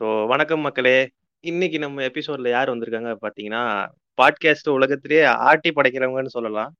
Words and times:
So 0.00 0.26
வணக்கம் 0.26 0.60
மக்களே. 0.60 1.08
இன்னைக்கு 1.40 1.78
நம்ம 1.78 2.02
எபிசோட்ல 2.02 2.48
யார் 2.48 2.70
வந்திருக்காங்க 2.70 3.16
பார்த்தீங்கன்னா 3.20 3.88
பாட்காஸ்ட் 4.18 4.68
உலகத்திலேயே 4.68 5.24
ஆட்டி 5.24 5.70
படைக்கிறவங்கன்னு 5.70 6.26
சொல்லலாம். 6.26 6.74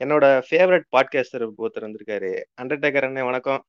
என்னோட 0.00 0.42
ஃபேவரட் 0.50 0.86
பாட்காஸ்டர் 0.96 1.44
ஒருத்தர் 1.58 1.86
வந்திருக்காரு. 1.86 2.42
அண்டர்டேக்கர் 2.62 3.06
அண்ணே 3.06 3.24
வணக்கம். 3.24 3.66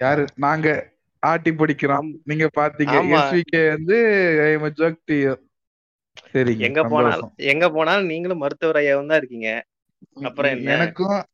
யாரு? 0.00 0.26
நாங்க 0.36 0.92
ஆட்டி 1.18 1.50
பிடிக்கிறோம். 1.50 2.20
நீங்க 2.24 2.48
பாத்தீங்க. 2.60 2.96
எஸ்விகே 3.12 3.68
வந்து 3.68 3.98
சரிங்க. 6.34 6.58
எங்க 6.58 6.84
போனாலும். 6.84 7.32
எங்க 7.36 7.70
போனாலும் 7.70 8.06
நீங்களும் 8.06 8.38
மருத்துவர் 8.38 8.76
ஐயாவும் 8.76 9.06
தான் 9.06 9.18
இருக்கீங்க. 9.18 9.64
அப்புறம்? 10.22 10.62
எனக்கும் 10.66 11.24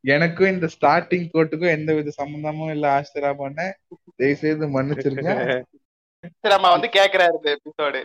எனக்கும் 0.00 0.48
இந்த 0.48 0.68
ஸ்டார்டிங் 0.80 1.28
கோட்டுக்கும் 1.32 1.70
எந்த 1.70 1.94
வித 1.94 2.10
சம்பந்தமும் 2.10 2.70
இல்ல 2.70 3.00
ஆஸ்திரா 3.00 3.34
பண்ண. 3.36 3.78
தயவு 4.16 4.36
செய்து 4.36 4.82
மன்னிச்சிருங்க. 4.82 5.64
நம்ம 6.54 6.70
வந்து 6.74 6.88
கேக்குறாரு 6.96 7.34
இந்த 7.38 7.50
எபிசோடு 7.56 8.00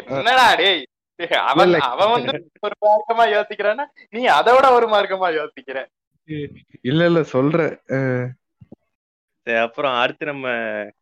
என்னடா 0.00 0.46
டேய்? 0.60 0.82
அவன் 1.50 1.66
இல்ல. 1.66 1.78
அவன் 1.92 2.12
வந்து 2.14 2.32
ஒரு 2.66 2.74
மார்க்கமா 2.84 3.24
யோசிக்கிறான்னா 3.34 3.84
நீ 4.14 4.22
அதை 4.38 4.50
விட 4.54 4.66
ஒரு 4.72 4.86
மார்க்கமா 4.94 5.28
யோசிக்கிற. 5.38 5.78
இல்ல 6.90 7.00
இல்ல 7.10 7.20
சொல்றேன் 7.34 7.74
அப்புறம் 9.46 9.94
அடுத்து 10.02 10.24
நம்ம 10.26 10.48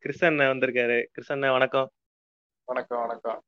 கிருஷ்ணன் 0.02 0.42
வந்திருக்காரு. 0.52 0.98
கிருஷ்ணன் 1.14 1.54
வணக்கம். 1.56 1.88
வணக்கம் 2.68 3.00
வணக்கம். 3.04 3.40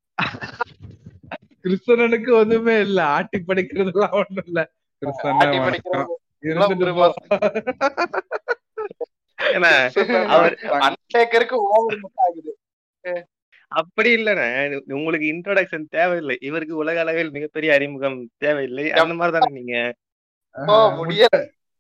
கிருஷ்ணனுக்கு 1.65 2.31
ஒண்ணுமே 2.41 2.77
இல்ல. 2.87 3.01
ஆட்டி 3.17 3.39
படிக்கிறதுலாம் 3.49 4.17
ஒண்ணும் 4.21 4.49
இல்ல. 4.51 4.61
கிருஷ்ணனே 5.03 5.47
அவர் 10.35 10.55
அன்டேக்கருக்கு 10.87 11.57
ஓவர் 11.71 11.97
ஆகுது. 12.25 12.53
அப்படி 13.69 14.17
இல்லைண்ணே. 14.17 14.81
உங்களுக்கு 14.89 15.33
இன்ட்ரோடக்ஷன் 15.33 15.85
தேவையில்லை. 15.89 16.37
இவருக்கு 16.41 16.77
உலக 16.77 17.01
அளவில் 17.01 17.31
மிகப்பெரிய 17.31 17.75
அறிமுகம் 17.75 18.31
தேவையில்லை. 18.37 18.93
அந்த 18.93 19.15
மாதிரி 19.15 19.39
தானே 19.39 19.61
நீங்க? 19.61 19.95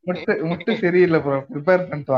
முட்டை 0.04 0.50
முட்டை 0.50 0.76
சரியில்லை 0.76 1.20
ப்ரோ 1.20 1.44
ப்ரிப்பேர் 1.52 1.88
பண்ணிட்டு 1.88 2.12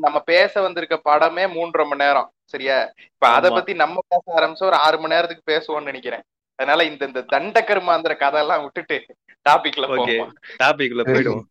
நம்ம 0.00 0.20
பேச 0.20 0.60
வந்திருக்க 0.60 1.00
படமே 1.04 1.56
மூன்றரை 1.56 1.86
மணி 1.86 2.04
நேரம். 2.04 2.32
சரியா? 2.44 2.92
இப்ப 3.12 3.28
அத. 3.28 3.50
பத்தி 3.50 3.74
நம்ம 3.74 4.00
பேச 4.08 4.22
ஆரம்பிச்சா 4.36 4.64
ஒரு 4.64 4.76
ஆறு 4.76 5.00
மணி 5.00 5.14
நேரத்துக்கு 5.14 5.52
பேசுவோம்னு 5.52 5.82
நினைக்கிறேன். 5.82 6.22
அதனால 6.58 6.84
இந்த 6.84 7.06
இந்த 7.06 7.22
தண்ட 7.22 7.60
கருமாந்திர 7.60 8.16
கதை 8.16 8.40
எல்லாம் 8.40 8.62
விட்டுட்டு 8.62 9.04
டாபிக்ல 9.48 9.94
ஓகே 9.94 10.30
டாபிக்ல. 10.62 11.10
போயிடுவோம். 11.10 11.46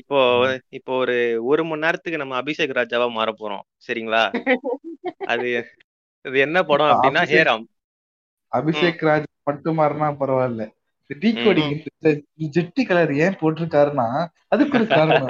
இப்போ 0.00 0.18
இப்போ 0.70 0.92
ஒரு 1.02 1.16
ஒரு 1.44 1.62
மணி 1.64 1.84
நேரத்துக்கு 1.84 2.22
நம்ம 2.22 2.36
அபிஷேக் 2.40 2.78
ராஜாவா 2.78 3.06
மாற 3.12 3.30
போறோம். 3.40 3.64
சரிங்களா? 3.86 4.22
அது 5.32 5.48
இது 6.24 6.36
என்ன 6.44 6.58
படம் 6.64 6.92
அப்படின்னா 6.92 7.22
ஹேராம் 7.32 7.64
அபிஷேக் 8.52 9.04
ராஜ் 9.06 9.28
மட்டும் 9.42 9.78
மாறினா 9.78 10.08
பரவாயில்ல. 10.20 10.62
டீகோடிங் 11.10 11.72
ஜெட்டி 12.54 12.82
கலர் 12.84 13.12
ஏன் 13.24 13.38
போட்டிருக்காருன்னா 13.40 14.06
அதுக்கு 14.48 14.76
ஒரு 14.78 14.86
காரணம். 14.92 15.28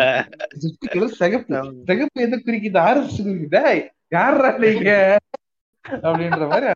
ஜெட்டி 0.62 0.87
கலர் 0.87 1.19
சிகப்பு. 1.21 1.55
சிகப்பு 1.89 2.25
எது 2.27 2.37
குறிக்குது 2.47 2.81
ஆர்எஸ் 2.87 3.19
குறிக்குதா 3.21 3.65
யாரா 4.12 4.51
நீங்க? 4.65 4.91
அப்படின்ற 6.05 6.45
மாதிரி 6.49 6.69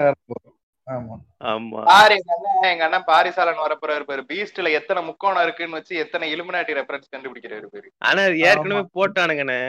எங்க 2.68 2.84
அண்ணன் 2.84 3.06
பாரிசாலன் 3.06 3.64
வரப்போறாரு 3.64 4.04
பாரு. 4.04 4.22
பீஸ்ட்ல 4.30 4.72
எத்தனை 4.72 5.00
முக்கோணம் 5.04 5.42
இருக்குன்னு 5.42 5.78
வச்சு 5.78 5.94
எத்தனை 5.96 6.26
இலுமினாட்டி 6.34 6.78
ரெஃபரன்ஸ் 6.78 7.12
கண்டுபிடிக்கிறாரு 7.14 7.66
பாரு. 7.66 7.88
ஆனா 8.08 8.22
அது 8.22 8.38
ஏற்கனவே 8.48 8.84
போட்டானுங்கண்ணே. 8.96 9.60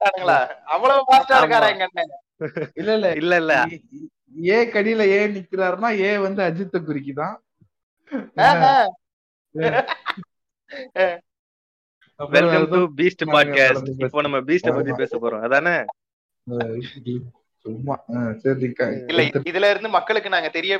பாருங்களா 0.00 0.38
அவ்வளவு 0.74 1.06
ஃபாஸ்டா 1.08 1.38
இருக்காரா 1.40 1.68
எங்க 1.74 1.86
அண்ணன்? 1.88 2.12
இல்ல 2.74 2.90
இல்ல. 2.94 3.08
இல்ல 3.14 3.34
இல்ல. 3.36 3.54
ஏ 4.46 4.58
கடியில 4.72 5.02
ஏன் 5.18 5.34
நிக்கிறாருன்னா 5.36 5.90
ஏ 6.00 6.10
வந்து 6.18 6.40
அஜித்த 6.42 6.78
குறிக்குதான் 6.88 7.36
ஆஹா. 8.48 8.72
அப்புறம் 12.20 12.32
வெல்கம் 12.34 12.66
டு 12.66 12.78
வேற 12.78 12.90
பீஸ்ட் 12.98 13.24
பாட்காஸ்ட் 13.34 13.88
இப்போ 14.04 14.22
நம்ம 14.22 14.38
பீஸ்ட 14.48 14.70
பத்தி. 14.76 14.92
பேச 15.00 15.12
போறோம். 15.18 15.44
அதானே? 15.46 15.74
சும்மா 17.66 17.94
சரி 18.42 18.68
இல்ல 19.10 19.22
இதுல 19.50 19.70
இருந்து 19.72 19.90
மக்களுக்கு 19.96 20.34
நாங்க 20.34 20.50
தெரிய 20.58 20.74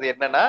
என்னன்னா 0.00 0.42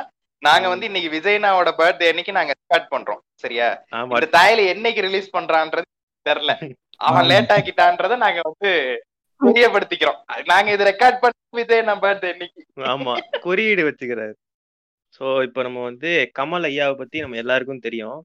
நாங்க 0.43 0.65
வந்து 0.71 0.87
இன்னைக்கு 0.89 1.09
விஜய்னாவோட 1.15 1.69
பர்த்டே 1.79 2.09
அன்னைக்கு 2.11 2.33
நாங்க 2.37 2.53
ஸ்டார்ட் 2.59 2.91
பண்றோம் 2.91 3.21
சரியா? 3.43 3.67
இந்த 4.11 4.27
தாயில 4.35 4.65
என்னைக்கு 4.73 5.01
ரிலீஸ் 5.07 5.33
பண்றான்றது 5.33 5.87
தெரியல. 6.25 6.53
அவன். 7.07 7.27
லேட் 7.31 7.51
ஆக்கிட்டான்றத 7.55 8.15
நாங்க 8.23 8.39
வந்து 8.47 8.69
தெரியப்படுத்திக்கிறோம். 9.41 10.19
நாங்க 10.51 10.69
இதை 10.75 10.85
ரெக்கார்ட் 10.89 11.19
பண்ணி 11.23 11.57
விஜய் 11.59 11.85
நம்ம 11.89 12.03
பர்த்டே 12.05 12.31
இன்னைக்கு 12.35 12.61
ஆமா. 12.93 13.13
குறியீடு 13.45 13.83
வச்சுக்கிறாரு. 13.87 14.33
சோ 15.17 15.25
இப்போ 15.47 15.61
நம்ம 15.67 15.83
வந்து 15.89 16.09
கமல் 16.39 16.67
ஐயாவை 16.69 16.95
பத்தி 17.01 17.23
நம்ம 17.23 17.39
எல்லாருக்கும் 17.43 17.85
தெரியும். 17.87 18.19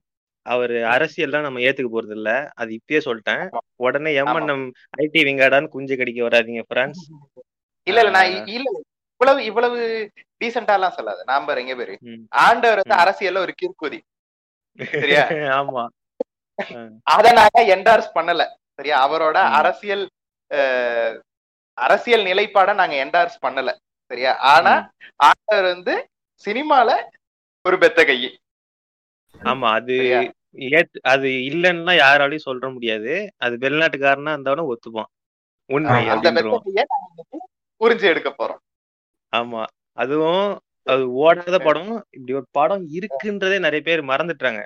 அவர் 0.45 0.73
அரசியல்லாம் 0.87 1.45
நம்ம 1.45 1.61
ஏத்துக்க 1.61 1.89
போறது 1.89 2.15
இல்ல 2.17 2.31
அது 2.55 2.71
இப்பயே 2.77 2.99
சொல்லிட்டேன். 3.05 3.43
உடனே 3.79 4.11
எம்என்எம் 4.21 4.65
ஐடி 4.99 5.21
விங்காடான்னு 5.27 5.73
குஞ்சு 5.75 5.95
கடிக்க 5.95 6.21
வராதீங்க 6.27 6.63
பிரான்ஸ் 6.71 7.01
இல்ல 7.87 7.99
இல்ல 8.01 8.11
நான் 8.13 8.29
இல்ல. 8.51 8.67
இவ்வளவு 9.21 9.39
இவ்வளவு 9.45 9.77
டீசெண்டா 10.41 10.75
எல்லாம் 10.77 10.95
சொல்லாத. 10.95 11.19
நான் 11.27 11.45
பாரு. 11.47 11.61
எங்க 11.63 11.75
பேரு. 11.75 11.93
ஆண்டவர் 12.43 12.81
வந்து. 12.81 12.95
அரசியல்ல 13.03 13.43
ஒரு 13.45 13.53
கிற்குதி 13.55 13.99
சரியா? 14.95 15.23
ஆமா. 15.59 15.83
அத 17.13 17.25
நாங்க 17.33 17.59
என்டார்ஸ் 17.75 18.09
பண்ணல. 18.17 18.43
சரியா? 18.79 18.97
அவரோட. 19.05 19.37
அரசியல் 19.59 20.03
அரசியல் 21.77 22.27
நிலைப்பாட 22.27 22.69
நாங்க 22.73 22.95
என்டார்ஸ் 23.03 23.37
பண்ணல. 23.45 23.69
சரியா? 24.11 24.31
ஆனா 24.51 24.73
ஆண்டவர் 25.27 25.67
வந்து 25.73 25.93
சினிமால 26.43 26.89
ஒரு 27.65 27.77
பெத்த 27.77 28.01
கை 28.05 28.17
ஆமா 29.41 29.69
அது 29.79 29.95
அது 31.13 31.27
இல்லைன்னா 31.49 31.93
யாராலையும் 31.95 32.47
சொல்ற 32.47 32.65
முடியாது. 32.73 33.13
அது 33.37 33.55
வெளிநாட்டுக்காரனா 33.57 34.33
இருந்தாலும் 34.35 34.69
ஒத்துப்பான். 34.73 35.09
உண்மை 35.69 35.97
புரிஞ்சு 37.81 38.05
எடுக்க 38.11 38.29
போறோம். 38.31 38.61
ஆமா 39.33 39.63
அதுவும் 39.97 40.45
அது 40.87 41.03
ஓடாத 41.21 41.57
படம் 41.67 41.93
இப்படி 42.15 42.33
ஒரு 42.33 42.47
படம் 42.51 42.83
இருக்குன்றதே 42.97 43.57
நிறைய 43.59 43.81
பேர் 43.83 44.09
மறந்துட்டாங்க. 44.11 44.61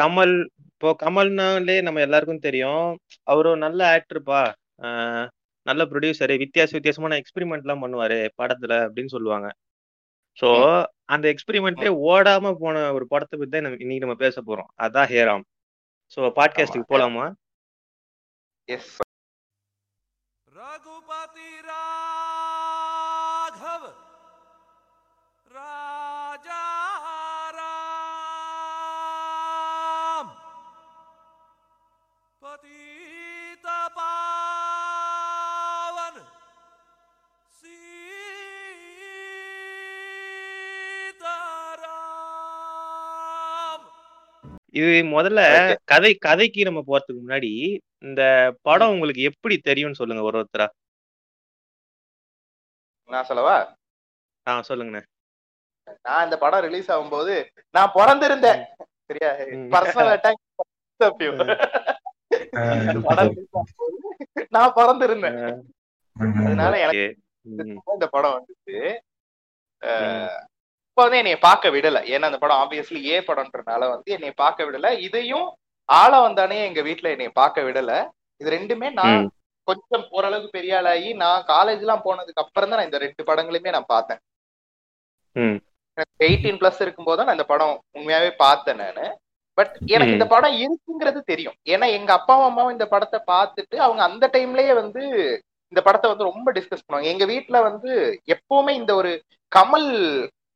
கமல் 0.00 0.34
இப்போ 0.72 0.90
கமல்னாலே 1.02 1.76
நம்ம 1.82 2.00
எல்லாருக்கும் 2.00 2.46
தெரியும். 2.46 2.86
அவர் 3.26 3.48
நல்ல 3.56 3.80
ஆக்டர்ப்பா 3.96 4.40
நல்ல 5.66 5.82
ப்ரொடியூசரு 5.90 6.36
வித்தியாச 6.42 6.70
வித்தியாசமான 6.72 7.18
எக்ஸ்பெரிமெண்ட் 7.20 7.64
எல்லாம் 7.66 7.82
பண்ணுவாரு 7.84 8.18
படத்துல 8.40 8.72
அப்படின்னு 8.86 9.14
சொல்லுவாங்க. 9.16 9.48
ஸோ 10.40 10.84
அந்த 11.04 11.34
எக்ஸ்பெரிமெண்ட்டே 11.34 11.90
ஓடாம 12.08 12.54
போன 12.58 12.92
ஒரு 12.92 13.06
படத்தை 13.06 13.38
பத்தி 13.38 13.60
தான் 13.60 13.78
இன்னைக்கு 13.78 13.98
நம்ம 13.98 14.14
பேச 14.14 14.42
போறோம். 14.42 14.70
அதான் 14.78 15.08
ஹேராம். 15.08 15.44
ஸோ 16.16 16.20
பாட்காஸ்டுக்கு 16.36 16.84
போலாமா? 16.88 17.32
Yes. 18.68 19.01
இது 44.74 44.90
முதல்ல. 45.14 45.40
கதை 45.84 46.14
கதைக்கு 46.14 46.62
நம்ம 46.64 46.82
போறதுக்கு 46.86 47.20
முன்னாடி 47.26 47.50
இந்த 47.98 48.22
படம் 48.62 48.90
உங்களுக்கு 48.90 49.22
எப்படி 49.22 49.58
தெரியும்னு 49.58 49.94
சொல்லுங்க 49.94 50.22
ஒரு 50.22 50.38
ஒருத்தரா? 50.38 50.68
நான் 53.10 53.24
சொல்லவா? 53.24 53.56
ஆ 54.46 54.52
சொல்லுங்கண்ணே. 54.68 55.02
நான் 56.02 56.24
இந்த 56.24 56.36
படம் 56.38 56.60
ரிலீஸ் 56.60 56.90
ஆகும்போது 56.92 57.34
நான் 57.70 57.94
பிறந்திருந்தேன். 57.94 58.60
சரியா. 59.06 59.30
பர்சனல் 59.72 60.12
அட்டாக் 60.16 60.40
நான் 64.48 64.74
பிறந்திருந்தேன். 64.74 65.38
அதனால 66.16 66.78
எனக்கு. 66.78 67.06
இந்த 67.92 68.06
படம் 68.10 68.34
வந்துச்சு. 68.36 68.76
அஹ், 70.92 70.98
இப்ப 70.98 71.04
வந்து 71.04 71.20
என்னைய 71.20 71.38
பார்க்க 71.40 71.70
விடல. 71.70 71.98
ஏன்னா 72.06 72.28
அந்த 72.28 72.38
படம் 72.40 72.60
ஆப்வியஸ்லி 72.62 73.00
ஏ 73.06 73.18
படம்ன்றனால 73.22 73.82
வந்து 73.92 74.08
என்னைய 74.12 74.32
பார்க்க 74.38 74.66
விடல. 74.66 74.86
இதையும் 75.00 75.46
ஆள 75.88 76.12
வந்தானே 76.20 76.58
எங்க 76.66 76.80
வீட்ல 76.82 77.12
என்னைய 77.14 77.30
பார்க்க 77.34 77.62
விடல. 77.62 77.92
இது 78.40 78.50
ரெண்டுமே 78.52 78.88
நான். 78.98 79.22
கொஞ்சம் 79.68 80.04
ஓரளவுக்கு 80.10 80.56
பெரிய 80.56 80.72
ஆளாகி 80.78 81.10
நான் 81.18 81.44
காலேஜ் 81.48 81.82
எல்லாம் 81.84 82.04
போனதுக்கு 82.04 82.42
அப்புறம் 82.42 82.70
தான் 82.70 82.78
நான் 82.78 82.88
இந்த 82.88 82.98
ரெண்டு 83.02 83.22
படங்களையுமே 83.28 83.74
நான் 83.74 83.92
பார்த்தேன். 83.92 84.20
எனக்கு 85.98 86.24
எயிட்டீன் 86.26 86.58
பிளஸ் 86.60 86.80
இருக்கும்போது 86.84 87.18
தான் 87.18 87.28
நான் 87.28 87.38
இந்த 87.38 87.46
படம் 87.50 87.74
உண்மையாவே 87.96 88.30
பார்த்தேன் 88.40 88.80
நானு. 88.82 89.04
பட் 89.58 89.72
எனக்கு. 89.92 90.14
இந்த 90.14 90.26
படம் 90.28 90.56
இருக்குங்கிறது 90.62 91.20
தெரியும். 91.24 91.56
ஏன்னா 91.72 91.86
எங்க 91.96 92.10
அப்பா 92.18 92.34
அம்மாவும் 92.42 92.74
இந்த 92.76 92.86
படத்தை 92.92 93.20
பார்த்துட்டு 93.26 93.76
அவங்க 93.86 94.02
அந்த 94.08 94.24
டைம்லயே 94.34 94.74
வந்து 94.80 95.02
இந்த 95.72 95.80
படத்தை 95.82 96.08
வந்து 96.10 96.28
ரொம்ப 96.30 96.48
டிஸ்கஸ் 96.56 96.84
பண்ணுவாங்க. 96.84 97.12
எங்க 97.12 97.24
வீட்ல 97.32 97.58
வந்து 97.68 97.90
எப்பவுமே 98.34 98.72
இந்த 98.80 98.92
ஒரு 98.94 99.12
கமல் 99.52 99.88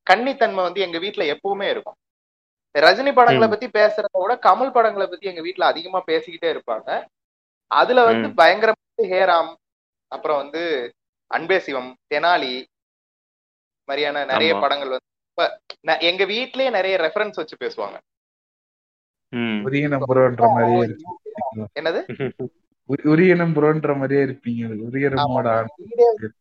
கன்னித்தன்மை 0.07 0.63
வந்து 0.63 0.81
எங்க 0.81 0.99
வீட்ல 0.99 1.25
எப்பவுமே 1.33 1.69
இருக்கும் 1.69 1.99
ரஜினி 2.75 3.13
படங்களை. 3.13 3.47
பத்தி 3.49 3.67
பேசுறத 3.75 4.15
விட 4.17 4.35
கமல் 4.43 4.73
படங்களை 4.73 5.07
பத்தி 5.07 5.27
எங்க 5.27 5.43
வீட்ல 5.43 5.65
அதிகமா 5.67 6.01
பேசிக்கிட்டே 6.09 6.49
இருப்பாங்க 6.53 6.89
அதுல 7.71 8.01
வந்து 8.05 8.29
ம். 8.29 8.35
பயங்கரமா 8.37 8.83
ஹேராம் 9.13 9.53
அப்புறம் 10.13 10.41
வந்து 10.43 10.63
அன்பே 11.31 11.59
சிவம் 11.61 11.91
தெனாலி 12.11 12.53
மாதிரியான 13.89 14.25
நிறைய. 14.27 14.51
படங்கள் 14.57 14.93
வந்து 14.93 15.09
இப்ப 15.31 15.47
எங்க 16.05 16.25
வீட்லயே 16.27 16.71
நிறைய 16.71 16.97
ரெஃபரன்ஸ் 16.99 17.41
வச்சு 17.41 17.57
பேசுவாங்க 17.61 17.97
என்னது 21.77 22.01
உரியனம் 22.87 23.55
புரோன்ற 23.55 23.97
மாதிரியே 23.97 24.25
இருப்பீங்க. 24.25 24.77
உரியனமோட 24.91 25.65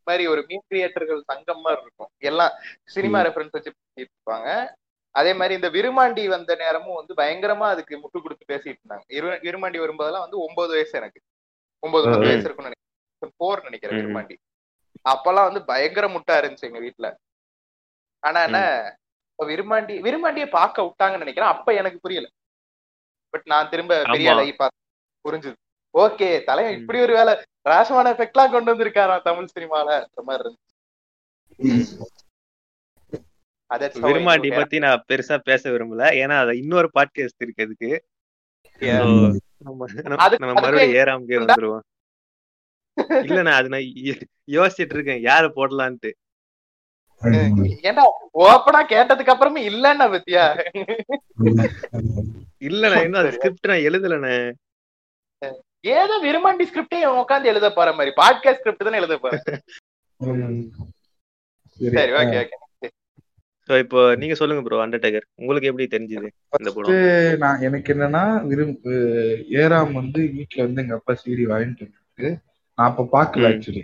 மாதிரி 0.04 0.28
ஒரு 0.28 0.46
மீன் 0.48 0.62
கிரியேட்டர்கள் 0.70 1.22
சங்கம் 1.26 1.62
மாதிரி 1.62 1.82
இருக்கும். 1.82 2.08
எல்லாம் 2.18 2.52
சினிமா 2.84 3.22
ரெஃபரன்ஸ் 3.22 3.50
வச்சு 3.52 3.74
இருப்பாங்க 4.00 4.74
அதே 5.12 5.34
மாதிரி 5.34 5.54
இந்த 5.54 5.70
விருமாண்டி 5.70 6.28
வந்த 6.28 6.56
நேரமும் 6.56 6.96
வந்து 6.96 7.14
பயங்கரமா 7.14 7.68
அதுக்கு 7.68 7.98
முட்டு 7.98 8.22
கொடுத்து 8.22 8.56
பேசிட்டு 8.56 8.76
இருந்தாங்க. 8.76 9.02
இரு- 9.14 9.40
விருமாண்டி 9.40 9.80
வரும்போதெல்லாம் 9.80 10.20
வந்து 10.20 10.40
ஒன்பது 10.40 10.72
வயசு 10.72 10.98
எனக்கு. 10.98 11.22
ஒன்பது 11.80 12.04
பத்து. 12.04 12.20
வயசு 12.20 12.44
இருக்கும்னு 12.44 12.72
நினைக்கிறேன். 13.20 13.34
போர் 13.38 13.62
நினைக்கிறேன். 13.62 14.00
விருமாண்டி. 14.00 14.36
அப்பெல்லாம் 15.10 15.44
வந்து 15.44 15.66
பயங்கர 15.66 16.08
முட்டா 16.08 16.32
இருந்துச்சு 16.32 16.60
எங்க 16.60 16.80
வீட்ல. 16.80 17.18
ஆனா 18.20 18.44
என்ன 18.44 18.98
விருமாண்டி 19.44 20.02
விருமாண்டியை 20.02 20.50
பார்க்க 20.50 20.82
விட்டாங்கன்னு 20.82 21.18
நினைக்கிறேன். 21.18 21.50
அப்ப 21.50 21.74
எனக்கு 21.74 22.00
புரியல. 22.00 22.28
பட் 23.30 23.42
நான் 23.46 23.70
திரும்ப 23.70 24.02
பெரிய. 24.04 24.32
அழகி 24.32 24.54
பார்த்து 24.54 24.78
புரிஞ்சுது. 25.32 25.65
ஓகே 26.04 26.28
தலைவன் 26.44 26.78
இப்படி 26.80 27.00
ஒரு 27.00 27.14
வேலை. 27.14 27.34
ராசமான 27.70 28.08
எஃபெக்ட்லாம் 28.14 28.52
கொண்டு 28.52 28.70
வந்திருக்காராம் 28.72 29.26
தமிழ் 29.28 29.54
சினிமால. 29.54 29.90
அந்த 30.02 30.22
மாதிரி 30.28 30.44
இருந்துச்சு 30.44 30.74
knew 34.42 34.52
பத்தி 34.56 34.78
நான் 34.80 35.06
பெருசா 35.10 35.36
பேச 35.50 35.64
விரும்பல. 35.70 36.04
ஏன்னா 36.22 36.36
அது 36.42 36.54
இன்னொரு 36.62 36.90
பாட்காஸ்ட் 36.96 37.44
இருக்கு 37.46 37.66
அதுக்கு. 37.68 37.92
நம்ம 39.64 40.54
மறுபடியும் 40.54 40.96
ஏறாமக்கே 41.00 41.40
வந்துருவோம். 41.42 41.86
இல்லண்ணா 43.28 43.54
அது 43.60 43.68
நான் 43.70 43.88
யோசிச்சிட்டு 44.56 44.96
இருக்கேன். 44.98 45.22
யாரு 45.22 45.48
போடலான்ட்டு. 45.56 46.12
ஏன்டா 47.88 48.04
ஓப்பனா 48.48 48.82
கேட்டதுக்கு 48.92 49.34
அப்புறமே 49.34 49.62
இல்லன்னா 49.70 50.08
பத்தியா 50.16 50.46
இல்லண்ணா 52.68 53.00
இன்னும் 53.04 53.22
அது 53.22 53.32
ஸ்கிரிப்ட் 53.38 53.72
நான் 53.72 53.86
எழுதலண்ணே. 53.90 54.38
ஏதோ 55.86 56.16
விருமாண்டி 56.24 56.66
ஸ்கிரிப்டே 56.70 57.00
உட்காந்து 57.16 57.52
எழுத 57.52 57.68
போற 57.72 57.90
மாதிரி. 57.98 58.12
பாட்காஸ்ட் 58.20 58.62
ஸ்கிரிப்ட் 58.62 58.88
தானே 58.88 59.02
எழுத 59.02 59.16
போறேன் 59.18 59.44
சரி 61.80 62.14
ஓகே 62.22 62.38
ஓகே 62.44 62.58
சோ 63.70 63.78
இப்போ 63.84 64.00
நீங்க 64.22 64.36
சொல்லுங்க 64.40 64.62
ப்ரோ 64.64 64.82
அண்டர்டேக்கர் 64.82 65.26
உங்களுக்கு 65.40 65.70
எப்படி 65.70 65.86
தெரிஞ்சது 65.94 66.28
இந்த 66.54 66.72
படம்? 66.74 66.98
நான் 67.44 67.64
எனக்கு 67.68 67.90
என்னன்னா 67.94 68.22
விரும்ப 68.50 68.90
ஏறாம் 69.62 69.94
வந்து 70.00 70.20
வீட்டுல 70.36 70.66
வந்து 70.66 70.82
எங்க 70.84 70.96
அப்பா 71.00 71.14
சீடி 71.22 71.46
வாங்கிட்டு 71.52 71.84
இருக்கு 71.86 72.30
நான் 72.78 72.90
அப்ப 72.90 73.06
பாக்கல. 73.16 73.50
ஆக்சுவலி. 73.52 73.84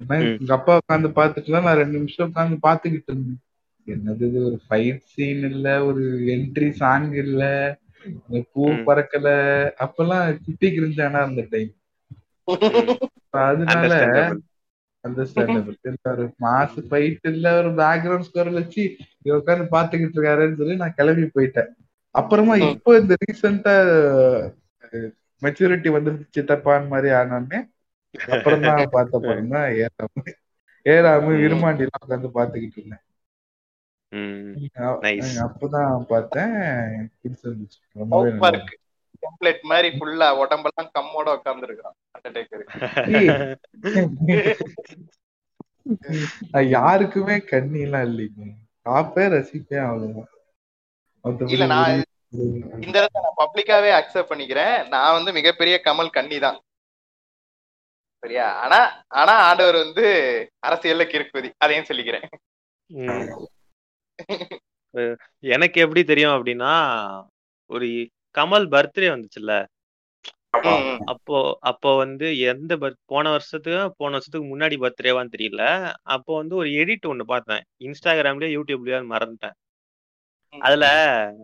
எங்க 0.00 0.54
அப்பா 0.56 0.74
உட்காந்து 0.80 1.10
பாத்துட்டு 1.18 1.54
தான் 1.54 1.66
நான் 1.68 1.80
ரெண்டு 1.82 1.98
நிமிஷம் 1.98 2.28
உட்காந்து 2.28 2.58
பாத்துக்கிட்டு 2.66 3.10
இருந்தேன். 3.12 3.40
என்னது 3.86 4.24
இது 4.28 4.38
ஒரு 4.48 4.58
ஃபைட் 4.64 5.02
சீன் 5.12 5.44
இல்ல 5.50 5.66
ஒரு 5.88 6.04
என்ட்ரி 6.34 6.70
சாங் 6.80 7.10
இல்ல. 7.24 7.42
இந்த 8.04 8.40
பூ. 8.50 8.62
பறக்கல 8.86 9.28
அப்பெல்லாம் 9.84 10.26
குட்டி 10.44 10.68
கிரிஞ்சானா 10.74 11.20
அந்த 11.28 11.42
டைம் 11.52 11.72
அதனால 13.44 13.92
அண்டர்ஸ்டாண்டபிள் 15.04 15.76
மாசு 16.42 16.80
ஃபைட் 16.86 17.26
இல்ல 17.30 17.46
ஒரு 17.58 17.70
பேக்ரவுண்ட் 17.80 18.26
ஸ்கோர் 18.28 18.50
வச்சு 18.56 18.82
உட்காந்து 19.32 19.66
பாத்துக்கிட்டு 19.74 20.16
இருக்காருன்னு 20.16 20.60
சொல்லி 20.60 20.76
நான் 20.82 20.96
கிளம்பி 20.98 21.26
போயிட்டேன் 21.34 21.70
அப்புறமா. 22.14 22.54
இப்போ 22.68 22.90
இந்த 23.00 23.14
ரீசெண்டா 23.22 23.74
மெச்சூரிட்டி 25.42 25.88
வந்துருச்சு 25.94 26.36
சித்தப்பான் 26.36 26.92
மாதிரி 26.92 27.08
ஆனோடனே 27.18 27.58
அப்புறம் 28.32 28.64
தான் 28.66 28.94
பார்த்த 28.94 29.20
தான் 29.50 29.68
ஏறாம 29.78 30.24
ஏறாம 30.86 31.26
ம். 31.28 31.40
விருமாண்டி 31.42 31.84
எல்லாம் 31.86 32.04
உட்காந்து 32.04 32.30
பாத்துக்கிட்டு 32.36 32.78
இருந்தேன். 32.80 33.02
அப்பதான் 35.46 36.06
பார்த்தேன். 36.12 36.56
பிடிச்சிருந்துச்சு. 37.20 37.78
ரொம்பவே 38.02 38.60
டெம்ப்ளேட் 39.24 39.62
மாதிரி 39.70 39.88
ஃபுல்லா 39.96 40.26
உடம்பெல்லாம் 40.42 40.90
கம்மோட 40.96 41.26
உட்கார்ந்து 41.36 41.66
இருக்கான் 41.68 41.96
அண்டர்டேக்கர் 42.16 42.64
நான் 46.52 46.68
யாருக்குமே 46.76 47.36
கண்ணி 47.52 47.80
எல்லாம் 47.86 48.06
இல்லைங்க. 48.08 48.44
பாப்பே 48.86 49.24
ரசிப்பேன் 49.34 49.86
அவ்வளவுதான். 49.88 50.30
இல்ல, 51.54 51.66
நான் 51.74 52.04
இந்த 52.86 52.96
இடத்த 53.00 53.24
நான் 53.24 53.40
பப்ளிக்காவே 53.42 53.90
அக்செப்ட் 53.98 54.30
பண்ணிக்கிறேன். 54.30 54.76
நான் 54.94 55.16
வந்து 55.16 55.30
மிகப்பெரிய 55.38 55.76
கமல் 55.86 56.16
கண்ணி 56.16 56.38
தான். 56.46 56.58
சரியா? 58.22 58.46
ஆனா 58.64 58.78
ஆனா 59.20 59.34
ஆண்டவர் 59.48 59.78
வந்து 59.84 60.04
அரசியல்ல 60.68 61.04
கிறுக்குவதி 61.12 61.50
அதையும் 61.64 61.88
சொல்லிக்கிறேன். 61.90 62.26
எனக்கு 65.54 65.78
எப்படி 65.80 66.02
தெரியும் 66.04 66.34
அப்படின்னா 66.36 66.74
ஒரு 67.70 67.88
கமல் 68.34 68.66
பர்த்டே 68.74 69.08
வந்துச்சுல்ல. 69.14 69.54
அப்போ 71.04 71.58
அப்போ 71.60 71.90
வந்து 71.96 72.26
எந்த 72.50 72.72
போன 73.04 73.24
வருஷத்துக்கு 73.30 73.80
போன 73.96 74.10
வருஷத்துக்கு 74.10 74.46
முன்னாடி 74.52 74.76
பர்த்டேவான்னு 74.84 75.34
தெரியல. 75.36 75.64
அப்போ 76.14 76.32
வந்து 76.36 76.54
ஒரு 76.56 76.68
எடிட் 76.82 77.10
ஒண்ணு 77.12 77.24
பார்த்தேன். 77.24 77.62
இன்ஸ்டாகிராம்லயோ 77.80 78.50
யூடியூப்லயோ 78.56 79.00
மறந்துட்டேன். 79.12 79.56
அதுல 80.54 80.86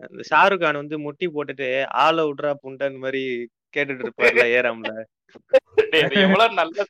இந்த 0.09 0.23
ஷாருக் 0.29 0.61
கான் 0.61 0.81
வந்து 0.81 0.97
முட்டி 0.99 1.27
போட்டுட்டு 1.27 1.67
ஆள 2.03 2.23
விட்றா 2.25 2.51
புண்டன் 2.61 2.97
மாதிரி 2.97 3.23
கேட்டுட்டு 3.75 4.03
இருப்பார்ல 4.05 4.45
ஏறாம்ல. 4.57 4.93
எவ்வளவு 6.23 6.53
நல்ல 6.53 6.85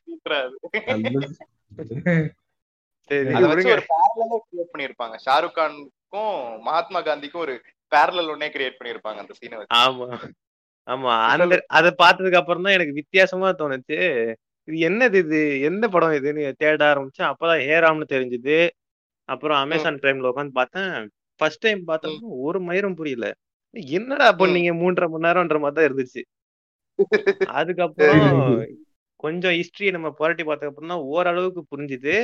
பண்ணிருப்பாங்க 4.68 5.16
ஷாருக் 5.26 5.58
கானுக்கும் 5.58 6.34
மகாத்மா 6.62 7.00
காந்திக்கும் 7.00 7.44
ஒரு 7.46 7.54
பேரலல் 7.92 8.32
ஒன்னே 8.34 8.48
கிரியேட் 8.54 8.78
பண்ணிருப்பாங்க 8.80 9.18
அந்த 9.18 9.34
சீனை 9.38 9.58
ஆமா. 9.82 10.08
ஆமா. 10.88 11.12
அந்த 11.32 11.54
அத 11.70 11.86
பார்த்ததுக்கு 12.00 12.40
அப்புறம் 12.40 12.64
தான் 12.66 12.76
எனக்கு 12.76 12.98
வித்தியாசமா 13.00 13.48
தோணுச்சு. 13.60 13.98
இது 14.68 14.76
என்னது 14.88 15.18
இது? 15.24 15.38
எந்த 15.68 15.84
படம் 15.88 16.16
இதுன்னு 16.18 16.44
தேட 16.62 16.82
ஆரம்பிச்சேன். 16.90 17.30
அப்பதான் 17.30 17.62
ஹேராம்னு 17.68 18.06
தெரிஞ்சது. 18.14 18.56
அப்புறம் 19.28 19.58
அமேசான் 19.60 20.00
பிரைம்ல 20.02 20.30
உட்காந்து 20.32 20.58
பார்த்தேன். 20.60 20.94
ஃபர்ஸ்ட் 21.40 21.64
டைம் 21.64 21.80
பார்த்தப்போ 21.88 22.28
ஒரு 22.46 22.58
மயிரும் 22.60 22.98
புரியல. 22.98 23.26
என்னடா 23.94 24.26
பண்ணீங்க 24.40 24.72
மூன்றரை 24.80 25.06
மணி 25.08 25.26
நேரம்ன்ற 25.26 25.58
மாதிரி 25.60 25.76
தான் 25.78 25.88
இருந்துச்சு. 25.88 26.22
அதுக்கப்புறம் 27.58 28.26
கொஞ்சம் 29.24 29.54
ஹிஸ்டரியை 29.58 29.92
நம்ம 29.92 30.08
புரட்டி 30.18 30.42
பார்த்ததுக்கு 30.42 30.72
அப்புறம் 30.72 30.92
தான் 30.94 31.06
ஓரளவுக்கு 31.12 31.62
புரிஞ்சுது. 31.72 32.14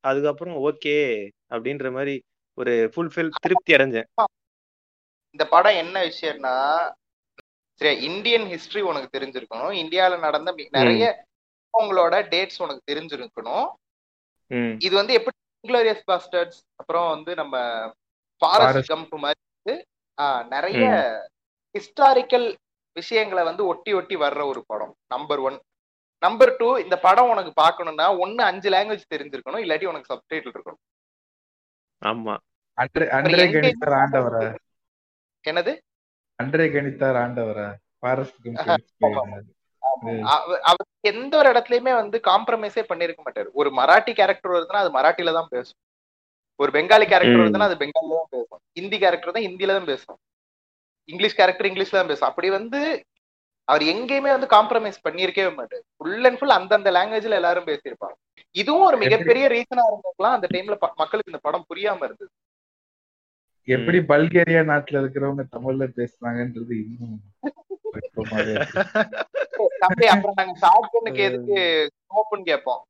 அதுக்கப்புறம் 0.00 0.54
ஓகே 0.54 1.28
அப்படின்ற 1.50 1.92
மாதிரி 1.92 2.22
ஒரு 2.54 2.90
ஃபுல்ஃபில் 2.96 3.30
திருப்தி 3.40 3.74
அடைஞ்சேன். 3.74 4.04
இந்த 5.30 5.46
படம் 5.50 5.74
என்ன 5.74 6.04
விஷயம்னா 6.04 6.54
சரி 7.74 8.02
இந்தியன் 8.02 8.42
ஹிஸ்டரி 8.42 8.80
உனக்கு 8.80 9.18
தெரிஞ்சிருக்கணும். 9.18 9.78
இந்தியால 9.80 10.18
நடந்த 10.18 10.54
நிறைய 10.70 11.24
உங்களோட 11.78 12.14
டேட்ஸ் 12.28 12.62
உனக்கு 12.62 12.94
தெரிஞ்சிருக்கணும். 12.94 13.72
ம். 14.46 14.76
இது 14.78 14.94
வந்து 14.94 15.12
எப்படி 15.12 15.36
இன்க்ளோரியஸ் 15.62 16.02
பாஸ்டர்ட்ஸ் 16.06 16.60
அப்புறம் 16.76 17.08
வந்து 17.08 17.34
நம்ம 17.34 17.58
ஃபாரஸ்ட் 18.38 18.72
Forest. 18.72 18.88
கம்ப் 18.88 19.14
மாதிரி 19.14 19.40
வந்து, 19.62 19.84
ஆஹ், 20.22 20.46
நிறைய 20.46 20.88
ஹிஸ்டாரிக்கல் 21.74 22.54
விஷயங்களை 22.92 23.44
வந்து 23.44 23.66
ஒட்டி 23.66 23.92
ஒட்டி 23.92 24.16
வர்ற 24.16 24.44
ஒரு 24.44 24.62
படம் 24.66 24.94
நம்பர் 25.08 25.38
ஒன் 25.38 25.60
நம்பர் 26.22 26.56
டூ 26.56 26.76
இந்த 26.76 26.98
படம் 26.98 27.28
உனக்கு 27.28 27.52
பார்க்கணும்னா 27.62 28.18
ஒன்னு 28.18 28.42
அஞ்சு 28.42 28.70
லாங்குவேஜ் 28.70 29.12
தெரிஞ்சிருக்கணும் 29.14 29.62
இல்லாட்டி 29.64 29.86
உனக்கு 29.86 30.10
சப்டைட்டில் 30.14 30.52
இருக்கணும். 30.52 30.80
ஆமா. 32.02 32.34
என்னது? 35.44 35.72
அன்றே 36.38 36.66
கணித்தார் 36.68 37.16
ஆண்டவரா? 37.16 37.66
பாரஸ்துக்கும் 38.02 38.54
ஆமா. 39.82 40.10
அவ- 40.26 40.60
அவர் 40.62 40.86
எந்த 41.00 41.36
ஒரு 41.36 41.52
இடத்துலயுமே 41.52 41.94
வந்து 41.94 42.20
காம்ப்ரமைஸே 42.24 42.82
பண்ணிருக்க 42.88 43.20
மாட்டாரு. 43.22 43.48
ஒரு 43.52 43.70
மராட்டி 43.70 44.14
கேரக்டர் 44.14 44.52
வருதுன்னா 44.52 44.80
அது 44.82 44.90
மராட்டில 44.98 45.32
தான் 45.32 45.48
பேசும். 45.50 45.78
ஒரு 46.60 46.72
பெங்காலி 46.72 47.06
கேரக்டர். 47.06 47.40
வருதுன்னா 47.40 47.60
அது 47.60 47.74
பெங்காலில 47.74 48.14
தான் 48.14 48.30
பேசும். 48.30 48.60
ஹிந்தி 48.72 48.98
கேரக்டர் 48.98 49.32
தான் 49.32 49.42
ஹிந்தில 49.42 49.66
தான் 49.66 49.84
பேசும். 49.84 50.18
இங்கிலீஷ் 51.08 51.36
கேரக்டர் 51.36 51.66
இங்கிலீஷ்ல 51.66 51.90
தான் 51.90 52.06
பேசும். 52.06 52.28
அப்படி 52.28 52.50
வந்து 52.50 52.80
அவர் 53.70 53.82
எங்கேயுமே 53.92 54.30
வந்து 54.34 54.48
காம்ப்ரமைஸ் 54.56 55.04
பண்ணியிருக்கவே 55.06 55.50
மாட்டாரு. 55.58 55.84
ஃபுல் 55.96 56.26
அண்ட் 56.28 56.38
ஃபுல் 56.38 56.58
அந்தந்த 56.58 56.90
லாங்குவேஜ்ல 56.96 57.38
எல்லாரும் 57.40 57.68
பேசியிருப்பாங்க. 57.70 58.16
இதுவும் 58.56 58.88
ஒரு 58.90 58.96
மிகப்பெரிய 58.96 59.48
ரீசனா 59.48 59.82
இருந்திருக்கலாம் 59.88 60.36
அந்த 60.36 60.46
டைம்ல 60.54 60.76
மக்களுக்கு 61.02 61.32
இந்த 61.32 61.42
படம் 61.46 61.66
புரியாம 61.70 62.04
இருந்தது. 62.08 62.32
எப்படி 63.68 63.98
பல்கேரியா 64.10 64.62
நாட்டுல 64.70 65.00
இருக்கிறவங்க 65.02 65.42
தமிழ்ல 65.56 65.86
பேசுறாங்கன்றது 65.98 66.74
இன்னும். 66.84 67.18
தம்பி 69.82 70.06
அப்புறம் 70.14 70.38
நாங்க 70.40 70.54
ஷார்ட்கனுக்கு 70.62 71.22
எதுக்கு 71.28 71.58
ஸ்கோப்னு 71.96 72.48
கேட்போம். 72.50 72.82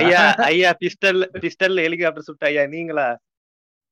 ஐயா 0.00 0.22
ஐயா 0.50 0.70
பிஸ்டல் 0.82 1.22
பிஸ்டல் 1.44 1.76
ஹெலிகாப்டர் 1.84 2.26
சுட்ட 2.28 2.46
ஐயா 2.46 2.64
நீங்களா? 2.74 3.06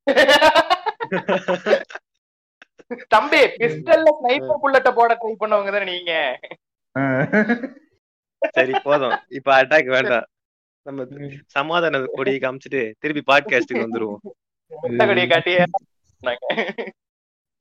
தம்பி 3.08 3.40
பிஸ்டல்ல 3.60 4.08
ஸ்னைப்பர் 4.18 4.62
புல்லட்ட 4.62 4.90
போட 4.94 5.10
ட்ரை 5.20 5.32
பண்ணவங்க 5.40 5.70
தானே 5.74 5.86
நீங்க? 5.92 6.12
சரி 8.56 8.74
போதும். 8.84 9.16
இப்ப 9.28 9.48
அட்டாக் 9.62 9.94
வேண்டாம். 9.94 10.26
நம்ம 10.86 11.06
சமாதான 11.46 12.00
கொடியை 12.12 12.38
காமிச்சிட்டு 12.40 12.82
திருப்பி 12.98 13.22
பாட்காஸ்டுக்கு 13.32 13.84
வந்துருவோம். 13.84 14.22
முட்டகடியை 14.82 15.28
காட்டியே 15.30 15.64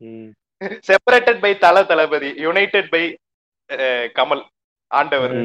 ம். 0.02 0.30
செப்பரேட்டட் 0.88 1.42
பை 1.42 1.52
தல 1.58 1.84
தளபதி 1.84 2.30
யுனைடெட் 2.46 2.90
பை 2.90 3.04
கமல் 4.18 4.44
ஆண்டவர். 4.92 5.36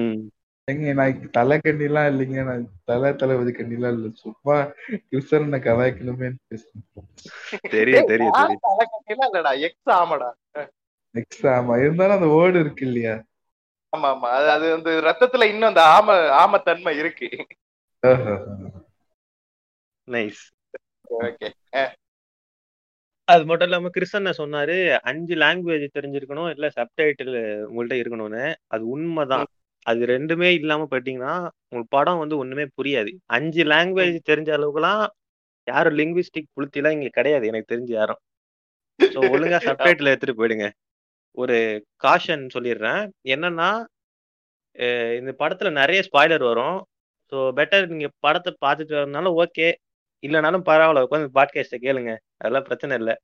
ஏங்க 0.68 0.92
நான் 0.94 1.30
தலை 1.30 1.58
கண்ணிலாம் 1.58 2.08
இல்லைங்க. 2.10 2.42
நான் 2.44 2.64
தலை 2.84 3.10
தளபதி 3.12 3.50
கண்ணிலாம் 3.50 3.94
இல்ல. 3.94 4.08
சும்மா 4.14 4.56
கிருஷ்ணனை 5.10 5.58
கலாய்க்கணுமே 5.60 6.28
பேசுறேன். 6.50 6.84
தெரியும் 7.70 8.06
தெரியும் 8.06 8.32
நான் 8.32 8.40
தெரியும் 8.40 8.64
தலை 8.68 8.84
கட்டிலாம் 8.92 9.30
இல்லடா? 9.30 9.52
எக்ஸ் 9.60 9.92
ஆமாடா. 9.94 10.28
நெக்ஸ்ட் 11.14 11.46
ஆமா. 11.48 11.74
இருந்தாலும் 11.82 12.14
அந்த 12.14 12.26
வேர்டு 12.26 12.60
இருக்கு 12.60 12.86
இல்லையா? 12.86 13.14
ஆமா 13.92 14.08
ஆமா. 14.08 14.28
அது 14.30 14.50
அது 14.50 14.70
வந்து 14.70 15.00
ரத்தத்துல 15.00 15.48
இன்னும் 15.48 15.68
அந்த 15.68 15.82
ஆம 15.96 16.14
ஆமத்தன்மை 16.42 16.92
இருக்கு. 16.96 17.28
Nice 20.08 20.44
okay. 21.18 21.48
அது 23.28 23.44
மட்டும் 23.46 23.68
இல்லாம 23.68 23.88
கிருஷ்ணன் 23.88 24.38
சொன்னாரு? 24.38 24.76
அஞ்சு 25.02 25.34
லாங்குவேஜ் 25.36 25.84
தெரிஞ்சிருக்கணும் 25.94 26.50
இல்ல 26.50 26.66
சப்டைட்டில் 26.76 27.34
உங்கள்ட்ட 27.68 27.94
இருக்கணும்னு. 27.94 28.42
அது 28.66 28.88
உண்மைதான். 28.88 29.46
அது 29.86 30.00
ரெண்டுமே 30.12 30.48
இல்லாம 30.58 30.86
போயிட்டீங்கன்னா 30.90 31.34
உங்களுக்கு 31.68 31.94
படம் 31.96 32.20
வந்து 32.22 32.36
ஒண்ணுமே 32.42 32.64
புரியாது. 32.78 33.10
அஞ்சு 33.36 33.62
லாங்குவேஜ் 33.72 34.18
தெரிஞ்ச 34.30 34.50
அளவுக்குலாம் 34.56 35.02
யாரும் 35.66 35.96
லிங்குவிஸ்டிக் 36.00 36.52
புளுத்திலாம் 36.56 36.96
இங்க 36.96 37.08
கிடையாது 37.18 37.44
எனக்கு 37.50 37.72
தெரிஞ்சு 37.72 37.92
யாரும். 37.98 38.20
ஸோ 39.00 39.20
ஒழுங்கா 39.34 39.58
சப்டைட்டில் 39.66 40.10
எடுத்துட்டு 40.12 40.38
போயிடுங்க. 40.40 40.68
ஒரு 41.42 41.56
காஷன் 42.04 42.44
சொல்லிடுறேன். 42.54 43.02
என்னன்னா 43.34 43.70
இந்த 45.18 45.30
படத்துல 45.40 45.70
நிறைய 45.80 46.00
ஸ்பாய்லர் 46.06 46.44
வரும். 46.50 46.78
ஸோ 47.32 47.36
பெட்டர் 47.58 47.90
நீங்க 47.92 48.08
படத்தை 48.24 48.50
பார்த்துட்டு 48.64 48.94
வரனாலும் 48.98 49.36
ஓகே 49.42 49.68
இல்லைனாலும் 50.22 50.64
பரவாயில்ல 50.68 51.04
உட்காந்து 51.06 51.36
பாட்காஸ்ட்டை 51.38 51.78
கேளுங்க. 51.84 52.12
அதெல்லாம் 52.40 52.66
பிரச்சனை 52.68 52.96
இல்லை. 53.00 53.14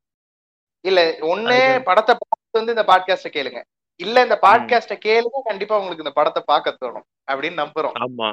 இல்ல 0.84 1.00
ஒண்ணு 1.32 1.56
படத்தை 1.88 2.14
பார்த்து 2.22 2.60
வந்து 2.60 2.74
இந்த 2.74 2.84
பாட்காஸ்ட 2.90 3.30
கேளுங்க. 3.36 3.60
இல்ல 4.00 4.22
இந்த 4.24 4.36
பாட்காஸ்ட 4.42 4.96
கேளுங்க 5.04 5.38
கண்டிப்பா 5.48 5.78
உங்களுக்கு 5.78 6.04
இந்த 6.04 6.14
படத்தை 6.18 6.40
பார்க்க 6.46 6.78
தோணும் 6.82 7.06
அப்படின்னு 7.30 7.60
நம்புறோம். 7.62 7.96
ஆமா 8.04 8.28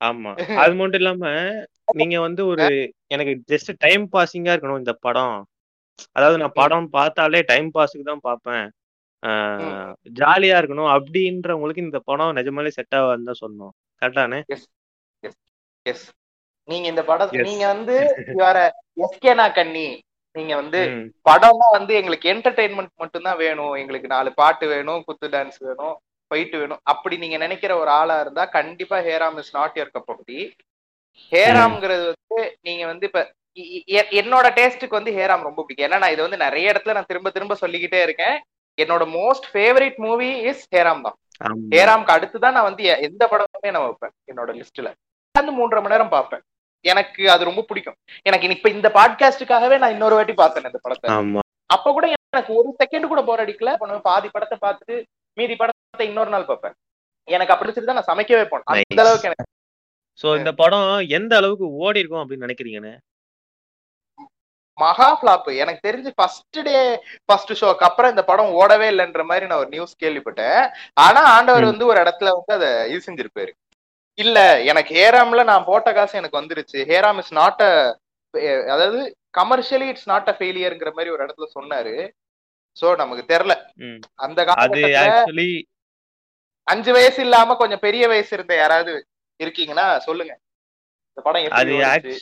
ஆமா. 0.00 0.30
அது 0.62 0.74
மட்டும் 0.74 1.00
இல்லாம 1.00 1.24
நீங்க 2.00 2.16
வந்து 2.20 2.42
ஒரு 2.46 2.66
எனக்கு 3.14 3.32
ஜஸ்ட் 3.50 3.70
டைம் 3.78 4.04
பாசிங்கா 4.12 4.52
இருக்கணும் 4.54 4.82
இந்த 4.82 4.94
படம். 5.06 5.38
அதாவது 6.16 6.36
நான் 6.42 6.58
படம் 6.60 6.86
பார்த்தாலே 6.90 7.40
டைம் 7.50 7.68
பாஸுக்கு 7.74 8.04
தான் 8.04 8.26
பார்ப்பேன். 8.28 8.66
ஜாலியா 10.18 10.56
இருக்கணும் 10.60 10.92
அப்படின்றவங்களுக்கு 10.94 11.86
இந்த 11.86 11.98
படம் 12.06 12.36
நிஜமாலே 12.38 12.72
செட் 12.76 12.96
ஆகாதுன்னு 12.98 13.30
தான் 13.30 13.42
சொல்லணும். 13.42 13.74
கரெக்டானே 14.02 14.40
எஸ் 15.86 16.06
நீங்க 16.68 16.86
இந்த 16.92 17.02
Yes. 17.32 17.44
நீங்க 17.46 17.64
வந்து 17.72 17.94
வேற 18.42 18.56
எஸ்கேனா 19.04 19.46
கண்ணி 19.54 19.86
நீங்க 20.36 20.52
வந்து 20.60 20.80
படம்னா 21.28 21.68
வந்து 21.78 21.92
எங்களுக்கு 22.00 22.26
என்டர்டைன்மெண்ட் 22.32 22.92
மட்டும்தான் 23.02 23.40
வேணும். 23.44 23.74
எங்களுக்கு 23.80 24.08
நாலு 24.14 24.30
பாட்டு 24.40 24.66
வேணும் 24.72 25.02
குத்து 25.08 25.28
டான்ஸ் 25.34 25.58
வேணும் 25.66 25.94
ஃபைட் 26.30 26.54
வேணும். 26.60 26.80
அப்படி 26.92 27.14
நீங்க 27.22 27.36
நினைக்கிற 27.44 27.72
ஒரு 27.82 27.90
ஆளா 28.00 28.16
இருந்தா 28.24 28.44
கண்டிப்பா 28.58 28.98
Hey Ram 29.08 29.38
is 29.42 29.54
not 29.58 29.76
your 29.78 29.94
cup 29.96 30.10
of 30.14 30.24
tea 30.30 30.38
ஹேராம்ங்கிறது 31.32 32.04
வந்து 32.12 32.38
நீங்க 32.66 32.84
வந்து 32.92 33.06
இப்ப 33.10 33.22
என்னோட 34.20 34.46
டேஸ்ட்டுக்கு 34.58 34.98
வந்து 34.98 35.14
ஹேராம் 35.16 35.46
ரொம்ப 35.46 35.60
பிடிக்கும். 35.62 35.86
ஏன்னா 35.86 35.98
நான் 36.02 36.14
இது 36.14 36.22
வந்து 36.26 36.44
நிறைய 36.44 36.72
இடத்துல 36.72 36.94
நான் 36.96 37.10
திரும்ப 37.10 37.30
திரும்ப 37.36 37.54
சொல்லிக்கிட்டே 37.62 38.00
இருக்கேன். 38.06 38.36
என்னோட 38.78 39.04
most 39.18 39.48
favourite 39.52 39.98
movie 40.06 40.28
is 40.50 40.62
Hey Ram 40.74 41.02
தான். 41.06 41.16
ஹேராம்க்கு 41.74 42.14
அடுத்து 42.16 42.38
தான் 42.44 42.56
நான் 42.56 42.68
வந்து 42.68 42.84
எந்த 43.08 43.22
படமுமே 43.32 43.72
நான் 43.74 43.86
வைப்பேன் 43.86 44.14
என்னோட 44.30 44.50
லிஸ்ட்ல 44.60 44.88
வந்து 45.34 45.52
மூன்றரை 45.58 45.80
மணி 45.82 45.94
நேரம் 45.94 46.14
பார்ப்பேன். 46.16 46.42
எனக்கு 46.84 47.30
அது 47.30 47.44
ரொம்ப 47.44 47.62
பிடிக்கும். 47.62 47.96
எனக்கு 48.22 48.54
இப்ப 48.56 48.70
இந்த 48.70 48.88
பாட்காஸ்டுக்காகவே 48.94 49.78
நான் 49.78 49.90
இன்னொரு 49.90 50.14
வாட்டி 50.14 50.32
பார்த்தேன் 50.32 50.64
இந்த 50.64 50.80
படத்தை. 50.82 51.08
அப்ப 51.70 51.92
கூட 51.92 52.06
எனக்கு 52.08 52.52
ஒரு 52.54 52.68
செகண்ட் 52.82 53.06
கூட 53.06 53.22
போர் 53.22 53.42
அடிக்கல. 53.44 53.72
பாதி 54.00 54.28
படத்தை 54.28 54.58
பார்த்துட்டு 54.62 54.96
மீதி 55.36 55.56
படத்தை 55.56 56.08
இன்னொரு 56.08 56.30
நாள் 56.30 56.44
பார்ப்பேன். 56.44 56.76
எனக்கு 57.28 57.52
அப்படி 57.52 57.72
தான் 57.72 57.98
நான் 57.98 58.10
சமைக்கவே 58.12 58.44
போனேன். 58.50 58.68
அந்த. 58.72 59.02
அளவுக்கு 59.02 59.28
எனக்கு 59.28 59.48
சோ 60.18 60.36
இந்த 60.36 60.52
படம் 60.52 60.88
எந்த 61.08 61.36
அளவுக்கு 61.36 61.66
ஓடி 61.84 61.98
இருக்கும் 61.98 62.22
அப்படின்னு 62.22 62.46
நினைக்கிறீங்கன்னு 62.46 62.94
மகா 64.78 65.06
ஃபிளாப் 65.20 65.48
எனக்கு 65.54 65.80
தெரிஞ்சு 65.88 66.10
ஃபர்ஸ்ட் 66.14 66.58
டே 66.62 66.76
ஃபர்ஸ்ட் 67.24 67.52
ஷோக்கு 67.60 67.86
அப்புறம் 67.88 68.10
இந்த 68.10 68.24
படம் 68.24 68.52
ஓடவே 68.60 68.86
இல்லைன்ற 68.92 69.24
மாதிரி 69.24 69.46
நான் 69.46 69.58
ஒரு 69.58 69.68
நியூஸ் 69.68 70.00
கேள்விப்பட்டேன். 70.02 70.60
ஆனா 70.94 71.20
ஆண்டவர். 71.34 71.64
வந்து 71.64 71.86
ஒரு 71.86 72.00
இடத்துல 72.00 72.30
வந்து 72.36 72.52
அதை 72.58 72.90
இது 72.90 73.00
செஞ்சிருப்பாரு. 73.06 73.52
இல்ல 74.18 74.38
எனக்கு 74.70 74.92
ஹேராம்ல 74.94 75.42
நான் 75.44 75.66
போட்ட 75.66 75.90
காசு 75.92 76.14
எனக்கு 76.18 76.40
வந்துருச்சு. 76.40 76.78
ஹேராம் 76.90 77.20
இஸ் 77.22 77.34
நாட் 77.38 77.62
அ 77.64 77.72
அதாவது 78.72 78.98
கமர்ஷியலி 79.38 79.86
இட்ஸ் 79.88 80.10
நாட் 80.10 80.28
அ 80.28 80.36
ஃபெயிலியர்ங்கிற 80.38 80.90
மாதிரி 80.94 81.12
ஒரு 81.14 81.24
இடத்துல 81.26 81.48
சொன்னாரு. 81.56 81.94
சோ 82.76 82.86
நமக்கு 82.96 83.24
தெரியல. 83.32 83.54
அந்த 84.24 84.40
ஆக்சுவலி 85.04 85.50
அஞ்சு 86.66 86.90
வயசு 86.92 87.20
இல்லாம 87.26 87.54
கொஞ்சம் 87.56 87.84
பெரிய 87.86 88.04
வயசு 88.08 88.32
இருந்த 88.36 88.54
யாராவது 88.56 88.92
இருக்கீங்கன்னா 89.40 89.86
சொல்லுங்க. 90.00 90.32
இந்த 91.10 91.20
படம் 91.20 91.46
அது? 91.90 92.12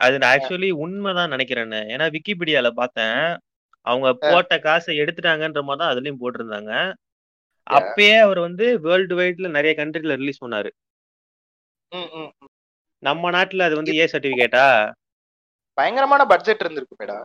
அது 0.00 0.16
நான் 0.18 0.32
ஆக்சுவலி 0.32 0.68
உண்மைதான் 0.84 1.32
நினைக்கிறேன். 1.34 1.76
ஏன்னா 1.94 2.06
விக்கிபீடியால 2.16 2.68
பார்த்தேன். 2.72 3.20
அவங்க 3.86 4.08
போட்ட 4.22 4.54
காசை 4.58 4.94
எடுத்துட்டாங்கன்ற 5.02 5.60
மாதிரி 5.62 5.80
தான் 5.82 5.92
அதுலயும் 5.92 6.20
போட்டிருந்தாங்க. 6.22 6.72
அப்பயே 7.66 8.14
அவர் 8.26 8.40
வந்து 8.40 8.66
வேர்ல்டு 8.84 9.14
வைட்ல 9.18 9.48
நிறைய 9.56 9.72
கண்ட்ரில 9.80 10.16
ரிலீஸ் 10.20 10.42
பண்ணாரு. 10.44 10.70
நம்ம 13.02 13.30
நாட்டுல 13.30 13.62
அது 13.62 13.74
வந்து 13.74 13.94
ஏ 13.96 14.04
சர்டிபிகேட்டா 14.04 14.64
பயங்கரமான 15.78 16.22
பட்ஜெட் 16.26 16.62
இருந்திருக்கு 16.64 16.94
மேடா. 16.98 17.18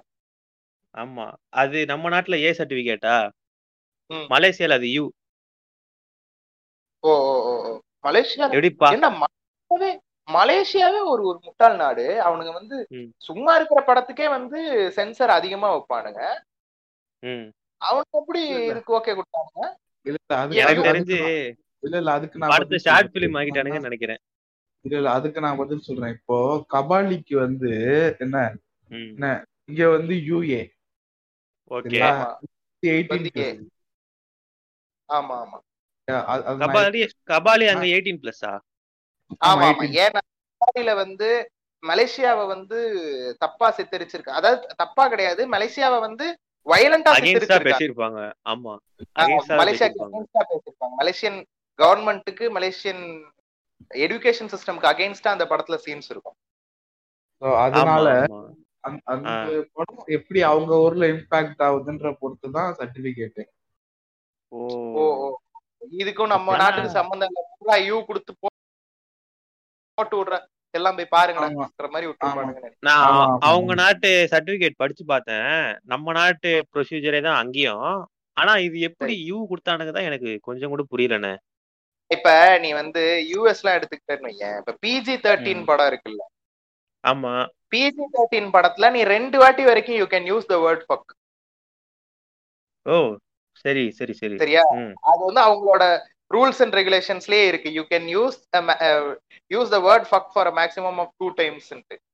ஆமா. 0.95 1.25
அது 1.53 1.85
நம்ம 1.85 2.09
நாட்டுல 2.09 2.35
ஏ 2.39 2.51
சர்டிபிகேட்டா. 2.51 3.15
மலேசியால 4.33 4.77
அது 4.79 4.87
you 4.91 5.05
O 7.03 7.13
O 7.29 7.33
O 7.49 7.53
O. 7.69 7.71
Malaysia 8.03 8.45
எப்படிப்பா? 8.49 8.89
என்ன 8.91 9.07
மலேசியாவே 10.27 10.99
ஒரு 11.11 11.23
ஒரு 11.29 11.39
முட்டாள் 11.43 11.75
நாடு. 11.75 12.05
அவனுங்க 12.27 12.51
வந்து. 12.53 12.77
சும்மா 13.17 13.55
இருக்கிற 13.55 13.79
படத்துக்கே 13.87 14.29
வந்து 14.29 14.59
சென்சர் 14.95 15.31
அதிகமா 15.37 15.69
வைப்பானுங்க. 15.73 16.21
ம். 17.23 17.47
அவனுக்கு 17.81 18.19
எப்படி. 18.19 18.41
இதுக்கு 18.69 18.91
ஓகே 18.97 19.13
கொடுத்தானுங்க? 19.17 19.63
இல்ல 20.05 20.17
இல்ல 20.21 20.39
அது 20.43 20.55
எனக்கு 20.55 20.71
அதுக்கு 20.71 20.89
தெரிஞ்சு 20.89 21.17
நான்- 21.19 21.53
இல்ல 21.83 21.97
இல்ல 21.97 22.11
அதுக்கு 22.11 22.39
நான் 22.39 22.49
படத்தை 22.49 22.77
பதில் 22.77 22.85
ஷார்ட். 22.85 23.13
பிலிம் 23.15 23.37
ஆகிட்டானுங்கன்னு 23.39 23.87
நினைக்கிறேன். 23.89 24.21
இல்ல 24.85 24.95
இல்ல 24.97 25.09
அதுக்கு 25.11 25.39
நான் 25.39 25.57
பதில் 25.57 25.79
சொல்றேன். 25.79 26.13
இப்போ 26.13 26.37
கபாலிக்கு 26.73 27.35
வந்து 27.37 27.71
என்ன 28.19 28.37
ம். 28.91 29.11
இங்க 29.67 29.83
வந்து 29.89 30.13
யூஏ 30.29 30.61
ஓகே. 31.71 31.99
ஆமா. 31.99 32.25
ஆமா 35.09 35.35
ஆமா. 35.41 35.59
கபாலி 36.61 37.01
கபாலி 37.23 37.65
அங்க 37.67 37.85
எயிட்டீன் 37.93 38.21
பிளஸ்ஸா 38.21 38.51
ஆமா 39.41 39.61
ஆமா. 39.61 39.67
18. 39.73 39.99
ஏன்னா 40.03 40.21
கபாலில 40.61 40.93
வந்து 40.95 41.29
மலேசியாவை 41.83 42.43
வந்து 42.47 42.77
தப்பா 43.39 43.67
சித்தரிச்சிருக்கு 43.77 44.37
அதாவது 44.39 44.75
தப்பா 44.75 45.03
கிடையாது. 45.07 45.41
மலேசியாவை 45.47 45.99
வந்து 45.99 46.25
வயலண்டா 46.67 47.11
சித்தரிச்சிருக்காங்க 47.13 47.69
பேசியிருப்பாங்க. 47.69 48.19
ஆமா. 48.45 48.73
against-ஆ 49.15 49.55
பேசியிருப்பாங்க. 49.63 50.95
மலேசியன் 50.99 51.39
கவர்மெண்ட்டுக்கு 51.79 52.45
மலேசியன் 52.51 53.03
எடுகேஷன் 53.89 54.51
சிஸ்டம்க்கு 54.53 54.89
அகைன்ஸ்டா 54.91 55.27
அந்த 55.27 55.45
படத்துல 55.45 55.77
சீன்ஸ் 55.85 56.09
இருக்கும். 56.09 56.35
அதனால 57.57 58.25
அந்த- 58.79 59.67
படம் 59.73 60.03
எப்படி 60.05 60.41
அவங்க 60.41 60.77
ஊர்ல 60.77 61.07
இம்பாக்ட் 61.07 61.59
ஆகுதுன்ற 61.59 62.15
பொறுத்து 62.19 62.51
தான் 62.51 62.75
சர்டிபிகேட் 62.75 63.43
ஓ. 64.47 65.37
இதுக்கும் 65.91 66.27
நம்ம 66.27 66.55
நாட்டுக்கு 66.57 66.89
சம்பந்தம் 66.89 67.29
இல்ல. 67.31 67.55
பூரா 67.57 67.75
யூ 67.75 68.05
கொடுத்து 68.05 68.35
போட்டு 69.93 70.23
விடுற. 70.23 70.45
எல்லாம் 70.71 70.95
போய் 70.95 71.07
பாருங்கன்ற 71.11 71.89
மாதிரி 71.89 72.07
நான் 72.79 73.37
அவங்க. 73.39 73.73
நாட்டு 73.73 74.27
சர்டிபிகேட் 74.31 74.73
படிச்சு 74.75 75.05
பார்த்தேன். 75.05 75.79
நம்ம 75.83 76.11
நாட்டு 76.11 76.67
ப்ரொசீஜரே 76.73 77.21
தான் 77.21 77.35
அங்கேயும். 77.35 78.07
ஆனா 78.33 78.57
இது 78.57 78.79
எப்படி 78.79 79.23
யூ 79.25 79.47
கொடுத்தானுங்க 79.49 79.91
தான் 79.91 80.03
எனக்கு 80.03 80.39
கொஞ்சம் 80.41 80.69
கூட 80.69 80.83
புரியலண்ணே. 80.91 81.37
இப்ப 82.15 82.57
நீ 82.63 82.69
வந்து 82.79 83.03
யூஎஸ் 83.31 83.61
எல்லாம் 83.61 83.79
எடுத்துக்கிட்டேன்னு 83.79 84.31
இப்ப 84.59 84.75
பிஜி 84.85 85.15
தேர்ட்டீன். 85.25 85.63
படம் 85.69 85.89
இருக்குல்ல. 85.91 86.23
ஆமா. 87.03 87.33
பிஜி 87.73 88.05
தேர்ட்டின் 88.15 88.49
படத்துல 88.55 88.91
நீ 88.95 89.01
ரெண்டு 89.15 89.37
வாட்டி 89.43 89.63
வரைக்கும் 89.69 89.99
you 90.01 90.05
can 90.13 90.27
use 90.31 90.49
the 90.51 90.57
word 90.65 90.83
fuck 90.89 91.11
ஓ 92.85 92.97
சரி 93.63 93.83
சரி 93.97 94.13
சரி. 94.21 94.35
சரியா? 94.41 94.63
அது 95.11 95.21
வந்து 95.27 95.41
அவங்களோட 95.47 95.83
ரூல்ஸ் 96.33 96.61
அண்ட் 96.63 96.75
ரெகுலேஷன்ஸ்லயே 96.79 97.43
இருக்கு. 97.49 97.69
You 97.77 97.83
can 97.89 98.07
use 98.15 98.37
use 99.51 99.71
the 99.73 99.79
word 99.87 100.07
fuck 100.11 100.31
for 100.33 100.49
maximum 100.59 100.99
of 101.03 101.13
two 101.17 101.27
times 101.41 101.69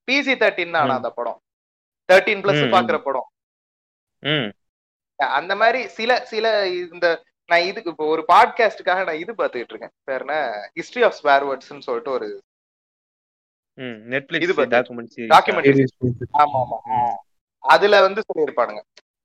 PG 0.10 0.34
thirteen 0.41 0.75
தான். 0.75 0.96
அந்த 0.98 1.12
படம். 1.20 1.39
Thirteen 2.10 2.44
plus. 2.46 2.63
பாக்குற 2.75 2.98
படம். 3.08 3.29
அந்த 5.39 5.53
மாதிரி 5.62 5.82
சில 5.98 6.12
சில 6.32 6.46
இந்த 6.68 7.08
நான் 7.50 7.62
இதுக்கு 7.62 7.89
இப்போ 7.89 8.06
ஒரு 8.06 8.25
பாட்காஸ்டுக்காக 8.34 9.03
நான் 9.03 9.18
இது 9.18 9.34
பார்த்துக்கிட்டு 9.34 9.74
இருக்கேன். 9.74 9.89
பேர் 10.03 10.20
என்ன? 10.20 10.51
ஹிஸ்டரி 10.75 11.06
ஆஃப் 11.06 11.20
ஸ்வேர் 11.24 11.48
வேர்ட்ஸ்னு 11.48 11.79
சொல்லிட்டு 11.79 12.12
ஒரு 12.12 12.41
ம் 13.74 13.82
இது 13.82 14.20
நெட்ஃபிளிக்ஸ் 14.20 14.58
பார்த்து- 14.58 14.72
டாக்குமெண்ட் 14.72 15.10
சீரிஸ் 15.15 15.39
documentary. 15.39 15.86
Series. 16.06 16.24
ஆமா 16.38 16.65
ஆமா. 16.72 17.10
அதுல 17.58 18.01
வந்து 18.01 18.24
சொல்லியிருப்பானுங்க. 18.34 18.82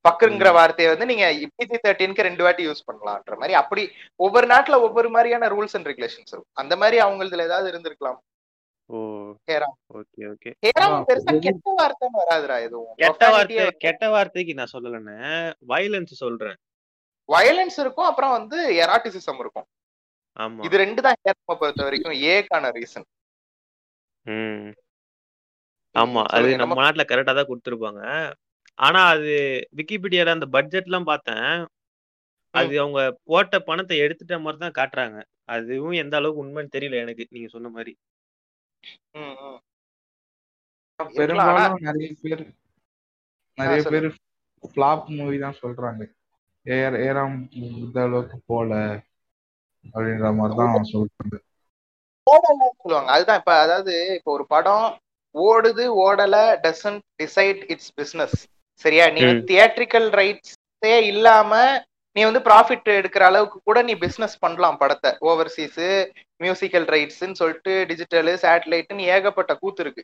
பக்குங்கிற 0.09 0.53
வார்த்தையை 0.53 0.97
வந்து 0.97 1.15
நீங்க 1.15 1.31
பிஜி 1.31 1.77
தேர்ட்டீனுக்கு 1.89 2.21
ரெண்டு 2.21 2.45
வாட்டி 2.45 2.69
யூஸ் 2.69 2.85
பண்ணலாம்ன்ற 2.93 3.33
மாதிரி. 3.33 3.55
அப்படி 3.55 3.91
ஒவ்வொரு 4.17 4.47
நாட்டுல 4.47 4.75
ஒவ்வொரு 4.75 5.11
மாதிரியான 5.11 5.49
ரூல்ஸ் 5.49 5.69
அண்ட் 5.73 5.87
ரெகுலேஷன்ஸ் 5.87 6.27
இருக்கும். 6.27 6.47
அந்த 6.53 6.77
மாதிரி 6.77 7.03
அவங்களதுல 7.03 7.43
ஏதாவது 7.43 7.79
இருந்திருக்கலாம். 7.79 8.17
ஓ. 8.87 8.97
Hey Ram 9.51 9.79
okay 9.95 10.21
okay. 10.21 10.55
Hey Ram 10.67 10.81
ஆமா, 10.81 11.05
பெருசா 11.09 11.31
இது- 11.31 11.39
கெட்ட 11.39 11.75
வார்த்தைன்னு 11.83 12.31
வராதுடா 12.31 12.61
எதுவும். 12.61 12.95
கெட்ட 12.97 13.31
வார்த்தை 13.31 13.71
கெட்ட 13.71 14.11
வார்த்தைக்கு 14.11 14.55
நான் 14.55 14.71
சொல்லலன்னு 14.73 15.53
வயலன்ஸ் 15.69 16.05
சொல்றேன். 16.05 16.57
வயலன்ஸ் 17.29 17.77
இருக்கும் 17.83 18.09
அப்புறம் 18.09 18.35
வந்து 18.39 18.57
எராட்டிசிசம் 18.85 19.41
இருக்கும். 19.43 19.67
ஆமா. 20.37 20.61
இது 20.67 20.77
ரெண்டு 20.83 21.01
தான் 21.07 21.19
ஹேராம 21.23 21.57
பொறுத்த 21.61 21.83
வரைக்கும் 21.87 22.17
ஏக்கான 22.33 22.71
ரீசன் 22.77 23.07
ம். 24.27 24.69
ஆமா 25.95 26.23
அது 26.37 26.49
நம்ம 26.61 26.79
நாட்டுல 26.79 27.05
கரெக்டா 27.11 27.33
தான் 27.39 27.51
கொடுத்துருப்பாங்க. 27.51 28.03
ஆனா 28.79 29.01
அது 29.13 29.33
விக்கிபீடியால 29.79 30.35
அந்த 30.37 30.47
பட்ஜெட் 30.57 30.89
எல்லாம் 30.89 31.11
பார்த்தேன். 31.11 31.49
அது 32.55 32.73
அவங்க 32.83 33.01
போட்ட 33.31 33.55
பணத்தை 33.69 33.97
எடுத்துட்ட 34.05 34.37
மாதிரி 34.45 34.59
தான் 34.65 34.77
காட்டுறாங்க. 34.79 35.19
அதுவும் 35.55 35.97
எந்த 36.03 36.15
அளவுக்கு 36.19 36.43
உண்மைன்னு 36.45 36.75
தெரியல 36.77 37.01
எனக்கு 37.05 37.25
நீங்க 37.35 37.49
சொன்ன 37.55 37.71
மாதிரி. 37.77 37.93
பெரும்பாலும் 41.01 41.87
நிறைய 41.89 42.09
பேர் 42.23 42.43
நிறைய 43.59 43.81
பேர் 43.93 44.09
ஃபிளாப் 44.65 45.09
மூவி 45.17 45.39
தான் 45.45 45.59
சொல்றாங்க. 45.63 46.03
ஏர் 46.67 46.97
ஏறாம் 47.07 47.37
இந்த 47.61 47.99
அளவுக்கு 48.07 48.39
போல 48.47 48.71
அப்படின்ற 49.87 50.29
மாதிரி 50.39 50.55
தான் 50.61 50.91
சொல்றாங்க. 50.93 51.35
சொல்லுவாங்க. 52.77 53.11
அதுதான் 53.15 53.41
இப்ப 53.41 53.55
அதாவது 53.65 53.95
இப்ப 54.19 54.31
ஒரு 54.33 54.45
படம் 54.47 54.87
ஓடுது 55.35 55.85
ஓடல 56.05 56.37
டசன்ட் 56.65 57.03
டிசைட் 57.23 57.63
இட்ஸ் 57.73 57.93
பிசினஸ் 57.95 58.37
சரியா? 58.85 59.05
நீ 59.09 59.21
தியேட்ரிக்கல் 59.51 60.09
ரைட்ஸே 60.19 60.95
இல்லாம 61.13 61.51
நீ 62.17 62.23
வந்து 62.25 62.41
ப்ராஃபிட் 62.41 62.89
எடுக்கிற 62.97 63.23
அளவுக்கு 63.23 63.59
கூட 63.63 63.79
நீ 63.83 63.95
பிசினஸ் 64.03 64.37
பண்ணலாம் 64.41 64.79
படத்தை. 64.79 65.11
ஓவர்சீஸ் 65.23 65.81
மியூசிக்கல் 66.41 66.87
ரைட்ஸ்ன்னு 66.95 67.39
சொல்லிட்டு 67.41 67.73
டிஜிட்டல் 67.91 68.31
சேட்டலைட்னு 68.45 69.09
ஏகப்பட்ட 69.15 69.53
கூத்து 69.57 69.83
இருக்கு. 69.85 70.03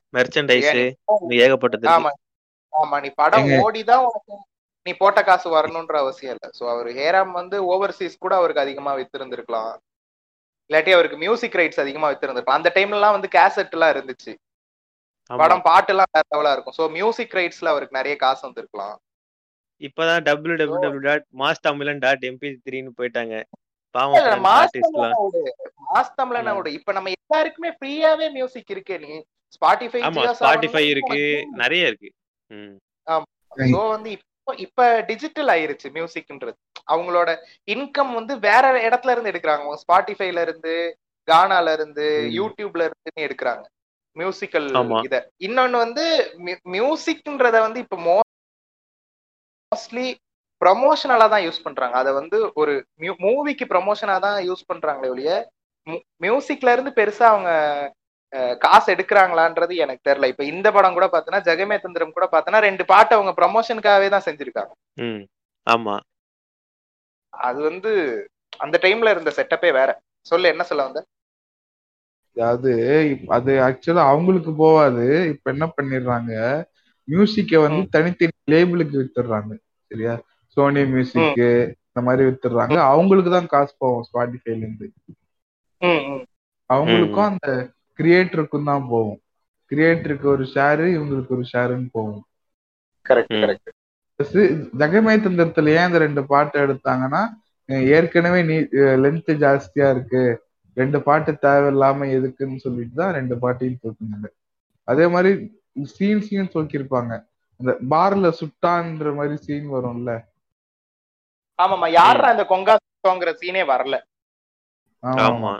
ஏகப்பட்டது 1.41 1.85
இருக்கு. 1.85 1.93
ஆமா. 1.95 2.11
ஆமா 2.73 2.97
நீ 3.05 3.11
படம். 3.23 3.47
ஓடிதான் 3.61 4.05
உனக்கு 4.09 4.35
நீ 4.87 4.93
போட்ட 4.93 5.21
காசு 5.23 5.49
வரணும்ன்ற 5.57 5.97
அவசியம் 5.97 6.35
இல்ல. 6.37 6.47
சோ 6.59 6.65
அவர் 6.75 6.89
ஹேராம் 7.01 7.33
வந்து 7.33 7.57
ஓவர்சீஸ் 7.73 8.23
கூட 8.25 8.35
அவருக்கு 8.35 8.63
அதிகமா 8.63 8.93
வித்திருந்திருக்கலாம். 8.95 9.73
இல்லாட்டி 10.71 10.93
அவருக்கு 10.97 11.17
மியூசிக் 11.17 11.59
ரைட்ஸ் 11.61 11.83
அதிகமா 11.85 12.09
வித்திருந்திருக்கலாம். 12.11 12.61
அந்த 12.61 12.73
டைம்ல 12.75 12.99
எல்லாம் 12.99 13.17
வந்து 13.17 13.31
கேசட் 13.39 13.75
எல்லாம் 13.77 13.93
இருந்துச்சு. 13.95 14.33
படம் 15.31 15.63
பாட்டு 15.63 15.93
எல்லாம் 15.93 16.13
வேற 16.13 16.25
லெவலா 16.35 16.53
இருக்கும். 16.53 16.77
சோ 16.79 16.85
மியூசிக் 16.91 17.35
ரைட்ஸ்ல 17.39 17.73
அவருக்கு 17.73 17.99
நிறைய 17.99 18.15
காசு 18.17 18.43
வந்திருக்கலாம். 18.47 18.97
இப்பதான் 19.81 20.23
W 20.23 20.57
W 20.57 20.81
W 20.81 21.05
dot 21.11 21.27
mass 21.39 21.63
Tamilan 21.63 21.99
dot 21.99 22.25
MP 22.31 22.49
த்ரீன்னு 22.67 22.91
போயிட்டாங்க. 22.99 23.35
மாஸ் 23.95 23.95
பாவம் 23.95 24.75
தமிழனா 24.87 25.21
விடு. 25.27 25.43
மாஸ் 25.93 26.11
தமிழனா 26.23 26.53
ம். 26.53 26.57
விடு? 26.57 26.73
இப்ப 26.73 26.93
நம்ம 26.93 27.11
எல்லாருக்குமே 27.11 27.71
ஃப்ரீயாவே 27.79 28.27
மியூசிக் 28.33 28.73
இருக்கே 28.75 28.99
நீ. 29.05 29.13
ஸ்பாட்டிஃபை 29.57 30.01
ஸ்பாட்டிஃபை 30.41 30.83
இருக்கு. 30.89 31.23
நிறைய 31.63 31.87
இருக்கு. 31.87 32.11
ம். 32.51 32.75
சோ 33.75 33.81
வந்து 33.95 34.11
இப்போ 34.59 34.85
டிஜிட்டல் 35.01 35.49
ஆயிருச்சு 35.49 35.89
மியூசிக்ன்றது 35.91 36.57
அவங்களோட 36.89 37.31
இன்கம் 37.69 38.13
வந்து 38.15 38.35
வேற 38.39 38.65
இடத்துல 38.89 39.13
இருந்து 39.13 39.33
எடுக்கிறாங்க. 39.33 39.77
ஸ்பாட்டிஃபைல 39.83 40.41
இருந்து 40.41 40.73
கானால 41.29 41.73
இருந்து. 41.73 42.07
யூடியூப்ல 42.39 42.83
இருந்து 42.89 43.25
எடுக்கிறாங்க. 43.27 43.65
மியூசிக்கல். 44.17 44.69
இத. 45.07 45.17
இன்னொன்னு 45.39 45.77
வந்து 45.77 46.05
மியூசிக்ன்றத 46.75 47.57
வந்து 47.61 47.81
இப்ப 47.81 47.97
மோஸ்ட்லி 49.73 50.07
ப்ரமோஷனலா 50.61 51.27
தான் 51.29 51.45
யூஸ் 51.45 51.65
பண்றாங்க. 51.65 51.95
அத 51.97 52.09
வந்து 52.13 52.39
ஒரு 52.55 52.73
மூவிக்கு 53.25 53.67
ப்ரமோஷனா 53.75 54.17
தான் 54.19 54.39
யூஸ் 54.49 54.69
பண்றாங்களே 54.73 55.13
ஒழிய 55.15 55.31
மியூசிக்ல 56.21 56.73
இருந்து 56.73 56.93
பெருசா 56.99 57.25
அவங்க 57.33 57.51
காசு 58.61 58.87
எடுக்கிறாங்களான்றது 58.95 59.75
எனக்கு 59.77 60.03
தெரியல. 60.09 60.29
இப்ப 60.33 60.45
இந்த 60.45 60.69
படம் 60.73 60.95
கூட 60.95 61.07
பார்த்தோன்னா 61.07 61.41
ஜெகமே 61.41 61.77
தந்திரம் 61.81 62.17
கூட 62.17 62.27
பார்த்தோன்னா 62.33 62.61
ரெண்டு 62.61 62.85
பாட்டு 62.85 63.15
அவங்க 63.15 63.33
ப்ரமோஷனுக்காகவே 63.41 64.09
தான் 64.09 64.27
செஞ்சிருக்காங்க. 64.29 64.73
ம் 64.99 65.23
ஆமா. 65.67 65.97
அது 67.33 67.59
வந்து 67.63 67.91
அந்த 68.59 68.77
டைம்ல 68.83 69.11
இருந்த 69.11 69.31
செட்டப்பே 69.31 69.71
வேற. 69.73 69.91
சொல்லு 70.27 70.47
என்ன 70.49 70.63
சொல்ல 70.63 70.87
வந்த? 70.89 71.01
அதாவது 72.37 72.73
இப்ப 73.13 73.35
அது 73.35 73.53
ஆக்சுவலா 73.61 74.03
அவங்களுக்கு 74.09 74.53
போவாது 74.57 75.05
இப்ப 75.33 75.47
என்ன 75.51 75.67
பண்ணிடுறாங்க? 75.77 76.33
மியூசிக்கை 77.09 77.59
வந்து 77.63 77.83
தனித்தனி 77.91 78.35
லேபிளுக்கு 78.53 78.97
வித்துடுறாங்க 79.01 79.53
சரியா? 79.91 80.15
சோனி 80.57 80.83
மியூசிக் 80.87 81.41
இந்த 81.87 82.01
மாதிரி 82.07 82.23
வித்துடுறாங்க. 82.29 82.77
அவங்களுக்கு 82.93 83.31
தான் 83.31 83.51
காசு 83.55 83.73
போகும் 83.79 84.07
ஸ்பாட்டிஃபைல 84.09 84.63
இருந்து. 84.63 84.87
அவங்களுக்கும் 86.71 87.29
அந்த 87.31 87.49
கிரியேட்டருக்கும் 88.01 88.71
தான் 88.71 88.89
போகும் 88.93 89.21
கிரியேட்டருக்கு 89.71 90.27
ஒரு 90.35 90.45
ஷேரு 90.55 90.87
இவங்களுக்கு 90.97 91.35
ஒரு 91.37 91.45
ஷேருன்னு 91.53 91.89
போகும் 91.99 92.25
கரெக்ட். 93.07 93.37
கரெக்ட் 93.43 93.71
ஜெகமே 94.81 95.13
தந்திரத்துல 95.25 95.75
ஏன் 95.77 95.89
இந்த 95.89 96.01
ரெண்டு 96.05 96.23
பாட்டு 96.31 96.57
எடுத்தாங்கன்னா 96.65 97.23
ஏற்கனவே 97.97 98.41
நீ 98.49 98.57
லென்த் 99.05 99.31
ஜாஸ்தியா 99.43 99.87
இருக்கு. 99.95 100.23
ரெண்டு 100.77 100.99
பாட்டு 101.07 101.33
தேவையில்லாம 101.45 102.07
எதுக்குன்னு 102.17 102.65
சொல்லிட்டு 102.65 102.95
தான் 103.01 103.15
ரெண்டு 103.19 103.35
பாட்டையும் 103.43 103.81
தூக்குனாங்க 103.83 104.29
அதே 104.89 105.07
மாதிரி 105.15 105.31
சீன்ஸையும் 105.95 106.53
தூக்கியிருப்பாங்க 106.55 107.13
அந்த 107.61 107.73
பார்ல 107.93 108.29
சுட்டான்ற 108.41 109.11
மாதிரி 109.19 109.37
சீன் 109.47 109.69
வரும்ல. 109.75 110.11
ஆமாமா 111.59 111.89
யாரா 112.01 112.29
அந்த 112.35 112.45
கொங்கா 112.53 112.75
சீனே 113.43 113.63
வரல. 113.73 113.97
ஆமா. 115.03 115.51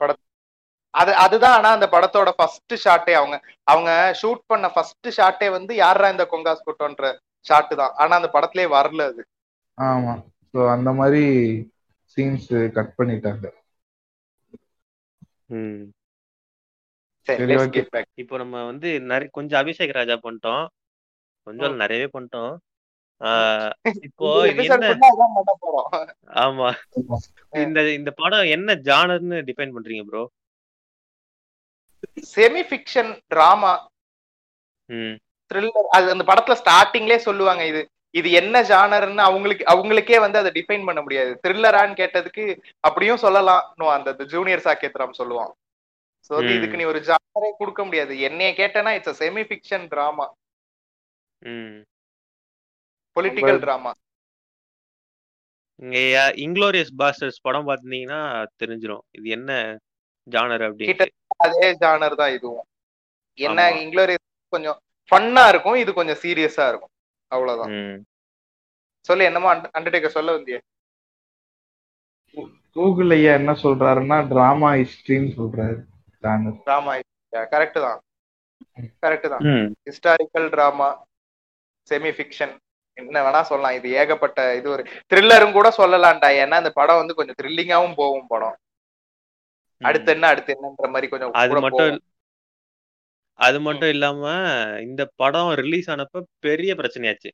அது 0.95 1.13
அதுதான் 1.25 1.57
ஆனா 1.59 1.71
அந்த 1.77 1.87
படத்தோட 1.95 2.31
ஃபர்ஸ்ட் 2.39 2.75
ஷாட்டே 2.85 3.13
அவங்க 3.19 3.37
அவங்க 3.65 3.91
ஷூட் 4.21 4.43
பண்ண 4.47 4.69
ஃபர்ஸ்ட் 4.75 5.09
ஷாட்டே 5.19 5.49
வந்து 5.57 5.73
யாரா 5.85 6.09
இந்த 6.15 6.25
கொங்காஸ் 6.33 6.67
குட்டோன்ற 6.69 7.11
ஷாட்டு 7.47 7.75
தான். 7.81 7.93
ஆனா 8.03 8.13
அந்த 8.21 8.31
படத்திலே 8.37 8.67
வரல 8.77 9.05
அது. 9.11 9.23
ஆமா. 9.79 10.15
ஸோ 10.55 10.61
அந்த 10.75 10.91
மாதிரி 11.01 11.23
சீன்ஸ் 12.17 12.49
கட் 12.77 12.93
பண்ணிட்டாங்க. 12.99 13.47
இப்போ 18.23 18.35
நம்ம 18.43 18.57
வந்து 18.71 18.89
நிறைய 19.13 19.29
கொஞ்சம் 19.39 19.61
அபிஷேக் 19.61 19.99
ராஜா 19.99 20.17
பண்ணிட்டோம். 20.27 20.65
கொஞ்சம் 21.47 21.81
நிறையவே 21.83 22.09
பண்ணிட்டோம். 22.15 22.53
ஆஹ் 23.21 23.73
இப்போ 24.09 24.29
என்ன? 24.51 24.91
ஆமா. 26.45 26.69
இந்த 27.65 27.81
இந்த 27.99 28.11
படம் 28.21 28.53
என்ன 28.57 28.75
ஜானர்னு 28.89 29.39
டிஃபைன் 29.49 29.75
பண்றீங்க 29.77 30.05
ப்ரோ 30.11 30.23
செமி 32.35 32.63
ஃபிக்ஷன் 32.71 33.21
டிராமா 33.27 33.73
ம். 34.89 35.17
த்ரில்லர் 35.51 35.89
அது 35.91 36.11
அந்த 36.11 36.25
படத்துல 36.25 36.57
ஸ்டார்டிங்லேயே 36.63 37.17
சொல்லுவாங்க 37.17 37.67
இது. 37.67 37.83
இது 38.11 38.31
என்ன 38.31 38.63
ஜானர்னு 38.63 39.23
அவங்களுக்கு 39.29 39.65
அவங்களுக்கே 39.75 40.21
வந்து 40.21 40.39
அதை 40.39 40.51
டிஃபைன் 40.55 40.85
பண்ண 40.85 41.01
முடியாது. 41.03 41.41
த்ரில்லரான்னு 41.43 41.95
கேட்டதுக்கு 42.01 42.45
அப்படியும் 42.81 43.23
சொல்லலாம் 43.25 43.75
அந்த 43.77 44.25
ஜூனியர் 44.25 44.67
சாக்கேத்ராம் 44.69 45.19
சொல்லுவான். 45.19 45.53
சோ. 46.31 46.57
இதுக்கு 46.57 46.77
நீ 46.77 46.85
ஒரு 46.85 47.01
ஜானரே 47.01 47.51
கொடுக்க 47.59 47.85
முடியாது. 47.85 48.21
என்னைய 48.21 48.53
கேட்டனா 48.57 48.91
இட்ஸ் 48.95 49.23
செமி 49.23 49.45
ஃபிக்ஷன் 49.51 49.87
டிராமா 49.89 50.27
ம். 51.43 51.79
பொலிட்டிக்கல் 53.17 53.59
டிராமா 53.59 53.93
இங்க 55.83 55.99
இங்ளோரியஸ் 56.37 56.93
பாஸ்டர்ஸ் 56.99 57.43
படம் 57.43 57.69
பார்த்திருந்தீங்கன்னா 57.69 58.47
தெரிஞ்சிரும். 58.65 59.05
இது 59.11 59.29
என்ன 59.29 59.79
ஜானர் 60.31 60.65
அப்படின்ட்டு 60.67 61.07
அதே 61.45 61.69
ஜானர் 61.83 62.21
தான் 62.23 62.35
இதுவும். 62.37 62.67
என்ன 63.39 63.61
ஆமா. 63.67 63.77
இங்கிலோரியஸ் 63.83 64.27
கொஞ்சம் 64.55 64.79
ஃபன்னா 65.13 65.45
இருக்கும் 65.53 65.79
இது 65.83 65.91
கொஞ்சம் 65.99 66.21
சீரியஸா 66.25 66.65
இருக்கும். 66.71 66.93
அவ்வளவுதான். 67.31 67.73
சொல்லு 69.09 69.29
என்னமோ 69.31 69.51
அண்டர்டேக்கர் 69.77 70.17
சொல்ல 70.19 70.37
வந்தியே. 70.37 70.61
கூகுள் 72.77 73.13
ஐயா 73.17 73.33
என்ன 73.41 73.53
சொல்றாருன்னா 73.63 74.17
டிராமா 74.33 74.69
ஹிஸ்டரின்னு 74.81 75.31
சொல்றாரு 75.39 75.79
டிராமா 76.67 76.93
கரெக்ட் 77.53 77.79
தான். 77.87 78.01
கரெக்ட் 79.05 79.29
தான். 79.33 79.45
ஹிஸ்டாரிக்கல் 79.89 80.49
டிராமா 80.55 80.89
செமி 81.91 82.11
ஃபிக்ஷன் 82.17 82.55
என்ன 82.97 83.21
வேணா 83.27 83.41
சொல்லலாம். 83.51 83.77
இது 83.79 83.89
ஏகப்பட்ட 84.01 84.41
இது 84.59 84.69
ஒரு 84.75 84.83
த்ரில்லரும் 85.11 85.57
கூட 85.59 85.69
சொல்லலாம்டா. 85.81 86.29
ஏன்னா 86.43 86.57
இந்த 86.63 86.73
படம் 86.81 87.01
வந்து 87.01 87.17
கொஞ்சம் 87.19 87.39
த்ரில்லிங்காவும் 87.41 87.99
போகும் 88.01 88.31
படம். 88.33 88.57
அடுத்து 89.81 90.13
என்ன 90.13 90.27
அடுத்து 90.27 90.53
என்னன்ற 90.55 90.87
மாதிரி 90.87 91.09
கொஞ்சம் 91.09 91.33
அது 91.33 91.61
மட்டும் 91.61 92.01
அது 93.35 93.61
மட்டும் 93.61 93.89
இல்லாம 93.89 94.33
இந்த 94.81 95.11
படம் 95.17 95.53
ரிலீஸ் 95.55 95.91
ஆனப்ப 95.91 96.19
பெரிய 96.39 96.75
பிரச்சனையாச்சு. 96.75 97.31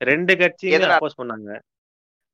ரெண்டு 0.00 0.34
கட்சியுமே? 0.34 0.86
அப்போஸ் 0.94 1.20
பண்ணாங்க. 1.22 1.58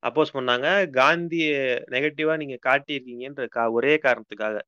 அப்போஸ் 0.03 0.33
பண்ணாங்க. 0.33 0.89
காந்திய 0.89 1.49
நெகட்டிவா 1.87 2.35
நீங்க 2.35 2.57
காட்டியிருக்கீங்கன்ற 2.69 3.71
ஒரே 3.71 3.95
காரணத்துக்காக. 3.95 4.61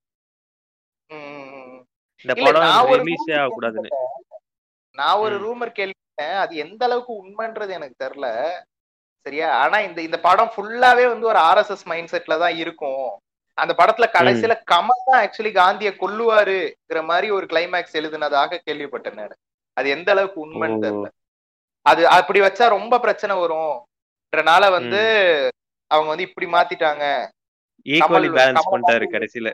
இந்த 2.26 2.34
படம் 2.44 2.90
ரிலீஸே 2.92 3.34
ஆகக்கூடாதுன்னு. 3.34 3.88
நான் 4.92 5.18
ஒரு. 5.18 5.36
ரூமர் 5.46 5.76
கேள்விப்பட்டேன். 5.80 6.36
அது 6.38 6.56
எந்த 6.56 6.86
அளவுக்கு 6.86 7.14
உண்மைன்றது 7.26 7.70
எனக்கு 7.70 7.98
தெரியல. 8.06 8.50
சரியா? 9.26 9.50
ஆனா 9.58 9.80
இந்த 9.80 10.02
இந்த 10.02 10.20
படம் 10.20 10.52
ஃபுல்லாவே 10.56 11.06
வந்து 11.08 11.28
ஒரு 11.28 11.40
ஆர்எஸ்எஸ் 11.40 11.86
மைண்ட் 11.86 12.12
செட்ல 12.12 12.40
தான் 12.40 12.56
இருக்கும். 12.56 13.08
அந்த 13.62 13.74
படத்துல 13.80 14.06
கடைசியில 14.14 14.54
கமல் 14.72 15.08
தான் 15.08 15.20
ஆக்சுவலி 15.24 15.52
காந்திய 15.58 15.90
கொல்லுவாருங்கிற 16.02 17.00
மாதிரி 17.10 17.28
ஒரு 17.38 17.46
கிளைமேக்ஸ் 17.52 17.98
எழுதுனதாக 18.00 18.62
கேள்விப்பட்டேன் 18.68 19.20
நான். 19.20 19.36
அது 19.78 19.88
எந்த 19.96 20.10
அளவுக்கு 20.14 20.40
உண்மைன்னு. 20.46 20.84
தெரியல. 20.86 21.10
அது 21.86 22.02
அப்படி 22.18 22.40
வச்சா 22.46 22.66
ரொம்ப 22.78 23.00
பிரச்சனை 23.06 23.34
வரும்ன்றனால 23.42 24.64
வந்து 24.78 25.02
அவங்க 25.92 26.10
வந்து 26.12 26.28
இப்படி 26.30 26.48
மாத்திட்டாங்க. 26.56 27.06
ஈக்குவலி 27.86 28.30
பேலன்ஸ் 28.38 28.72
பண்ணிட்டாரு 28.74 29.08
கடைசியில. 29.16 29.50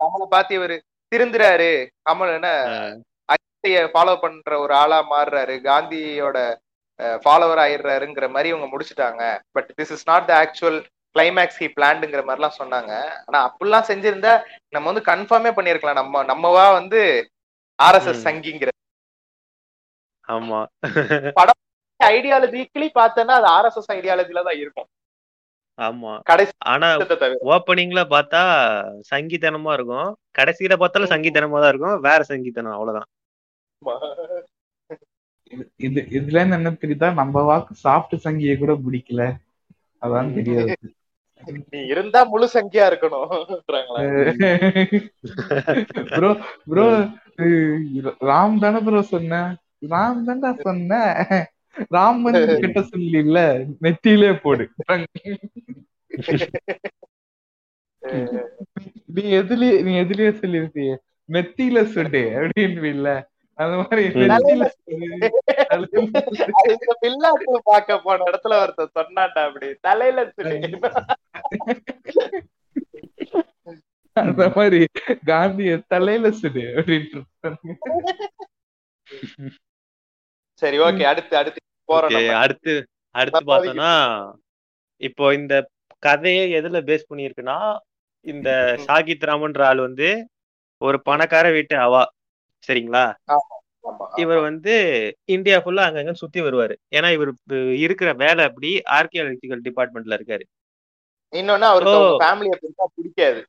கமலை 0.00 0.26
பார்த்து 0.34 0.52
இவரு 0.58 0.76
திருந்துறாரு. 1.12 1.70
கமல் 2.08 2.34
என்ன 2.36 2.48
அகிம்சைய 3.28 3.78
ஃபாலோ 3.92 4.14
பண்ற 4.24 4.58
ஒரு 4.64 4.74
ஆளா 4.82 4.98
மாறுறாரு. 5.12 5.54
காந்தியோட 5.68 6.38
ஃபாலோவர் 7.24 7.60
ஆயிடுறாருங்கிற 7.64 8.26
மாதிரி 8.34 8.48
இவங்க 8.52 8.68
முடிச்சுட்டாங்க. 8.70 9.22
But 9.56 9.68
this 9.78 9.92
is 9.96 10.08
not 10.10 10.28
the 10.30 10.34
actual 10.42 10.78
climax 11.14 11.60
he 11.60 11.68
பிளான்டுங்கிற 11.76 12.22
மாதிரிலாம் 12.28 12.50
சொன்னாங்க. 12.58 13.08
ஆனா 13.26 13.56
அப்படிலாம் 13.56 13.90
செஞ்சிருந்தா 13.90 14.42
நம்ம 14.68 14.92
வந்து 14.92 15.12
கன்ஃபார்மே 15.12 15.42
பண்ணிருக்கலாம். 15.42 15.92
நம்ம 15.92 16.24
நம்மவா 16.24 16.72
வந்து 16.72 17.30
ஆர்எஸ்எஸ். 17.82 18.22
சங்கிங்கிற. 18.24 18.68
ஆமா. 20.28 20.66
ஐடியாலஜிக்கலி 22.04 22.88
பார்த்தேன்னா 22.94 23.40
அது 23.40 23.46
ஆர்எஸ்எஸ் 23.46 23.92
ஐடியாலஜில 23.92 24.42
தான் 24.42 24.56
இருக்கும். 24.56 24.86
ஆமா. 25.76 26.22
கடைசி 26.22 26.52
ஆனா 26.58 26.96
ஓப்பனிங்ல 26.96 28.04
பார்த்தா 28.10 28.40
சங்கீதனமா 29.14 29.72
இருக்கும். 29.72 30.16
கடைசியில 30.38 30.76
பார்த்தாலும் 30.76 31.08
சங்கீதனமா 31.08 31.60
தான் 31.60 31.68
இருக்கும். 31.68 32.00
வேற 32.00 32.24
சங்கீதனம் 32.28 32.72
அவ்வளவுதான். 32.72 33.06
இது- 35.50 35.72
இது 35.76 36.00
இதுல 36.00 36.40
இருந்து 36.40 36.56
என்ன 36.56 36.70
தெரியுதா? 36.70 37.12
நம்ம 37.12 37.42
வாக்கு 37.42 37.74
சாப்பிட்டு 37.74 38.30
சங்கிய 38.30 38.58
கூட 38.58 38.72
பிடிக்கல. 38.72 39.34
அதான் 40.02 40.34
தெரியாது. 40.34 40.76
நீ 41.68 41.86
இருந்தா 41.86 42.24
முழு 42.30 42.46
சங்கியா 42.54 42.90
இருக்கணும்ன்றாங்களா 42.90 44.00
ப்ரோ 46.12 46.30
ப்ரோ 46.70 46.84
ராம் 48.22 48.58
தானே 48.58 48.80
ப்ரோ 48.80 49.00
சொன்ன? 49.10 49.56
ராம் 49.88 50.26
தான்டா 50.26 50.50
சொன்ன? 50.60 50.92
ராம் 51.90 52.24
வந்து 52.24 52.56
கிட்ட 52.62 52.80
சொல்லி 52.90 53.18
இல்ல 53.24 53.38
நெத்தியிலே 53.82 54.40
போடு. 54.44 54.64
நீ 59.14 59.20
எதுலயே 59.38 59.82
நீ 59.82 59.90
எதுலயே 60.00 60.38
சொல்லிருப்பிய 60.38 60.88
நெத்தியில 61.28 61.88
சுடு 61.88 62.18
அப்படின்னு 62.36 62.90
இல்ல 62.90 63.28
அந்த 63.58 63.74
மாதிரி 63.80 64.02
பில்லாட்டு 67.02 67.60
பார்க்க 67.70 67.98
போன 68.04 68.26
இடத்துல 68.30 68.58
ஒருத்தர் 68.62 68.96
சொன்னாட்டா 68.98 69.40
அப்படி. 69.48 69.68
தலையில 69.80 70.24
சுடு. 70.34 70.56
அந்த 74.16 74.44
மாதிரி 74.54 74.78
காந்திய 75.26 75.72
தலையில 75.86 76.30
சுடு 76.40 76.62
அப்படின்ட்டு 76.76 77.20
சரி 80.62 80.78
ஓகே. 80.78 81.02
அடுத்து 81.10 81.34
அடுத்து 81.36 81.60
போறோம். 81.92 82.30
அடுத்து 82.44 82.72
அடுத்து 83.14 83.42
பார்த்தோம்னா 83.50 83.92
இப்போ 85.00 85.34
இந்த 85.34 85.54
கதையே 86.02 86.60
எதுல 86.60 86.78
பேஸ் 86.88 87.08
பண்ணியிருக்குன்னா 87.10 87.58
இந்த. 88.26 88.48
சாகித் 88.86 89.26
ராமன்ற 89.28 89.62
ஆள் 89.62 89.78
வந்து 89.78 90.08
ஒரு 90.82 90.98
பணக்கார 91.02 91.46
வீட்டு 91.50 91.76
அவா. 91.78 92.02
சரிங்களா. 92.64 93.04
இவர் 94.16 94.40
வந்து 94.40 94.74
இந்தியா 95.24 95.58
ஃபுல்லா 95.58 95.84
அங்கங்க 95.88 96.12
சுத்தி 96.12 96.40
வருவாரு. 96.42 96.74
ஏன்னா 96.94 97.12
இவர் 97.12 97.30
இருக்கிற 97.76 98.12
வேலை 98.12 98.44
அப்படி 98.44 98.70
ஆர்கியாலஜிக்கல் 98.90 99.62
டிபார்ட்மெண்ட்ல 99.66 100.18
இருக்காரு. 100.18 100.44
இன்னொன்னு 101.32 101.66
அவருக்கு 101.70 102.00
ஃபேமிலிய 102.22 102.56
பெருசா 102.62 102.86
பிடிக்காது. 102.94 103.40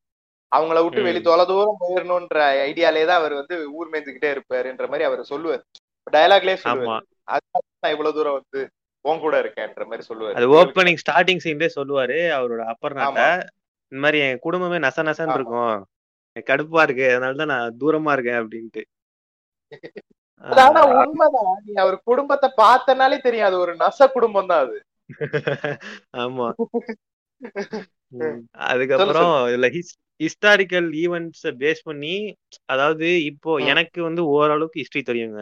அவங்கள 0.51 0.79
விட்டு. 0.83 1.01
வெளி 1.01 1.21
தொலை 1.21 1.45
தூரம் 1.45 1.79
போயிடணும்ன்ற 1.81 2.39
ஐடியாலே 2.67 3.05
தான் 3.05 3.19
அவர் 3.21 3.33
வந்து 3.33 3.55
ஊர் 3.71 3.89
மேய்ஞ்சுக்கிட்டே 3.91 4.29
இருப்பாருன்ற 4.35 4.85
மாதிரி 4.87 5.03
அவர் 5.03 5.21
சொல்லுவார். 5.23 5.63
டயலாக்லயே 6.07 6.57
சொல்லுவாரு. 6.63 7.05
அதனால 7.27 7.63
நான் 7.83 7.91
இவ்வளவு 7.91 8.13
தூரம் 8.13 8.37
வந்து 8.39 8.61
உன் 9.05 9.19
கூட 9.19 9.35
இருக்கேன்ற 9.41 9.83
மாதிரி 9.85 10.03
சொல்லுவாரு. 10.07 10.35
அது 10.35 10.47
ஓப்பனிங் 10.55 11.01
ஸ்டார்டிங் 11.03 11.43
சீன்லயே 11.45 11.71
சொல்லுவாரு 11.75 12.17
அவரோட 12.37 12.63
அப்பர்னாட்ட 12.73 13.21
இந்த 13.91 13.99
மாதிரி 14.01 14.19
என் 14.19 14.39
குடும்பமே 14.39 14.77
நச 14.77 15.03
நசன்னு. 15.03 15.35
இருக்கும். 15.39 15.77
கடுப்பா 16.49 16.81
இருக்கு 16.81 17.05
அதனாலதான் 17.11 17.53
நான் 17.53 17.77
தூரமா 17.79 18.11
இருக்கேன் 18.11 18.39
அப்படின்ட்டு. 18.41 18.81
ஆனா 20.45 20.81
உண்மைதான். 20.99 21.53
நீ 21.65 21.73
அவர் 21.83 21.97
குடும்பத்தை 22.03 22.49
பார்த்தனாலே 22.57 23.17
தெரியும். 23.19 23.47
அது 23.49 23.57
ஒரு 23.59 23.73
நச 23.75 24.07
குடும்பம் 24.09 24.49
தான் 24.51 24.63
அது. 24.65 24.77
ஆமா. 26.23 26.47
அதுக்கப்புறம் 28.67 29.33
இதுல 29.49 29.67
ஹிஸ்டாரிக்கல் 30.19 30.87
ஈவெண்ட்ஸ் 31.01 31.45
பேஸ் 31.59 31.81
பண்ணி 31.85 32.15
அதாவது 32.65 33.07
இப்போ. 33.23 33.51
எனக்கு 33.71 33.99
வந்து 34.03 34.21
ஓரளவுக்கு 34.35 34.81
ஹிஸ்டரி 34.81 35.03
தெரியுங்க. 35.09 35.41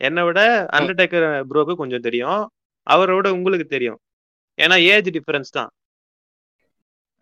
என்னை 0.00 0.22
விட 0.24 0.40
அண்டர்டேக்கர் 0.78 1.26
ப்ரோக்கு 1.50 1.74
கொஞ்சம் 1.74 2.06
தெரியும். 2.08 2.42
அவரோட 2.86 3.26
உங்களுக்கு 3.36 3.66
தெரியும். 3.66 4.00
ஏன்னா 4.58 4.76
ஏஜ் 4.92 5.10
டிஃபரன்ஸ் 5.16 5.50
தான். 5.50 5.70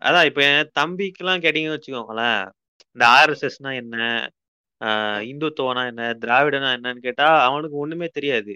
அதான் 0.01 0.27
இப்போ 0.29 0.41
என் 0.49 0.71
தம்பிக்கெல்லாம் 0.79 1.43
கேட்டீங்கன்னு 1.43 1.77
வச்சுக்கோங்களேன். 1.77 2.41
இந்த 2.97 3.05
ஆர்எஸ்எஸ்னா 3.17 3.71
என்ன? 3.81 3.97
இந்துத்துவனா 5.31 5.81
என்ன 5.91 6.03
திராவிடனா 6.23 6.69
என்னன்னு 6.77 7.05
கேட்டா 7.07 7.27
அவனுக்கு 7.47 7.75
ஒண்ணுமே 7.77 8.07
தெரியாது. 8.17 8.53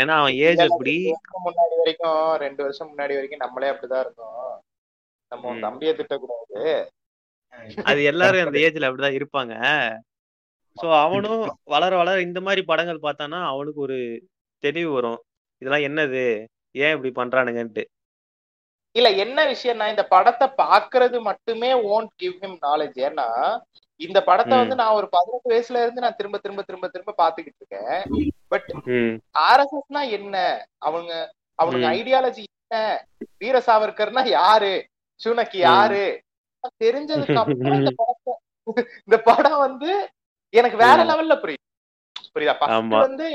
ஏன்னா 0.00 0.14
அவன் 0.20 0.34
ஏஜ் 0.46 0.62
அப்படி 0.66 0.94
முன்னாடி 1.46 1.76
வரைக்கும் 1.80 2.20
ரெண்டு 2.44 2.60
வருஷம் 2.62 2.90
முன்னாடி 2.90 3.14
வரைக்கும் 3.18 3.44
நம்மளே 3.44 3.70
அப்படிதான் 3.72 4.04
இருந்தோம் 4.04 4.50
நம்ம. 5.32 5.54
தம்பியை 5.66 5.92
திட்டக்கூடாது. 5.94 6.60
அது 7.90 8.00
எல்லாரும் 8.10 8.44
அந்த 8.46 8.58
ஏஜ்ல 8.66 8.88
அப்படிதான் 8.88 9.18
இருப்பாங்க. 9.18 9.54
சோ 10.76 10.86
அவனும் 11.04 11.42
வளர 11.72 11.92
வளர 12.00 12.20
இந்த 12.20 12.40
மாதிரி 12.40 12.62
படங்கள் 12.70 13.04
பார்த்தானா 13.06 13.38
அவனுக்கு 13.52 13.80
ஒரு 13.80 13.98
தெளிவு 14.62 14.90
வரும். 14.92 15.18
இதெல்லாம் 15.62 15.86
என்னது? 15.88 16.22
ஏன் 16.74 16.94
இப்படி 16.94 17.10
பண்றானுங்கன்ட்டு. 17.20 17.84
இல்ல 18.96 19.08
என்ன 19.24 19.38
விஷயம்னா 19.50 19.86
இந்த 19.92 20.04
படத்தை 20.14 20.46
பாக்குறது 20.62 21.18
மட்டுமே 21.28 21.70
ஓன்ட் 21.92 22.12
கிவ் 22.16 22.34
ஹிம் 22.42 22.56
நாலேஜ் 22.66 22.98
ஏன்னா 23.08 23.26
இந்த 24.02 24.18
படத்தை. 24.26 24.54
வந்து 24.58 24.76
நான் 24.76 24.96
ஒரு 24.98 25.06
பதினெட்டு 25.12 25.50
வயசுல 25.52 25.82
இருந்து 25.82 26.04
நான் 26.04 26.18
திரும்ப 26.18 26.38
திரும்ப 26.38 26.62
திரும்ப 26.62 26.88
திரும்ப 26.88 27.14
பாத்துக்கிட்டு 27.18 27.60
இருக்கேன் 27.62 28.00
பட் 28.52 28.68
ம் 28.92 29.14
ஆர்எஸ்எஸ்னா 29.44 30.02
என்ன 30.16 30.34
அவங்க 30.82 31.10
அவனுக்கு. 31.58 31.86
ஐடியாலஜி 31.96 32.44
என்ன 32.60 32.76
வீர 33.40 33.56
சாவர்கர்னா 33.68 34.22
யாரு 34.34 34.72
சுனக்கி. 35.20 35.58
யாரு 35.66 36.04
தெரிஞ்சதுக்கு 36.80 37.38
அப்புறம் 37.42 37.78
இந்த 37.80 37.92
படத்தை 38.00 38.32
இந்த 39.00 39.16
படம் 39.28 39.62
வந்து 39.64 39.90
எனக்கு 40.54 40.76
வேற. 40.82 40.98
லெவல்ல 41.08 41.34
புரியுது 41.42 41.64
புரியுதா 42.34 42.54
ஃபர்ஸ்ட். 42.60 42.94
வந்து 43.06 43.26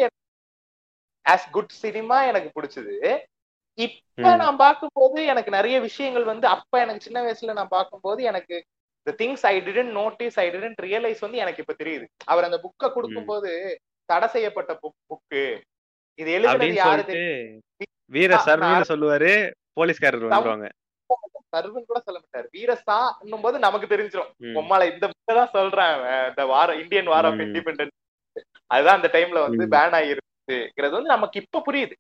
ஆஸ் 1.25 1.47
குட் 1.56 1.73
சினிமா 1.82 2.17
எனக்கு 2.30 2.49
பிடிச்சது 2.56 2.93
இப்ப. 3.77 4.27
நான் 4.41 4.62
பார்க்கும்போது 4.62 5.19
எனக்கு 5.32 5.51
நிறைய 5.56 5.77
விஷயங்கள் 5.86 6.25
வந்து 6.30 6.45
அப்ப 6.53 6.80
எனக்கு 6.84 7.06
சின்ன 7.08 7.19
வயசுல 7.23 7.56
நான் 7.58 7.75
பார்க்கும்போது 7.75 8.21
எனக்கு 8.32 8.56
the 9.08 9.13
things 9.22 9.46
I 9.52 9.56
didn't 9.67 9.91
notice 10.00 10.38
I 10.43 10.48
didn't 10.56 10.80
realise 10.88 11.24
வந்து 11.26 11.41
எனக்கு 11.43 11.63
இப்ப 11.63 11.76
தெரியுது 11.82 12.08
அவர் 12.32 12.48
அந்த 12.48 12.60
புக்கை 12.65 12.89
கொடுக்கும்போது 12.96 13.52
தடை 14.10 14.28
செய்யப்பட்ட 14.36 14.74
புக் 14.84 15.00
புக்கு 15.12 15.43
இது 16.20 16.36
அப்படின்னு 16.52 16.82
யாரு 16.82 17.15
வீர 18.15 18.34
சர்வீன்னு 18.50 18.91
சொல்லுவாரு 18.91 19.32
போலீஸ்காரர் 19.80 20.28
வந்துருவாங்க 20.28 20.67
சர்வன் 21.54 21.88
கூட 21.89 22.00
சொல்ல 22.06 22.17
மாட்டாரு 22.22 22.48
வீரசா 22.56 22.96
போது 23.43 23.58
நமக்கு 23.65 23.88
தெரிஞ்சிடும். 23.91 24.32
உம்மால 24.60 24.88
இந்த 24.91 25.06
புக்கை 25.12 25.34
தான் 25.38 25.54
சொல்றேன். 25.56 25.93
இந்த 26.30 26.43
வார 26.52 26.76
இந்தியன் 26.82 27.12
வார் 27.13 27.28
ஆஃப். 27.30 27.41
இண்டிபெண்டன்ஸ் 27.46 27.96
அதுதான் 28.72 28.98
அந்த 29.00 29.10
டைம்ல 29.13 29.41
வந்து. 29.46 29.65
பேன் 29.76 29.96
ஆகிருக்குங்கிறது 30.00 30.93
வந்து 30.98 31.13
நமக்கு 31.15 31.41
இப்ப 31.43 31.62
புரியுது. 31.67 31.96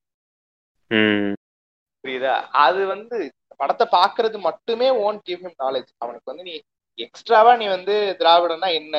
புரியுதா 2.03 2.33
அது 2.65 2.81
வந்து 2.93 3.17
படத்தை 3.61 3.85
பாக்குறது 3.97 4.39
மட்டுமே 4.47 4.89
ஓன் 5.05 5.19
கிவ் 5.27 5.43
ஹிம் 5.45 5.57
நாலேஜ் 5.63 5.89
அவனுக்கு 6.03 6.31
வந்து 6.31 6.47
நீ 6.49 6.55
எக்ஸ்ட்ராவா 6.99 7.51
நீ 7.55 7.65
வந்து 7.67 7.95
திராவிடம்னா 8.19 8.69
என்ன 8.79 8.95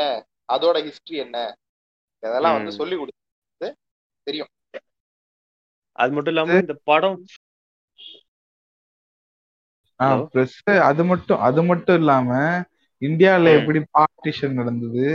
அதோட 0.49 0.77
ஹிஸ்டரி 0.87 1.17
என்ன 1.25 1.37
அதெல்லாம் 2.23 2.57
வந்து. 2.57 2.73
சொல்லி 2.79 2.97
கொடுத்து 2.97 3.69
தெரியும் 4.27 4.51
அது 5.99 6.13
மட்டும் 6.15 6.33
இல்லாம 6.33 6.59
இந்த 6.63 6.75
படம்? 6.91 7.17
பிளஸ் 10.27 10.57
அது 10.89 11.03
மட்டும் 11.05 11.41
அது 11.47 11.61
மட்டும் 11.63 11.99
இல்லாம 12.01 12.29
இந்தியால. 13.03 13.47
எப்படி 13.59 13.81
பார்ட்டிஷன் 13.97 14.59
நடந்தது 14.61 15.07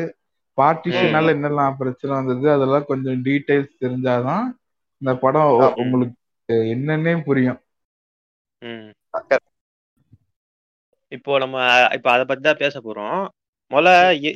பார்ட்டிஷனால 0.57 1.33
என்னெல்லாம் 1.35 1.77
பிரச்சனை 1.77 2.11
வந்தது 2.19 2.47
அதெல்லாம் 2.51 2.89
கொஞ்சம் 2.89 3.21
டீடைல்ஸ் 3.27 3.79
தெரிஞ்சாதான் 3.83 4.45
இந்த 5.01 5.13
படம். 5.23 5.51
உங்களுக்கு 5.83 6.19
என்னன்னே 6.73 7.13
புரியும் 7.27 7.59
ம். 8.61 8.91
இப்போ 11.15 11.31
நம்ம 11.43 11.57
இப்போ 11.97 12.09
அதை 12.15 12.23
பத்தி 12.29 12.43
தான் 12.47 12.61
பேச 12.63 12.75
போறோம். 12.87 13.21
முதல்ல 13.71 13.89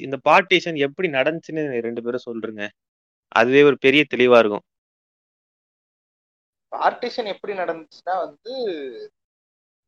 இந்த 0.05 0.17
பார்ட்டிஷன் 0.29 0.77
எப்படி 0.87 1.07
நடந்துச்சுன்னு 1.17 1.63
ரெண்டு 1.87 2.03
பேரும் 2.05 2.27
சொல்றீங்க 2.27 2.63
அதுவே 3.39 3.61
ஒரு 3.69 3.77
பெரிய 3.85 4.01
தெளிவா 4.13 4.37
இருக்கும். 4.41 4.65
பார்ட்டிஷன் 6.71 7.29
எப்படி 7.33 7.53
நடந்துச்சுன்னா 7.61 8.15
வந்து 8.25 8.53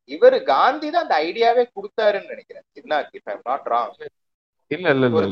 இவரு 0.10 0.38
காந்தி 0.54 0.88
தான் 0.93 1.06
அந்த 1.06 1.15
ஐடியாவே 1.28 1.63
கொடுத்தாருன்னு 1.75 2.32
நினைக்கிறேன். 2.34 2.65
சின்ன 2.78 3.02
இஃப் 3.17 3.30
ஐம் 3.34 3.43
நாட் 3.49 3.67
ராங் 3.73 3.93
இல்ல 4.71 4.88
இல்ல 4.95 5.06
இல்ல 5.10 5.17
ஒரு 5.19 5.28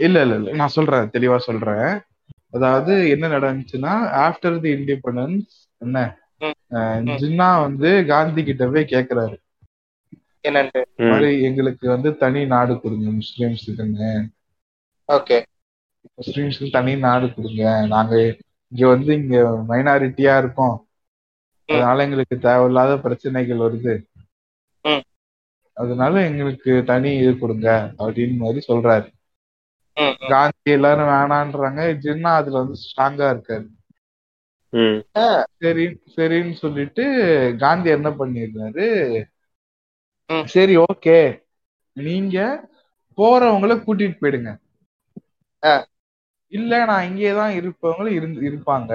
இல்ல 0.00 0.18
இல்ல. 0.24 0.50
நான் 0.60 0.74
சொல்றேன் 0.76 1.12
தெளிவா 1.14 1.36
சொல்றேன். 1.48 1.88
அதாவது 2.56 2.92
என்ன 3.14 3.26
நடந்துச்சுன்னா 3.36 3.94
ஆஃப்டர் 4.26 4.56
தி 4.64 4.70
இண்டிபெண்டன்ஸ் 4.78 5.50
என்ன. 5.80 5.98
ஜின்னா 7.22 7.48
வந்து 7.66 7.90
காந்தி 8.12 8.40
கிட்ட 8.48 8.64
போய் 8.74 8.92
கேக்குறாரு. 8.94 9.36
என்னன்ட்டு? 10.42 10.84
மாதிரி 10.96 11.42
எங்களுக்கு 11.42 11.88
வந்து 11.88 12.16
தனி 12.16 12.46
நாடு 12.46 12.80
கொடுங்க 12.80 13.10
முஸ்லிம்ஸுக்குன்னு. 13.10 14.28
ஓகே. 15.12 15.44
முஸ்லிம்ஸ்க்கு 16.22 16.70
தனி 16.70 16.96
நாடு 16.96 17.34
கொடுங்க. 17.34 17.86
நாங்க 17.86 18.36
இங்க 18.68 18.86
வந்து 18.88 19.14
இங்க 19.14 19.64
மைனாரிட்டியா 19.68 20.38
இருக்கோம். 20.38 20.88
அதனால 21.66 22.02
எங்களுக்கு 22.02 22.38
தேவையில்லாத 22.38 22.98
பிரச்சனைகள் 22.98 23.56
வருது. 23.56 24.02
ம். 24.82 25.02
அதனால 25.72 26.24
எங்களுக்கு 26.24 26.84
தனி 26.84 27.16
இது 27.16 27.38
கொடுங்க 27.38 27.94
அப்படின்னு 27.98 28.36
மாதிரி 28.36 28.64
சொல்றாரு. 28.68 29.12
காந்தி 30.28 30.70
எல்லாரும் 30.70 31.06
வேணான்றாங்க. 31.06 31.80
ஜின்னா 32.02 32.34
அதுல 32.34 32.58
வந்து 32.58 32.78
ஸ்ட்ராங்கா 32.80 33.26
இருக்காரு. 33.28 33.66
ம். 34.68 35.02
சரி 35.58 36.00
சரின்னு 36.16 36.52
சொல்லிட்டு 36.52 37.04
காந்தி 37.58 37.90
என்ன 37.90 38.10
பண்ணிருந்தாரு. 38.10 39.24
சரி 40.48 40.74
ஓகே. 40.84 41.18
நீங்க 41.96 42.38
போறவங்கள 43.18 43.72
கூட்டிட்டு 43.78 44.20
போயிடுங்க. 44.20 44.50
இல்ல 46.52 46.72
நான் 46.84 47.06
இங்கே 47.08 47.32
தான் 47.32 47.56
இருப்பவங்களும் 47.58 48.16
இருந்து 48.18 48.40
இருப்பாங்க. 48.48 48.92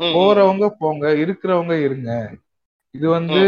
போறவங்க 0.00 0.66
போங்க 0.78 1.04
இருக்கிறவங்க 1.22 1.74
இருங்க. 1.84 2.10
இது 2.94 3.06
வந்து 3.10 3.40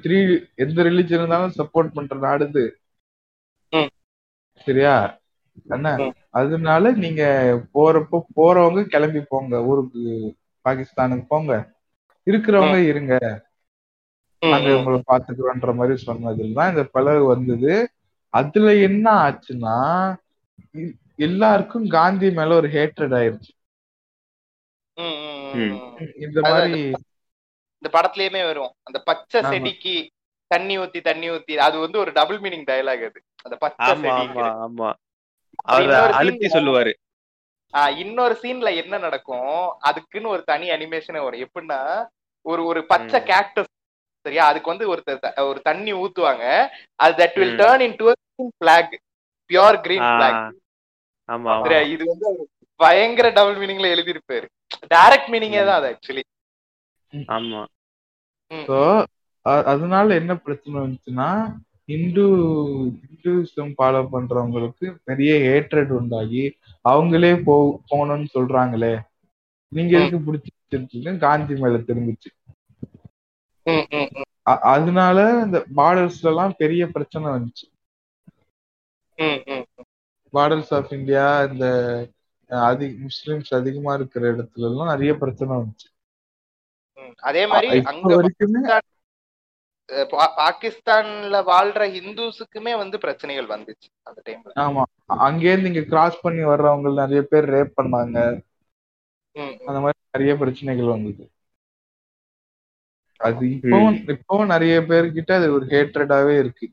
த்ரீ 0.00 0.18
எந்த 0.56 0.78
ரிலிஜன் 0.82 1.18
இருந்தாலும் 1.18 1.56
சப்போர்ட் 1.58 1.94
பண்ற 1.94 2.14
நாடு 2.22 2.46
இது 2.48 2.64
ம். 3.72 3.90
சரியா? 4.66 4.94
என்ன. 5.68 5.88
அதனால 6.38 6.90
நீங்க 7.02 7.22
போறப்போ 7.74 8.18
போறவங்க 8.36 8.82
கிளம்பி 8.88 9.22
போங்க. 9.28 9.54
ஊருக்கு 9.68 10.02
பாகிஸ்தானுக்கு 10.64 11.26
போங்க. 11.28 11.52
இருக்கிறவங்க 12.26 12.78
இருங்க. 12.90 13.14
நாங்க. 14.40 14.76
உங்களை 14.76 15.02
பாத்துக்கிறோன்ற 15.06 15.74
மாதிரி 15.74 16.02
சொன்னதுல 16.06 16.52
தான் 16.52 16.70
இந்த 16.70 16.84
பிளவு 16.84 17.26
வந்தது. 17.26 17.90
அதுல 18.28 18.74
என்ன 18.74 19.10
ஆச்சுன்னா 19.10 20.14
எல்லாருக்கும் 21.16 21.88
காந்தி 21.88 22.30
மேல 22.30 22.54
ஒரு 22.54 22.68
ஹேட்ரட் 22.68 23.14
ஆயிருச்சு. 23.14 23.54
இந்த 26.20 26.40
மாதிரி 26.40 26.80
இந்த 27.78 27.88
படத்துலயுமே 27.92 28.44
வரும். 28.44 28.72
அந்த 28.82 28.98
பச்சை. 29.04 29.42
செடிக்கு 29.50 30.10
தண்ணி 30.46 30.78
ஊத்தி 30.78 31.00
தண்ணி 31.00 31.30
ஊத்தி 31.30 31.56
அது 31.56 31.78
வந்து 31.78 31.98
ஒரு 31.98 32.12
டபுள் 32.12 32.40
மீனிங் 32.40 32.64
டயலாக் 32.66 33.06
அது. 33.06 33.22
அந்த 33.42 33.56
பச்சை 33.58 33.92
scene- 34.02 34.32
சொல்லுவாரு. 36.52 36.92
ஆஹ் 37.72 37.96
இன்னொரு 37.96 38.38
சீன்ல 38.42 38.76
என்ன 38.76 38.98
நடக்கும்? 38.98 39.70
அதுக்குன்னு 39.78 40.28
ஒரு 40.28 40.42
தனி 40.42 40.68
அனிமேஷனே 40.68 41.22
வரும். 41.22 41.48
எப்படின்னா 41.48 42.06
ஒரு 42.42 42.64
ஒரு 42.64 42.86
பச்சை. 42.86 43.20
கேக்டஸ் 43.20 43.75
சரியா? 44.26 44.44
அதுக்கு 44.46 44.72
வந்து 44.72 44.86
ஒரு 44.88 45.00
த- 45.04 45.18
த- 45.24 45.46
ஒரு 45.46 45.60
தண்ணி 45.62 45.92
ஊத்துவாங்க. 45.96 46.44
அது 47.00 47.14
that 47.20 47.36
will. 47.40 47.56
Turn 47.60 47.84
in 47.86 47.98
to 47.98 48.06
black 48.60 48.94
pure 49.50 49.78
green 49.82 50.06
black 50.14 50.40
ஆமா 51.28 51.52
சரியா? 51.58 51.80
இது 51.92 52.04
வந்து 52.06 52.28
பயங்கர 52.80 53.26
டபுள் 53.32 53.58
மீனிங்ல 53.58 53.86
எழுதியிருப்பாரு. 53.94 54.46
டைரக்ட் 54.92 55.30
மீனிங்கே 55.32 55.62
தான் 55.64 55.78
அது 55.80 55.88
ஆக்சுவலி 55.92 56.24
ஆமா. 57.32 57.60
ஸோ 58.50 58.78
அதனால 59.66 60.14
என்ன 60.14 60.32
பிரச்சனை 60.38 60.76
வந்துச்சுன்னா 60.80 61.28
இந்து 61.88 62.24
இந்துசம் 63.06 63.72
ஃபாலோ 63.76 64.00
பண்றவங்களுக்கு 64.12 64.86
பெரிய 65.04 65.32
ஹேட்ரட் 65.44 65.92
உண்டாகி 65.96 66.44
அவங்களே 66.84 67.32
போ 67.44 67.54
போகணும்னு 67.90 68.28
சொல்றாங்களே. 68.34 68.94
நீங்க 69.72 69.92
எதுக்கு 69.98 70.18
பிடிச்சிருக்கீங்க 70.26 71.12
காந்தி 71.18 71.54
மேல 71.56 71.78
அ- 71.80 72.34
அதனால 74.72 75.18
இந்த 75.44 75.58
பார்டர்ஸ்ல 75.78 76.30
எல்லாம் 76.32 76.54
பெரிய 76.62 76.82
பிரச்சனை 76.94 77.26
வந்துச்சு. 77.34 77.66
பார்டர்ஸ் 80.32 80.72
ஆஃப் 80.78 80.92
இந்தியா 80.98 81.26
இந்த 81.50 81.66
அதிக 82.50 82.90
முஸ்லிம்ஸ் 83.06 83.52
அதிகமா 83.58 83.92
இருக்கிற 83.94 84.24
இடத்துல 84.34 84.68
எல்லாம் 84.70 84.92
நிறைய 84.94 85.12
பிரச்சனை 85.22 85.52
வந்துச்சு. 85.56 85.88
அதே 87.28 87.42
மாதிரி 87.52 87.68
அங்க 87.92 88.10
வரைக்குமே 88.16 88.60
பாகிஸ்தான்ல 90.38 91.36
வாழ்ற 91.50 91.82
ஹிந்துஸுக்குமே 91.96 92.72
வந்து 92.80 92.96
பிரச்சனைகள் 92.98 93.48
வந்துச்சு 93.54 93.88
அந்த 94.08 94.18
டைம்ல 94.26 94.54
ஆமா 94.62 94.82
அங்கேருந்து 95.26 95.70
இங்க 95.72 95.84
கிராஸ் 95.92 96.24
பண்ணி 96.24 96.44
வர்றவங்க 96.44 96.94
நிறைய 97.02 97.22
பேர் 97.32 97.46
ரேப் 97.54 97.78
பண்ணாங்க. 97.80 98.18
அந்த 99.68 99.78
மாதிரி 99.84 99.98
நிறைய 100.14 100.34
பிரச்சனைகள் 100.42 100.94
வந்தது 100.94 101.24
அது 103.20 103.42
இப்பவும் 103.52 103.98
இப்பவும் 104.12 104.52
நிறைய 104.54 104.74
பேர்கிட்ட 104.88 105.32
அது 105.38 105.46
ஒரு 105.56 105.66
ஹேட்ரடாவே 105.72 106.34
இருக்கு. 106.38 106.66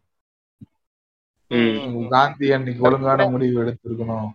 காந்தி 2.13 2.47
அன்னைக்கு 2.55 2.85
ஒழுங்கான 2.87 3.27
முடிவு 3.33 3.61
எடுத்திருக்கணும். 3.63 4.31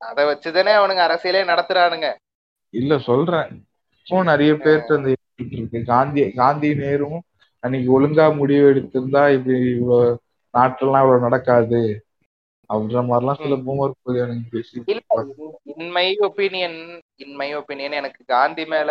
அத 0.00 0.24
வச்சுதானே 0.30 0.72
அவனுங்க 0.78 1.02
அரசியலே 1.06 1.42
நடத்துறானுங்க. 1.50 2.08
இல்ல 2.74 2.92
சொல்றேன். 3.08 3.50
இப்போ 3.96 4.22
நிறைய 4.30 4.52
பேர்கிட்ட 4.54 4.98
அந்த 4.98 5.10
இருக்கு. 5.54 5.78
காந்தி 5.92 6.22
காந்தி 6.32 6.68
நேரும் 6.82 7.18
அன்னைக்கு 7.62 7.88
ஒழுங்கா 7.96 8.26
முடிவு 8.40 8.64
எடுத்திருந்தா 8.72 9.22
இப்படி 9.36 9.58
இவ்வளவு 9.76 10.18
நாட்டெல்லாம் 10.54 11.04
இவ்வளவு 11.04 11.26
நடக்காது. 11.26 11.80
அப்படின்ற 12.70 13.00
மாதிரிலாம் 13.08 13.40
சில 13.42 13.56
பூமர் 13.66 13.92
எனக்கு 14.24 14.46
பேசி 14.54 14.78
in 15.74 15.90
my 15.96 16.06
opinion 16.28 16.78
in 17.24 17.36
my 17.40 17.48
opinion 17.54 17.98
எனக்கு 18.00 18.22
காந்தி 18.26 18.64
மேல 18.64 18.90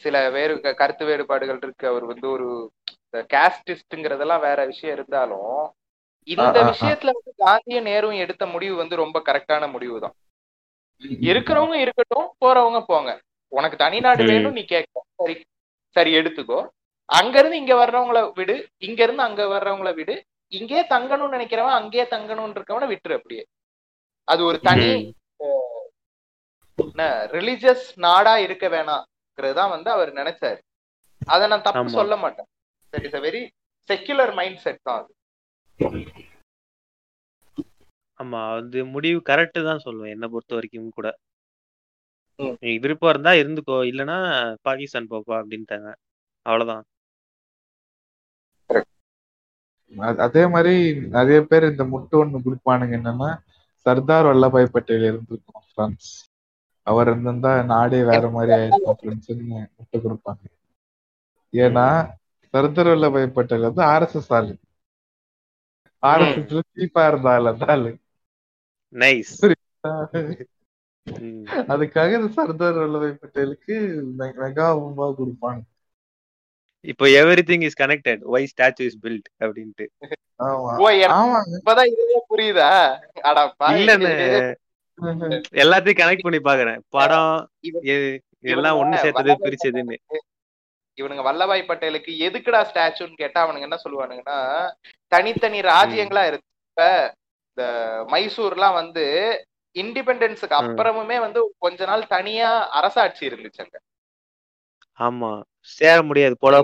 சில 0.00 0.16
வேறு 0.30 0.74
கருத்து 0.76 1.04
வேறுபாடுகள் 1.04 1.60
இருக்கு. 1.62 1.86
அவர் 1.86 2.04
வந்து 2.04 2.26
ஒரு 2.30 2.48
கேஸ்டிஸ்ட்ங்கிறதெல்லாம் 3.32 4.40
வேற 4.40 4.64
விஷயம் 4.64 4.94
இருந்தாலும் 4.96 5.54
இந்த. 6.28 6.58
விஷயத்துல 6.70 7.12
வந்து 7.16 7.32
காந்தியும் 7.44 7.88
நேரும் 7.90 8.20
எடுத்த 8.24 8.46
முடிவு 8.46 8.74
வந்து 8.76 8.96
ரொம்ப 8.96 9.22
கரெக்டான 9.28 9.70
முடிவு 9.70 10.00
தான் 10.00 10.16
இருக்கிறவங்க 11.28 11.74
இருக்கட்டும் 11.74 12.28
போறவங்க 12.40 12.80
போங்க. 12.86 13.10
உனக்கு 13.52 13.76
தனிநாடு. 13.76 14.24
வேணும் 14.24 14.52
நீ 14.52 14.64
கேட்க. 14.64 15.02
சரி. 15.14 15.34
சரி 15.96 16.16
எடுத்துக்கோ. 16.16 16.58
அங்க 17.08 17.38
இருந்து 17.38 17.56
இங்க 17.56 17.74
வர்றவங்கள 17.74 18.32
விடு. 18.34 18.54
இங்க 18.78 19.02
இருந்து 19.02 19.22
அங்க 19.22 19.42
வர்றவங்கள 19.46 19.94
விடு. 19.94 20.14
இங்கே 20.52 20.86
தங்கணும்னு 20.90 21.36
நினைக்கிறவன் 21.36 21.78
அங்கேயே 21.80 22.04
தங்கணும்னு 22.04 22.56
இருக்கவன 22.56 22.86
விட்டுரு 22.86 23.14
அப்படியே. 23.14 23.42
அது 24.28 24.44
ஒரு 24.44 24.58
தனி 24.60 24.88
ரிலிஜியஸ் 27.34 27.86
நாடா 27.96 28.38
இருக்க 28.38 28.68
வேணாம்ங்கிறது 28.68 29.10
தான் 29.34 29.70
வந்து 29.70 29.90
அவர் 29.90 30.12
நினைச்சாரு. 30.12 30.58
அதை 31.26 31.48
நான் 31.48 31.62
தப்பு. 31.62 31.88
சொல்ல 31.90 32.16
மாட்டேன். 32.16 32.46
That 32.92 33.04
is 33.04 33.14
a 33.14 33.20
very 33.20 33.48
secular 33.88 34.34
mindset 34.58 34.82
தான் 34.82 35.04
அது. 35.04 35.12
ஆமா 38.18 38.56
அது 38.56 38.84
முடிவு 38.84 39.22
கரெக்ட் 39.28 39.64
தான் 39.64 39.82
சொல்லுவேன் 39.84 40.08
என்ன 40.08 40.28
பொறுத்த 40.28 40.54
வரைக்கும் 40.54 40.90
கூட. 40.90 41.16
விருப்பம் 42.80 43.10
இருந்தா 43.10 43.30
இருந்துக்கோ 43.30 43.84
இல்லனா 43.90 44.16
பாகிஸ்தான் 44.62 45.08
போப்பா 45.10 45.34
அப்படின்ட்டாங்க. 45.42 45.94
அவ்வளவுதான். 46.46 46.84
அ- 49.92 50.16
அதே 50.18 50.46
மாதிரி 50.46 50.74
நிறைய 51.00 51.40
பேர் 51.42 51.62
இந்த 51.62 51.84
முட்டு 51.84 52.24
ஒண்ணு 52.24 52.42
கொடுப்பானுங்க 52.44 52.94
என்னன்னா 53.00 53.38
சர்தார் 53.86 54.26
வல்லபாய் 54.26 54.72
பட்டேல் 54.72 55.02
இருந்திருக்கும் 55.02 55.62
பிரான்ஸ் 55.74 56.31
அவர் 56.86 57.08
இருந்திருந்தா 57.10 57.52
நாடே 57.72 58.00
வேற 58.10 58.24
மாதிரி 58.36 58.52
ஆயிருக்கும் 58.56 58.98
ஃப்ரெண்ட்ஸ்னு 59.00 59.44
முட்டு 59.76 59.98
கொடுப்பாங்க. 60.04 60.42
ஏன்னா 61.52 61.86
சர்தார் 62.54 62.90
வல்லபாய் 62.92 63.26
பட்டேல் 63.36 63.66
வந்து 63.68 63.82
ஆர்எஸ்எஸ் 63.92 64.30
ஆளு. 64.38 64.54
ஆர்எஸ்எஸ்ல 66.02 66.62
சீப்பா 66.76 67.02
இருந்தால 67.10 67.52
தாள் 67.62 67.86
நைஸ் 68.94 69.34
அதுக்காக 71.72 72.10
இந்த 72.18 72.30
சர்தார் 72.38 72.80
வல்லபாய் 72.82 73.20
பட்டேலுக்கு 73.22 73.76
மெகா 74.40 74.66
ரூபா 74.80 75.06
கொடுப்பாங்க. 75.20 75.60
இப்போ 76.84 77.04
everything 77.48 77.64
is 77.68 77.78
connected 77.80 78.22
why 78.34 78.50
statue 78.52 78.84
is 78.90 78.98
build 79.04 79.28
அப்படின்ட்டு 79.44 79.86
இப்பதான் 81.56 81.90
இதுவே 81.92 82.18
புரியுதா? 82.30 82.70
அடா 83.28 83.42
பாவி. 83.60 83.74
இல்லன்னு 83.80 84.14
எல்லாத்தையும் 85.58 86.00
கனெக்ட் 86.00 86.26
பண்ணி 86.26 86.40
பாக்குறேன். 86.42 86.80
படம் 86.90 87.34
எல்லாம் 88.52 88.78
ஒண்ணு 88.80 89.02
சேர்த்தது 89.02 89.34
பிரிச்சதுன்னு 89.44 89.96
இவனுங்க 90.98 91.22
வல்லபாய் 91.22 91.68
பட்டேலுக்கு 91.68 92.12
எதுக்குடா 92.26 92.60
ஸ்டாச்சுன்னு 92.64 93.20
கேட்டா 93.20 93.40
அவனுங்க 93.42 93.68
என்ன 93.68 93.78
சொல்லுவானுங்கன்னா 93.84 94.38
தனித்தனி 95.12 95.60
ராஜ்யங்களா 95.68 96.24
இருக்கு 96.26 96.48
இப்ப 96.66 96.82
இந்த 97.48 97.64
மைசூர்லாம் 98.12 98.76
வந்து 98.76 99.04
இண்டிபெண்டன்ஸுக்கு. 99.76 100.58
அப்புறமுமே 100.60 101.16
வந்து 101.20 101.40
கொஞ்ச 101.58 101.80
நாள் 101.84 102.02
தனியா 102.08 102.48
அரசாட்சி 102.78 103.22
இருந்துச்சு 103.28 103.62
அங்க 103.64 103.78
ஆமா. 105.00 105.30
சேர 105.70 105.96
முடியாது 106.02 106.34
போல 106.36 106.54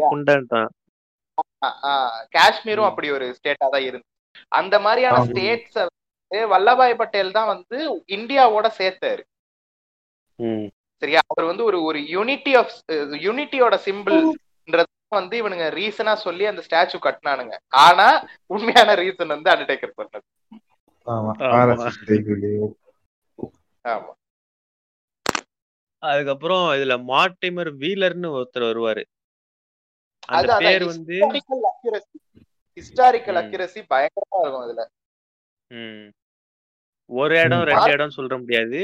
ஆ, 1.84 1.92
காஷ்மீரும். 2.34 2.88
அப்படி 2.88 3.08
ஒரு 3.10 3.26
ஸ்டேட்டா 3.36 3.66
தான் 3.68 3.86
இருந்துச்சு 3.88 4.16
அந்த 4.52 4.74
மாதிரியான. 4.80 5.22
ஸ்டேட்ஸ 5.28 5.76
வல்லபாய் 6.30 6.96
பட்டேல் 6.96 7.32
தான் 7.32 7.46
வந்து 7.46 7.98
இந்தியாவோட 8.06 8.70
சேர்த்தாரு. 8.78 9.22
ம். 10.36 10.68
சரியா? 10.96 11.20
அவர் 11.26 11.48
வந்து 11.48 11.64
ஒரு 11.64 11.82
ஒரு 11.82 11.98
யூனிட்டி 11.98 12.54
ஆஃப் 12.54 12.72
யூனிட்டியோட 13.26 13.74
சிம்பிள்ன்றது 13.84 14.96
வந்து 15.08 15.36
இவனுங்க 15.42 15.66
ரீசனா 15.70 16.14
சொல்லி 16.14 16.46
அந்த 16.46 16.62
ஸ்டாச்சு 16.70 16.96
கட்டினானுங்க. 17.02 17.54
ஆனா 17.68 18.26
உண்மையான 18.46 18.94
ரீசன் 18.94 19.26
வந்து 19.26 19.50
அண்டர்டேக்கர் 19.50 19.96
பண்ணது. 19.96 20.26
ஆமா. 23.84 24.12
அதுக்கப்புறம் 25.98 26.64
இதுல 26.70 26.94
மார்டிமர் 27.02 27.70
வீலர்னு 27.76 28.28
ஒருத்தர் 28.30 28.66
வருவாரு. 28.70 29.04
அந்த 30.26 30.56
பேர் 30.56 30.84
வந்து 30.84 31.16
ஹிஸ்டாரிக்கல் 32.76 33.38
அக்யூரசி 33.40 33.80
பயங்கரமா 33.90 34.38
இருக்கும் 34.40 34.60
அதுல. 34.60 34.90
ம், 35.66 36.10
ஒரு 37.10 37.34
இடம். 37.40 37.62
ரெண்டு 37.62 37.90
இடம் 37.90 38.12
சொல்ற 38.16 38.38
முடியாது. 38.38 38.80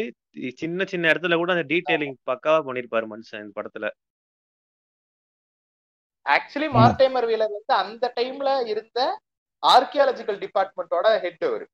சின்ன 0.55 0.85
சின்ன 0.85 1.13
இடத்துல 1.13 1.35
கூட 1.35 1.53
அந்த 1.53 1.75
டீடைலிங் 1.75 2.15
பக்காவா 2.27 2.61
பண்ணிருப்பாரு 2.67 3.07
மனுஷன் 3.11 3.45
இந்த 3.45 3.55
படத்துல. 3.59 3.91
ஆக்சுவலி 6.27 6.69
மார்டைமர் 6.75 7.27
வீலர் 7.31 7.55
வந்து 7.57 7.75
அந்த 7.75 8.13
டைம்ல 8.17 8.67
இருந்த 8.67 9.01
ஆர்கியாலஜிக்கல் 9.63 10.41
டிபார்ட்மெண்டோட 10.45 11.21
ஹெட் 11.21 11.45
அவரு. 11.45 11.67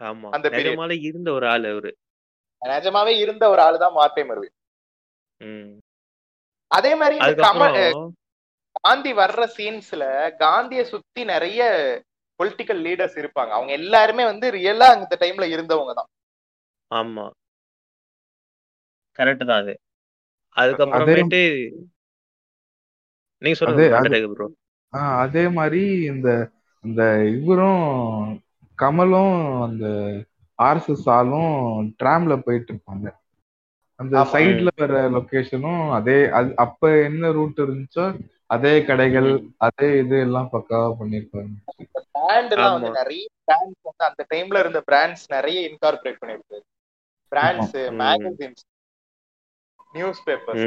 ஆமா. 0.00 0.28
அந்த. 0.30 0.48
நிஜமாலே 0.50 1.00
இருந்த 1.00 1.32
ஒரு 1.32 1.48
ஆள் 1.48 1.64
அவரு. 1.64 1.96
நிஜமாவே 2.62 3.18
இருந்த 3.18 3.48
ஒரு 3.48 3.60
ஆளு 3.62 3.78
தான் 3.78 3.94
மார்டைமர் 3.94 4.40
வீலர். 4.42 4.56
ம். 5.40 5.78
அதே 6.70 6.94
மாதிரி 6.94 7.14
இந்த 7.16 7.42
கமல் 7.42 8.12
காந்தி 8.80 9.12
வர்ற 9.12 9.46
சீன்ஸ்ல 9.56 10.04
காந்திய 10.36 10.84
சுத்தி 10.84 11.24
நிறைய 11.24 11.62
பொலிட்டிக்கல் 12.40 12.80
லீடர்ஸ் 12.80 13.18
இருப்பாங்க. 13.20 13.48
அவங்க 13.48 13.72
எல்லாருமே 13.72 14.24
வந்து 14.24 14.50
ரியலா 14.50 14.88
அந்த 14.94 15.16
டைம்ல 15.20 15.44
இருந்தவங்க 15.54 15.92
தான். 15.92 16.08
ஆமா. 16.90 17.30
கரெக்ட் 19.18 19.46
தான் 19.46 19.62
அது. 19.62 19.80
அதுக்கப்புறமேட்டு 20.56 21.40
நீங்க 23.42 23.58
சொல்லுங்க 23.58 23.84
அது- 23.86 25.50
மாதிரி 25.52 26.02
இந்த 26.04 26.50
இந்த 26.84 27.02
இவரும் 27.26 27.84
கமலும் 28.78 29.62
அந்த 29.62 29.86
ஆர்எஸ்எஸ் 30.58 31.10
ஆளும் 31.10 31.54
ட்ராம்ல 32.02 32.36
போயிட்டு 32.36 32.72
இருப்பாங்க. 32.72 33.06
அந்த. 33.94 34.24
சைடுல 34.32 34.68
வர 34.76 35.10
லொகேஷனும் 35.10 35.90
அதே 35.90 36.28
அது 36.30 36.56
அப்ப 36.56 37.02
என்ன 37.02 37.30
ரூட் 37.30 37.56
இருந்துச்சோ 37.56 38.04
அதே 38.46 38.84
கடைகள் 38.84 39.28
அதே 39.56 39.98
இது 39.98 40.20
எல்லாம் 40.20 40.48
பக்காவா 40.52 40.96
பண்ணிருப்பாங்க 41.00 41.52
பிராண்ட் 42.14 42.52
எல்லாம் 42.52 42.74
வந்து. 42.76 42.90
நிறைய 42.98 43.24
பிராண்ட்ஸ் 43.46 43.86
வந்து 43.88 44.04
அந்த 44.08 44.22
டைம்ல 44.34 44.58
இருந்த 44.58 44.80
பிராண்ட்ஸ் 44.90 45.26
நிறைய 45.28 45.58
இன்கார்பரேட் 45.68 46.20
பண்ணிருக்கு 46.22 46.58
பிராண்ட்ஸ். 47.32 47.76
மேகசின்ஸ் 48.00 48.64
நியூஸ் 49.92 50.22
பேப்பர்ஸ் 50.26 50.66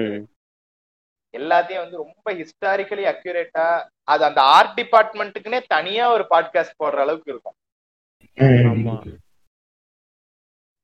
எல்லாத்தையும் 1.33 1.83
வந்து 1.83 1.97
ரொம்ப 1.97 2.27
ஹிஸ்டாரிக்கலி 2.33 3.03
அக்யூரேட்டா 3.11 3.67
அது 4.07 4.23
அந்த 4.25 4.41
ஆர்ட் 4.55 4.75
டிபார்ட்மெண்ட்டுக்குனே 4.79 5.59
தனியா 5.67 6.05
ஒரு 6.11 6.25
பாட்காஸ்ட் 6.29 6.79
போடுற 6.83 6.97
அளவுக்கு 7.05 7.31
இருக்கும். 7.33 7.57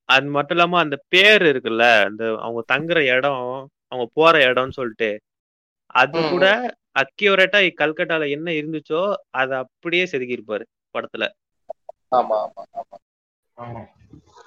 அது 0.09 0.27
மட்டும் 0.27 0.55
இல்லாம 0.57 0.79
அந்த 0.79 0.97
பேர் 1.07 1.43
இருக்குல்ல 1.43 1.85
அந்த 2.05 2.23
அவங்க 2.45 2.61
தங்குற 2.73 2.99
இடம் 3.15 3.43
அவங்க 3.91 4.05
போற 4.13 4.39
இடம்னு 4.45 4.77
சொல்லிட்டு 4.77 5.09
அது 5.93 6.17
கூட 6.29 6.45
அக்யூரேட்டா 6.95 7.59
கல்கட்டால 7.77 8.23
என்ன 8.31 8.49
இருந்துச்சோ 8.59 9.01
அதை 9.33 9.55
அப்படியே 9.63 10.05
செதுக்கியிருப்பாரு 10.11 10.65
படத்துல 10.95 11.25
ஆமா 12.11 12.37
ஆமா 12.43 12.61
ஆமா 12.73 12.97
ஆமா. 13.57 13.81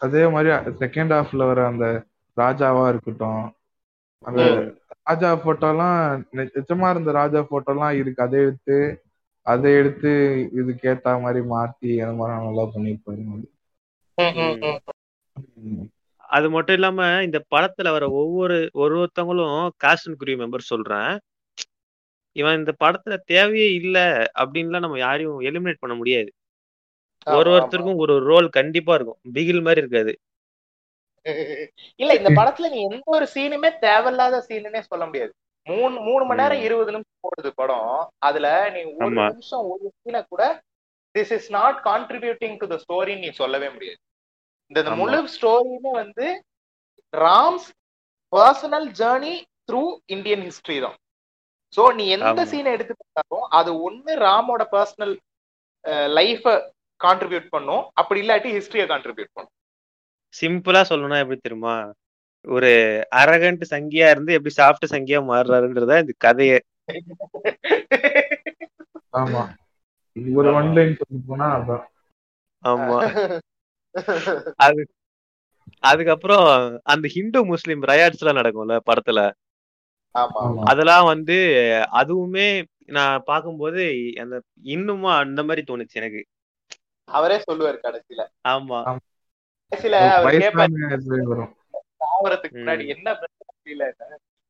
அதே 0.01 0.23
மாதிரி 0.29 0.51
செகண்ட் 0.83 1.15
ஹாஃப்ல 1.15 1.47
வர 1.49 1.61
அந்த 1.67 1.87
ராஜாவா 2.37 2.85
இருக்கட்டும் 2.89 3.43
அந்த. 4.25 4.43
ராஜா 5.07 5.29
போட்டோலாம் 5.45 6.01
நிஜமா 6.39 6.89
இருந்த 6.91 7.11
ராஜா 7.19 7.41
போட்டோலாம் 7.49 7.95
இருக்கு 8.01 8.21
அதை 8.23 8.39
எடுத்து 8.43 8.77
அதை 9.47 9.71
எடுத்து 9.75 10.11
இதுக்கு 10.59 10.89
ஏத்த 10.91 11.15
மாதிரி 11.23 11.41
மாத்தி 11.49 11.93
அந்த 12.03 12.15
மாதிரி 12.19 12.37
நல்லா 12.41 12.65
பண்ணிருப்பாரு. 12.73 13.23
அது 16.31 16.47
மட்டும் 16.51 16.75
இல்லாம 16.75 16.99
இந்த 17.25 17.39
படத்துல 17.53 17.89
வர 17.93 18.05
ஒவ்வொரு 18.21 18.59
ஒரு 18.75 18.95
ஒருத்தவங்களும் 19.01 19.57
காஸ்ட் 19.81 20.09
அண்ட் 20.09 20.21
குரூ 20.21 20.35
மெம்பர் 20.43 20.71
சொல்றேன் 20.71 21.11
இவன் 22.37 22.59
இந்த 22.59 22.73
படத்துல 22.83 23.15
தேவையே 23.27 23.69
இல்ல 23.81 23.99
அப்படின்லாம் 24.41 24.85
நம்ம 24.85 24.99
யாரையும் 24.99 25.41
எலிமினேட் 25.49 25.83
பண்ண 25.83 25.95
முடியாது 25.95 26.31
ஒரு. 27.33 27.49
ஒருத்தருக்கும் 27.53 28.01
ஒரு 28.05 28.15
ரோல் 28.29 28.49
கண்டிப்பா 28.57 28.93
இருக்கும் 28.97 29.21
பிகில் 29.35 29.65
மாதிரி 29.67 29.83
இருக்காது 29.83 30.13
இல்ல 32.01 32.13
இந்த 32.21 32.31
படத்துல 32.39 32.69
நீ 32.73 32.79
எந்த 32.87 33.05
ஒரு 33.17 33.27
சீனுமே 33.35 33.71
தேவையில்லாத 33.85 34.41
சீனுன்னே 34.49 34.83
சொல்ல 34.89 35.05
முடியாது 35.07 35.33
மூணு 35.67 35.97
மூணு 36.07 36.23
மணி 36.25 36.41
நேரம். 36.41 36.63
இருபது 36.67 36.93
நிமிஷம் 36.95 37.25
போடுது 37.27 37.51
படம் 37.55 37.91
அதுல 38.29 38.47
நீ 38.75 38.81
ஒரு. 38.97 39.11
நிமிஷம் 39.27 39.67
ஒரு 39.73 39.85
சீனை 39.97 40.23
கூட 40.27 40.43
this 41.15 41.33
is 41.37 41.51
not 41.57 41.79
contributing 41.87 42.57
to 42.61 42.69
the 42.73 42.79
ஸ்டோரின்னு 42.83 43.25
நீ 43.25 43.31
சொல்லவே 43.41 43.69
முடியாது 43.75 44.01
இந்த. 44.71 44.83
முழு 45.01 45.21
ஸ்டோரியுமே 45.35 45.93
வந்து 46.01 46.27
Ram's 47.15 47.69
personal 48.33 48.89
journey 49.01 49.35
through 49.69 49.83
Indian 50.15 50.45
history 50.47 50.79
தான் 50.81 50.99
சோ 51.75 51.83
நீ 51.95 52.05
எந்த. 52.09 52.41
சீனை 52.51 52.71
எடுத்துக்கிட்டாலும் 52.75 53.47
அது 53.59 53.71
ஒண்ணு 53.87 54.13
ராமோட 54.27 54.63
பர்சனல் 54.75 55.15
லைஃப 56.19 56.45
கான்ட்ரிபியூட் 57.01 57.47
பண்ணும். 57.49 57.85
அப்படி 57.93 58.21
இல்லாட்டி 58.23 58.51
ஹிஸ்டரிய 58.57 58.85
கான்ட்ரிபியூட் 58.93 59.33
பண்ணும். 59.33 59.55
சிம்பிளா 60.35 60.83
சொல்லணும்னா 60.91 61.19
எப்படி 61.23 61.39
தெரியுமா? 61.41 61.75
ஒரு 62.45 62.71
அரகண்ட் 63.15 63.65
சங்கியா 63.73 64.07
இருந்து 64.11 64.33
எப்படி 64.33 64.55
சாஃப்ட் 64.55 64.93
சங்கியா 64.93 65.19
மாறுறாருன்றதா 65.31 65.99
இந்த 66.03 66.15
கதையே. 66.19 66.59
ஆமா. 69.21 69.43
ஒரு 70.37 70.49
ஒன் 70.55 70.73
லைன் 70.77 70.99
சொல்லி 71.01 71.19
போனா 71.29 71.47
அதான். 71.59 71.85
ஆமா. 72.65 72.97
அது 74.57 74.83
அதுக்கப்புறம் 75.83 76.47
அந்த 76.85 77.07
ஹிந்து 77.09 77.41
முஸ்லிம் 77.45 77.83
ரயாட்ஸ் 77.83 78.23
எல்லாம் 78.23 78.39
நடக்கும்ல 78.41 78.77
படத்துல. 78.91 79.21
அதெல்லாம் 80.65 81.05
வந்து 81.05 81.35
அதுவுமே 81.93 82.65
நான் 82.87 83.23
பார்க்கும்போது 83.25 84.13
அந்த 84.21 84.43
இன்னுமா 84.63 85.17
அந்த 85.17 85.43
மாதிரி 85.43 85.75
தோணுச்சு 85.75 85.93
எனக்கு. 85.93 86.27
அவரே 87.05 87.43
சொல்லுவாரு 87.51 87.79
கடைசியில. 87.83 88.27
ஆமா. 88.49 88.99
கடைசியில 89.77 89.97
ம். 92.51 92.55
முன்னாடி 92.55 92.87
என்ன 92.87 93.17
பிரச்சனை 93.17 93.93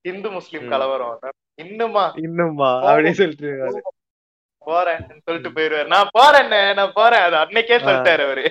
இந்து 0.00 0.30
முஸ்லிம். 0.30 0.68
கலவரம் 0.68 1.18
இன்னுமா? 1.54 2.12
இன்னுமா? 2.16 2.82
அப்படின்னு 2.82 3.10
சொல்லிட்டு. 3.10 3.82
போறேன்னு 4.66 5.18
சொல்லிட்டு 5.24 5.60
போயிருவாரு. 5.60 5.86
நான் 5.86 6.08
போறேன்னு 6.18 6.74
நான் 6.74 6.92
போறேன். 6.94 7.20
அது 7.20 7.36
அன்னைக்கே 7.36 7.78
சொல்லிட்டாரு 7.78 8.24
அவரு. 8.24 8.50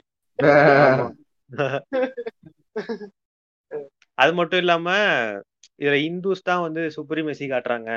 அது 4.13 4.33
மட்டும் 4.33 4.59
இல்லாம 4.59 4.89
இதுல 5.81 5.97
இந்துஸ் 6.07 6.47
தான் 6.49 6.63
வந்து 6.63 6.81
சுப்ரீமசி 6.95 7.45
காட்டுறாங்க. 7.49 7.91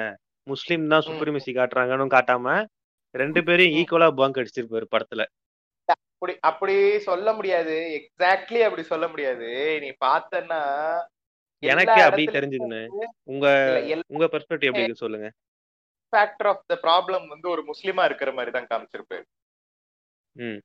முஸ்லீம் 0.46 0.84
தான் 0.88 1.06
சுப்ரீமசி 1.06 1.50
காட்டுறாங்கன்னு 1.54 2.14
காட்டாம 2.14 2.54
ரெண்டு 3.14 3.40
பேரையும் 3.46 3.76
ஈக்குவலா 3.80 4.08
பங்க் 4.18 4.40
அடிச்சிருப்பாரு 4.40 4.86
படத்துல. 4.94 5.22
அப்படி 5.88 6.32
அப்படி 6.42 6.74
சொல்ல 7.06 7.28
முடியாது. 7.32 7.74
எக்ஸாக்ட்லி 7.98 8.60
அப்படி 8.62 8.82
சொல்ல 8.84 9.06
முடியாது. 9.08 9.48
நீ 9.82 9.88
பார்த்தன்னா 10.04 10.60
எனக்கு 11.62 12.00
அப்படி 12.06 12.24
தெரிஞ்சதுன்னு. 12.36 12.80
உங்க 13.32 13.46
உங்க 14.12 14.24
பெர்ஸ்பெக்டிவ் 14.26 14.70
எப்படி 14.72 15.02
சொல்லுங்க. 15.04 15.28
ஃபேக்டர் 16.12 16.48
ஆஃப் 16.50 16.64
த 16.66 16.74
ப்ராப்ளம் 16.82 17.26
வந்து 17.28 17.46
ஒரு 17.48 17.62
முஸ்லிமா 17.70 18.02
இருக்கிற 18.04 18.30
மாதிரி 18.32 18.50
தான் 18.52 18.68
காமிச்சிருப்பாரு 18.70 19.24
ம். 20.36 20.60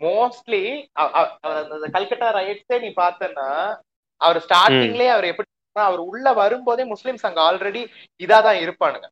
மோஸ்ட்லி 0.00 0.62
அந்த 0.98 1.86
கல்கட்டா 1.94 2.28
ரைட்ஸே 2.38 2.78
நீ 2.80 2.88
பார்த்தன்னா 2.96 3.48
அவர் 4.20 4.38
ஸ்டார்டிங்லயே 4.46 5.10
அவர் 5.14 5.30
எப்படி 5.30 5.48
அவர் 5.72 5.98
உள்ள 5.98 6.32
வரும்போதே 6.32 6.84
முஸ்லிம்ஸ் 6.84 7.26
அங்க 7.26 7.40
ஆல்ரெடி 7.40 7.82
இதாதான் 8.18 8.60
இருப்பானுங்க. 8.62 9.08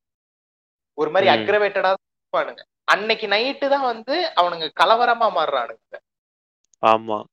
ஒரு 0.94 1.10
மாதிரி. 1.10 1.30
அக்ரவேட்டடா 1.30 1.94
இருப்பானுங்க. 1.94 2.62
அன்னைக்கு 2.84 3.26
நைட்டு 3.26 3.68
தான் 3.68 3.82
வந்து 3.82 4.32
அவனுங்க 4.36 4.70
கலவரமா 4.80 5.28
மாறுறானுங்க. 5.30 5.96
ஆமா. 6.82 7.24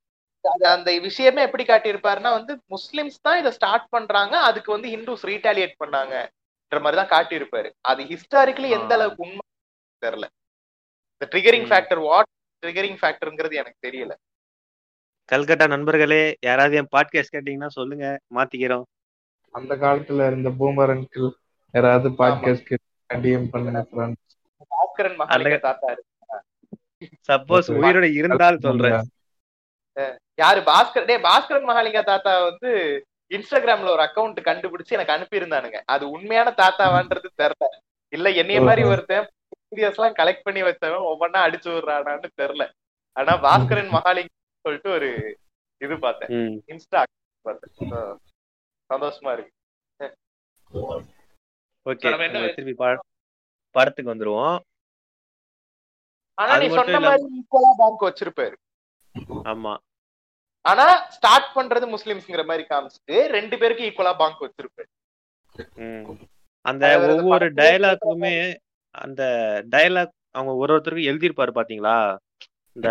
அந்த 0.59 0.99
விஷயமே 0.99 1.41
எப்படி 1.41 1.63
காட்டியிருப்பாருன்னா 1.63 2.29
வந்து 2.31 2.61
முஸ்லிம்ஸ் 2.69 3.21
தான் 3.21 3.39
இதை 3.39 3.51
ஸ்டார்ட் 3.51 3.89
பண்றாங்க 3.89 4.39
அதுக்கு 4.39 4.71
வந்து 4.71 4.89
ஹிந்துஸ் 4.89 5.25
ரீட்டாலியேட் 5.25 5.73
பண்ணாங்கன்ற 5.83 6.81
மாதிரி 6.81 7.05
தான் 7.05 7.13
காட்டியிருப்பாரு. 7.13 7.71
அது 7.81 8.03
ஹிஸ்டாரிக்கலி 8.03 8.69
எந்த. 8.69 8.93
அளவுக்கு 8.93 9.23
உண்மை 9.23 9.43
தெரியல. 10.05 10.25
இந்த 11.13 11.25
ட்ரிகரிங். 11.31 11.67
ஃபேக்டர் 11.69 11.99
வாட் 11.99 12.25
ட்ரிகரிங் 12.65 12.97
ஃபேக்டர்ங்கிறது 13.01 13.53
எனக்கு 13.53 13.87
தெரியல. 13.87 14.13
கல்கட்டா 15.31 15.67
நண்பர்களே 15.67 16.37
யாராவது 16.41 16.75
என் 16.75 16.91
பாட்காஸ்ட் 16.95 17.35
கேட்டீங்கன்னா 17.35 17.67
சொல்லுங்க 17.67 18.19
மாத்திக்கிறோம். 18.35 18.83
அந்த 19.57 19.73
காலத்துல 19.83 20.25
இருந்த 20.29 20.49
பூமர் 20.59 20.93
அங்கிள் 20.95 21.27
யாராவது 21.73 22.09
பாட்காஸ்ட் 22.19 22.73
டிஎம் 23.09 23.51
பண்ணுங்க 23.53 23.81
மகாலிங்க 25.21 25.57
தாத்தா 25.65 25.87
இருக்கு. 25.93 26.13
சப்போஸ் 27.29 27.67
உயிரோட 27.79 28.05
இருந்தால் 28.19 28.63
சொல்றேன். 28.65 29.03
யாரு? 30.41 30.59
பாஸ்கர் 30.69 31.07
டே 31.09 31.15
பாஸ்கரன் 31.27 31.67
மகாலிங்க 31.69 32.01
தாத்தா 32.09 32.31
வந்து 32.47 32.69
இன்ஸ்டாகிராம்ல 33.31 33.93
ஒரு 33.95 34.03
அக்கவுண்ட் 34.07 34.39
கண்டுபிடிச்சு 34.49 34.95
எனக்கு 34.97 35.15
அனுப்பியிருந்தானுங்க. 35.15 35.79
அது 35.93 36.03
உண்மையான 36.15 36.53
தாத்தாவான்றது 36.61 37.29
தெரியல 37.41 37.67
இல்ல 38.13 38.27
என்னைய 38.41 38.59
மாதிரி. 38.67 38.83
ஒருத்தன் 38.91 39.27
வீடியோஸ் 39.71 39.97
எல்லாம் 39.99 40.17
கலெக்ட் 40.19 40.45
பண்ணி 40.47 40.61
வச்சவன் 40.67 41.07
ஒவ்வொன்னா 41.11 41.39
அடிச்சு 41.47 41.69
விடுறானான்னு 41.73 42.29
தெரியல 42.41 42.65
ஆனா 43.15 43.33
பாஸ்கரன் 43.47 43.93
மகாலிங்க 43.97 44.33
சொல்லிட்டு 44.65 44.91
ஒரு 44.97 45.09
இது 45.81 45.95
பார்த்தேன். 46.05 46.31
இன்ஸ்டா 46.73 47.01
பார்த்தேன். 47.45 48.17
சந்தோஷமா 48.89 49.31
இருக்கு. 49.35 49.53
ஓகே 51.85 52.11
திருப்பி 52.55 52.75
படத்துக்கு 53.75 54.13
வந்துருவோம். 54.13 54.57
ஆனா 56.37 56.53
நீ 56.61 56.67
சொன்ன 56.77 56.99
மாதிரி 57.05 57.23
ஈக்குவலா 57.39 57.71
பேங்க் 57.81 58.07
வச்சிருப்பாரு. 58.07 58.55
ஆமா. 59.51 59.73
ஆனா 60.65 60.85
ஸ்டார்ட் 61.15 61.49
பண்றது 61.57 61.85
முஸ்லிம்ஸ்ங்கிற 61.93 62.43
மாதிரி 62.49 62.63
காமிச்சிட்டு 62.71 63.17
ரெண்டு 63.35 63.55
பேருக்கு 63.61 63.87
ஈக்குவலா 63.87 64.13
பேங்க் 64.21 64.43
வச்சிருப்பாரு. 64.45 64.89
அந்த 66.65 66.85
ஒவ்வொரு 67.09 67.47
டயலாக்குமே 67.59 68.33
அந்த 69.03 69.21
டயலாக் 69.73 70.13
அவங்க 70.37 70.53
ஒரு 70.61 70.71
ஒருத்தருக்கும் 70.73 71.09
எழுதியிருப்பாரு 71.11 71.51
பாத்தீங்களா? 71.57 71.97
இந்த 72.75 72.89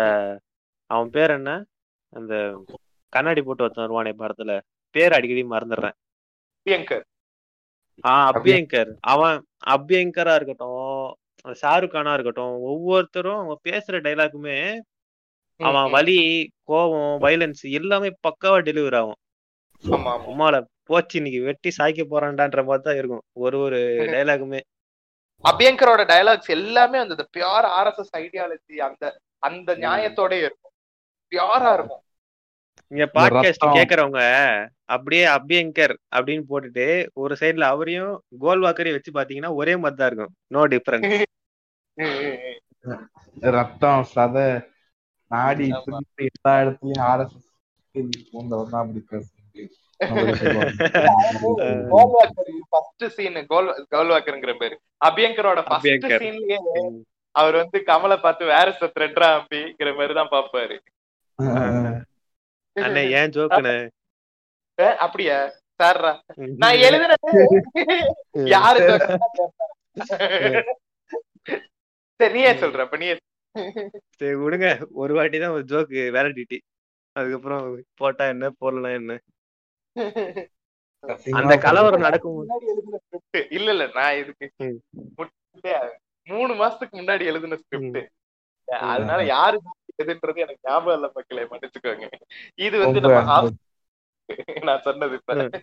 அவன் 0.91 1.13
பேர் 1.15 1.35
என்ன? 1.37 1.51
அந்த 2.13 2.33
கண்ணாடி 3.13 3.41
போட்டு 3.41 3.63
ஒருத்தன் 3.65 3.85
வருவானே 3.85 4.13
படத்துல. 4.21 4.53
பேர் 4.97 5.13
அடிக்கடி 5.13 5.43
மறந்துடுறேன். 5.53 5.95
ஆஹ் 8.07 8.27
அபியங்கர். 8.31 8.91
அவன் 9.13 9.37
அபியங்கரா 9.67 10.35
இருக்கட்டும் 10.35 11.15
ஷாருக் 11.61 11.93
கானா 11.93 12.11
இருக்கட்டும் 12.13 12.53
ஒவ்வொருத்தரும் 12.71 13.39
அவங்க 13.39 13.57
பேசுற 13.69 13.95
டைலாக்குமே 14.07 14.57
அவன் 15.59 15.91
வலி 15.91 16.17
கோவம் 16.67 17.17
வைலன்ஸ் 17.25 17.63
எல்லாமே 17.79 18.09
பக்காவா 18.27 18.57
டெலிவரி 18.67 18.97
ஆகும். 18.97 19.19
உமால 20.31 20.55
போச்சு 20.87 21.17
இன்னைக்கு 21.17 21.41
வெட்டி 21.43 21.69
சாய்க்க 21.77 22.03
போறான்டான்ற 22.11 22.59
மாதிரி 22.63 22.83
தான் 22.83 22.95
இருக்கும் 22.95 23.23
ஒரு 23.43 23.57
ஒரு 23.59 23.79
டைலாகுமே 24.13 24.59
அபியங்கரோட 25.43 26.01
டயலாக்ஸ் 26.11 26.53
எல்லாமே 26.59 26.97
அந்த 26.99 27.27
பியூர் 27.37 27.65
ஆர்எஸ்எஸ் 27.79 28.13
ஐடியாலஜி 28.17 28.75
அந்த 28.87 29.03
அந்த 29.39 29.75
நியாயத்தோட 29.75 30.31
இருக்கும். 30.39 30.71
பியூரா 31.31 31.73
இருக்கும். 31.73 32.03
இங்க 32.91 33.05
பாட்காஸ்ட். 33.15 33.63
கேக்குறவங்க 33.77 34.21
அப்படியே 34.87 35.23
அபியங்கர் 35.31 35.93
அப்படின்னு 36.15 36.43
போட்டுட்டு 36.49 36.85
ஒரு 37.15 37.33
சைடுல 37.41 37.65
அவரையும் 37.71 38.13
கோல்வாக்கரையும் 38.43 38.97
வச்சு 38.97 39.11
பாத்தீங்கன்னா 39.13 39.51
ஒரே 39.55 39.73
மாதிரி 39.77 39.97
தான் 39.97 40.09
இருக்கும் 40.11 40.33
நோ 40.47 40.61
டிஃபரன்ஸ் 40.73 41.15
ரத்தம் 43.53 44.05
சதை 44.11 44.47
நாடி 45.31 45.65
துடிப்பு 45.85 46.23
எல்லா 46.29 46.53
இடத்துலயும் 46.61 47.03
ஆர்எஸ்எஸ் 47.07 47.51
பூந்தவன் 48.29 48.71
தான் 48.71 48.83
அப்படி 48.83 49.03
கோல் 53.51 53.69
பேரு. 54.55 54.75
அபியங்கரோட. 55.01 55.59
சீன்லயே 56.15 56.57
அவர் 57.35 57.55
வந்து 57.55 57.77
கமலை 57.87 58.17
பார்த்து 58.19 58.43
வேற 58.51 58.67
த்ரெட்ரா 58.89 59.29
அம்பிங்கிற 59.37 59.89
மாதிரி 59.97 60.13
தான் 60.13 60.31
பாப்பாரு 60.33 60.77
அண்ணே 62.77 63.03
ஏன் 63.19 63.31
ஜோக்குண்ணே? 63.35 63.75
அப்படியா? 64.99 65.37
சார்ரா. 65.79 66.11
நான் 66.61 66.79
எழுதுனது 66.87 67.27
யாரு 68.53 68.83
சரி. 72.19 72.33
நீயே 72.35 72.51
சொல்ற? 72.61 72.79
அப்ப 72.85 72.97
நீயே 73.01 73.15
சரி 74.19 74.35
விடுங்க. 74.41 74.67
ஒரு 75.01 75.13
வாட்டி 75.17 75.37
தான் 75.39 75.55
ஒரு 75.55 75.63
ஜோக்கு 75.71 76.01
வேலிடிட்டி. 76.15 76.57
அதுக்கப்புறம் 77.15 77.63
போட்டா 77.99 78.23
என்ன 78.33 78.49
போடலாம் 78.61 78.97
என்ன? 78.99 79.13
அந்த 81.33 81.53
கலவரம் 81.65 82.05
நடக்கும் 82.05 82.35
முன்னாடி 82.37 82.65
எழுதின 82.73 82.99
ஸ்கிரிப்ட் 83.01 83.53
இல்ல 83.57 83.67
இல்ல 83.75 83.85
நான் 83.97 84.17
இதுக்கு 84.21 84.47
மூணு 86.27 86.53
மாசத்துக்கு 86.61 86.95
முன்னாடி 86.99 87.23
எழுதின 87.31 87.57
ஸ்கிரிப்ட். 87.61 87.99
அதனால 88.89 89.19
யாரு 89.31 89.57
எதுன்றது 90.03 90.37
எனக்கு 90.37 90.69
ஞாபகம் 90.69 90.93
இல்ல 90.93 91.11
மக்களே 91.15 91.43
மன்னிச்சுக்கோங்க. 91.43 92.07
இது 92.59 92.79
வந்து 92.79 93.01
நம்ம 93.01 93.49
நான் 94.63 94.81
சொன்னது 94.81 95.15
இப்ப. 95.15 95.61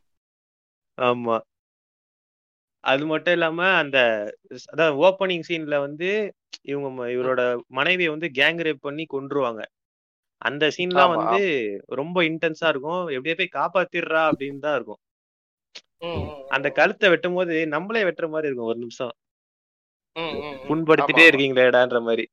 ஆமா. 0.98 1.36
அது 2.84 3.06
மட்டும் 3.06 3.32
இல்லாம 3.32 3.68
அந்த 3.74 3.98
அதான் 4.72 4.96
ஓப்பனிங் 5.00 5.46
சீன்ல 5.48 5.78
வந்து 5.78 6.08
இவங்க 6.62 7.06
இவரோட 7.06 7.42
மனைவியை 7.68 8.10
வந்து 8.10 8.28
கேங் 8.34 8.60
ரேப் 8.60 8.80
பண்ணி 8.80 9.06
கொன்றுவாங்க. 9.12 9.62
அந்த 10.42 10.70
சீன்லாம். 10.76 11.14
வந்து 11.14 11.40
ரொம்ப 11.92 12.22
இன்டென்ஸா 12.22 12.68
இருக்கும். 12.68 13.08
எப்படியே 13.08 13.36
போய் 13.36 13.56
காப்பாத்திடுறா 13.58 14.22
அப்படின்னு 14.28 14.58
தான் 14.58 14.74
இருக்கும். 14.74 15.00
அந்த 16.48 16.70
கழுத்தை 16.70 17.08
வெட்டும் 17.08 17.34
போது 17.34 17.66
நம்மளே 17.66 18.02
வெட்டுற 18.02 18.28
மாதிரி 18.28 18.46
இருக்கும். 18.46 18.66
ஒரு 18.66 18.78
நிமிஷம். 18.78 19.14
ம், 20.16 20.20
ம், 20.20 20.44
ம். 20.44 20.66
புண்படுத்திட்டே. 20.68 21.24
இருக்கீங்களேடான்ற 21.28 22.00
மாதிரி. 22.02 22.24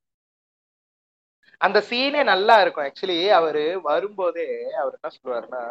அந்த 1.61 1.79
சீனே 1.89 2.21
நல்லா 2.23 2.55
இருக்கும். 2.61 2.85
ஆக்சுவலி 2.87 3.17
அவரு 3.39 3.63
வரும்போதே 3.81 4.47
அவர் 4.81 4.95
என்ன 4.97 5.11
சொல்லுவாருன்னா 5.17 5.63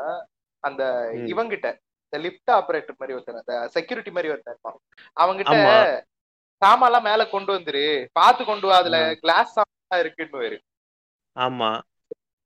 அந்த. 0.65 0.83
இவங்கிட்ட 1.33 1.69
இந்த 2.13 2.19
லிஃப்ட் 2.19 2.51
ஆபரேட்டர் 2.51 2.99
மாதிரி 2.99 3.17
ஒருத்தர் 3.17 3.41
அந்த 3.41 3.55
செக்யூரிட்டி 3.69 4.11
மாதிரி 4.11 4.33
ஒருத்தர் 4.33 4.55
இருப்பான். 4.55 4.79
அவங்கிட்ட 5.17 5.57
சாமான்லாம் 6.63 7.07
மேல 7.09 7.23
கொண்டு 7.27 7.51
வந்துரு. 7.55 7.85
பாத்து 8.13 8.43
கொண்டு 8.45 8.67
வா. 8.67 8.77
அதுல. 8.77 8.99
கிளாஸ் 9.23 9.55
சாமான் 9.57 10.03
இருக்குன்னு 10.05 10.59
ஆமா. 11.37 11.71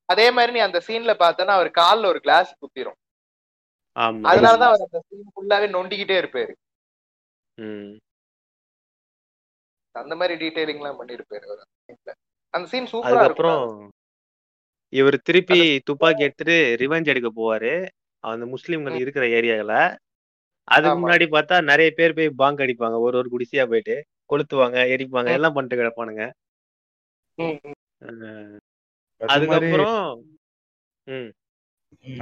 அதே 0.09 0.27
மாதிரி 0.31 0.53
நீ 0.53 0.61
அந்த 0.61 0.79
சீன்ல 0.87 1.13
பார்த்தனா 1.23 1.53
அவர் 1.59 1.71
கால்ல 1.81 2.07
ஒரு 2.07 2.21
கிளாஸ் 2.21 2.51
குத்திரும். 2.63 2.99
அதனாலதான் 4.29 4.71
அவர் 4.71 4.87
அந்த 4.87 5.01
சீன் 5.09 5.33
ஃபுல்லாவே 5.35 5.67
நொண்டிக்கிட்டே 5.77 6.17
இருப்பாரு. 6.23 6.53
அந்த 9.95 10.15
மாதிரி 10.21 10.35
டீடைலிங் 10.43 10.81
எல்லாம் 10.81 11.01
பண்ணிருப்பாரு 11.01 11.47
அவர் 11.49 11.63
அந்த 12.55 12.67
சீன் 12.73 12.89
சூப்பரா 12.93 13.11
அதுக்கப்புறம் 13.11 13.65
இவர் 14.93 15.17
திருப்பி 15.29 15.59
துப்பாக்கி 15.89 16.25
எடுத்துட்டு 16.27 16.57
ரிவெஞ்ச் 16.83 17.11
எடுக்க 17.13 17.31
போவாரு. 17.39 17.73
அந்த 18.25 18.45
முஸ்லிம்கள் 18.53 19.01
இருக்கிற 19.03 19.25
ஏரியால 19.39 19.73
அதுக்கு. 20.69 20.99
முன்னாடி 21.01 21.27
பார்த்தா 21.35 21.57
நிறைய 21.71 21.89
பேர் 21.99 22.17
போய் 22.19 22.39
பாங்க் 22.43 22.63
அடிப்பாங்க. 22.65 22.99
ஒரு 23.07 23.17
ஒரு 23.21 23.29
குடிசையா 23.35 23.65
போயிட்டு 23.73 23.97
கொளுத்துவாங்க 24.31 24.79
எரிப்பாங்க. 24.95 25.31
எல்லாம் 25.39 25.57
பண்ணிட்டு 25.57 25.81
கிடப்பானுங்க. 25.81 26.25
அதுக்கப்புறம் 29.21 29.99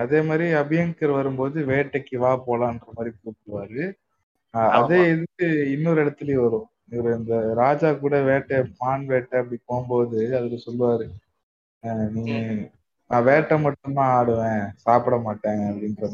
அதே 0.03 0.18
மாதிரி 0.28 0.47
அபியங்கர் 0.61 1.12
வரும்போது 1.18 1.59
வேட்டைக்கு 1.70 2.16
வா 2.24 2.33
போலான்ற 2.47 2.87
மாதிரி 2.97 3.11
கூப்பிடுவாரு. 3.14 3.83
அதே 4.78 4.99
இது 5.12 5.47
இன்னொரு 5.74 5.99
இடத்துலயும் 6.05 6.45
வரும். 6.47 6.66
இவர் 6.93 7.16
இந்த 7.18 7.34
ராஜா 7.55 7.93
கூட 7.95 8.20
வேட்டை 8.22 8.57
மான் 8.78 9.07
வேட்டை 9.07 9.38
அப்படி 9.38 9.59
போகும்போது 9.64 10.36
அதுல 10.36 10.59
சொல்லுவாரு 10.66 11.07
ஆஹ் 11.82 12.09
நீ 12.11 12.24
நான் 13.11 13.24
வேட்டை 13.24 13.57
மட்டும்தான் 13.59 14.12
ஆடுவேன் 14.18 14.64
சாப்பிட 14.76 15.16
மாட்டேன் 15.18 15.62
அப்படின்ற 15.70 16.11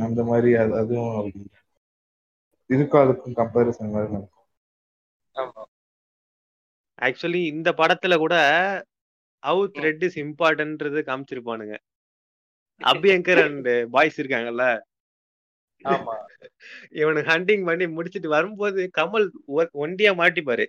அந்த 0.00 0.20
மாதிரி 0.24 0.54
அது 0.54 0.74
அதுவும் 0.78 1.30
இதுக்கும் 2.70 3.02
அதுக்கும் 3.02 3.36
கம்பேரிசன் 3.36 3.90
மாதிரி 3.90 4.12
நடக்கும். 4.12 4.32
ஆமா. 5.34 5.62
ஆக்சுவலி 6.98 7.42
இந்த 7.46 7.70
படத்துல 7.72 8.14
கூட 8.16 8.34
ஹவு 9.42 9.64
த்ரெட் 9.74 10.04
இஸ் 10.04 10.18
இம்பார்ட்டன்றது 10.18 11.00
காமிச்சிருப்பானுங்க. 11.00 11.74
அபியங்கர் 12.80 13.42
அண்ட் 13.44 13.68
பாய்ஸ் 13.90 14.20
இருக்காங்கல்ல? 14.20 14.64
இவனுக்கு 17.00 17.30
ஹண்டிங் 17.32 17.64
பண்ணி 17.68 17.86
முடிச்சிட்டு 17.96 18.28
வரும்போது 18.28 18.80
கமல் 18.98 19.26
ஒண்டியா 19.84 20.12
மாட்டிப்பாரு. 20.22 20.66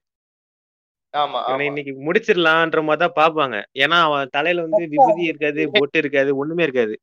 இவனை 1.49 1.65
இன்னைக்கு 1.69 1.93
முடிச்சிடலான்ற 2.07 2.79
மாதிரி 2.87 3.01
தான் 3.03 3.17
பாப்பாங்க 3.19 3.55
ஏன்னா 3.83 3.97
அவன் 4.07 4.33
தலையில 4.35 4.65
வந்து 4.67 4.83
விபூதி 4.93 5.23
இருக்காது 5.31 5.61
பொட்டு 5.75 5.97
இருக்காது 6.03 6.31
ஒண்ணுமே 6.41 6.65
இருக்காது. 6.67 6.95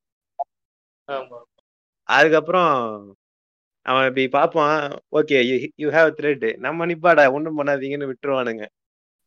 அதுக்கப்புறம் 2.09 2.73
அவன் 3.87 4.07
இப்படி 4.09 4.25
பார்ப்பான் 4.37 4.77
ஓகே 5.19 5.39
யூ 5.83 5.89
ஹேவ் 5.97 6.11
த்ரெட் 6.19 6.47
நம்ம 6.57 6.87
நிப்பாடா 6.87 7.25
ஒண்ணும் 7.37 7.59
பண்ணாதீங்கன்னு 7.59 8.11
விட்டுருவானுங்க. 8.11 8.65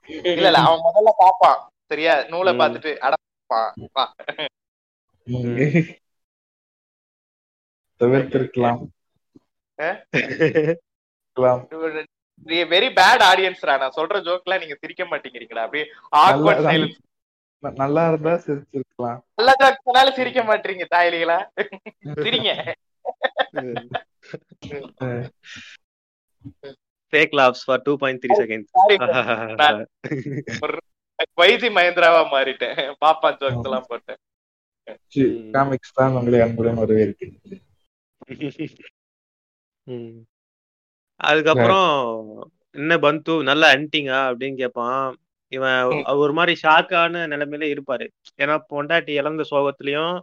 இல்ல 0.09 0.47
இல்ல 0.47 0.59
அவன் 0.67 0.85
முதல்ல 0.87 1.11
பாப்பான் 1.23 1.59
சரியா? 1.91 2.13
நூலை. 2.31 2.53
பார்த்துட்டு 2.61 2.91
அடப்பான். 3.05 3.71
தவிர்த்திருக்கலாம். 7.99 8.79
வெரி 12.45 12.89
பேட் 12.99 13.23
ஆடியன்ஸ்ரா 13.31 13.77
நான் 13.77 13.93
சொல்ற 13.95 14.17
ஜோக்லாம் 14.21 14.59
நீங்க 14.59 14.75
சிரிக்க 14.79 15.03
மாட்டேங்கிறீங்களா? 15.03 15.63
அப்படியே 15.65 15.85
ஆக்வர்ட் 16.15 16.59
நல்லா- 16.59 16.67
சைலன்ஸ் 16.67 16.97
ந- 17.63 17.75
நல்லா 17.75 18.07
இருந்தா 18.07 18.33
சிரிச்சிருக்கலாம். 18.33 19.19
நல்ல 19.35 19.53
ஜோக் 19.59 19.81
சொன்னாலும் 19.83 20.13
சிரிக்க 20.13 20.43
மாட்டீங்க 20.43 20.85
தாயலிகளா? 20.95 21.37
சிரிங்க. 22.13 22.51
Fake 27.13 27.33
laughs 27.33 27.63
for 27.65 27.81
two 27.81 27.97
point 27.97 28.25
three 28.25 28.35
second 28.37 28.65
Sorry 28.77 28.97
bro. 28.97 30.03
வைசி 31.41 31.69
மகேந்திராவா 31.75 32.23
மாறிட்டேன். 32.33 32.95
பாப்பா 33.05 33.29
ஜோக்ஸ் 33.39 33.63
எல்லாம் 33.63 33.85
போட்டேன். 33.87 34.19
காமிக்ஸ் 35.51 35.93
தான் 35.93 36.11
உங்களை 36.11 36.41
அன்புடன் 36.41 36.77
வரவேற்கிறது 36.77 37.39
ம். 37.43 37.66
அதுக்கப்புறம் 41.19 41.91
என்ன 42.75 42.93
பந்து 42.99 43.33
நல்ல 43.43 43.63
அன்டிங்கா 43.75 44.19
அப்படின்னு 44.29 44.57
கேட்பான் 44.57 45.05
இவன் 45.51 45.77
ஒரு 46.17 46.33
மாதிரி 46.33 46.53
ஷாக்கான 46.63 47.23
நிலைமையில 47.27 47.67
இருப்பாரு. 47.73 48.05
ஏன்னா 48.39 48.55
பொண்டாட்டி 48.71 49.11
இழந்த 49.13 49.43
சோகத்திலயும் 49.51 50.15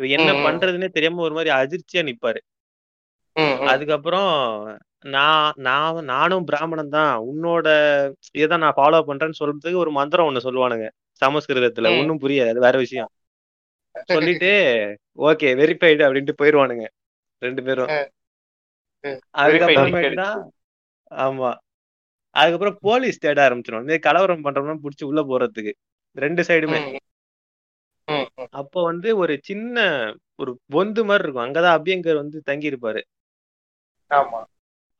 இவன் 0.00 0.14
என்ன. 0.16 0.30
பண்றதுன்னே 0.46 0.88
தெரியாம 0.88 1.22
ஒரு 1.22 1.34
மாதிரி 1.34 1.50
அதிர்ச்சியா 1.56 2.02
நிப்பாரு. 2.08 2.40
அதுக்கப்புறம் 3.72 4.30
நான் 5.06 5.52
நான் 5.58 6.04
நானும் 6.04 6.44
பிராமணன் 6.44 6.88
தான். 6.88 7.14
உன்னோட 7.30 7.66
இதான் 8.38 8.62
நான் 8.64 8.76
ஃபாலோ 8.76 9.00
பண்றேன்னு 9.08 9.40
சொல்றதுக்கு 9.40 9.82
ஒரு 9.84 9.90
மந்திரம் 9.90 10.28
ஒண்ணு 10.28 10.46
சொல்லுவானுங்க. 10.46 10.86
சமஸ்கிருதத்துல. 11.22 11.88
ம். 11.90 11.98
ஒண்ணும் 12.00 12.22
புரியாது. 12.22 12.48
அது 12.48 12.60
வேற 12.60 12.76
விஷயம். 12.78 13.10
சொல்லிட்டு 14.08 14.50
ஓகே 15.22 15.48
வெரிஃபைடு 15.60 16.02
அப்படின்ட்டு 16.06 16.40
போயிருவானுங்க. 16.40 16.84
ரெண்டு 17.42 17.62
பேரும். 17.62 17.90
அதுக்கப்புறமேட்டு 19.42 20.18
தான் 20.22 20.40
ஆமா. 21.26 21.50
அதுக்கப்புறம் 22.36 22.76
போலீஸ் 22.80 23.22
தேட 23.24 23.38
ஆரம்பிச்சிடும் 23.48 23.84
இந்த 23.86 23.96
கலவரம் 23.98 24.44
பண்றோம்னா 24.44 24.76
புடிச்சு 24.84 25.04
உள்ள 25.04 25.22
போறதுக்கு. 25.22 25.72
ரெண்டு 26.16 26.42
சைடுமே. 26.42 26.80
அப்போ 28.52 28.78
வந்து 28.82 29.08
ஒரு 29.16 29.34
சின்ன 29.42 29.76
ஒரு 30.36 30.52
பொந்து 30.74 31.02
மாதிரி 31.04 31.24
இருக்கும். 31.24 31.46
அங்கதான் 31.46 31.76
அபியங்கர் 31.78 32.22
வந்து 32.22 32.38
தங்கி 32.42 32.70
இருப்பாரு 32.70 33.02
ஆமா. 34.10 34.40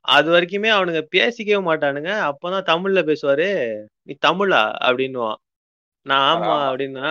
அது 0.04 0.28
வரைக்குமே 0.30 0.70
அவனுங்க 0.76 1.00
பேசிக்கவே 1.16 1.60
மாட்டானுங்க. 1.68 2.10
அப்பதான் 2.30 2.68
தமிழ்ல 2.70 3.00
பேசுவாரு. 3.10 3.48
நீ 4.02 4.12
தமிழா? 4.26 4.62
அப்படின்னுவான். 4.86 5.38
நான் 6.06 6.24
ஆமா. 6.32 6.54
அப்படின்னா 6.68 7.08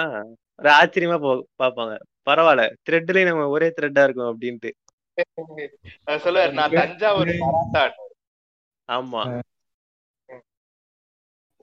ஒரு 0.59 0.69
ஆச்சரியமா 0.79 1.17
போ 1.19 1.31
பாப்பாங்க 1.61 1.93
பரவாயில்ல. 2.27 2.63
த்ரெட்லயும் 2.87 3.29
நம்ம 3.29 3.45
ஒரே 3.47 3.67
த்ரெட்டா 3.77 4.03
இருக்கும் 4.03 4.31
அப்படின்ட்டு. 4.31 4.71
சொல்லுவாரு 6.21 6.51
நான் 6.51 6.75
தஞ்சாவூர் 6.79 7.31
ஆமா. 8.89 9.21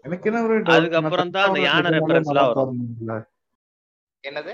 எனக்கு 0.04 0.28
என்ன 0.30 0.40
ஒரு 0.46 0.56
அதுக்கப்புறம் 0.74 1.32
தான் 1.34 1.46
அந்த 1.48 1.60
யானை 1.60 1.98
மராத்தா 2.00 2.42
வரும். 2.50 2.82
என்னது? 4.24 4.52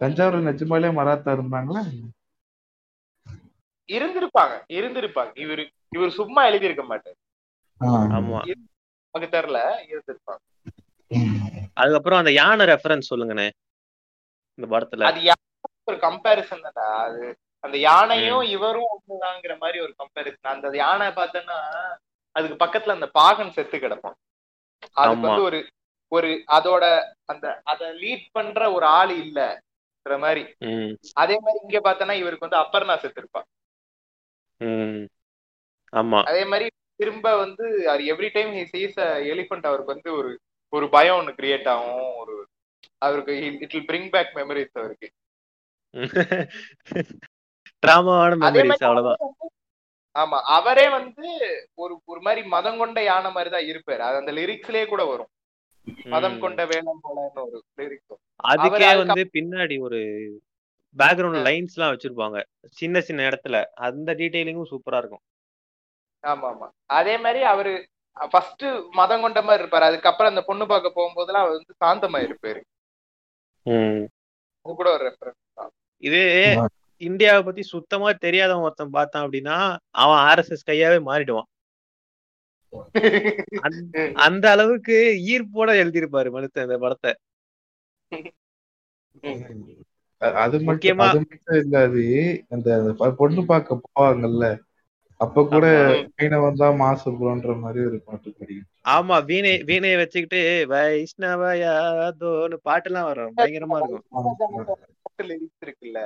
தஞ்சாவூர்ல 0.00 0.48
நிஜமாலே 0.48 0.90
மராத்தா 0.94 1.30
இருந்தாங்களா? 1.36 1.82
இருந்திருப்பாங்க 3.88 4.54
இருந்திருப்பாங்க. 4.70 5.32
இவரு 5.36 5.62
இவர் 5.92 6.16
சும்மா 6.18 6.40
எழுதி 6.46 6.68
இருக்க 6.68 6.84
மாட்டார். 6.84 7.18
ஆமா. 8.16 8.40
நமக்கு 9.04 9.28
தெரியல 9.36 9.58
இருந்திருப்பாங்க. 9.90 10.42
அதுக்கப்புறம் 11.76 12.20
அந்த 12.20 12.32
யானை 12.32 12.64
ரெஃபரன்ஸ் 12.66 13.10
சொல்லுங்கண்ணே 13.10 13.48
இந்த 14.58 14.66
படத்துல. 14.72 15.06
அது 15.10 15.20
ஒரு 15.88 15.98
கம்பேரிசன் 16.02 16.64
தான்டா 16.66 16.86
அது 17.04 17.20
அந்த 17.66 17.78
யானையும் 17.82 18.42
இவரும் 18.48 18.90
ஒண்ணுதாங்கிற 18.94 19.54
மாதிரி 19.58 19.78
ஒரு 19.80 19.92
கம்பேரிசன் 19.98 20.54
அந்த 20.54 20.76
யானை 20.76 21.06
பார்த்தோன்னா 21.12 21.58
அதுக்கு 22.36 22.56
பக்கத்துல 22.64 22.96
அந்த 22.96 23.08
பாகன் 23.10 23.52
செத்து 23.52 23.76
கிடப்பான். 23.78 24.16
அதுக்கு 24.94 25.18
ஆமா. 25.18 25.28
வந்து 25.28 25.42
ஒரு 25.42 25.58
ஒரு 26.12 26.28
அதோட 26.50 26.84
அந்த 27.24 27.46
அத 27.64 27.84
லீட் 27.94 28.26
பண்ற 28.32 28.72
ஒரு 28.72 28.86
ஆள் 28.96 29.12
இல்லன்ற 29.18 30.16
மாதிரி. 30.18 30.42
அதே 31.14 31.36
மாதிரி 31.38 31.58
இங்க 31.62 31.80
பார்த்தோன்னா 31.80 32.14
இவருக்கு 32.14 32.46
வந்து 32.48 32.62
அப்பர்ணா 32.62 32.96
செத்து 32.96 33.20
இருப்பான் 33.20 33.46
ம். 34.60 35.04
ஆமா. 35.92 36.18
அதே 36.24 36.44
மாதிரி 36.44 36.66
திரும்ப 37.00 37.36
வந்து 37.36 37.64
every 38.12 38.30
time 38.32 38.52
he 38.54 38.64
sees 38.64 38.98
elephant 39.30 39.66
அவருக்கு 39.66 39.94
வந்து 39.94 40.10
ஒரு 40.12 40.30
ஒரு 40.72 40.86
பயம் 40.88 41.16
ஒன்று 41.16 41.32
கிரியேட் 41.32 41.68
ஆகும். 41.68 42.16
ஒரு 42.16 42.34
அவருக்கு 42.98 43.32
it 43.60 43.72
will 43.72 43.88
bring 43.88 44.10
back 44.10 44.32
memories 44.34 44.74
அவருக்கு. 44.74 45.08
டிராமாவான 47.82 48.38
அதே 48.48 48.58
மெமரிஸ் 48.58 48.70
மாதிரி 48.72 48.88
அவ்வளவுதான். 48.88 49.20
ஆமா 50.16 50.38
அவரே 50.56 50.86
வந்து 50.98 51.26
ஒரு 51.82 51.94
ஒரு 52.12 52.20
மாதிரி 52.26 52.42
மதம் 52.54 52.78
கொண்ட 52.82 52.98
யானை 53.10 53.30
மாதிரி 53.36 53.50
தான் 53.54 53.68
இருப்பாரு. 53.70 54.02
அது 54.08 54.20
அந்த 54.20 54.32
லிரிக்ஸ்லயே 54.38 54.84
கூட 54.92 55.02
வரும். 55.10 55.30
மதம். 56.12 56.38
கொண்ட 56.44 56.60
வேலம் 56.70 57.02
போலன்னு 57.04 57.42
ஒரு 57.46 57.58
லிரிக்ஸ் 57.80 58.14
அதுக்கே 58.52 58.88
வந்து 59.02 59.22
பின்னாடி 59.36 59.76
ஒரு 59.86 59.98
பேக்ரவுண்ட் 60.96 61.44
லைன்ஸ் 61.48 61.74
எல்லாம் 61.76 61.92
வச்சிருப்பாங்க. 61.92 62.38
சின்ன 62.78 63.00
சின்ன 63.08 63.26
இடத்துல. 63.30 63.56
அந்த 63.88 64.08
டீடைலிங்கும் 64.20 64.70
சூப்பரா 64.72 65.00
இருக்கும். 65.02 65.24
ஆமா 66.24 66.46
ஆமா 66.52 66.66
அதே 66.98 67.14
மாதிரி 67.24 67.40
அவரு 67.52 67.72
ஃபர்ஸ்ட் 68.16 68.64
மதம் 68.98 69.24
கொண்ட 69.24 69.40
மாதிரி 69.46 69.62
இருப்பாரு. 69.62 69.88
அதுக்கப்புறம் 69.90 70.32
அந்த 70.32 70.42
பொண்ணு 70.48 70.66
பார்க்க 70.72 70.96
போகும்போதெல்லாம் 70.98 71.44
அவர் 71.44 71.56
வந்து 71.58 71.74
சாந்தமா 71.84 72.20
இருப்பாரு 72.26 72.60
அது 74.66 74.74
கூட 74.80 74.88
ஒரு 74.96 75.04
ரெஃபரன்ஸ் 75.08 75.72
இது 76.02 76.20
இந்தியாவை 77.00 77.42
பத்தி 77.42 77.62
சுத்தமா 77.62 78.12
தெரியாதவன் 78.12 78.62
ஒருத்தன் 78.62 78.90
பார்த்தான் 78.90 79.28
அப்படின்னா 79.28 79.56
அவன் 79.90 80.18
ஆர்எஸ்எஸ் 80.18 80.68
கையாவே 80.70 80.98
மாறிடுவான். 81.06 81.48
அந்த- 84.18 84.50
அளவுக்கு 84.50 84.96
ஈர்ப்போட 85.26 85.70
எழுதியிருப்பாரு 85.82 86.28
மனுஷன் 86.30 86.62
இந்த 86.62 86.78
படத்தை. 86.78 87.12
அது 90.18 90.58
முக்கியமா- 90.58 91.08
அது 91.08 91.18
மட்டும் 91.18 91.56
இல்ல 91.56 91.78
அது 91.82 92.02
அந்த 92.48 92.68
பொண்ணு 93.16 93.44
பார்க்க 93.44 93.80
போவாங்கல்ல 93.80 94.46
அப்ப 95.20 95.44
கூட 95.46 95.66
ஆமா. 95.66 96.08
மீனவன் 96.16 96.54
தான் 96.54 96.80
மாசுபுறன்ற 96.80 97.60
மாதிரி 97.60 97.84
ஒரு 97.84 98.00
பாட்டு 98.00 98.32
படிக்கும் 98.32 98.72
ஆமா 98.88 99.24
வீணை 99.24 99.62
வீணையை 99.62 99.96
வச்சுக்கிட்டு 99.96 100.40
வைஷ்ணவயாதோன்னு 100.68 102.56
பாட்டுலாம் 102.64 103.02
வரும். 103.02 103.36
பயங்கரமா 103.36 103.78
இருக்கும். 103.78 104.04
இருக்குல்ல. 105.66 106.00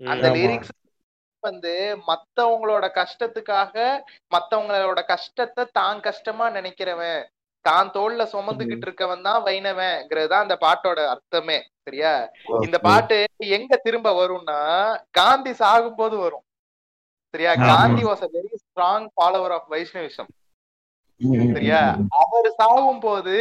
அந்த. 0.00 0.26
லிரிக்ஸ் 0.36 0.72
வந்து 1.42 1.72
மத்தவங்களோட 2.08 2.84
கஷ்டத்துக்காக 2.96 3.74
மத்தவங்களோட 4.32 5.00
கஷ்டத்தை 5.10 5.64
தான் 5.74 5.98
கஷ்டமா 6.06 6.46
நினைக்கிறவன் 6.56 7.20
தான் 7.64 7.88
தோல்ல 7.94 8.22
சுமந்துகிட்டு 8.32 8.86
இருக்கவன் 8.86 9.24
தான் 9.26 9.40
வைணவன்ங்கிறது 9.46 10.30
தான் 10.32 10.44
அந்த 10.44 10.56
பாட்டோட 10.64 10.98
அர்த்தமே 11.12 11.56
சரியா? 11.86 12.12
இந்த 12.66 12.78
பாட்டு 12.84 13.16
எங்க 13.56 13.72
திரும்ப 13.84 14.08
வரும்னா 14.18 14.58
காந்தி 15.18 15.52
சாகும்போது 15.60 16.16
வரும் 16.24 16.44
சரியா. 17.34 17.52
Gandhi 17.70 18.02
was 18.08 18.24
a 18.24 18.30
very 18.34 18.50
strong 18.62 19.06
follower 19.14 19.54
of 19.56 19.68
Vaishnavism 19.72 20.30
சரியா? 21.50 21.80
அவர் 22.22 22.48
சாகும் 22.58 23.02
போது 23.02 23.36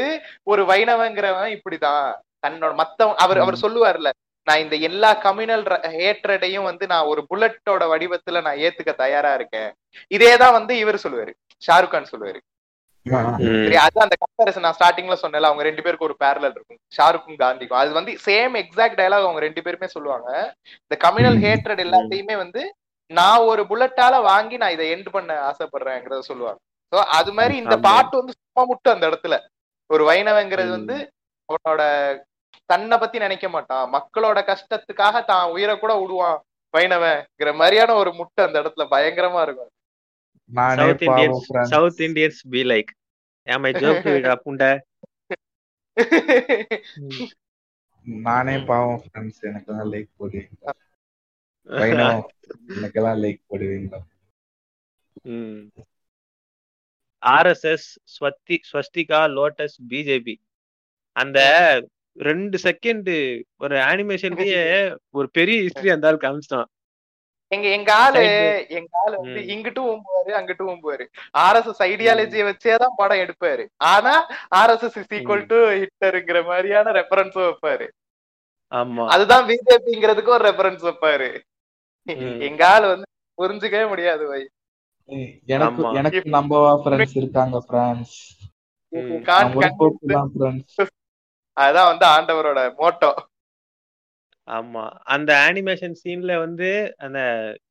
ஒரு 0.51 0.64
வைணவங்கிறவன் 0.72 1.53
இப்படிதான் 1.56 2.06
தன்னோட 2.43 2.74
மத்த 2.82 3.10
அவர் 3.24 3.43
அவர் 3.43 3.64
சொல்லுவார்ல 3.64 4.10
நான் 4.46 4.60
இந்த 4.60 4.76
எல்லா 4.76 5.12
கம்யூனல் 5.22 5.64
ஹேட்ரடையும் 6.00 6.64
வந்து 6.64 6.88
நான் 6.88 7.06
ஒரு 7.06 7.22
புல்லட்டோட 7.30 7.84
வடிவத்துல 7.84 8.41
நான் 8.41 8.58
ஏத்துக்க 8.58 8.96
தயாரா 8.96 9.34
இருக்கேன். 9.34 9.74
இதேதான் 10.16 10.52
வந்து 10.52 10.78
இவர் 10.78 10.96
சொல்லுவாரு. 10.96 11.34
ஷாருக் 11.68 11.88
கான் 11.88 12.10
சொல்லுவாரு. 12.12 12.39
அது 13.76 14.02
அந்த 14.02 14.16
கம்பேரிசன் 14.24 14.60
நான் 14.60 14.76
ஸ்டார்டிங்ல 14.80 15.16
சொன்னேன்ல 15.22 15.50
அவங்க 15.50 15.64
ரெண்டு 15.64 15.82
பேருக்கு 15.82 16.06
ஒரு 16.06 16.16
பேரலல் 16.24 16.56
இருக்கும். 16.56 16.78
ஷாருக்கும் 16.98 17.36
காந்திக்கும். 17.36 17.78
அது 17.78 17.91
வந்து 17.91 18.12
சேம் 18.26 18.56
எக்ஸாக்ட் 18.62 18.98
டயலாக் 19.00 19.24
அவங்க 19.24 19.39
ரெண்டு 19.39 19.62
பேருமே 19.62 19.88
சொல்லுவாங்க. 19.88 20.56
இந்த 20.86 21.10
கம்யூனல் 21.10 21.41
ஹேட்ரட் 21.46 21.84
எல்லாத்தையுமே 21.86 22.38
வந்து 22.38 22.76
நான் 23.14 23.39
ஒரு 23.39 23.64
புல்லட்டால 23.64 24.22
வாங்கி 24.22 24.58
நான் 24.58 24.72
இதை 24.72 24.93
எண்ட் 24.93 25.10
பண்ண 25.12 25.34
ஆசைப்படுறேங்கிறத 25.50 26.20
சொல்லுவாங்க. 26.20 26.60
சோ 26.91 26.98
அது 27.20 27.34
மாதிரி 27.34 27.56
இந்த. 27.56 27.78
பாட்டு 27.78 28.18
வந்து 28.18 28.34
சும்மா 28.39 28.76
முட்டு 28.76 28.93
அந்த 28.93 29.08
இடத்துல. 29.10 29.36
ஒரு 29.93 30.04
வைணவங்கிறது. 30.10 30.70
வந்து 30.70 31.12
அவனோட 31.50 31.82
தன்னை 32.70 32.95
பத்தி 32.97 33.18
நினைக்க 33.20 33.47
மாட்டான். 33.49 33.86
மக்களோட 33.95 34.39
கஷ்டத்துக்காக 34.49 35.16
தான் 35.26 35.51
உயிரை 35.53 35.76
கூட 35.78 35.93
விடுவான் 36.01 36.39
வைணவங்கிற 36.74 37.49
மாதிரியான 37.59 37.95
ஒரு 38.01 38.11
முட்டு 38.20 38.39
அந்த 38.45 38.57
இடத்துல 38.61 38.86
பயங்கரமா 38.93 39.41
இருக்கும். 39.47 39.72
நானே 40.49 40.78
சவுத் 40.80 41.03
பாவம் 41.03 41.36
Indians. 41.36 41.70
South 41.74 42.01
Indians 42.07 42.41
be 42.53 42.61
like 42.72 42.91
ஏமா 43.47 43.70
ஜோக் 43.78 44.05
புண்டை 44.45 44.72
நானே 48.26 48.55
பாவம் 48.70 48.99
ஃப்ரெண்ட்ஸ் 49.03 49.45
எனக்கெல்லாம் 49.49 49.91
லைக் 49.93 50.11
போடுவீங்க 50.20 50.74
வைணவம் 51.80 52.26
எனக்கெல்லாம் 52.76 53.20
லைக் 53.24 53.39
போடுவீங்களா? 53.49 53.99
ஆர்எஸ்எஸ் 57.24 57.88
ஸ்வஸ்தி 58.13 58.57
ஸ்வஸ்திகா 58.70 59.22
லோட்டஸ் 59.38 59.78
பிஜேபி 59.91 60.36
அந்த 61.16 61.39
ரெண்டு 62.18 62.57
செகண்ட் 62.63 63.09
ஒரு 63.57 63.76
அனிமேஷன்லயே 63.89 64.61
ஒரு 65.18 65.28
பெரிய 65.30 65.57
ஹிஸ்டரி 65.61 65.91
அந்த 65.93 66.07
ஆள் 66.07 66.24
காமிச்சிட்டான். 66.24 66.70
எங்க 67.51 67.68
எங்க 67.70 67.91
ஆளு 67.93 68.22
எங்க 68.78 68.91
ஆளு 69.03 69.16
வந்து. 69.22 69.41
இங்கிட்டும் 69.53 69.89
ஓம்புவாரு 69.91 70.32
அங்கிட்டும் 70.39 70.72
ஓம்புவாரு 70.74 71.05
ஆர்எஸ்எஸ் 71.45 71.82
ஐடியாலஜிய 71.89 72.45
வச்சேதான் 72.49 72.97
படம் 72.97 73.22
எடுப்பாரு. 73.24 73.63
ஆனா 73.93 74.13
ஆர்எஸ்எஸ் 74.61 74.97
இஸ் 75.01 75.13
ஈக்குவல் 75.18 75.45
டு 75.51 75.59
ஹிட்லருங்கிற 75.82 76.39
மாதிரியான 76.45 76.93
ரெஃபரன்ஸும் 76.99 77.47
வைப்பாரு. 77.49 77.88
ஆமா. 78.72 79.03
அதுதான் 79.13 79.45
பிஜேபிங்கிறதுக்கு 79.49 80.36
ஒரு 80.38 80.45
ரெஃபரன்ஸ் 80.49 80.86
வைப்பாரு. 80.89 81.30
எங்க 82.47 82.61
ஆளு 82.68 82.88
வந்து 82.88 83.07
புரிஞ்சுக்கவே 83.38 83.86
முடியாது 83.89 84.26
வை 84.28 84.41
எனக்கு. 85.55 85.82
எனக்கு 85.99 86.22
நம்பவா 86.38 86.72
ஃப்ரெண்ட்ஸ் 86.82 87.18
இருக்காங்க 87.22 87.57
ஃப்ரெண்ட்ஸ் 87.68 88.18
அதான் 91.58 91.89
வந்து 91.89 92.06
ஆண்டவரோட 92.08 92.60
மோட்டோ. 92.80 93.12
ஆமா. 94.47 94.84
அந்த 95.08 95.32
அனிமேஷன் 95.45 95.95
சீன்ல 96.01 96.34
வந்து 96.39 96.68
அந்த 96.97 97.20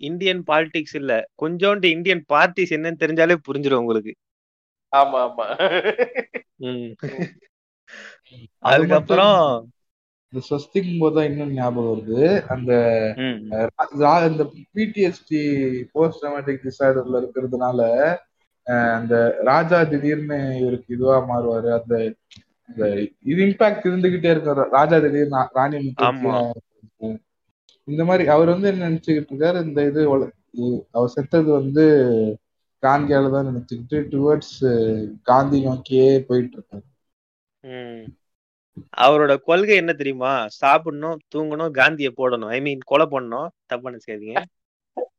இந்தியன் 0.02 0.40
பாலிடிக்ஸ் 0.46 0.96
இல்ல. 1.00 1.12
கொஞ்சோண்டு 1.42 1.86
இந்தியன் 1.90 2.24
பார்ட்டிஸ் 2.28 2.74
என்னன்னு 2.76 3.02
தெரிஞ்சாலே 3.02 3.36
புரிஞ்சிடும் 3.46 3.82
உங்களுக்கு. 3.82 4.12
ஆமா 4.92 5.20
ஆமா. 5.26 5.46
அதுக்கப்புறம் 8.64 9.38
இந்த 10.32 10.42
ஸ்வஸ்திக்கும் 10.46 10.98
போது 10.98 11.24
இன்னும் 11.24 11.52
ஞாபகம் 11.54 11.90
வருது. 11.90 12.20
அந்த 12.48 12.72
இந்த 14.28 14.44
பிடிஎஸ்டி 14.74 15.40
போஸ்ட் 15.92 16.20
ட்ராமேட்டிக் 16.22 16.64
டிசார்டர்ல 16.64 17.20
இருக்கிறதுனால 17.22 17.80
அஹ், 18.66 18.92
அந்த 18.96 19.14
ராஜா 19.42 19.78
திடீர்னு 19.84 20.36
இவருக்கு 20.60 20.94
இதுவா 20.94 21.16
மாறுவாரு. 21.28 21.68
அந்த 21.78 21.94
இது 22.68 23.44
இம்பாக்ட் 23.44 23.86
இருந்துகிட்டே 23.86 24.30
இருக்கும் 24.30 24.70
ராஜா 24.70 24.98
திடீர்னு 24.98 25.36
ரா- 25.36 25.48
ராணி 25.52 25.92
இந்த 27.84 28.04
மாதிரி 28.04 28.28
அவர் 28.28 28.48
வந்து 28.48 28.68
என்ன 28.68 28.90
நினைச்சுக்கிட்டு 28.90 29.32
இருக்காரு? 29.32 29.64
இந்த 29.64 29.86
இது 29.86 30.08
அவர் 30.90 31.08
செத்தது 31.08 31.50
வந்து 31.52 31.84
காந்தியால 32.82 33.32
தான் 33.32 33.46
நினைச்சுக்கிட்டு 33.46 33.98
டுவர்ட்ஸ் 34.12 34.60
காந்தி 35.22 35.62
நோக்கியே 35.62 36.20
போயிட்டு 36.20 36.56
இருக்காரு. 36.58 36.86
ம். 37.60 38.04
அவரோட 38.96 39.36
கொள்கை 39.40 39.76
என்ன 39.76 39.92
தெரியுமா? 39.92 40.48
சாப்பிடணும் 40.48 41.18
தூங்கணும் 41.34 41.70
காந்திய 41.70 42.12
போடணும். 42.16 42.48
ஐ 42.48 42.60
மீன் 42.60 42.80
கொலை 42.80 43.06
பண்ணணும். 43.06 43.48
தப்பா 43.66 43.90
நினைச்சுக்காதீங்க. 43.90 44.44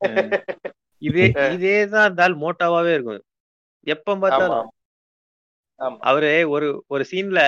இதே 1.02 1.26
இதேதான் 1.28 2.04
இருந்தால் 2.04 2.38
மோட்டாவாவே 2.38 2.93
இருக்கும். 2.93 3.22
எப்ப 3.88 4.18
பார்த்தாலும் 4.18 4.72
அவரு 5.80 6.49
ஒரு 6.49 6.84
ஒரு 6.88 7.05
சீன்ல 7.11 7.39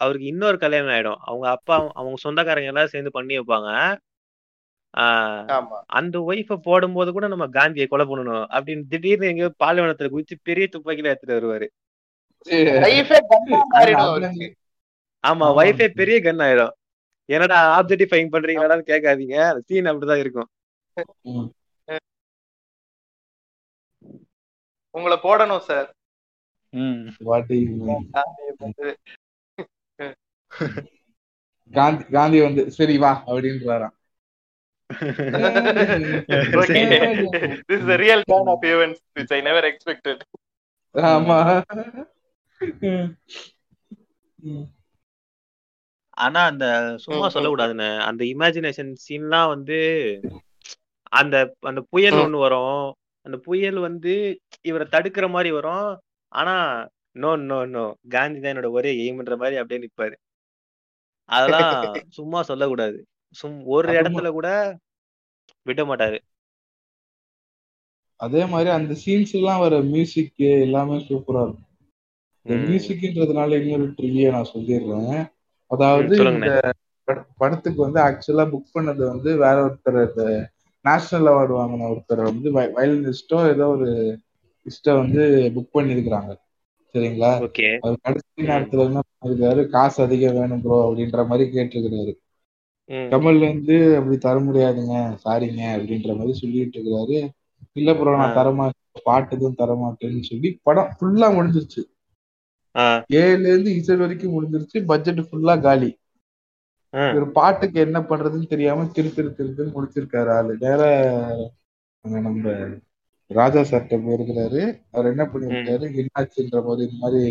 அவருக்கு 0.00 0.26
இன்னொரு 0.26 0.58
கல்யாணம் 0.58 0.88
ஆயிடும். 0.88 1.18
அவங்க 1.20 1.50
அப்பா 1.50 1.88
அவங்க 1.92 2.16
சொந்தக்காரங்க 2.16 2.66
எல்லாரும் 2.66 2.88
சேர்ந்து 2.88 3.10
பண்ணி 3.10 3.38
வைப்பாங்க. 3.38 3.98
அந்த 5.98 6.24
ஒய்ஃப 6.28 6.58
போடும்போது 6.62 7.12
கூட 7.12 7.28
நம்ம 7.28 7.48
காந்தியை 7.48 7.88
கொலை 7.88 8.06
பண்ணணும் 8.06 8.46
அப்படின்னு 8.56 8.82
திடீர்னு 8.88 9.26
எங்க 9.26 9.54
பாலைவனத்துல 9.64 10.14
குதிச்சு 10.14 10.34
பெரிய 10.42 10.68
துப்பாக்கில 10.72 11.12
எடுத்துட்டு 11.12 11.38
வருவாரு. 11.38 11.66
ஆமா. 15.24 15.58
ஒய்ஃபே 15.58 15.94
பெரிய 15.94 16.20
கன் 16.20 16.44
ஆயிடும். 16.44 16.70
என்னடா 17.28 17.78
ஆப்ஜெக்டிஃபைங் 17.78 18.34
பண்றீங்களான்னு 18.34 18.90
கேட்காதீங்க. 18.90 19.50
அந்த 19.50 19.62
சீன் 19.66 19.84
அப்படிதான் 19.84 20.16
இருக்கும். 20.16 20.48
உங்களை 24.94 25.18
போடணும் 25.22 25.60
சார் 25.60 25.94
காந்தி 31.70 32.04
காந்தி 32.12 32.40
வந்து 32.40 32.70
சரி 32.70 32.98
வா 32.98 33.24
அப்படின்றாராம் 33.26 33.94
this 37.68 37.78
is 37.78 37.88
a 37.88 37.96
real 37.96 38.24
turn 38.24 38.48
of 38.48 38.64
events 38.64 39.00
which 39.16 39.30
I 39.30 39.40
never 39.40 39.64
expected. 39.64 40.24
ஆமா 40.94 41.62
ம். 42.88 43.16
ம். 44.38 44.66
ஆனா 46.16 46.44
அந்த 46.44 46.96
சும்மா 46.96 47.28
சொல்லக்கூடாதுன்னு 47.28 48.00
அந்த 48.00 48.24
இமேஜினேஷன் 48.24 48.94
சீன்லாம் 49.04 49.48
வந்து 49.48 49.78
அந்த 51.12 51.54
அந்த 51.60 51.84
புயல். 51.90 52.24
ஒண்ணு 52.24 52.38
வரும் 52.38 52.94
அந்த 53.26 53.38
புயல் 53.38 53.78
வந்து 53.78 54.40
இவரை 54.62 54.86
தடுக்கிற 54.90 55.30
மாதிரி 55.30 55.50
வரும் 55.50 55.98
ஆனா 56.32 56.86
நோ 57.12 57.36
நோ 57.36 57.64
நோ 57.64 57.96
காந்தி 58.08 58.40
தான் 58.40 58.52
என்னோட 58.52 58.70
ஒரே 58.70 58.90
எய்ம்ன்ற 58.96 59.36
மாதிரி 59.36 59.56
அப்படியே 59.56 59.88
நிப்பாரு. 59.88 60.14
அதெல்லாம் 61.24 61.92
சும்மா 62.08 62.42
சொல்லக்கூடாது. 62.42 63.06
சும் 63.30 63.64
ஒரு 63.64 63.92
இடத்துல 63.92 64.30
கூட 64.30 64.76
விட 65.62 65.84
மாட்டாரு. 65.84 66.18
அதே 68.16 68.46
மாதிரி 68.46 68.70
அந்த 68.70 68.94
சீன்ஸ் 69.06 69.34
எல்லாம் 69.34 69.60
வர 69.60 69.80
மியூசிக் 69.80 70.32
எல்லாமே 70.36 70.96
சூப்பரா 70.96 71.42
இருக்கும். 71.42 71.64
இந்த. 72.42 72.72
மியூசிக்ன்றதுனால 72.72 73.60
இன்னொரு 73.60 73.86
ட்ரிவியை 73.90 74.30
நான் 74.30 74.48
சொல்லிடுறேன். 74.54 75.32
அதாவது. 75.66 76.16
இந்த 76.16 76.72
பட- 77.04 77.26
படத்துக்கு 77.36 77.82
வந்து 77.82 78.00
ஆக்சுவலா 78.00 78.46
புக் 78.46 78.68
பண்ணது 78.74 79.06
வந்து 79.06 79.36
வேற 79.36 79.54
ஒருத்தர் 79.66 80.08
இந்த 80.08 80.50
நேஷனல் 80.82 81.32
அவார்டு 81.32 81.52
வாங்கின 81.52 81.90
ஒருத்தர் 81.90 82.22
வந்து 82.22 82.52
வயலினிஸ்டோ 82.52 83.48
ஏதோ 83.48 83.66
ஒரு 83.68 84.20
இஸ்ட 84.66 84.94
வந்து 84.96 85.22
புக் 85.54 85.74
பண்ணிருக்கிறாங்க 85.74 86.32
சரிங்களா? 86.94 87.32
அவர் 87.82 87.96
கடைசி 88.04 88.48
நேரத்துல 88.48 88.86
என்ன 88.88 89.00
பண்ணிருக்காரு 89.08 89.62
காசு 89.74 89.98
அதிகம் 90.04 90.38
வேணும் 90.38 90.62
ப்ரோ 90.62 90.78
அப்படின்ற 90.86 91.22
மாதிரி 91.28 91.44
கேட்டிருக்கிறாரு. 91.52 92.12
கமல் 93.12 93.38
வந்து 93.44 93.76
அப்படி 93.98 94.16
தர 94.18 94.36
முடியாதுங்க 94.44 94.94
சாரிங்க 95.24 95.62
அப்படின்ற 95.74 96.10
மாதிரி 96.16 96.34
சொல்லிட்டு 96.38 96.76
இருக்கிறாரு. 96.76 97.18
இல்ல 97.76 97.90
ப்ரோ 97.94 98.12
நான். 98.16 98.36
தரமாட்டேன் 98.36 98.76
பாட்டு 99.04 99.34
எதுவும் 99.36 99.58
தரமாட்டேன்னு 99.58 100.22
சொல்லி 100.28 100.50
படம் 100.62 100.92
ஃபுல்லா 100.96 101.28
முடிஞ்சிருச்சு. 101.36 101.82
ஏழுல 103.16 103.50
இருந்து 103.50 103.70
இசட் 103.76 104.02
வரைக்கும் 104.02 104.34
முடிஞ்சிருச்சு 104.34 104.78
பட்ஜெட் 104.86 105.26
ஃபுல்லா 105.26 105.54
காலி. 105.62 105.90
ஒரு 107.12 107.26
பாட்டுக்கு 107.30 107.78
என்ன 107.80 107.98
பண்றதுன்னு 108.02 108.46
தெரியாம 108.46 108.86
திரு 108.92 109.08
திரு 109.14 109.30
திருன்னு 109.38 109.74
முடிச்சிருக்காரு 109.74 110.30
ஆளு. 110.32 110.52
நேர 110.60 110.80
நம்ம 112.04 112.54
ராஜா 113.30 113.60
சார்ட்ட 113.62 113.96
போயிருக்கிறாரு 114.04 114.62
அவர் 114.92 115.10
என்ன 115.12 115.24
பண்ணிருக்காரு 115.32 115.86
என்னாச்சுன்ற 116.00 116.60
போது 116.64 116.80
இந்த 116.86 116.98
மாதிரி 117.02 117.24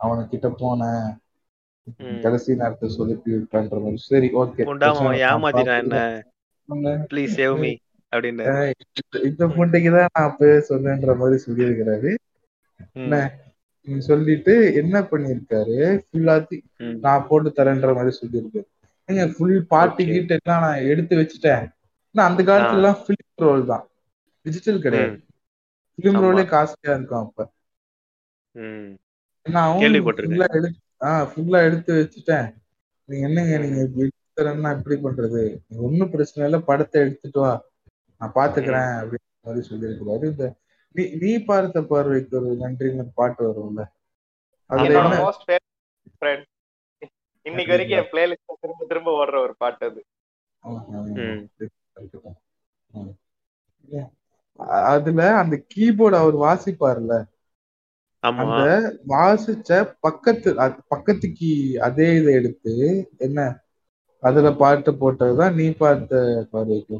அவனுக்கிட்ட 0.00 0.48
போனேன் 0.58 1.06
ம். 2.00 2.18
கடைசி 2.20 2.54
நேரத்தை 2.54 2.88
சொதப்பி 2.96 3.30
விட்டான்ற 3.34 3.76
மாதிரி. 3.80 3.98
சரி 4.08 4.28
ஓகே 4.40 4.64
இந்த 9.28 9.44
புண்டைக்கு 9.54 9.90
தான் 9.94 10.10
நான் 10.14 10.28
அப்பவே 10.28 10.56
சொன்னேன்ற 10.68 11.14
மாதிரி 11.16 11.36
சொல்லியிருக்கிறாரு. 11.46 12.10
என்ன? 12.98 13.16
சொல்லிட்டு 14.02 14.54
என்ன 14.74 14.96
பண்ணிருக்காரு 15.10 15.76
ஃபுல்லாத்தி. 16.04 16.56
நான் 17.04 17.26
போட்டு 17.28 17.50
தரேன்ற 17.58 17.92
மாதிரி 17.94 18.12
சொல்லியிருக்காரு. 18.18 18.66
ஏங்க 19.08 19.24
ஃபுல் 19.34 19.54
Okay. 20.00 20.06
கீட்டு 20.08 20.34
எல்லாம் 20.38 20.62
நான் 20.64 20.86
எடுத்து 20.88 21.14
வச்சுட்டேன். 21.16 21.64
அந்த 22.14 22.40
காலத்துல 22.42 22.80
எல்லாம் 22.80 23.00
பிலிம் 23.04 23.42
ரோல் 23.42 23.64
தான். 23.66 23.84
டிஜிட்டல் 24.46 24.82
கிடையாது. 24.82 25.16
பிலிம் 25.98 26.16
ஆமா. 26.16 26.24
ரோலே 26.24 26.44
காஸ்ட்லியா 26.52 26.94
இருக்கும் 26.96 27.24
அப்ப. 27.24 27.40
கேள்விப்பட்டிருக்கேன். 29.82 30.76
ஆஹ் 31.00 31.26
ஃபுல்லா 31.30 31.64
எடுத்து 31.64 31.92
வச்சுட்டேன். 31.94 32.48
நீங்க 33.08 33.26
என்னங்க 33.28 33.58
நீங்க 33.58 33.80
இப்படி 33.82 34.04
எடுத்து 34.06 34.38
தரேன்னா 34.38 34.70
எப்படி 34.76 34.96
பண்றது? 35.04 35.42
நீ 35.68 35.76
ஒண்ணும் 35.78 36.10
பிரச்சனை 36.10 36.48
இல்ல 36.50 36.60
படத்தை 36.64 37.00
எடுத்துட்டு 37.00 37.40
வா. 37.40 37.52
நான் 38.20 38.34
பாத்துக்கிறேன் 38.34 38.90
அப்படின்ற 39.00 39.26
மாதிரி 39.42 39.68
சொல்லியிருக்கிறாரு. 39.68 40.24
இந்த 40.24 40.46
நீ 40.94 41.02
நீ 41.20 41.44
பார்த்த 41.44 41.82
பார்வைக்கு 41.82 42.36
ஒரு 42.36 42.50
நன்றின்னு 42.62 43.06
பாட்டு 43.14 43.42
வரும்ல? 43.48 43.82
இன்னைக்கு 47.46 47.72
வரைக்கும் 47.72 47.98
என் 47.98 48.10
பிளேலிஸ்ட்ல 48.12 48.54
திரும்ப 48.60 48.84
திரும்ப 48.88 49.10
ஓடுற 49.18 49.36
ஒரு 49.38 49.54
பாட்டு 49.56 49.86
அது. 49.90 50.00
அதுல 54.88 55.34
அந்த 55.36 55.64
கீபோர்டு 55.74 56.16
அவர் 56.16 56.36
வாசிப்பார்ல 56.36 57.16
ஆமா. 58.22 58.40
அந்த 58.42 58.62
வாசிச்ச 59.08 59.70
பக்கத்து 60.00 60.60
அ- 60.60 60.80
பக்கத்து 60.88 61.32
கீ 61.32 61.50
அதே 61.78 62.16
இதை 62.16 62.34
எடுத்து 62.34 62.72
என்ன? 63.18 63.38
அதுல 64.22 64.52
பாட்டு 64.52 64.90
போட்டதுதான் 64.92 65.54
நீ 65.54 65.70
பார்த்த 65.74 66.22
பார்வைக்கு. 66.52 66.98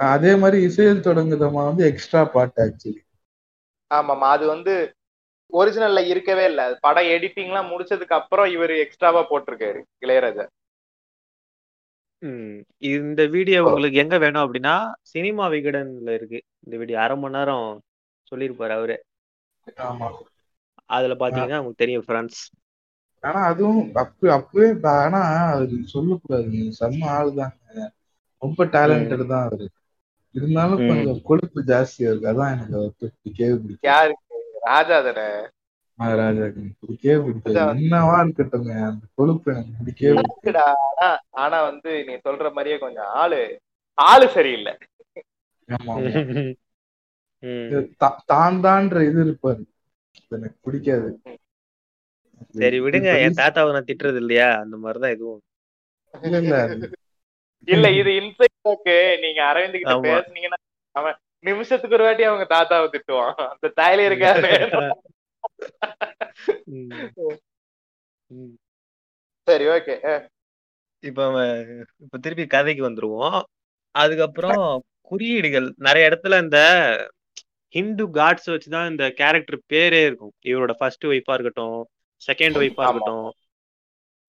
அதே 0.00 0.34
மாதிரி 0.34 0.62
இசையில் 0.62 1.06
தொடங்குதமா 1.06 1.62
வந்து 1.64 1.86
எக்ஸ்ட்ரா 1.86 2.24
பாட்டு 2.24 2.60
ஆக்சுவலி 2.64 3.00
ஆமாமா 3.90 4.28
அது 4.30 4.46
வந்து 4.46 4.74
ஒரிஜினல்ல 5.52 6.06
இருக்கவே 6.06 6.44
இல்ல. 6.44 6.78
படம் 6.80 7.04
எடிட்டிங் 7.06 7.46
எல்லாம் 7.46 7.70
முடிச்சதுக்கு 7.70 8.14
அப்புறம் 8.14 8.50
இவர் 8.50 8.70
எக்ஸ்ட்ராவா 8.76 9.26
போட்டிருக்காரு 9.30 9.80
இளையராஜா. 10.00 10.44
இந்த 12.90 13.20
வீடியோ 13.26 13.58
உங்களுக்கு 13.64 13.98
எங்க 13.98 14.16
வேணும் 14.18 14.44
அப்படின்னா 14.44 14.74
சினிமா 15.12 15.44
விகடன்ல 15.48 16.14
இருக்கு. 16.14 16.40
இந்த 16.64 16.74
வீடியோ 16.76 16.98
அரை 17.00 17.16
மணி 17.16 17.36
நேரம் 17.36 17.68
சொல்லியிருப்பாரு 18.32 18.74
அவரு. 18.78 18.96
ஆமா. 19.84 20.08
அதுல 20.90 21.14
பாத்தீங்கன்னா 21.14 21.60
உங்களுக்கு 21.60 21.82
தெரியும் 21.84 22.06
ஃப்ரெண்ட்ஸ். 22.06 22.42
ஆனா 23.24 23.40
அதுவும் 23.44 23.80
அப்ப 23.94 24.32
அப்பவே 24.32 24.68
ஆனா 25.00 25.20
அவரு 25.52 25.76
சொல்லக்கூடாது. 25.86 26.50
செம்ம 26.80 27.02
ஆளுதாங்க 27.16 27.86
ரொம்ப 28.42 28.64
டேலண்டட் 28.74 29.26
தான் 29.26 29.46
அவரு. 29.48 29.66
இருந்தாலும். 30.34 30.82
கொஞ்சம் 30.88 31.22
கொழுப்பு 31.22 31.60
ஜாஸ்தியா 31.66 32.08
இருக்கு. 32.10 32.30
அதான் 32.32 32.52
எனக்கு 32.54 32.78
பிடிக்கும் 33.58 33.88
யாருக்கு 33.88 34.36
ராஜா 34.62 34.98
தானே? 35.02 35.26
என்னவா 37.74 38.16
இருக்கட்டுங்க 38.24 38.70
அந்த 38.86 39.04
கொழுப்பு 39.14 39.50
எனக்கு. 39.54 40.52
ஆனா 41.42 41.58
வந்து 41.68 41.90
நீ 42.08 42.14
சொல்ற 42.26 42.46
மாதிரியே 42.52 42.78
கொஞ்சம் 42.78 43.10
ஆளு 43.22 43.40
ஆளு 43.98 44.28
சரியில்லை. 44.36 44.74
தான் 48.32 48.56
தான்ற 48.64 48.96
இது 49.08 49.20
இருப்பாரு. 49.26 49.62
அது 50.16 50.36
எனக்கு 50.38 50.58
பிடிக்காது. 50.60 51.08
சரி 52.54 52.78
விடுங்க. 52.80 53.10
என் 53.24 53.38
தாத்தாவை 53.38 53.70
நான் 53.72 53.88
திட்டுறது 53.88 54.18
இல்லையா? 54.22 54.48
அந்த 54.62 54.76
மாதிரிதான் 54.76 55.14
இதுவும் 55.16 55.40
இல்ல 56.14 56.36
இல்ல. 56.42 56.54
அது 56.66 56.88
இல்ல 57.68 57.86
இது 58.00 58.10
இன்சைட் 58.20 58.90
நீங்க 59.24 59.40
அரவிந்த் 59.50 59.80
கிட்ட. 59.80 59.96
பேசுனீங்கன்னா 60.08 60.58
அவன் 60.94 61.16
நிமிஷத்துக்கு 61.44 61.96
ஒரு 61.98 62.06
வாட்டி 62.06 62.24
அவங்க 62.24 62.46
தாத்தாவை 62.50 62.88
திட்டுவான். 62.94 63.34
அந்த 63.52 63.72
தாயில 63.80 64.06
இருக்காரு. 64.08 64.50
சரி 69.48 69.64
ஓகே 69.74 69.94
இப்ப 71.02 71.26
இப்ப 72.04 72.18
திருப்பி 72.18 72.44
கதைக்கு 72.46 72.82
வந்துருவோம். 72.88 73.38
அதுக்கப்புறம் 73.94 74.64
குறியீடுகள். 75.10 75.66
நிறைய 75.76 76.08
இடத்துல 76.10 76.42
இந்த 76.42 76.58
ஹிந்து 77.74 78.04
காட்ஸ் 78.08 78.48
வச்சுதான் 78.52 78.90
இந்த 78.90 79.04
கேரக்டர் 79.10 79.58
பேரே 79.72 80.00
இருக்கும். 80.06 80.32
இவரோட 80.46 80.72
ஃபர்ஸ்ட் 80.78 81.06
ஒய்ஃபா 81.06 81.34
இருக்கட்டும் 81.36 81.78
செகண்ட் 82.22 82.58
ஒய்ஃபா. 82.62 82.84
இருக்கட்டும். 82.84 83.28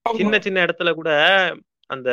சின்ன 0.05 0.39
சின்ன 0.39 0.63
இடத்துல 0.65 0.93
கூட 0.93 1.11
அந்த 1.89 2.09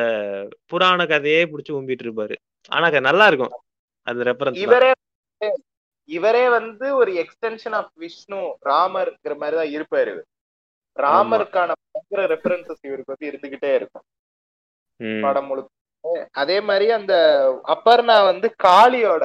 புராண 0.67 1.07
கதையே 1.07 1.41
புடிச்சு 1.45 1.73
உம்பிட்டு 1.79 2.05
இருப்பாரு. 2.07 2.37
ஆனா 2.69 2.87
அது 2.87 3.01
நல்லா 3.01 3.27
இருக்கும். 3.27 3.55
அந்த 4.07 4.21
ரெஃபரன்ஸ் 4.31 4.63
இவரே 4.67 4.91
இவரே 6.09 6.45
வந்து 6.59 6.87
ஒரு 7.01 7.11
எக்ஸ்டென்ஷன் 7.23 7.77
ஆஃப் 7.79 7.93
விஷ்ணு 8.03 8.41
ராமர்ங்கிற 8.71 9.35
மாதிரி 9.43 9.57
தான் 9.61 9.75
இருப்பாரு 9.77 10.11
இவர். 10.15 10.29
ராமருக்கான 10.97 11.75
பயங்கர 11.93 12.23
ரெஃபரன்சஸ் 12.35 12.87
இவருக்கு 12.89 13.15
வந்து 13.15 13.29
இருந்துகிட்டே 13.31 13.71
இருக்கும். 13.81 14.07
படம் 15.27 15.49
முழுக்க. 15.51 15.71
அதே 16.43 16.57
மாதிரி 16.69 16.87
அந்த 16.97 17.15
அப்பர்ணா 17.75 18.17
வந்து 18.31 18.49
காளியோட 18.67 19.25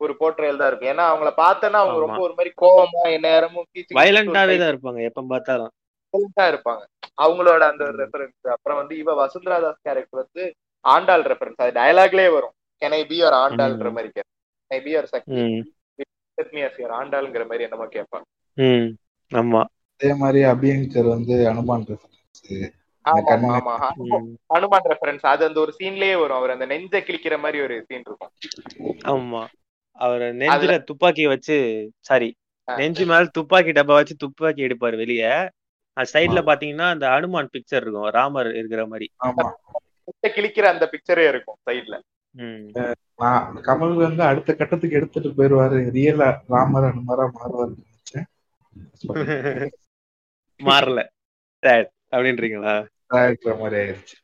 ஒரு 0.00 0.12
போர்ட்ரேல் 0.20 0.60
தான் 0.60 0.70
இருக்கும். 0.70 0.90
ஏன்னா 0.92 1.04
அவங்கள 1.10 1.30
பார்த்தோன்னா 1.42 1.80
அவங்க. 1.82 1.98
ரொம்ப 2.06 2.20
ஒரு 2.26 2.34
மாதிரி 2.38 2.52
கோவமா 2.62 3.02
நேரமும் 3.26 3.66
வயலண்டாவே 4.00 4.56
தான் 4.62 4.72
இருப்பாங்க 4.72 5.00
எப்ப 5.08 5.24
பார்த்தாலும். 5.32 5.72
இருப்பாங்க. 6.52 6.82
அவங்களோட 7.24 7.62
அந்த 7.72 7.82
ஒரு 7.88 7.96
ரெஃபரன்ஸ் 8.04 8.52
அப்புறம் 8.54 8.78
வந்து 8.80 8.94
இவ 9.02 9.14
வசுந்தரா 9.22 9.58
தாஸ் 9.64 9.84
கேரக்டர் 9.88 10.22
வந்து 10.22 10.44
ஆண்டாள் 10.84 11.26
ரெஃபரன்ஸ் 11.32 11.62
அது 11.64 11.72
டயலாக்லயே 11.80 12.30
வரும். 12.36 12.54
கெனை 12.82 13.02
பி 13.10 13.16
ஒரு 13.28 13.36
ஆண்டாள்ன்ற. 13.44 13.90
மாதிரி 13.96 14.10
கெனை 14.16 14.80
பி 14.86 14.92
ஒரு 15.00 15.08
சக்தி? 15.14 15.42
ம். 16.40 16.42
Let 16.42 16.52
me 16.52 16.64
as 16.64 16.78
your 16.78 16.92
ஆண்டாள்ங்கிற 16.92 17.44
மாதிரி 17.44 17.62
என்னமோ 17.62 17.86
கேட்பான் 17.86 18.24
ம். 18.56 18.88
ஆமா. 19.30 19.62
அதே 20.00 20.14
மாதிரி 20.14 20.44
அபியங்கர் 20.44 21.08
வந்து 21.08 21.48
அனுமான் 21.50 21.84
ரெஃபரன்ஸ் 21.88 22.42
ஆமா 23.04 23.20
கண்ணு- 23.26 23.50
ஆமா 23.50 23.74
ம். 23.96 24.26
ஹனுமான் 24.54 24.86
ரெஃபரன்ஸ் 24.88 25.26
அது 25.26 25.44
அந்த 25.46 25.60
ஒரு 25.60 25.74
சீன்லயே 25.78 26.20
வரும். 26.20 26.36
அவர் 26.36 26.50
அந்த 26.50 26.66
நெஞ்ச 26.66 27.00
கிழிக்கிற 27.00 27.38
மாதிரி 27.38 27.62
ஒரு 27.62 27.84
சீன் 27.88 28.04
இருக்கும். 28.06 28.32
ஆமா. 29.06 29.42
அவர் 29.98 30.22
நெஞ்சில 30.34 30.84
துப்பாக்கி 30.84 31.26
வச்சு 31.26 31.56
சாரி 32.00 32.28
நெஞ்சு 32.68 33.06
மேல 33.06 33.24
துப்பாக்கி 33.32 33.70
டப்பா 33.70 33.94
வச்சு 33.94 34.16
துப்பாக்கி 34.16 34.62
எடுப்பாரு 34.62 34.96
வெளிய. 34.96 35.24
சைடுல 35.96 36.40
பாத்தீங்கன்னா 36.42 36.86
அந்த 36.90 37.08
அனுமான் 37.08 37.50
பிக்சர் 37.52 37.82
இருக்கும். 37.82 38.08
ராமர் 38.10 38.54
இருக்கிற 38.54 38.86
மாதிரி. 38.86 39.06
ஆமா. 39.24 39.46
நெஞ்ச 40.04 40.26
கிழிக்கிற 40.34 40.62
அந்த 40.64 40.90
பிக்சரே 40.92 41.28
இருக்கும் 41.28 41.56
சைட்ல 41.70 41.96
கமல் 43.62 43.94
வந்து 43.96 44.22
அடுத்த 44.22 44.50
கட்டத்துக்கு 44.54 44.96
எடுத்துட்டு 44.96 45.30
போயிருவாரு. 45.30 45.78
ரியலா 45.90 46.28
ராமர் 46.48 46.84
அனுமாரா 46.84 47.26
மாறுவாரு 47.34 47.72
நினைச்சேன். 47.76 48.26
மாறல. 50.60 51.00
அப்படின்றீங்களா? 52.12 52.74
மாதிரி 53.54 53.76
ஆயிருச்சு 53.80 54.16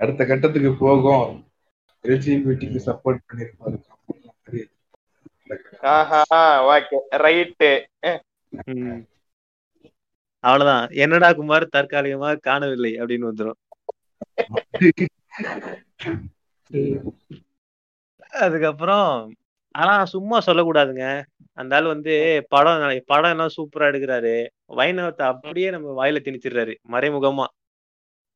அடுத்த 0.00 0.24
கட்டத்துக்கு 0.24 0.72
போகும். 0.74 1.32
எல்ஜிபிடிக்கு 2.04 2.80
சப்போர்ட் 2.86 3.26
பண்ணிருப்பாரு 3.28 3.78
ஆஹா 5.90 6.20
ஓகே 6.68 6.98
ரைட்டு 7.16 7.70
ம். 8.72 9.00
அவ்வளவுதான். 10.44 10.86
என்னடா 10.94 11.32
குமார் 11.32 11.72
தற்காலிகமா 11.76 12.30
காணவில்லை 12.40 12.92
அப்படின்னு 13.00 13.30
வந்துரும். 13.30 13.60
அதுக்கப்புறம் 18.42 19.08
ஆனா 19.74 20.04
சும்மா 20.04 20.38
சொல்லக்கூடாதுங்க. 20.46 21.04
அந்த 21.58 21.76
ஆள் 21.76 21.86
வந்து 21.86 22.14
படம் 22.48 22.80
படம் 23.06 23.30
எல்லாம் 23.30 23.54
சூப்பரா 23.56 23.88
எடுக்கிறாரு. 23.90 24.34
வைணவத்தை 24.76 25.24
அப்படியே 25.26 25.70
நம்ம 25.70 25.94
வாயில 25.98 26.20
திணிச்சிடுறாரு 26.22 26.74
மறைமுகமா. 26.90 27.46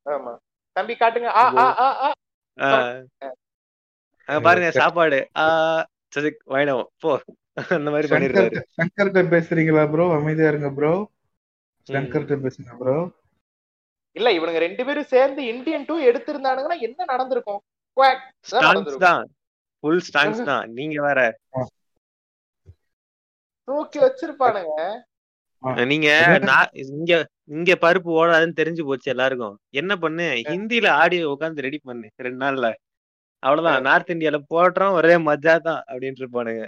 ஆமா. 0.06 0.32
தம்பி 0.76 0.94
காட்டுங்க. 0.94 1.28
ஆ 1.34 1.44
ஆ 1.58 1.66
ஆ 1.78 1.88
ஆ. 1.98 2.08
ஆஹ் 2.58 3.34
அங்க 4.28 4.40
பாருங்க 4.40 4.70
சாப்பாடு. 4.70 5.18
ஆஹ் 5.38 5.82
சரி 6.08 6.30
வைணவம் 6.46 6.90
போ. 6.98 7.12
அந்த 7.76 7.88
மாதிரி 7.90 8.08
பண்ணிடுறாரு. 8.14 8.58
சங்கர்கிட்ட 8.78 9.22
பேசுறீங்களா 9.30 9.84
ப்ரோ 9.90 10.06
அமைதியா 10.12 10.48
இருங்க 10.48 10.70
ப்ரோ 10.72 10.92
சங்கர்கிட்ட 11.86 12.36
பேசுங்க 12.42 12.72
ப்ரோ 12.78 12.96
இல்ல 14.16 14.28
இவனுங்க 14.32 14.58
ரெண்டு 14.58 14.82
பேரும் 14.84 15.04
சேர்ந்து 15.04 15.40
இந்தியன் 15.46 15.84
டூ 15.84 15.94
எடுத்திருந்தானுங்கன்னா 16.00 16.78
என்ன 16.80 17.04
நடந்திருக்கும்? 17.04 17.60
ஸ்டான்ஸ். 18.48 18.94
தான். 19.04 19.24
ஃபுல் 19.84 20.02
ஸ்டான்ஸ் 20.06 20.40
தான். 20.50 20.64
நீங்க 20.78 20.96
வேற. 21.06 21.20
தூக்கி 23.68 23.98
வச்சிருப்பானுங்க. 23.98 24.74
நீங்க 25.88 26.08
நான் 26.50 26.72
இங்க 26.86 27.12
இங்க 27.54 27.72
பருப்பு 27.84 28.10
ஓடாதுன்னு 28.18 28.58
தெரிஞ்சு 28.58 28.82
போச்சு 28.88 29.08
எல்லாருக்கும். 29.14 29.56
என்ன 29.80 29.92
பண்ணு? 30.02 30.24
ஹிந்தில 30.50 30.88
ஆடியோ 31.00 31.30
உட்காந்து 31.34 31.64
ரெடி 31.66 31.78
பண்ணு 31.82 32.08
ரெண்டு 32.26 32.40
நாள்ல. 32.44 32.68
அவ்வளவுதான். 33.42 33.84
நார்த் 33.86 34.12
இந்தியால 34.14 34.38
போடுறோம் 34.52 34.96
ஒரே 34.98 35.14
மஜா 35.26 35.54
தான் 35.66 35.80
அப்படின்ட்டு 35.90 36.22
இருப்பானுங்க. 36.24 36.64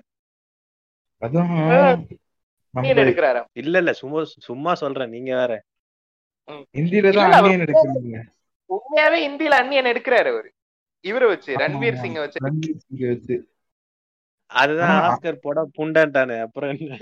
இல்ல 3.60 3.76
இல்ல. 3.82 3.92
சும்மா 4.00 4.18
சும்மா 4.48 4.72
சொல்றேன். 4.82 5.12
நீங்க 5.16 5.30
வேற. 5.40 5.52
ஹிந்தில 6.74 7.08
தான் 7.16 7.32
எடுக்கிறாங்க. 7.58 8.18
உண்மையாவே 8.70 9.18
இந்தியில 9.28 9.58
அந்நியன் 9.60 9.90
எடுக்கிறாரு 9.92 10.28
அவரு. 10.34 10.48
இவரை 11.04 11.26
வச்சு 11.28 11.50
ரன்வீர். 11.58 12.00
சிங்க 12.00 12.18
வச்சு. 12.20 12.38
ரன்வீர் 12.44 12.82
சிங்கை 12.82 13.08
வச்சு. 13.08 13.36
அதுதான் 14.50 14.96
ஆஸ்கர் 15.06 15.42
போட 15.42 15.58
புண்டான்ட்டானே 15.76 16.36
அப்புறம் 16.40 16.70
என்ன? 16.76 16.98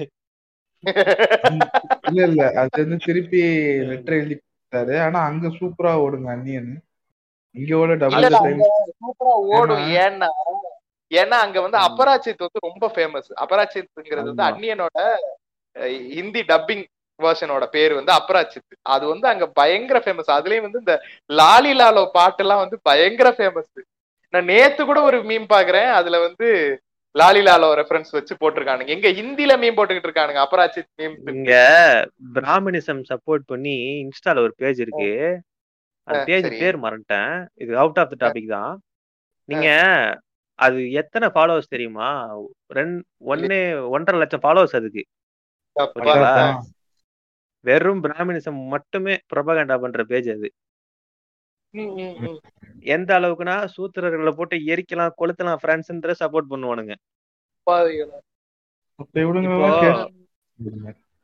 இல்ல 2.08 2.20
இல்ல 2.24 2.42
அது 2.54 2.82
வந்து 2.82 2.96
திருப்பி 3.04 3.40
லெட்டர் 3.90 4.16
எழுதி 4.16 4.34
கொடுத்தாரு. 4.36 4.94
ஆனா 5.00 5.18
அங்க 5.24 5.46
சூப்பரா 5.56 5.92
ஓடுங்க 6.00 6.28
அன்னியன் 6.30 6.70
இங்க 7.54 7.72
ஓட 7.76 7.92
டபுள் 7.96 8.24
டைம் 8.38 8.62
சூப்பரா 9.00 9.34
ஓடும். 9.52 9.84
ஏன்னா- 9.98 10.32
ஏன்னா 11.10 11.36
அங்க 11.40 11.58
வந்து. 11.60 11.78
அபராஜித் 11.78 12.44
வந்து 12.44 12.60
ரொம்ப 12.62 12.84
ஃபேமஸ் 12.88 13.30
அபராஜித்ங்கிறது 13.40 14.28
வந்து 14.28 14.44
அஹ், 15.76 15.88
ஹிந்தி 16.10 16.42
டப்பிங் 16.44 16.84
வெர்ஷனோட 17.20 17.64
பேர் 17.66 17.92
வந்து 17.94 18.12
அபராஜித் 18.12 18.76
அது 18.86 19.04
வந்து 19.06 19.26
அங்க 19.28 19.44
பயங்கர 19.60 19.98
ஃபேமஸ் 20.04 20.30
அதுலயும் 20.36 20.66
வந்து 20.66 20.78
இந்த 20.78 20.94
லாலி 21.30 21.72
லாலோ 21.72 22.02
பாட்டெல்லாம் 22.18 22.62
வந்து 22.64 22.78
பயங்கர 22.82 23.30
ஃபேமஸ் 23.38 23.70
நான் 24.34 24.44
நேத்து 24.44 24.82
கூட 24.84 25.00
ஒரு 25.02 25.18
மீம் 25.22 25.46
பாக்குறேன். 25.52 25.90
அதுல 25.90 26.16
வந்து 26.20 26.46
லாலி 27.14 27.42
லாலோ 27.42 27.68
ரெஃபரன்ஸ் 27.80 28.10
வச்சு 28.10 28.34
போட்டிருக்கானுங்க. 28.40 28.86
எங்க 28.86 29.08
ஹிந்தில 29.18 29.52
மீம் 29.62 29.76
போட்டுக்கிட்டு 29.76 30.08
இருக்கானுங்க 30.10 30.40
அபராஜித் 30.44 30.90
மீம் 31.00 31.14
இங்க 31.34 31.52
பிராமணிசம் 32.36 33.02
சப்போர்ட் 33.10 33.44
பண்ணி 33.46 33.76
இன்ஸ்டால 34.04 34.42
ஒரு 34.46 34.54
பேஜ் 34.56 34.80
இருக்கு. 34.80 35.10
அந்த 36.08 36.18
பேஜ். 36.24 36.48
பேர் 36.62 36.76
மறந்துட்டேன். 36.76 37.32
இது 37.54 37.72
அவுட் 37.78 37.98
ஆஃப் 37.98 38.12
த 38.12 38.16
டாபிக் 38.24 38.54
தான். 38.56 38.74
நீங்க 39.48 39.68
அது 40.58 40.78
எத்தனை 40.92 41.26
ஃபாலோவர்ஸ் 41.28 41.72
தெரியுமா? 41.74 42.08
ரெண்டு 42.68 43.00
ஒன்னே 43.32 43.58
ஒன்றரை 43.88 44.18
லட்சம் 44.20 44.44
ஃபாலோவர்ஸ் 44.44 44.76
அதுக்கு? 44.78 45.02
வெறும் 47.66 48.02
பிராமணிசம் 48.04 48.60
மட்டுமே 48.74 49.14
ப்ரொபகண்டா 49.32 49.76
பண்ற 49.84 50.02
பேஜ் 50.10 50.30
அது. 50.36 50.48
எந்த 52.94 53.10
அளவுக்குன்னா 53.18 53.56
சூத்திரர்களை 53.74 54.32
போட்டு 54.38 54.56
எரிக்கலாம் 54.72 55.16
கொளுத்தலாம் 55.20 55.60
ஃப்ரெண்ட்ஸ்ன்ற 55.62 56.14
சப்போர்ட் 56.22 56.50
பண்ணுவானுங்க. 56.52 56.94
இப்போ 57.66 57.74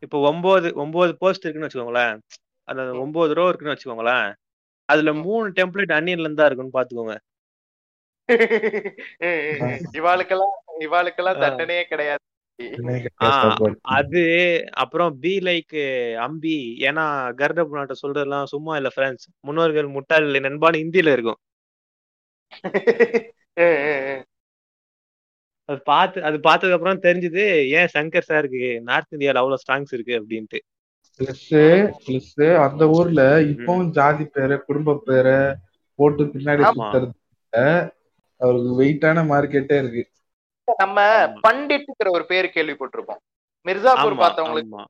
இப்போ 0.02 0.18
ஒன்பது 0.30 0.68
ஒன்பது 0.74 1.12
போஸ்ட் 1.20 1.44
இருக்குன்னு 1.44 1.68
வச்சுக்கோங்களேன். 1.68 2.16
அந்த 2.68 2.82
ஒன்பது 3.04 3.32
ரோ 3.38 3.44
இருக்குன்னு 3.48 3.74
வச்சுக்கோங்களேன். 3.74 4.28
அதுல 4.88 5.12
மூணு 5.26 5.46
டெம்ப்ளேட் 5.58 5.96
அன்னியன்ல 5.98 6.28
இருந்தா 6.28 6.46
இருக்குன்னு 6.48 6.76
பாத்துக்கோங்க. 6.78 7.14
இவாளுக்கெல்லாம் 9.98 10.54
இவாளுக்கெல்லாம் 10.86 11.40
தண்டனையே 11.44 11.84
கிடையாது. 11.92 12.22
அது 13.94 14.22
அப்புறம் 14.74 15.12
பி 15.18 15.32
லைக் 15.40 15.76
அம்பி. 16.18 16.56
ஏன்னா 16.80 17.04
கருட 17.38 17.62
புனாட்ட 17.68 17.94
சொல்றதெல்லாம் 18.02 18.50
சும்மா 18.52 18.74
இல்ல 18.76 18.90
ஃப்ரெண்ட்ஸ் 18.94 19.26
முன்னோர்கள் 19.40 19.88
முட்டாள் 19.88 20.26
இல்லை 20.26 20.40
நண்பான்னு 20.40 20.82
ஹிந்தியில 20.82 21.12
இருக்கும். 21.12 21.40
அது 25.68 25.80
பார்த்து 25.82 26.18
அது 26.24 26.36
பார்த்ததுக்கு 26.38 26.76
அப்புறம் 26.76 27.02
தெரிஞ்சது 27.02 27.42
ஏன் 27.70 27.92
சங்கர் 27.94 28.28
சாருக்கு 28.28 28.60
நார்த் 28.80 29.14
இந்தியால 29.14 29.42
அவ்வளவு 29.42 29.62
ஸ்ட்ராங்ஸ் 29.62 29.92
இருக்கு 29.92 30.14
அப்படின்ட்டு. 30.20 30.58
பிளஸ் 31.20 31.46
பிளஸ் 32.04 32.32
அந்த 32.64 32.84
ஊர்ல 32.90 33.22
இப்பவும் 33.50 33.90
ஜாதி 33.90 34.24
பேரை 34.26 34.56
குடும்ப 34.66 34.98
பேரை 35.06 35.36
போட்டு 35.98 36.24
பின்னாடி 36.26 36.64
அவருக்கு 38.40 38.70
வெயிட்டான 38.78 39.18
மார்க்கெட்டே 39.28 39.76
இருக்கு. 39.78 40.02
நம்ம 40.82 40.98
பண்டிட்டுங்கிற 41.46 42.08
ஒரு 42.16 42.24
பேர் 42.30 42.54
கேள்விப்பட்டிருப்போம். 42.56 43.20
மிர்சாபூர் 43.66 44.16
பார்த்தவங்களுக்கு 44.22 44.82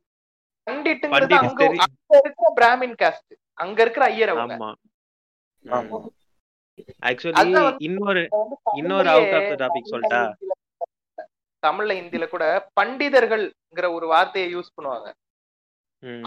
பண்டிட்டுங்கிறது 0.67 1.35
பண்டிட் 1.35 1.45
அங்க 1.45 1.63
அங்க 1.87 2.19
இருக்கிற 2.23 2.49
பிராமின் 2.59 2.97
காஸ்ட் 3.03 3.33
அங்க 3.63 3.79
இருக்கிற 3.85 4.05
ஐயர் 4.13 4.33
அவங்க. 4.35 4.55
ஆக்சுவலி 7.09 7.43
இன்னொரு 7.89 8.23
இன்னொரு 8.81 9.09
out 9.15 9.33
of 9.39 9.45
the 9.51 9.59
topic 9.65 9.85
சொல்லிட்டா? 9.93 10.21
தமிழ்ல 11.63 11.93
இந்தியில 12.03 12.25
கூட 12.31 12.45
பண்டிதர்கள்ங்கிற 12.79 13.89
ஒரு 13.97 14.07
வார்த்தையை 14.13 14.49
யூஸ் 14.55 14.75
பண்ணுவாங்க. 14.77 15.09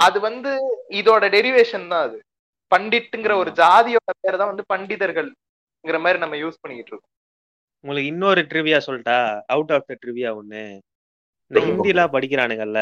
அது 0.06 0.18
வந்து 0.28 0.52
இதோட 1.00 1.24
டெரிவேஷன் 1.38 1.90
தான் 1.94 2.06
அது. 2.08 2.18
பண்டிட்டுங்கிற 2.72 3.34
ஒரு. 3.42 3.52
ஜாதியோட 3.62 4.12
பேர் 4.24 4.40
தான் 4.42 4.52
வந்து 4.52 4.66
பண்டிதர்கள்ங்கிற 4.74 6.00
மாதிரி 6.06 6.22
நம்ம 6.24 6.38
யூஸ் 6.44 6.62
பண்ணிக்கிட்டு 6.62 6.94
இருக்கோம். 6.94 7.15
உங்களுக்கு 7.86 8.08
இன்னொரு 8.08 8.42
ட்ரிவியா 8.42 8.78
சொல்லிட்டா 8.86 9.18
அவுட் 9.46 9.72
ஆஃப் 9.72 9.88
த 9.88 9.96
ட்ரிவியா 10.06 10.30
ஒண்ணு. 10.36 10.62
இந்த. 11.52 11.60
ஹிந்திலாம் 11.60 12.14
படிக்கிறானுங்கல்ல 12.14 12.82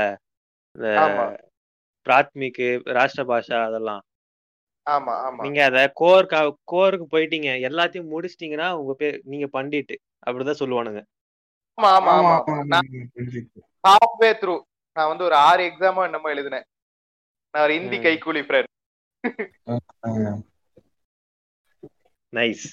இந்த 0.76 0.88
பிராத்மிக்கு 2.06 2.68
ராஷ்டிர 2.94 3.24
பாஷா 3.26 3.64
அதெல்லாம். 3.64 4.02
ஆமா 4.88 5.14
ஆமா. 5.26 5.42
நீங்க 5.44 5.64
அத 5.64 5.92
கோர் 5.94 6.28
கோருக்கு 6.64 7.08
போயிட்டீங்க 7.12 7.50
எல்லாத்தையும் 7.70 8.12
முடிச்சிட்டீங்கன்னா 8.14 8.70
உங்க 8.72 8.94
பேர் 8.94 9.22
நீங்க 9.24 9.48
பண்டிட்டு 9.54 9.96
அப்படிதான் 10.28 10.62
சொல்லுவானுங்க. 10.62 11.02
ஹாஃப்வே 13.84 14.32
த்ரூ 14.42 14.56
நான் 14.96 15.08
வந்து 15.08 15.24
ஒரு 15.24 15.36
ஆறு 15.36 15.64
எக்ஸாமோ 15.64 16.04
என்னமோ 16.04 16.30
எழுதினேன். 16.30 16.66
நான் 17.54 17.64
ஒரு 17.64 17.74
ஹிந்தி 17.74 17.98
ம். 17.98 18.04
கைக்கூலி 18.04 18.44
ஃப்ரெண்ட் 18.48 18.72
நைஸ் 22.34 22.66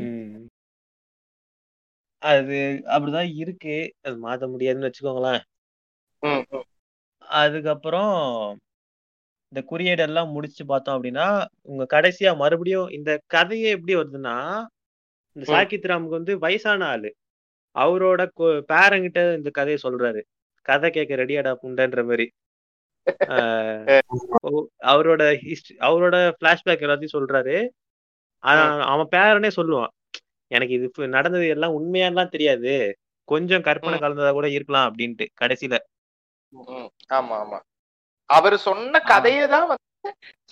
அப்படிதான். 0.00 0.46
அது 2.18 2.82
அப்படிதான் 2.84 3.34
இருக்கு. 3.34 3.94
அது 4.02 4.28
மாத்த 4.28 4.50
முடியாதுன்னு 4.50 4.90
வச்சுக்கோங்களேன். 4.90 5.40
அதுக்கப்புறம் 7.18 8.58
இந்த 9.54 9.66
குறியீடு 9.66 10.02
எல்லாம் 10.02 10.30
முடிச்சு 10.30 10.66
பார்த்தோம் 10.66 11.02
அப்படின்னா 11.02 11.44
உங்க 11.62 12.00
கடைசியா 12.00 12.36
மறுபடியும் 12.36 12.88
இந்த 12.88 13.20
கதையே 13.26 13.70
எப்படி 13.70 13.96
வருதுன்னா 13.96 14.64
இந்த 15.32 15.52
ம். 15.52 15.54
சாக்கித் 15.54 15.84
ராமுக்கு 15.86 16.08
வந்து 16.08 16.38
வயசான 16.38 16.86
ஆளு. 16.86 17.14
அவரோட 17.78 18.28
பேரங்கிட்ட 18.38 19.36
இந்த 19.36 19.50
கதையை 19.50 19.78
சொல்றாரு. 19.82 20.22
கதை 20.62 20.90
கேட்க 20.90 21.14
ரெடியாடா 21.14 21.56
புண்டன்ற 21.62 22.02
மாதிரி. 22.02 22.30
ஆஹ் 23.24 24.00
ஓ- 24.40 24.66
அவரோட 24.82 25.36
ஹிஸ்டரி 25.42 25.78
அவரோட 25.78 26.32
பிளாஷ்பேக் 26.44 26.82
எல்லாத்தையும் 26.82 27.18
சொல்றாரு. 27.18 27.68
அவன் 28.86 29.12
பேரனே 29.12 29.50
சொல்லுவான். 29.56 29.92
எனக்கு 30.50 30.74
இது 30.74 31.08
நடந்தது 31.08 31.46
எல்லாம் 31.48 31.76
உண்மையாலாம் 31.78 32.28
தெரியாது. 32.28 32.74
கொஞ்சம் 33.28 33.62
கற்பனை. 33.62 33.96
கலந்ததா 33.98 34.32
கூட 34.32 34.48
இருக்கலாம் 34.48 34.88
அப்படின்ட்டு 34.88 35.26
கடைசியில. 35.40 35.76
ஆமா 37.12 37.34
ஆமா. 37.36 37.58
அவர் 38.30 38.56
சொன்ன 38.58 39.00
கதையை 39.04 39.44
தான் 39.48 39.66
வந்து 39.66 39.84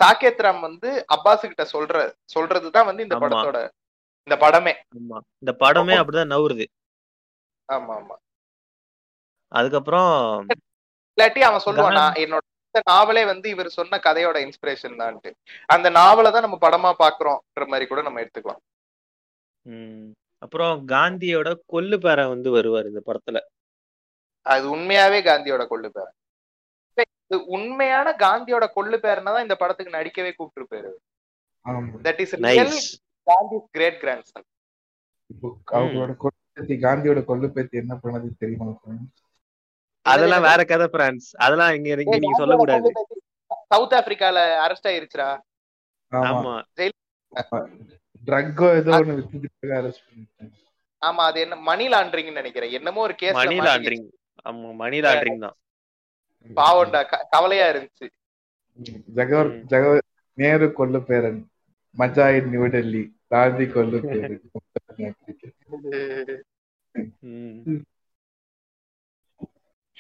சாகேத் 0.01 0.43
ராம் 0.43 0.61
வந்து 0.61 0.89
அப்பாஸ் 1.15 1.43
கிட்ட 1.43 1.65
சொல்ற 1.73 1.97
சொல்றதுதான் 2.35 2.87
வந்து 2.87 3.03
இந்த. 3.03 3.17
படத்தோட 3.17 3.59
இந்த 4.29 4.37
படமே. 4.37 4.73
ஆமா. 4.97 5.19
இந்த 5.43 5.53
படமே 5.61 5.95
அப்படிதான் 6.01 6.33
நவுறுது 6.35 6.67
ஆமா 7.69 7.93
ஆமா. 7.95 8.17
அதுக்கப்புறம் 9.53 10.13
இல்லாட்டி 11.19 11.41
அவன் 11.41 11.65
சொல்லுவான் 11.65 11.99
நான் 11.99 12.19
என்னோட 12.23 12.45
நாவலே 12.89 13.25
வந்து 13.25 13.49
இவர் 13.49 13.77
சொன்ன 13.79 13.99
கதையோட 13.99 14.37
இன்ஸ்பிரேஷன் 14.47 15.01
தான்ட்டு. 15.03 15.31
அந்த 15.69 15.91
நாவலை 15.91 16.31
தான் 16.31 16.47
நம்ம 16.47 16.59
படமா 16.61 16.91
பாக்குறோம்ன்ற 16.99 17.67
மாதிரி 17.69 17.87
கூட 17.87 18.03
நம்ம 18.03 18.21
எடுத்துக்கலாம். 18.21 18.63
ம், 19.67 20.09
அப்புறம் 20.43 20.75
காந்தியோட 20.89 21.51
கொல்லு 21.67 21.99
பேரன் 21.99 22.33
வந்து 22.35 22.51
வருவார் 22.51 22.91
இந்த 22.91 23.03
படத்துல. 23.07 23.41
அது 24.47 24.65
உண்மையாவே 24.71 25.21
காந்தியோட 25.23 25.65
கொள்ளு 25.67 25.91
பேர். 25.97 26.13
உண்மையான 27.49 28.09
காந்தியோட 28.21 28.65
கொள்ளு 28.73 28.97
பேரனா 28.97 29.31
தான் 29.35 29.47
இந்த 29.47 29.57
படத்துக்கு 29.57 29.97
நடிக்கவே 29.97 30.33
கூப்பிட்டு 30.33 30.91
ஆமா. 31.67 31.93
That 32.07 32.21
is 32.21 32.35
nice 32.41 32.83
Gandhi 33.27 33.59
great 33.71 33.99
grandson 34.31 34.47
இப்போ 35.31 35.49
அவங்களோட 35.73 36.13
கொள்ளு 36.23 36.77
காந்தியோட 36.85 37.21
கொள்ளு 37.25 37.49
பேத்தி 37.55 37.77
என்ன 37.83 37.95
பண்ணது 38.03 38.29
தெரியுமா? 38.43 38.67
அதெல்லாம் 40.05 40.43
வேற 40.43 40.65
கதை 40.65 40.89
பிரான்ஸ் 40.89 41.37
அதெல்லாம் 41.37 41.75
இங்க 41.75 41.89
இங்க 41.89 42.19
நீங்க 42.19 42.37
சொல்லக்கூடாது 42.37 42.93
சவுத் 43.67 43.93
ஆப்பிரிக்கால 43.93 44.39
அரெஸ்ட் 44.65 44.89
ஆயிருச்சுடா. 44.89 45.29
ஆமா. 46.13 46.63
ட்ரக்கோ 48.27 48.67
ஏதோ 48.75 48.91
ஒண்ணு 48.91 49.15
வித்துட்டு 49.21 49.67
அரெஸ்ட் 49.67 50.05
பண்ணிட்டாங்க. 50.09 50.53
ஆமா 51.01 51.25
அது 51.29 51.41
என்ன 51.41 51.57
மணி 51.57 51.89
லாண்டரிங்னு 51.89 52.33
நினைக்கிறேன். 52.33 52.73
என்னமோ 52.73 53.01
ஒரு 53.01 53.15
கேஸ் 53.15 53.33
மணி 53.33 53.59
லாண்ட்ரிங் 53.59 54.07
ஆமா 54.45 54.75
மணி 54.75 55.01
லாண்ட்ரிங் 55.01 55.39
தான். 55.39 55.57
பாவம்டா 56.57 57.03
க- 57.07 57.27
கவலையா 57.31 57.67
இருந்துச்சு. 57.69 58.09
ஜகவர். 59.15 59.51
ஜகவர் 59.65 60.03
நேரு 60.35 60.73
கொல்லு 60.79 61.01
பேரன். 61.03 61.51
மஜா 61.99 62.37
இன் 62.37 62.49
நியூ 62.49 62.67
டெல்லி. 62.67 63.03
காந்தி 63.27 63.65
கொல்லு 63.65 64.01
பேரன். 64.01 64.51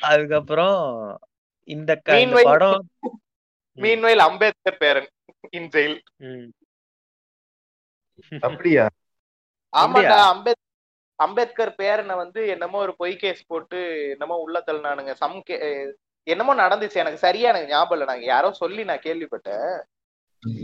அதுக்கப்புறம் 0.05 0.79
இந்த 1.69 1.93
படம் 2.49 2.83
மீன்வைல் 3.79 4.23
அம்பேத்கர் 4.27 4.81
பேரன் 4.83 5.09
இன் 5.51 5.71
ஜெயில். 5.73 5.97
ம், 6.25 6.49
அப்படியா? 8.43 8.85
ஆமாடா 9.83 10.19
அம்பேத் 10.33 10.61
அம்பேத்கர் 11.19 11.73
பேரனை 11.79 12.15
வந்து 12.17 12.41
என்னமோ 12.49 12.79
ஒரு 12.79 12.93
பொய் 12.97 13.17
கேஸ் 13.17 13.43
போட்டு 13.47 13.79
என்னமோ 14.13 14.37
உள்ள 14.37 14.57
தள்ளினானுங்க. 14.67 15.13
சம் 15.15 15.37
கே 15.43 15.57
என்னமோ 16.27 16.53
நடந்துச்சு. 16.55 16.97
எனக்கு 16.97 17.25
சரியா 17.25 17.49
எனக்கு 17.51 17.73
ஞாபகம் 17.73 17.97
இல்லை. 17.97 18.07
நாங்க 18.13 18.27
யாரோ 18.27 18.51
சொல்லி 18.63 18.85
நான் 18.85 19.05
கேள்விப்பட்டேன். 19.05 19.69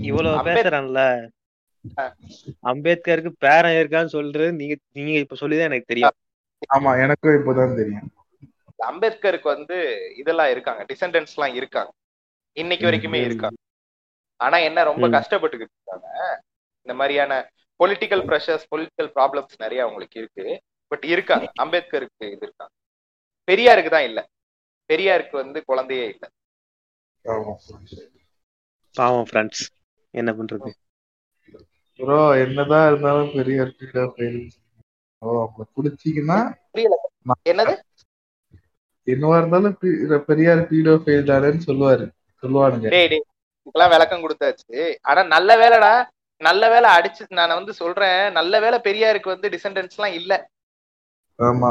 இவ்வளவு 0.09 0.47
பேசுறான்ல. 0.49 1.03
அம்பேத்கருக்கு 2.71 3.31
பேரன் 3.45 3.79
இருக்கான்னு 3.79 4.15
சொல்றது 4.17 4.49
நீங்க 4.53 4.75
நீங்க 4.99 5.19
இப்ப 5.25 5.37
சொல்லிதான் 5.43 5.71
எனக்கு 5.71 5.93
தெரியும். 5.93 6.17
ஆமா 6.71 6.91
எனக்கும் 7.05 7.37
இப்போதான் 7.39 7.79
தெரியும். 7.81 8.09
அம்பேத்கருக்கு 8.89 9.43
வந்து 9.43 9.77
இதெல்லாம் 10.17 10.51
இருக்காங்க 10.51 10.83
டிசெண்டன்ஸ் 10.85 11.35
எல்லாம் 11.37 11.55
இருக்காங்க. 11.55 11.91
இன்னைக்கு 12.57 12.87
வரைக்குமே. 12.87 13.21
இருக்காங்க. 13.23 13.59
ஆனா 14.41 14.57
என்ன 14.57 14.83
ரொம்ப. 14.83 15.09
கஷ்டப்பட்டுக்கிட்டு 15.09 15.77
இருக்காங்க 15.79 16.09
இந்த 16.87 16.95
மாதிரியான 16.95 17.33
பொலிட்டிக்கல் 17.81 18.25
ப்ரெஷர்ஸ் 18.25 18.67
பொலிட்டிக்கல் 18.71 19.11
ப்ராப்ளம்ஸ் 19.15 19.57
நிறைய 19.59 19.83
அவங்களுக்கு 19.83 20.21
இருக்கு. 20.21 20.63
பட் 20.87 21.05
இருக்காங்க 21.05 21.47
அம்பேத்கருக்கு 21.63 22.27
இது 22.27 22.45
இருக்காங்க. 22.49 22.73
பெரியாருக்கு 23.49 23.91
தான் 23.91 24.03
இல்ல. 24.03 24.21
பெரியாருக்கு 24.91 25.37
வந்து 25.37 25.65
குழந்தையே 25.65 26.07
இல்ல. 26.09 26.25
ஆமா 27.25 27.53
பாவம் 28.95 29.27
ஃப்ரெண்ட்ஸ் 29.31 29.63
என்ன 30.15 30.31
பண்றது? 30.33 30.71
ப்ரோ 32.01 32.39
என்னதான் 32.39 32.87
இருந்தாலும் 32.89 33.33
பெரிய 33.33 33.63
பீடோ 33.63 34.05
ஃபெயில் 34.17 34.41
ஓ 35.23 35.49
புரியல. 36.73 36.97
என்னது? 37.43 37.75
என்னவா 39.13 39.37
இருந்தாலும் 39.39 39.77
பெரியார் 40.25 40.69
பீடோ 40.71 40.95
ஃபெயில் 41.03 41.31
தானேன்னு 41.31 41.67
சொல்லுவாரு 41.67 42.05
சொல்லுவானுங்க. 42.43 42.89
டேய் 42.89 43.09
டேய் 43.09 43.25
இதுக்கெல்லாம் 43.59 43.89
விளக்கம் 43.89 44.25
கொடுத்தாச்சு. 44.25 44.99
ஆனா 45.03 45.23
நல்ல 45.23 45.57
வேலைடா. 45.57 45.93
நல்ல 46.41 46.69
வேலை 46.69 46.91
அடிச்சு 46.91 47.23
நான் 47.29 47.49
வந்து 47.49 47.73
சொல்றேன். 47.73 48.33
நல்ல 48.33 48.61
வேலை 48.61 48.79
பெரியாருக்கு 48.85 49.33
வந்து 49.35 49.49
டிசெண்டன்ஸ் 49.49 49.97
எல்லாம் 49.97 50.15
இல்ல. 50.15 50.33
ஆமா. 51.39 51.71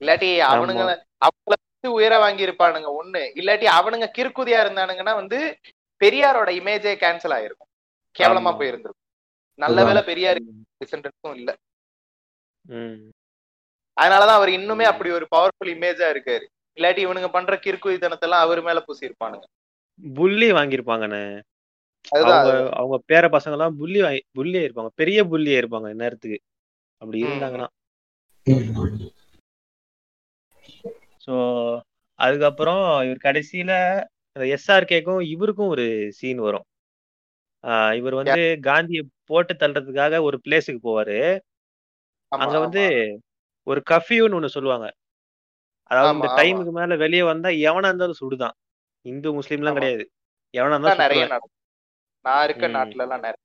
இல்லாட்டி 0.00 0.30
அவனுங்க 0.50 0.84
அவங்கள 1.24 1.54
வந்து 1.64 1.90
உயர 1.92 2.18
வாங்கி 2.18 2.46
இருப்பானுங்க 2.46 2.88
ஒண்ணு. 3.00 3.22
இல்லாட்டி 3.40 3.66
அவனுங்க 3.78 4.06
கிறுக்குதியா 4.18 4.58
இருந்தானுங்கன்னா 4.64 5.14
வந்து 5.14 5.38
பெரியாரோட 6.00 6.50
இமேஜே 6.60 6.94
கேன்சல் 7.04 7.34
ஆயிருக்கும். 7.36 7.70
கேவலமா. 8.16 8.52
போயிருந்திருக்கும். 8.58 9.02
நல்ல. 9.58 9.84
வேலை 9.84 10.02
பெரியாருக்கு 10.02 10.52
டிசெண்டன்ஸும் 10.82 11.34
இல்ல. 11.34 11.50
ம். 12.64 13.10
அதனாலதான் 13.96 14.38
அவர் 14.38 14.50
இன்னுமே 14.50 14.82
அப்படி 14.82 15.10
ஒரு 15.10 15.26
பவர்ஃபுல் 15.34 15.72
இமேஜா 15.74 16.06
இருக்காரு. 16.14 16.44
இல்லாட்டி 16.76 17.00
இவனுங்க 17.06 17.28
பண்ற 17.30 17.54
கிறுக்குத்தனத்தெல்லாம் 17.64 18.44
அவர் 18.44 18.60
மேல 18.62 18.80
பூசி 18.80 19.08
இருப்பானுங்க 19.08 19.46
புள்ளி 19.98 20.52
வாங்கியிருப்பாங்கண்ணே. 20.52 21.24
அதுதான் 22.12 22.46
அவங்க 22.72 22.96
பேர 23.10 23.24
பசங்க 23.34 23.56
எல்லாம் 23.56 23.76
புள்ளி 23.76 24.00
வாங்கி 24.02 24.22
புள்ளியா 24.38 24.62
இருப்பாங்க. 24.66 24.90
பெரிய 24.94 25.18
புள்ளியா 25.24 25.58
இருப்பாங்க 25.60 25.88
இந்நேரத்துக்கு 25.94 26.38
அப்படி. 27.02 27.22
இருந்தாங்கன்னா. 27.24 27.68
சோ 31.26 31.34
அதுக்கப்புறம் 32.18 32.82
இவர் 33.02 33.24
கடைசியில 33.24 33.72
எஸ்ஆர்கேக்கும் 34.36 35.20
இவருக்கும் 35.26 35.68
ஒரு 35.68 35.84
சீன் 36.12 36.38
வரும். 36.38 36.66
ஆஹ் 37.64 37.92
இவர் 37.96 38.14
வந்து 38.14 38.42
காந்தியை 38.62 39.02
போட்டு 39.24 39.54
தள்ளுறதுக்காக 39.54 40.20
ஒரு 40.22 40.36
பிளேஸுக்கு 40.44 40.80
போவாரு. 40.88 41.18
அங்க 42.32 42.58
வந்து. 42.58 42.84
ஒரு 43.66 43.80
கஃபியூன்னு 43.90 44.36
ஒண்ணு 44.38 44.54
சொல்லுவாங்க 44.54 44.86
அதாவது 45.90 46.12
இந்த. 46.14 46.28
டைமுக்கு 46.38 46.72
மேல 46.76 46.96
வெளியே 47.02 47.24
வந்தா 47.24 47.50
எவனா 47.64 47.88
இருந்தாலும் 47.90 48.20
சுடுதான் 48.20 48.54
இந்து 49.04 49.28
முஸ்லீம்லாம் 49.38 49.72
ஆமா. 49.72 49.78
கிடையாது 49.78 50.04
எவனா 50.54 50.74
இருந்தாலும் 50.74 51.04
நிறைய 51.04 51.24
நான் 52.24 52.44
இருக்க. 52.46 52.66
நாட்டுல 52.74 53.04
எல்லாம் 53.06 53.24
நிறைய 53.24 53.40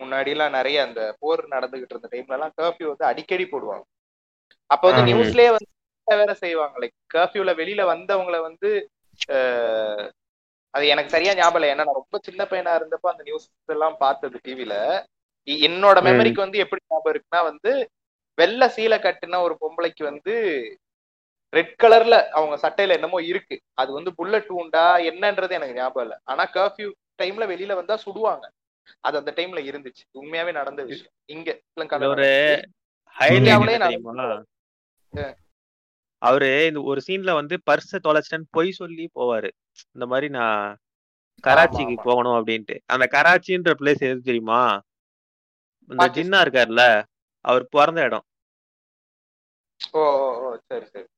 முன்னாடி 0.00 0.30
எல்லாம் 0.30 0.54
நிறைய 0.54 0.76
அந்த 0.82 1.00
போர் 1.20 1.42
நடந்துகிட்டு 1.54 1.94
இருந்த 1.94 2.10
டைம்ல 2.12 2.36
எல்லாம் 2.36 2.54
கர்ஃபியூ 2.58 2.88
வந்து 2.90 3.06
அடிக்கடி 3.08 3.44
போடுவாங்க 3.46 3.84
அப்ப 4.70 4.84
வந்து. 4.88 5.02
நியூஸ்லயே 5.08 5.50
வந்து 5.50 5.68
வேற 6.06 6.32
செய்வாங்க 6.42 6.76
லைக் 6.82 6.96
கர்ஃபியூல 7.14 7.50
வெளியில 7.58 7.82
வந்தவங்கள 7.90 8.36
வந்து 8.46 8.70
அது 10.74 10.84
எனக்கு 10.88 11.10
சரியா 11.10 11.32
ஞாபகம் 11.34 11.58
இல்லை 11.58 11.70
ஏன்னா 11.70 11.84
நான் 11.84 12.00
ரொம்ப 12.00 12.18
சின்ன 12.26 12.42
பையனா 12.50 12.72
இருந்தப்ப 12.78 13.08
அந்த 13.12 13.22
நியூஸ் 13.22 13.46
எல்லாம் 13.68 13.96
பார்த்தது 13.98 14.36
டிவில 14.44 14.74
என்னோட. 15.64 15.98
மெமரிக்கு 16.06 16.44
வந்து 16.44 16.58
எப்படி 16.64 16.80
ஞாபகம் 16.84 17.12
இருக்குன்னா 17.12 17.40
வந்து 17.48 17.72
வெள்ளை 18.38 18.68
சீலை 18.68 18.98
கட்டுன 18.98 19.40
ஒரு 19.40 19.54
பொம்பளைக்கு 19.60 20.02
வந்து 20.02 20.34
ரெட் 21.52 21.74
கலர்ல 21.82 22.16
அவங்க 22.28 22.56
சட்டையில 22.64 22.88
என்னமோ 22.88 23.22
இருக்கு. 23.22 23.56
அது 23.74 23.92
வந்து 23.92 24.14
புல்லட் 24.14 24.50
உண்டா 24.60 24.98
என்னன்றது 24.98 25.50
எனக்கு 25.50 25.74
ஞாபகம் 25.74 26.02
இல்லை. 26.02 26.18
ஆனா 26.24 26.44
கர்ஃபியூ 26.52 26.90
டைம்ல 27.22 27.46
வெளியில 27.52 27.74
வந்தா 27.74 27.98
சுடுவாங்க. 28.04 28.44
அது 29.00 29.18
அந்த 29.18 29.32
டைம்ல 29.36 29.60
இருந்துச்சு. 29.70 30.02
உண்மையாவே 30.20 30.52
நடந்த 30.52 30.82
விஷயம். 30.82 31.12
இங்க 31.24 31.48
ஒரு 32.08 32.28
அவரு 36.22 36.48
இந்த 36.66 36.80
ஒரு 36.82 37.00
சீன்ல 37.06 37.32
வந்து 37.32 37.54
பர்ஸ 37.70 37.98
தொலைச்சிட்டேன்னு 38.06 38.48
பொய் 38.50 38.70
சொல்லி 38.70 39.04
போவாரு. 39.14 39.50
இந்த 39.92 40.06
மாதிரி 40.06 40.28
நான் 40.28 40.76
கராச்சிக்கு. 41.44 41.96
போகணும் 42.02 42.36
அப்படின்ட்டு. 42.38 42.76
அந்த 42.86 43.04
கராச்சின்ற 43.12 43.72
பிளேஸ் 43.80 44.02
எது 44.08 44.20
தெரியுமா? 44.20 44.62
இந்த. 45.90 46.08
ஜின்னா 46.16 46.40
இருக்காருல்ல 46.44 46.84
அவர் 47.44 47.64
பிறந்த 47.68 48.00
இடம். 48.02 48.26
ஓ 49.94 50.02
சரி 50.68 50.86
சரி. 50.86 51.08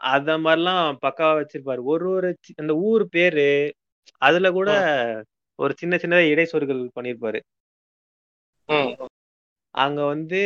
அத 0.00 0.38
மாதிரிலாம் 0.38 0.98
பக்காவா 1.02 1.34
வச்சிருப்பாரு. 1.40 1.80
ஒரு 1.84 2.06
ஒரு 2.10 2.28
அந்த 2.56 2.72
ஊர் 2.88 3.04
பேரு 3.08 3.46
அதுல 4.22 4.48
கூட 4.50 4.70
ஒரு 5.58 5.72
சின்ன 5.76 5.96
சின்னதா 5.96 6.30
இடைச்சொற்கள் 6.30 6.82
பண்ணிருப்பாரு. 6.96 7.40
அங்க 9.74 10.00
வந்து 10.04 10.40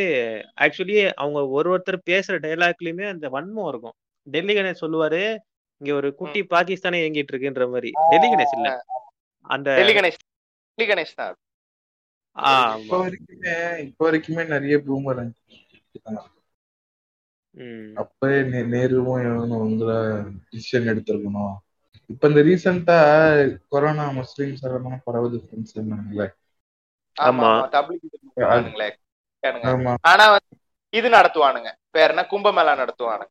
ஆக்சுவலி 0.57 0.95
அவங்க 1.15 1.39
ஒரு 1.47 1.67
ஒருத்தர் 1.73 2.07
பேசுற 2.09 2.35
டைலாக்லயுமே 2.45 3.05
அந்த 3.09 3.25
வன்மம் 3.29 3.67
இருக்கும். 3.67 3.95
டெல்லி 4.27 4.53
கணேஷ் 4.55 4.83
சொல்லுவாரு 4.83 5.21
இங்க 5.81 5.91
ஒரு 5.93 6.09
குட்டி 6.15 6.41
பாகிஸ்தானே 6.53 6.97
இயங்கிட்டு 7.01 7.31
இருக்குன்ற 7.33 7.65
மாதிரி. 7.69 7.89
டெல்லி 8.09 8.27
கணேஷ் 8.27 8.55
இல்ல. 8.57 8.69
அந்த 9.49 9.69
டெல்லி 9.79 9.93
கணேஷ் 9.93 10.19
டெல்லி 10.77 10.87
கணேஷ் 10.91 11.13
தான் 11.13 11.35
இப்போ 12.39 12.97
ஆமா 12.97 13.07
வரைக்குமே 13.07 13.77
இப்போ 13.77 14.11
வரைக்குமே 14.11 14.47
நிறைய 14.47 14.77
பூமர். 14.77 15.31
அப்பவே 17.95 18.41
நே- 18.41 18.67
நேருவும் 18.67 19.35
இவனும் 19.35 19.59
வந்து 19.59 19.85
டிசிஷன் 20.51 20.87
எடுத்திருக்கணும். 20.89 21.55
இப்ப 22.05 22.27
இந்த 22.27 22.41
ரீசெண்டா 22.41 22.97
கொரோனா 23.69 24.09
முஸ்லிம்ஸ் 24.09 24.61
எல்லாம் 24.61 25.01
பரவுது 25.05 25.39
ஃப்ரெண்ட்ஸ் 25.39 26.17
ஆமா. 27.15 27.67
ஆமா 29.63 29.95
ஆனா 30.01 30.29
வந்து 30.29 30.57
இது 30.89 31.09
நடத்துவானுங்க. 31.09 31.71
பேர் 31.91 32.09
என்ன 32.09 32.27
கும்பமேளா 32.31 32.75
நடத்துவானுங்க? 32.75 33.29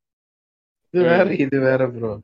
இது 0.90 1.02
வேற 1.02 1.34
இது 1.34 1.60
வேற 1.60 1.90
ப்ரோ? 1.90 2.20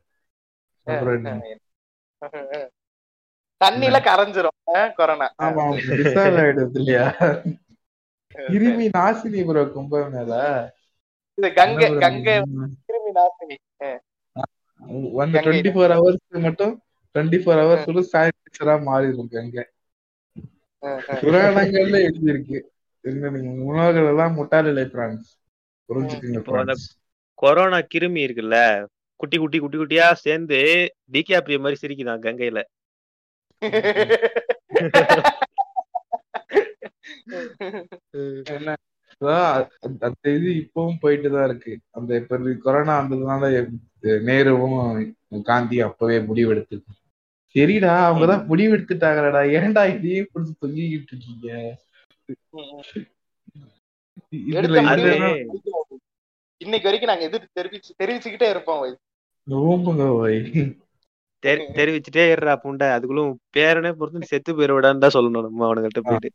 தண்ணில 3.61 3.97
கரைஞ்சிரும் 4.05 4.57
கொரோனா. 4.97 5.27
ஆமா 5.43 5.63
ஆயிடுது 6.41 6.79
இல்லையா? 6.79 7.05
கிருமி 8.35 8.85
நாசினி 8.93 9.41
ப்ரோ 9.47 9.63
கும்ப 9.73 10.01
மேல. 10.13 10.31
இது 11.37 11.47
கங்கை 11.57 11.87
கங்கை 12.03 12.35
கிருமி 12.85 13.11
நாசினி 13.17 13.57
வந்து 15.17 15.37
டுவெண்ட்டி 15.45 15.71
ஃபோர் 15.73 15.93
ஹவர்ஸ் 15.95 16.43
மட்டும் 16.45 16.73
டுவெண்ட்டி 17.15 17.39
ஃபோர் 17.41 17.61
ஹவர்ஸ் 17.61 18.11
சானிடைசரா 18.11 18.75
மாறி 18.87 19.07
இருக்கு 19.09 19.41
அங்க 19.43 19.59
புராணங்கள்ல 21.21 21.97
எழுதியிருக்கு. 22.07 22.57
முன்னோர்கள் 23.61 24.09
எல்லாம் 24.11 24.35
முட்டாள் 24.37 24.63
பிரான்ஸ் 24.93 25.29
புரிஞ்சுக்கங்க 25.89 26.75
கொரோனா 27.39 27.79
கிருமி 27.91 28.21
இருக்குல்ல 28.25 28.57
குட்டி 29.19 29.37
குட்டி 29.37 29.57
குட்டி 29.59 29.77
குட்டியா 29.77 30.07
சேர்ந்து 30.23 30.59
டிகேப்ரிய 31.13 31.57
மாதிரி 31.59 31.81
சிரிக்குதான் 31.81 32.23
கங்கையில. 32.25 32.59
என்ன? 38.55 38.73
அந்த- 39.85 40.09
இது 40.31 40.49
இப்பவும் 40.61 40.97
போயிட்டு 40.99 41.31
தான் 41.31 41.45
இருக்கு. 41.49 41.73
அந்த 41.91 42.15
இப்ப 42.15 42.37
கொரோனா 42.63 42.99
வந்ததுனால 43.01 43.43
நேருவும் 44.29 44.77
காந்தி 45.41 45.79
அப்பவே 45.81 46.17
முடிவெடுத்து 46.19 46.77
சரிடா 47.55 47.91
அவங்கதான் 48.05 48.45
முடிவெடுத்துட்டாங்கடா. 48.49 49.41
ஏன்டா 49.57 49.95
இதையே 49.95 50.21
புடிச்சு 50.21 50.53
தொங்கிக்கிட்டு 50.61 51.11
இருக்கீங்க 51.11 51.49
முடிவு 54.41 55.29
இன்னைக்கு 56.61 56.87
வரைக்கும் 56.89 57.11
நாங்க 57.11 57.23
எதிர்த்து 57.23 57.57
தெரிவிச்சு 57.59 57.91
தெரிவிச்சுக்கிட்டே 58.01 58.49
இருப்போம். 58.49 58.83
ஓம்புங்க 59.47 60.03
தெரிவிச்சுட்டே 61.77 62.23
இருறா 62.33 62.53
புண்டை. 62.63 62.87
அதுக்குள்ள 62.95 63.23
உன் 63.27 63.39
பேரனே 63.57 63.91
பொறுத்து 63.99 64.31
செத்து 64.31 64.51
போயிடுவிடான்னு 64.57 65.03
தான் 65.03 65.15
சொல்லணும் 65.17 65.45
நம்ம 65.47 65.65
அவனுங்கிட்ட 65.67 66.01
போயிட்டு. 66.07 66.29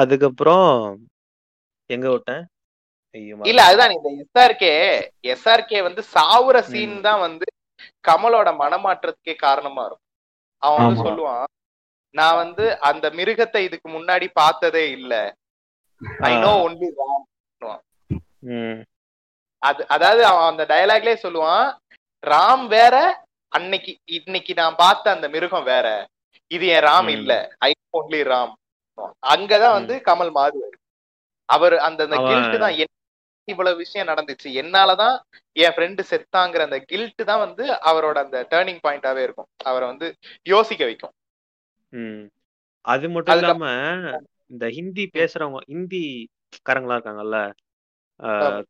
அதுக்கப்புறம் 0.00 0.68
எங்க 1.90 2.06
விட்டேன் 2.14 2.44
இல்ல 3.50 3.60
அதுதான் 3.68 3.94
இந்த 3.96 4.08
எஸ்ஆர்கே 4.22 4.72
எஸ்ஆர்கே 5.32 5.78
வந்து 5.86 6.02
சாவுற 6.14 6.56
சீன் 6.70 6.96
தான் 7.06 7.20
வந்து 7.26 7.46
கமலோட 8.04 8.48
மனமாற்றத்துக்கே 8.62 9.34
காரணமா 9.44 9.82
இருக்கும். 9.88 10.04
அவன் 10.62 10.84
வந்து. 10.86 11.04
சொல்லுவான் 11.06 11.46
நான் 12.14 12.40
வந்து 12.42 12.64
அந்த 12.88 13.06
மிருகத்தை 13.18 13.60
இதுக்கு 13.66 13.88
முன்னாடி 13.94 14.26
பார்த்ததே 14.40 14.84
இல்ல. 14.96 15.12
ஐ 16.28 16.32
நோ 16.44 16.52
ஒன்லி 16.66 16.88
ராம் 17.00 17.24
அது 19.62 19.82
அதாவது 19.94 20.22
அவன் 20.30 20.50
அந்த 20.50 20.64
டயலாக்லயே 20.72 21.18
சொல்லுவான் 21.24 21.66
ராம் 22.22 22.64
வேற 22.74 22.96
அன்னைக்கு 23.56 23.92
இன்னைக்கு 24.16 24.52
நான் 24.60 24.80
பார்த்த 24.82 25.14
அந்த 25.16 25.26
மிருகம் 25.34 25.68
வேற. 25.72 25.86
இது 26.50 26.66
என் 26.74 26.86
ராம். 26.88 27.08
இல்ல. 27.16 27.32
I 27.66 27.70
only 27.98 28.20
Ram. 28.32 28.52
அங்கதான் 29.34 29.76
வந்து 29.78 29.94
கமல் 30.08 30.32
மாறுவாரு 30.38 30.76
அவர் 31.48 31.76
அந்த 31.88 32.00
அந்த 32.06 32.18
கில்ட் 32.28 32.62
தான் 32.64 32.76
இவ்வளவு 33.48 33.80
விஷயம் 33.82 34.08
நடந்துச்சு. 34.08 34.48
என்னாலதான் 34.62 35.16
என் 35.56 35.74
ஃப்ரெண்டு 35.74 36.02
செத்தாங்கிற 36.10 36.62
அந்த 36.66 36.78
கில்ட் 36.90 37.22
தான் 37.30 37.42
வந்து 37.44 37.64
அவரோட 37.90 38.16
அந்த 38.24 38.38
டேர்னிங் 38.52 38.80
பாயிண்டாவே 38.86 39.22
இருக்கும். 39.26 39.48
அவரை 39.70 39.84
வந்து 39.88 40.06
யோசிக்க 40.52 40.84
வைக்கும். 40.84 41.14
அது 42.84 43.06
மட்டும் 43.14 43.38
இல்லாம 43.38 43.66
இந்த 44.52 44.64
ஹிந்தி 44.76 45.04
பேசுறவங்க 45.14 45.60
ஹிந்தி 45.72 46.02
காரங்களா 46.68 46.96
இருக்காங்கல்ல. 46.98 47.38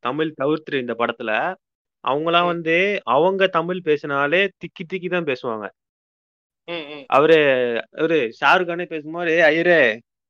தமிழ் 0.07 0.37
தவிர்த்து 0.41 0.83
இந்த 0.85 0.95
படத்துல. 1.01 1.33
அவங்கலாம் 2.07 2.47
வந்து 2.47 2.77
அவங்க 3.05 3.47
தமிழ் 3.49 3.81
பேசினாலே 3.83 4.43
திக்கி 4.61 4.85
திக்கி 4.93 5.09
தான் 5.11 5.29
பேசுவாங்க. 5.31 5.67
ம், 6.69 6.85
ம். 6.93 7.05
அவரு 7.09 7.39
அவரு 7.99 8.19
ஷாருக் 8.39 8.69
கானே 8.69 8.87
பேசும்போது 8.87 9.35
ஐயரே 9.43 9.81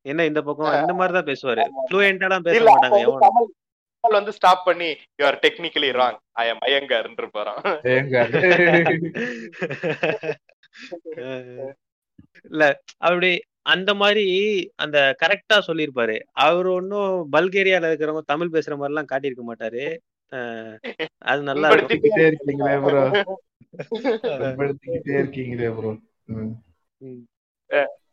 என்ன 0.07 0.25
இந்த 0.25 0.41
பக்கம்? 0.43 0.81
இந்த 0.81 0.95
மாதிரி 0.95 1.15
தான் 1.19 1.29
பேசுவாரு. 1.31 1.63
ஃப்ளூயண்டாலாம் 1.87 2.47
பேச 2.49 2.59
மாட்டாங்க 2.65 2.99
எவனும். 2.99 3.53
வந்து 4.05 4.33
ஸ்டாப் 4.33 4.65
பண்ணி 4.65 4.89
you 5.17 5.25
are 5.27 5.39
technically 5.43 5.89
wrong 5.93 6.19
I 6.33 6.45
am 6.49 6.63
ஐயங்கார்ன்ற 6.67 7.27
போறான் 7.27 7.61
இல்ல 12.45 12.65
அப்படி 12.99 13.31
அந்த 13.67 13.91
மாதிரி 13.95 14.25
அந்த 14.77 14.99
கரெக்டா 15.23 15.57
சொல்லியிருப்பாரு. 15.67 16.17
அவர் 16.41 16.67
ஒன்னும் 16.67 17.33
பல்கேரியால 17.33 17.89
இருக்கிறவங்க 17.89 18.23
தமிழ் 18.27 18.53
பேசுற 18.53 18.77
மாதிரி 18.77 18.93
எல்லாம் 18.93 19.11
காட்டியிருக்க 19.13 19.45
மாட்டாரு. 19.47 19.85
அது 21.23 21.41
நல்லா 21.43 21.69
இருக்கீங்களே 21.71 22.77
ப்ரோ 22.85 23.03
படுத்திக்கிட்டே 24.59 25.15
இருக்கீங்களே 25.21 25.69
ப்ரோ 25.77 25.93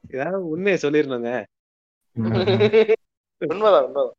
ஏதாவது 0.10 0.40
உண்மையை 0.48 0.78
உண்மைதான் 3.42 4.12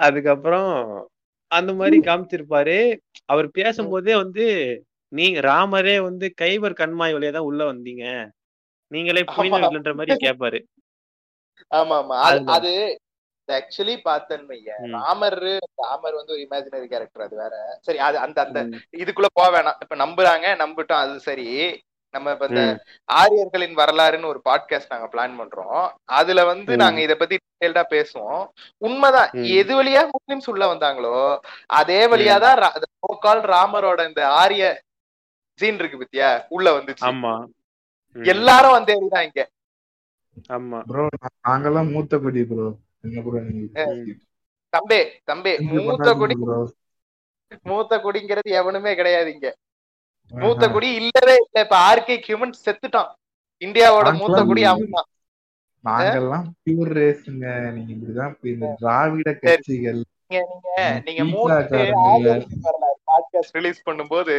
அதுக்கப்புறம் 0.00 0.70
அந்த 1.52 1.70
மாதிரி 1.74 1.96
காமிச்சிருப்பாரு. 2.00 2.76
அவர் 3.24 3.48
பேசும்போதே 3.50 4.14
வந்து 4.16 4.44
நீங்க 5.12 5.40
ராமரே 5.40 5.96
வந்து 6.02 6.26
கைவர் 6.34 6.78
கண்மாய் 6.78 7.14
வழியா 7.14 7.32
தான் 7.32 7.48
உள்ள 7.50 7.62
வந்தீங்க. 7.72 8.04
நீங்களே. 8.92 9.22
இல்லைன்ற 9.62 9.92
மாதிரி 9.94 10.14
கேட்பாரு 10.24 10.60
ஆமா 11.70 11.96
ஆமா. 12.00 12.16
அது 12.56 12.72
ஆக்சுவலி 13.48 13.94
ம். 14.82 14.92
ராமர் 14.96 15.38
ராமர் 15.82 16.14
வந்து 16.14 16.32
ஒரு 16.32 16.42
இமேஜினரி 16.44 16.86
கேரக்டர் 16.86 17.24
அது 17.24 17.36
வேற. 17.36 17.54
சரி 17.80 17.98
அது 18.00 18.16
அந்த 18.18 18.38
அந்த. 18.44 18.60
இதுக்குள்ள 18.98 19.28
போக 19.34 19.48
வேணாம். 19.56 19.80
இப்ப 19.82 19.96
நம்புறாங்க 19.96 20.46
நம்பிட்டோம் 20.62 21.02
அது 21.02 21.18
சரி. 21.20 21.48
நம்ம 22.14 22.32
இப்ப 22.32 22.46
இந்த. 22.46 22.62
ஆரியர்களின் 23.14 23.76
வரலாறுன்னு 23.78 24.30
ஒரு 24.32 24.40
பாட்காஸ்ட் 24.44 24.92
நாங்க 24.92 25.08
பிளான் 25.12 25.38
பண்றோம். 25.38 25.80
அதுல 26.12 26.40
வந்து. 26.44 26.72
நாங்க 26.82 27.00
இத 27.00 27.14
பத்தி 27.16 27.36
டீடைல்டா 27.40 27.84
பேசுவோம். 27.90 28.42
உண்மைதான். 28.82 29.30
எது 29.58 29.72
வழியா 29.76 30.02
முஸ்லிம்ஸ் 30.12 30.50
உள்ள 30.52 30.64
வந்தாங்களோ 30.72 31.16
அதே 31.74 32.00
வழியா 32.12 32.36
தான் 32.40 32.60
கால் 33.20 33.42
ராமரோட 33.50 34.00
இந்த 34.08 34.22
ஆரிய 34.36 34.64
சீன் 35.58 35.78
இருக்கு 35.78 35.98
பத்தியா? 35.98 36.28
உள்ள 36.48 36.68
வந்துச்சு. 36.72 37.04
ஆமா. 37.06 37.34
எல்லாரும் 38.16 38.76
வந்தே 38.76 38.94
தான் 39.12 39.26
இங்க. 39.26 39.42
ஆமா. 40.54 40.78
ப்ரோ 40.88 41.02
நாங்கெல்லாம் 41.44 41.90
மூத்த 41.92 42.18
குடி 42.18 42.42
ப்ரோ 42.44 42.66
தம்பே 44.72 44.98
தம்பே 45.26 45.52
மூத்த 45.78 46.08
குடி 46.14 46.34
மூத்த 47.64 47.98
குடிங்கிறது 47.98 48.50
எவனுமே 48.52 48.92
கிடையாது 48.94 49.28
இங்க. 49.32 49.48
மூத்த 50.32 50.64
குடி 50.68 50.88
இல்லவே 50.94 51.34
இல்ல. 51.42 51.56
இப்ப 51.60 51.76
ஆர்கே 51.88 52.14
ஹியூமன் 52.26 52.54
செத்துட்டான். 52.64 53.10
இந்தியாவோட 53.62 54.08
மூத்த 54.14 54.38
குடி 54.44 54.62
அவன் 54.64 54.94
தான் 54.94 55.08
நாங்கெல்லாம் 55.84 56.46
பியூர் 56.64 56.90
ரேஸுங்க 56.98 57.46
நீங்க 57.72 57.90
இப்படிதான் 57.94 58.30
இப்ப 58.30 58.48
இந்த 58.48 58.68
திராவிட 58.78 59.30
கட்சிகள் 59.40 60.00
நீங்க 61.06 61.24
காரங்க. 61.70 62.34
பாட்காஸ்ட் 63.08 63.56
ரிலீஸ் 63.58 63.86
பண்ணும்போது 63.86 64.36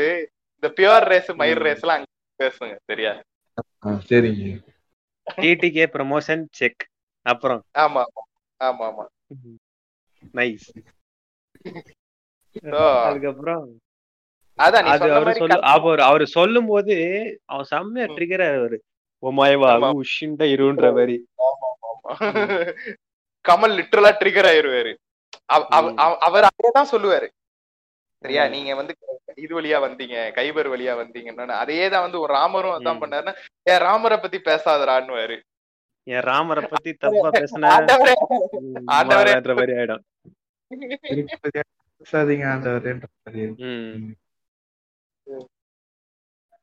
இந்த 0.55 0.69
பியூர் 0.77 1.07
ரேஸ் 1.07 1.31
மயிர் 1.35 1.61
ம். 1.61 1.65
ரேஸ் 1.67 1.83
எல்லாம் 1.83 1.99
அங்க 1.99 2.09
பேசுங்க. 2.39 2.73
சரியா? 2.85 3.11
சரிங்க. 4.09 4.45
டிடிகே 5.27 5.85
ப்ரமோஷன் 5.93 6.43
செக் 6.51 6.83
அப்புறம். 7.25 7.61
ஆமா 7.77 8.01
ஆமா. 8.07 8.21
ஆமா 8.61 8.85
ஆமா 8.89 9.05
நைஸ் 10.33 10.67
அதுக்கப்புறம் 13.05 13.63
அதான் 14.59 14.85
நீ 14.85 14.91
அது 14.91 15.07
அவரு 15.15 15.31
சொல்லு 15.39 15.55
அவர் 15.71 16.01
அவரு 16.01 16.25
சொல்லும் 16.33 16.69
போது 16.69 16.95
அவன் 17.49 17.67
செம்மையா. 17.71 18.05
ட்ரிகர் 18.13 18.43
ஆவாரு 18.45 18.77
ஒமாயவா. 19.23 19.71
உஷிண்ட 20.01 20.43
இருன்ற 20.53 20.85
மாதிரி 20.95 21.15
ஆமா, 21.45 21.69
ஆமா. 21.83 22.11
கமல் 23.45 23.75
லிட்டரலா 23.77 24.11
ட்ரிகர் 24.19 24.47
ஆயிருவாரு 24.51 24.93
அவர் 26.25 26.47
அதேதான் 26.49 26.91
சொல்லுவாரு 26.93 27.27
சரியா. 28.23 28.43
நீங்க 28.53 28.71
வந்து 28.75 28.93
இது 29.37 29.53
வழியா 29.55 29.77
வந்தீங்க 29.83 30.17
கைபர் 30.35 30.69
வழியா 30.71 30.93
வந்தீங்கன்னு 30.99 31.61
அதே 31.63 31.81
தான் 31.89 32.05
வந்து 32.05 32.21
ஒரு 32.21 32.31
ராமரும் 32.33 32.75
அதான். 32.75 33.01
பண்ணாருன்னா 33.01 33.33
ஏன் 33.67 33.83
ராமரை 33.85 34.17
பத்தி 34.19 34.37
பேசாதரான்னு 34.47 35.37
என் 36.07 36.25
ராமரை 36.29 36.63
பத்தி 36.69 36.93
தப்பா 36.93 37.29
பேசின. 37.29 37.69
மாதிரி 39.59 39.73
ஆயிடும். 39.77 40.03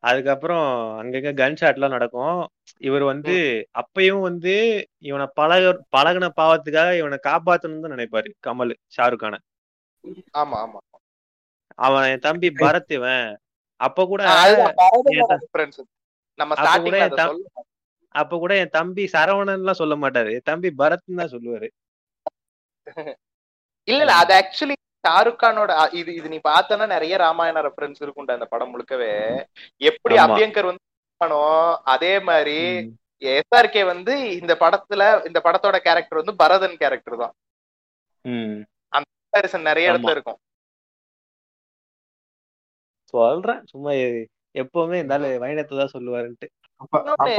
அதுக்கப்புறம் 0.04 0.66
அங்கங்க 1.00 1.30
கன் 1.40 1.56
ஷாட் 1.56 1.74
எல்லாம் 1.74 1.90
நடக்கும். 1.90 2.38
இவர் 2.78 3.02
வந்து 3.02 3.34
அப்பயும் 3.80 4.20
வந்து 4.20 4.54
இவனை 4.98 5.26
பழக 5.34 5.72
பழகுன 5.96 6.28
பாவத்துக்காக 6.40 6.96
இவனை 6.98 7.18
காப்பாத்தணும்னு 7.28 7.84
தான் 7.84 7.94
நினைப்பாரு 7.96 8.30
கமல் 8.46 8.74
ஷாருக் 8.96 9.22
கான. 9.22 9.38
ஆமா 10.38 10.58
ஆமா. 10.64 10.80
அவன் 11.78 12.08
என் 12.10 12.24
தம்பி 12.28 12.48
பரத் 12.62 12.92
இவன். 12.92 13.28
அப்ப 13.80 14.06
கூட 14.06 14.22
அப்ப 18.14 18.38
கூட 18.42 18.52
என் 18.62 18.74
தம்பி 18.78 19.04
சரவணன் 19.14 19.60
எல்லாம் 19.60 19.80
சொல்ல 19.82 19.94
மாட்டாரு. 20.02 20.32
தம்பி 20.50 20.68
பரத்னு 20.80 21.20
தான் 21.20 21.34
சொல்லுவாரு. 21.34 21.68
இல்ல 23.88 24.00
இல்ல 24.04 24.14
அது 24.22 24.32
ஆக்சுவலி 24.40 24.74
ஷாருக் 25.04 25.40
கானோட 25.42 25.70
இது 26.00 26.10
இது 26.18 26.26
நீ 26.32 26.38
பார்த்தனா 26.50 26.84
நிறைய 26.94 27.14
ராமாயண 27.24 27.62
ரெஃபரன்ஸ் 27.66 28.02
இருக்கும்டா 28.04 28.36
அந்த 28.38 28.48
படம் 28.52 28.72
முழுக்கவே. 28.72 29.12
எப்படி. 29.90 30.14
அபியங்கர் 30.24 30.70
வந்து 30.70 30.80
அதே 31.94 32.14
மாதிரி. 32.28 32.58
எஸ்ஆர்கே 33.32 33.82
வந்து 33.92 34.12
இந்த 34.40 34.52
படத்துல 34.62 35.02
இந்த 35.28 35.38
படத்தோட 35.46 35.76
கேரக்டர் 35.86 36.20
வந்து 36.20 36.34
பரதன் 36.42 36.80
கேரக்டர் 36.82 37.16
தான். 37.22 37.34
comparison 38.92 39.62
நிறைய. 39.68 39.90
இடத்துல 39.92 40.14
இருக்கும். 40.16 40.38
சொல்றேன் 43.14 43.62
சும்மா 43.70 43.90
எப்பவுமே 44.54 44.96
இருந்தாலும் 45.00 45.42
வைணத்தை 45.44 45.74
தான் 45.80 45.94
சொல்லுவாருன்ட்டு. 45.94 46.48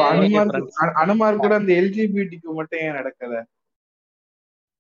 அனுமார் 0.10 0.52
friends. 0.52 0.78
அ- 0.84 0.96
அனுமார் 1.02 1.42
கூட 1.42 1.54
அந்த 1.56 1.72
எல்ஜிபிடிக்கு 1.74 2.50
மட்டும் 2.54 2.82
ஏன் 2.82 2.96
நடக்கல? 2.96 3.36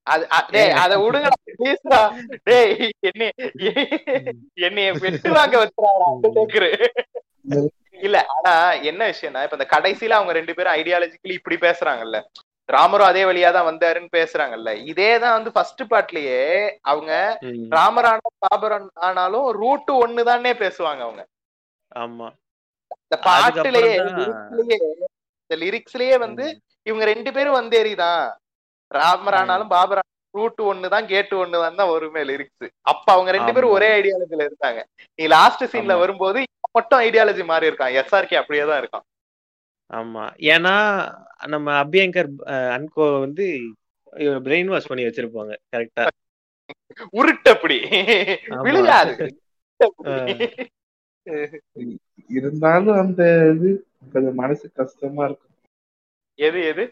அது 0.07 0.23
அ- 0.33 0.47
டேய் 0.51 0.73
அத 0.79 0.93
விடுங்கடா 1.01 1.37
ப்ளீஸ்டா 1.51 1.99
டேய் 2.43 2.73
என்னை 3.09 3.27
என்னைய 4.61 4.87
வச்சுறாங்க 4.95 5.55
அண்டர்டேக்கர் 6.07 6.67
இல்ல 8.01 8.17
ஆனா 8.35 8.53
என்ன 8.89 9.01
விஷயம்னா 9.11 9.43
இப்ப 9.43 9.57
இந்த 9.57 9.67
கடைசியில 9.71 10.17
அவங்க 10.17 10.33
ரெண்டு 10.33 10.53
பேரும் 10.53 10.75
ஐடியாலஜிக்கலி 10.75 11.33
இப்படி 11.33 11.57
பேசுறாங்கல்ல. 11.61 12.17
ராமரும் 12.69 13.07
அதே 13.07 13.23
வழியா 13.25 13.49
தான் 13.51 13.67
வந்தாருன்னு 13.69 14.09
பேசுறாங்கல்ல. 14.13 14.69
இதே 14.91 15.19
தான் 15.19 15.33
வந்து 15.33 15.51
ஃபர்ஸ்ட் 15.51 15.83
பார்ட்லயே 15.91 16.41
அவங்க. 16.83 17.11
ராமர் 17.71 18.07
ஆனா 18.09 18.27
பாபரன் 18.43 18.87
ஆனாலும் 19.07 19.47
ரூட் 19.57 19.91
ஒண்ணுதானே 19.97 20.53
பேசுவாங்க 20.61 21.01
அவங்க. 21.01 21.23
ஆமா. 21.91 22.27
இந்த 23.13 23.19
பாட்டுலயே 23.27 23.95
தான் 24.05 24.31
இந்த 25.43 25.55
லிரிக்ஸ்லயே 25.63 26.15
வந்து 26.23 26.45
இவங்க 26.87 27.03
ரெண்டு 27.11 27.29
பேரும் 27.35 27.57
வந்தேரிதான் 27.57 28.23
ராமர் 28.91 29.37
ஆனாலும் 29.39 29.69
பாபர் 29.73 30.01
ரூட் 30.35 30.61
ஒண்ணுதான் 30.71 31.09
கேட்டு 31.11 31.33
ஒண்ணுதான் 31.41 31.77
தான் 31.79 31.91
வருமே 31.91 32.21
லிரிக்ஸ் 32.29 32.65
அப்ப 32.91 33.05
அவங்க 33.15 33.29
ரெண்டு 33.35 33.51
பேரும். 33.55 33.73
ஒரே 33.77 33.89
ஐடியாலஜில 33.97 34.47
இருந்தாங்க. 34.47 34.79
நீ 35.19 35.23
லாஸ்ட் 35.35 35.63
சீன்ல. 35.73 35.95
வரும்போது 36.03 36.39
மட்டும் 36.77 37.03
ஐடியாலஜி 37.07 37.43
மாறி 37.51 37.69
இருக்கான். 37.69 37.95
எஸ்ஆர்கே 38.01 38.39
அப்படியே 38.41 38.63
தான் 38.69 38.81
இருக்கான். 38.81 39.05
ஆமா. 39.91 40.23
ஏன்னா 40.53 40.75
நம்ம 41.53 41.67
அபியங்கர் 41.83 42.31
அன்கோ 42.77 43.07
வந்து 43.25 43.45
பிரெயின் 44.47 44.71
வாஷ் 44.73 44.89
பண்ணி 44.91 45.05
வச்சிருப்பாங்க 45.07 45.53
கரெக்டா 45.75 46.05
உருட்டு 47.19 47.49
அப்படி 47.55 47.77
ஆமா. 48.51 48.63
விழுகாது. 48.67 49.13
இருந்தாலும் 52.29 52.97
அந்த 52.97 53.21
இது 53.55 53.69
கொஞ்சம் 54.13 54.35
மனசு 54.35 54.71
கஷ்டமா 54.71 55.23
இருக்கும். 55.25 55.49
எது 56.39 56.59
எது? 56.65 56.83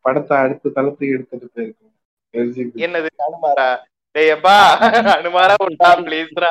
படத்தை 0.00 0.36
அடுத்த 0.38 0.68
தளத்துக்கு 0.68 1.14
எடுத்துட்டு 1.14 1.46
போயிருக்கும். 1.54 1.92
LGBT. 2.34 2.82
என்னது? 2.86 3.08
அனுமாரா? 3.26 3.68
டேய் 4.14 4.30
அப்பா 4.30 4.56
அனுமாரா 5.16 5.54
விட்டா 5.62 5.90
ப்ளீஸ்ரா 6.06 6.50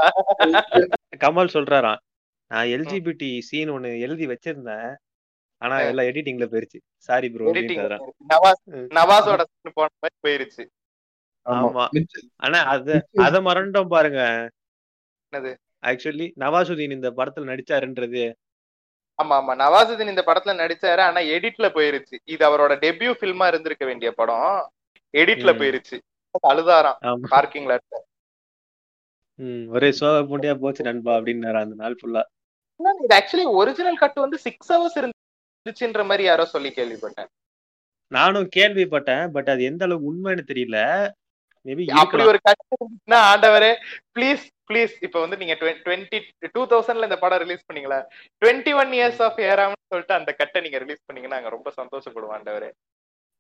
கமல் 1.17 1.53
சொல்றாராம். 1.53 2.01
நான் 2.51 2.67
எல்ஜிபிடி 2.67 3.41
சீன் 3.41 3.69
ஒண்ணு 3.69 3.99
எழுதி 3.99 4.25
வச்சிருந்தேன். 4.27 4.89
ஆனா 5.61 5.75
எல்லாம் 5.79 6.05
எடிட்டிங்ல 6.05 6.45
போயிருச்சு. 6.51 6.79
Sorry 6.97 7.29
bro 7.29 7.53
Nawaz. 8.33 8.63
நவாஸோட 8.97 9.41
scene 9.43 9.71
போன 9.73 9.89
மாதிரி 10.01 10.15
போயிருச்சு. 10.25 10.63
ஆமா. 11.45 11.85
ஆனா 12.35 12.59
அத 12.63 13.05
அத 13.13 13.41
மறந்துட்டோம் 13.41 13.93
பாருங்க. 13.95 14.21
என்னது? 15.33 15.51
ஆக்சுவலி 15.85 16.27
நவாசுதீன் 16.37 16.95
இந்த 16.97 17.09
படத்துல 17.11 17.49
நடிச்சாருன்றது 17.51 18.23
ஆமா 19.19 19.35
ஆமா 19.39 19.53
நவாசுதீன் 19.55 20.11
இந்த 20.13 20.23
படத்துல 20.25 20.53
நடிச்சாரு 20.61 21.01
ஆனா 21.01 21.19
எடிட்ல 21.35 21.67
போயிருச்சு. 21.75 22.15
இது 22.25 22.41
அவரோட 22.47 22.73
டெபியூ 22.81 23.11
ஃபில்மா 23.19 23.45
இருந்திருக்க 23.47 23.85
வேண்டிய 23.85 24.09
படம். 24.11 24.49
எடிட்ல. 25.13 25.51
போயிருச்சு. 25.53 25.97
அழுதாராம் 26.43 26.99
பார்க்கிங்ல 27.29 27.75
ஒரே 29.69 29.89
சோக 29.91 30.17
பூண்டியா 30.23 30.53
போச்சு 30.59 30.81
நண்பா 30.83 31.11
அப்படின்னாரு 31.17 31.59
அந்த 31.61 31.75
நாள் 31.75 31.95
ஃபுல்லா 31.99 32.21
இது 32.99 33.15
ஆக்சுவலி 33.17 33.45
ஒரிஜினல் 33.53 33.97
கட் 33.97 34.19
வந்து 34.23 34.37
சிக்ஸ் 34.37 34.71
ஹவர்ஸ் 34.73 34.97
இருந்துச்சுன்ற 34.99 36.03
மாதிரி 36.05 36.23
யாரோ 36.23 36.45
சொல்லி 36.45 36.69
கேள்விப்பட்டேன். 36.69 37.29
நானும் 38.11 38.47
கேள்விப்பட்டேன் 38.55 39.25
பட் 39.31 39.49
அது 39.49 39.61
எந்த 39.63 39.83
அளவுக்கு 39.85 40.09
உண்மைன்னு 40.11 40.43
தெரியல. 40.51 40.79
மேபி 41.65 41.85
அப்படி 41.93 42.23
ஒரு 42.23 42.39
இருந்துச்சுன்னா 42.41 43.19
ஆண்டவரே 43.31 43.71
ப்ளீஸ் 44.15 44.43
ப்ளீஸ் 44.67 44.93
இப்ப 45.01 45.19
வந்து 45.19 45.37
நீங்க 45.37 45.53
டுவெண்ட்டி 45.85 46.19
டூ 46.51 46.65
தௌசண்ட்ல 46.65 47.03
இந்த 47.03 47.17
படம் 47.17 47.37
ரிலீஸ் 47.37 47.65
பண்ணீங்களா? 47.67 47.99
டுவெண்ட்டி 48.41 48.73
ஒன் 48.75 48.91
இயர்ஸ் 48.91 49.21
ஆஃப் 49.21 49.39
ஏராம்னு 49.43 49.83
சொல்லிட்டு 49.87 50.13
அந்த 50.13 50.31
கட்டை 50.31 50.61
நீங்க 50.61 50.77
ரிலீஸ் 50.77 51.03
பண்ணீங்கன்னா 51.05 51.37
நாங்க 51.37 51.49
ரொம்ப 51.49 51.71
சந்தோஷப்படுவோம் 51.77 52.35
ஆண்டவரே. 52.37 52.69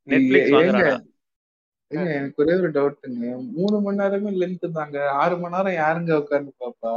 நெட்ஃபிளிக்ஸ் 0.07 1.03
எனக்கு 2.11 2.43
ஒரே 2.43 2.53
ஒரு 2.53 2.69
டவுட்டுங்க 2.71 3.25
மூணு 3.53 3.79
மணி 3.79 3.97
நேரமே 3.97 4.29
லென்த் 4.31 4.71
தாங்க. 4.73 5.11
ஆறு 5.13 5.37
மணி 5.37 5.55
நேரம் 5.55 5.77
யாருங்க 5.81 6.13
உட்கார்ந்து 6.13 6.53
பாப்பா? 6.59 6.93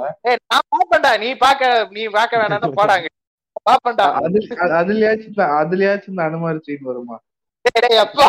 நான் 0.47 0.67
பாப்பேன்டா. 0.75 1.19
நீ 1.19 1.35
பாக்க 1.37 1.89
நீ 1.91 2.05
பாக்க 2.09 2.37
வேணாம்னா 2.37 2.71
போடாங்க 2.79 3.07
பாப்பேன்டா. 3.67 4.07
அது 4.19 4.39
அது- 4.57 4.75
அதுலயாச்சும் 4.81 5.41
அதுலயாச்சும் 5.61 6.09
இந்த 6.09 6.23
அனுமார் 6.23 6.61
சீன் 6.61 6.83
வருமா? 6.83 7.19
அப்பா. 7.99 8.27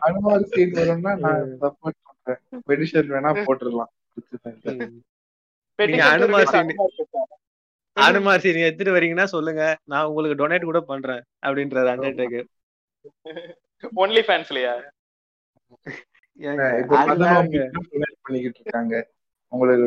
அனுமார் 0.00 0.42
சீன் 0.42 0.72
வரும்னா 0.72 1.16
நான் 1.16 1.58
சப்போர்ட் 1.60 1.98
பண்றேன். 2.02 2.38
பெடிஷன் 2.68 3.10
வேணா 3.10 3.44
போட்டுடலாம். 3.46 3.90
அனுமார் 6.00 6.44
scene- 6.44 6.74
அனுமார் 7.92 8.40
சீன் 8.40 8.54
எடுத்துட்டு 8.54 9.00
வரீங்கன்னா 9.00 9.24
சொல்லுங்க. 9.24 9.78
நான் 9.84 10.04
உங்களுக்கு 10.04 10.48
டொனேட் 10.48 10.62
கூட 10.62 10.80
பண்றேன் 10.80 11.22
அப்படின்றாரு 11.46 11.88
அண்டர்டேக்கர் 11.94 12.44
ஒன்லி 13.96 14.22
ஃபேன்ஸ்லயா 14.26 14.82
பண்ணிக்கிட்டு 18.22 18.60
இருக்காங்க. 18.60 19.10
உங்களுக்கு 19.48 19.86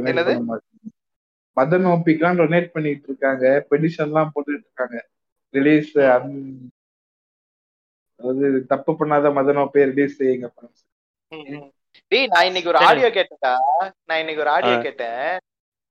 மதன் 1.56 1.86
ஓபிக்லாம் 1.86 2.38
டொனேட் 2.40 2.68
பண்ணிட்டு 2.68 3.04
இருக்காங்க. 3.04 3.66
பெடிஷன் 3.72 3.98
எல்லாம் 3.98 4.32
போட்டுட்டு 4.36 4.64
இருக்காங்க. 4.66 5.08
ரிலீஸ் 5.50 5.98
அதாவது 8.20 8.48
தப்பு 8.72 8.92
பண்ணாத 9.00 9.28
மதன் 9.36 9.62
ஓபியை 9.62 9.86
ரிலீஸ் 9.92 10.20
செய்யுங்க. 10.20 10.48
டேய் 12.12 12.28
நான் 12.32 12.48
இன்னைக்கு 12.50 12.72
ஒரு 12.72 12.80
சரி. 12.80 12.88
ஆடியோ 12.90 13.10
கேட்டேன்டா 13.16 13.54
நான் 14.08 14.20
இன்னைக்கு 14.22 14.44
ஒரு 14.44 14.52
ஆடியோ. 14.56 14.76
கேட்டேன் 14.86 15.24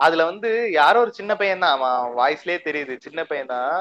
அதுல 0.01 0.25
வந்து 0.31 0.49
யாரோ 0.77 0.99
ஒரு 1.05 1.13
சின்ன 1.17 1.33
பையன் 1.39 1.63
தான் 1.63 1.75
அவன் 1.77 1.97
வாய்ஸ்லயே 2.19 2.59
தெரியுது 2.67 2.95
சின்ன 3.07 3.21
பையன் 3.25 3.53
தான் 3.53 3.73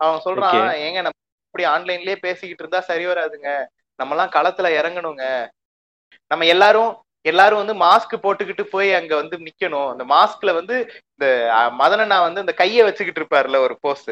அவன் 0.00 0.20
சொல்றான். 0.26 0.54
ஏங்க 0.84 1.00
நம்ம 1.02 1.18
இப்படி 1.48 1.64
ஆன்லைன்லயே 1.72 2.16
பேசிக்கிட்டு 2.22 2.62
இருந்தா 2.62 2.80
சரி 2.88 3.04
வராதுங்க 3.06 3.50
நம்ம 3.98 4.14
எல்லாம் 4.14 4.34
களத்துல 4.34 4.68
இறங்கணுங்க 4.78 5.24
நம்ம 6.30 6.46
எல்லாரும் 6.54 6.92
எல்லாரும் 7.24 7.62
வந்து 7.62 7.74
மாஸ்க் 7.80 8.14
போட்டுக்கிட்டு 8.24 8.64
போய் 8.72 8.90
அங்க 8.94 9.12
வந்து 9.16 9.36
நிக்கணும் 9.46 9.88
அந்த 9.92 10.04
மாஸ்க்ல 10.10 10.50
வந்து 10.54 10.74
இந்த 11.12 11.26
அஹ், 11.56 11.72
மதனண்ணா 11.80 12.18
வந்து 12.26 12.42
இந்த 12.44 12.54
கைய 12.60 12.84
வச்சுக்கிட்டு 12.86 13.20
இருப்பாருல 13.22 13.58
ஒரு 13.64 13.74
போஸ். 13.84 14.10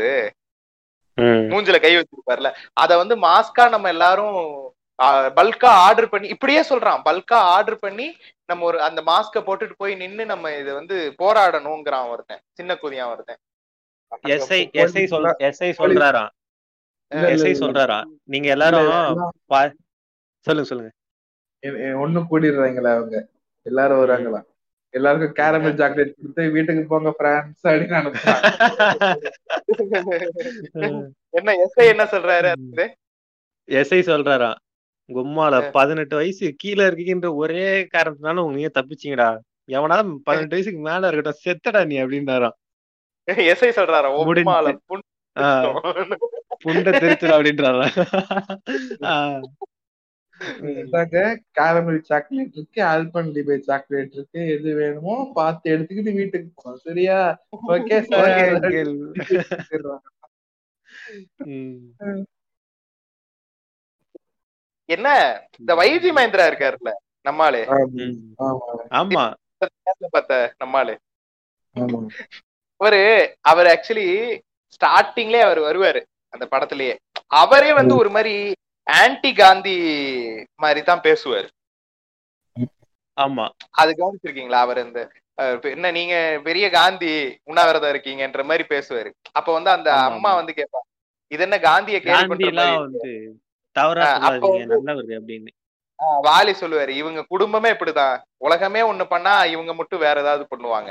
மூஞ்சில 1.19 1.81
கை 1.81 1.93
வச்சிருப்பார்ல. 1.97 2.51
அத 2.73 2.97
வந்து 2.97 3.17
மாஸ்கா 3.17 3.69
நம்ம 3.69 3.89
எல்லாரும் 3.89 4.37
பல்கா 5.39 5.71
ஆர்டர் 5.87 6.09
பண்ணி 6.09 6.29
இப்படியே 6.29 6.61
சொல்றான். 6.61 7.01
பல்கா 7.05 7.39
ஆர்டர் 7.55 7.79
பண்ணி 7.79 8.07
நம்ம 8.47 8.65
ஒரு 8.65 8.79
அந்த 8.83 9.01
மாஸ்க 9.03 9.39
போட்டுட்டு 9.47 9.75
போய் 9.77 9.95
நின்னு 9.95 10.25
நம்ம 10.27 10.53
இது 10.53 10.75
வந்து 10.75 10.97
போராடணுங்கிறான் 11.19 12.09
ஒருத்தன். 12.09 12.43
சின்ன 12.53 12.75
குதியான் 12.75 13.13
ஒருத்தன். 13.13 13.41
எஸ்ஐ 14.27 14.61
எஸ்ஐ 14.83 15.05
சொல் 15.07 15.25
எஸ்ஐ 15.49 15.71
சொல்றாராம். 15.79 16.31
எஸ்ஐ 17.13 17.49
இல்ல. 17.49 17.61
சொல்றாராம். 17.63 18.07
நீங்க 18.25 18.49
எல்லாரும் 18.49 19.23
சொல்லுங்க 20.47 20.69
சொல்லுங்க. 20.71 20.91
ஒண்ணு 22.05 22.21
கூடிடுறாங்களா 22.31 22.93
அவங்க. 22.99 23.17
எல்லாரும் 23.67 24.01
வராங்களா? 24.01 24.41
எல்லாருக்கும் 24.95 25.37
கேரமல் 25.37 25.79
சாக்லேட் 25.79 26.13
கொடுத்து 26.15 26.43
வீட்டுக்கு 26.51 26.83
போங்க 26.87 27.11
பிரான்ஸ் 27.13 27.63
அப்படின்னு 27.65 27.97
அனுப்புறாங்க. 28.01 28.43
என்ன 31.33 31.55
எஸ்ஐ 31.63 31.85
என்ன 31.93 32.05
சொல்றாரு? 32.05 32.51
எஸ்ஐ 33.69 34.01
சொல்றாராம் 34.09 34.59
கும்மால 35.11 35.55
பதினெட்டு 35.73 36.15
வயசு 36.17 36.47
கீழே 36.57 36.85
இருக்கீங்கன்ற 36.85 37.31
ஒரே 37.37 37.65
காரணத்தினால 37.95 38.45
உங்க 38.45 38.57
நீங்க 38.57 38.73
தப்பிச்சீங்கடா. 38.75 39.29
எவனாவது 39.69 40.13
பதினெட்டு 40.25 40.57
வயசுக்கு 40.57 40.81
மேல 40.83 41.09
இருக்கட்டும் 41.09 41.43
செத்தடா 41.45 41.83
நீ 41.87 41.97
அப்படின்றாராம் 42.03 42.57
எஸ்ஐ 43.47 43.71
சொல்றாரா? 43.79 44.09
புண்டை 44.21 44.43
ஆஹ் 45.37 45.69
இதாங்க 47.53 47.85
கேரமல் 51.57 52.01
சாக்லேட் 52.03 52.57
இருக்கு 52.57 52.81
ஆல்பன் 52.85 53.31
லிபே 53.35 53.57
சாக்லேட் 53.59 54.13
இருக்கு 54.13 54.41
எது 54.49 54.75
வேணுமோ 54.75 55.15
பார்த்து 55.35 55.73
எடுத்துக்கிட்டு 55.75 56.15
வீட்டுக்கு 56.15 56.49
போகணும் 56.55 56.85
சரியா? 56.89 57.19
ஓகே. 57.69 57.99
என்ன? 64.89 65.09
இந்த 65.59 65.73
வைஜி 65.75 66.11
மகேந்திரா 66.17 66.47
இருக்காருல்ல 66.51 66.93
நம்மாளு. 67.29 67.61
ஆமா 68.41 68.73
ஆமா. 69.01 69.23
பார்த்த 70.15 70.35
நம்மாளு. 70.65 70.95
ஆமா. 71.75 72.01
அவரு 72.81 73.01
அவர் 73.51 73.67
ஆக்சுவலி 73.67 74.09
ஸ்டார்டிங்லயே 74.77 75.43
அவர் 75.47 75.61
வருவாரு 75.61 76.01
அந்த 76.33 76.45
படத்திலேயே. 76.51 76.95
அவரே 77.41 77.73
வந்து 77.73 77.95
ஒரு 77.97 78.11
மாதிரி 78.11 78.35
ஆன்டி 78.87 79.33
காந்தி 79.33 79.75
மாதிரி 80.55 80.83
தான் 80.83 81.01
பேசுவாரு. 81.01 81.49
ஆமா. 83.19 83.45
அது 83.71 83.91
கவனிச்சிருக்கீங்களா? 83.93 84.61
அவர் 84.61 84.79
இந்த 84.79 85.01
என்ன 85.71 85.91
நீங்க 85.91 86.41
பெரிய 86.45 86.71
காந்தி 86.71 87.13
உண்ணாவிரதம் 87.45 87.93
இருக்கீங்கன்ற 87.95 88.45
மாதிரி 88.45 88.65
பேசுவாரு. 88.69 89.11
அப்ப 89.33 89.53
வந்து 89.53 89.71
அந்த 89.71 89.89
அம்மா. 90.09 90.35
வந்து 90.35 90.53
கேட்பா 90.53 90.81
இது 91.31 91.43
என்ன 91.43 91.59
காந்திய 91.59 91.99
ஆஹ் 95.99 96.21
வாலி 96.23 96.53
சொல்லுவாரு 96.61 96.89
இவங்க 96.89 97.21
குடும்பமே 97.25 97.71
இப்படிதான். 97.71 98.17
உலகமே 98.39 98.83
ஒண்ணு 98.83 99.05
பண்ணா 99.05 99.45
இவங்க 99.45 99.75
மட்டும் 99.75 100.01
வேற 100.01 100.21
ஏதாவது 100.21 100.45
பண்ணுவாங்க. 100.51 100.91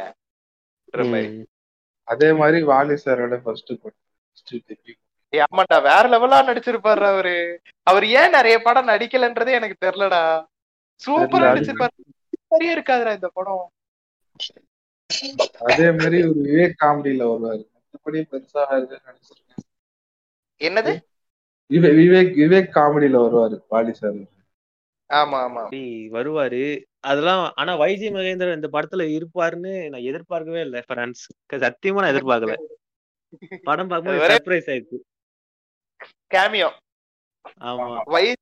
அதே 2.08 2.32
மாதிரி 2.34 2.64
வாலி 2.64 2.96
சாரோட 3.06 3.36
ஃபர்ஸ்ட் 3.44 3.72
ஆமாண்டா 5.34 5.82
வேற 5.82 6.02
லெவலா 6.02 6.46
நடிச்சிருப்பாரு 6.46 7.06
அவரு. 7.06 7.62
அவர் 7.84 8.06
ஏன் 8.06 8.30
நிறைய 8.30 8.60
படம் 8.60 8.88
நடிக்கலன்றதே 8.88 9.52
எனக்கு 9.52 9.88
தெரியலடா. 9.88 10.46
சூப்பரா. 11.06 11.46
நடிச்சிருப்பாரு. 11.46 11.88
சரியா 12.48 12.74
இருக்காதுடா 12.74 13.14
இந்த 13.14 13.28
படம். 13.34 13.72
அதே 15.60 15.92
மாதிரி 15.92 16.24
ஒரு 16.24 16.34
விவேக் 16.44 16.84
காமெடியில 16.84 17.24
வருவாரு. 17.24 17.68
மற்றபடி 17.74 18.24
பெருசா 18.32 18.78
இருக்கு 18.78 19.02
நினைச்சிருக்கேன் 19.06 19.72
என்னது? 20.64 21.00
விவே- 21.74 21.96
விவேக் 21.96 22.34
விவேக் 22.34 22.76
காமெடியில 22.76 23.18
வருவாரு 23.18 23.62
வாலி 23.72 23.92
சார். 23.92 24.32
ஆமா 25.14 25.42
ஆமா. 25.42 25.68
வருவாரு. 26.12 26.84
அதெல்லாம் 27.00 27.52
ஆனா 27.56 27.80
வைஜி 27.80 28.12
மகேந்திரன் 28.12 28.56
இந்த 28.56 28.70
படத்துல 28.74 29.20
இருப்பாருன்னு 29.20 29.90
நான் 29.90 30.02
எதிர்பார்க்கவே 30.02 30.62
இல்லை 30.62 30.82
ஃப்ரெண்ட்ஸ் 30.88 31.30
சத்தியமா 31.54 32.22
நான் 32.22 32.42
எதிர்பார்க்கல. 32.42 32.56
படம் 33.64 33.88
பார்க்கும்போது 33.88 34.42
சர்ப்ரைஸ் 34.42 34.70
ஆயிடுச்சு. 34.70 35.13
கேமியோ 36.34 36.70
ஆமா. 37.62 37.88
வயசு 38.06 38.42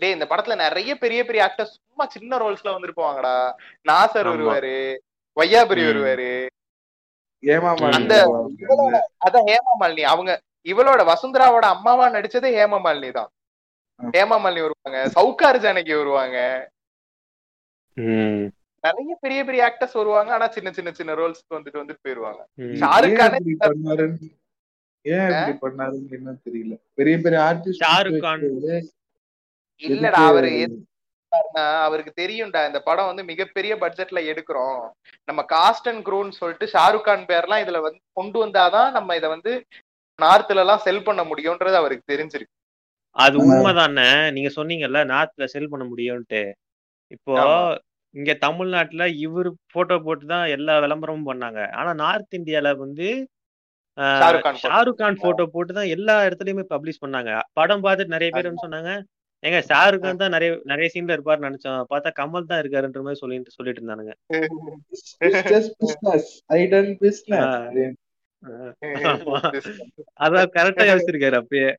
டேய் 0.00 0.12
இந்த 0.12 0.26
படத்துல 0.26 0.56
நிறைய 0.56 0.96
பெரிய 0.96 1.24
பெரிய 1.24 1.40
ஆக்டர்ஸ் 1.46 1.74
சும்மா 1.78 2.06
சின்ன 2.06 2.38
ரோல்ஸ்ல 2.38 2.74
வந்திருப்பாங்கடா 2.74 3.34
நாசர். 3.84 4.30
வருவாரு. 4.30 4.76
வையாபுரி. 5.36 5.82
வருவாரு. 5.84 6.30
அந்த 7.90 8.14
இவளோட 8.62 8.96
அதான் 9.26 9.46
ஹேமா 9.48 9.74
மாலினி 9.80 10.00
அவங்க 10.04 10.30
இவளோட 10.66 11.00
வசுந்தராவோட 11.06 11.66
அம்மாவா 11.66 12.10
நடிச்சதே 12.10 12.50
ஹேமா 12.56 12.78
மாலினி 12.84 13.10
தான். 13.10 13.30
ம். 14.00 14.10
ஹேமா 14.10 14.36
மாலினி 14.40 14.60
வருவாங்க. 14.60 14.98
சவுகார் 15.14 15.58
ஜானகி 15.58 15.94
வருவாங்க. 15.96 16.38
ம். 17.96 18.42
நிறைய 18.84 19.16
பெரிய 19.20 19.44
பெரிய 19.44 19.62
ஆக்டர்ஸ் 19.68 19.92
வருவாங்க. 19.92 20.32
ஆனா 20.32 20.48
சின்ன 20.48 20.72
சின்ன 20.72 20.92
சின்ன 20.92 21.14
ரோல்ஸ்க்கு 21.14 21.56
வந்துட்டு 21.56 21.80
வந்துட்டு 21.80 22.02
போயிருவாங்க. 22.02 22.42
ஷாருக் 22.80 23.22
ஏன் 25.04 25.26
இப்படி 25.30 25.54
பண்ணாருன்னு 25.64 26.16
என்ன 26.18 26.36
தெரியல. 26.46 26.74
பெரிய 26.98 27.16
பெரிய 27.24 27.40
ஆர்டிஸ்ட் 27.48 27.82
ஷாருக் 27.84 28.22
கான். 28.24 28.46
இல்லடா 29.82 30.22
அவரு 30.30 30.50
அவருக்கு 31.84 32.12
தெரியும்டா 32.20 32.60
இந்த 32.68 32.80
படம் 32.86 33.08
வந்து 33.10 33.22
மிகப்பெரிய 33.30 33.72
பட்ஜெட்ல 33.82 34.20
எடுக்கிறோம். 34.30 34.80
நம்ம 35.28 35.40
காஸ்ட் 35.52 35.88
அண்ட் 35.90 36.02
க்ரூன்னு 36.06 36.38
சொல்லிட்டு 36.38 36.66
ஷாருக் 36.72 37.06
கான் 37.08 37.28
பேர்லாம் 37.28 37.62
இதுல 37.64 37.80
வந்து 37.86 38.00
கொண்டு 38.18 38.38
வந்தாதான் 38.44 38.90
நம்ம 38.96 39.16
இதை 39.16 39.28
வந்து 39.34 39.52
நார்த்ல 40.18 40.62
எல்லாம் 40.64 40.82
செல் 40.86 41.06
பண்ண 41.08 41.22
முடியும்ன்றது 41.24 41.76
அவருக்கு 41.80 42.10
தெரிஞ்சிருக்கு. 42.12 42.54
அது 43.16 43.36
உண்மைதானே? 43.44 44.08
நீங்க 44.30 44.50
சொன்னீங்கல்ல 44.56 45.00
நார்த்ல 45.12 45.44
செல் 45.54 45.70
பண்ண 45.70 45.84
முடியும்ட்டு 45.84 46.42
இப்போ. 47.10 47.36
இங்க 48.14 48.32
தமிழ்நாட்டுல 48.44 49.04
இவர் 49.24 49.48
போட்டோ 49.74 49.96
போட்டு 50.06 50.24
தான் 50.26 50.46
எல்லா 50.56 50.74
விளம்பரமும் 50.84 51.28
பண்ணாங்க. 51.30 51.60
ஆனா 51.78 51.90
நார்த் 52.02 52.38
இந்தியால 52.38 52.70
வந்து 52.76 53.08
ஷாருக் 54.64 55.00
கான் 55.00 55.22
போட்டோ 55.22 55.44
போட்டு 55.54 55.72
தான் 55.78 55.92
எல்லா 55.94 56.14
இடத்துலயுமே 56.26 56.64
பப்ளிஷ் 56.74 57.02
பண்ணாங்க. 57.04 57.32
படம் 57.58 57.84
பார்த்துட்டு 57.86 58.14
நிறைய 58.16 58.30
பேர் 58.36 58.48
சொன்னாங்க 58.66 58.92
ஏங்க 59.42 59.58
ஷாருக் 59.68 60.02
கான் 60.04 60.20
தான் 60.22 60.34
நிறைய 60.34 60.50
நிறைய 60.70 60.86
சீன்ல 60.94 61.14
இருப்பாருன்னு 61.16 61.48
நினைச்சோம். 61.48 61.82
பார்த்தா 61.92 62.10
கமல் 62.20 62.48
தான் 62.50 62.60
இருக்காருன்ற 62.62 63.02
மாதிரி 63.04 63.20
சொல்லிட்டு 63.22 63.56
சொல்லிட்டு 63.56 63.80
இருந்தானுங்க. 63.80 64.14
அதான் 70.24 70.52
கரெக்டா 70.56 70.86
யோசிச்சிருக்காரு 70.90 71.38
அப்பயே. 71.40 71.70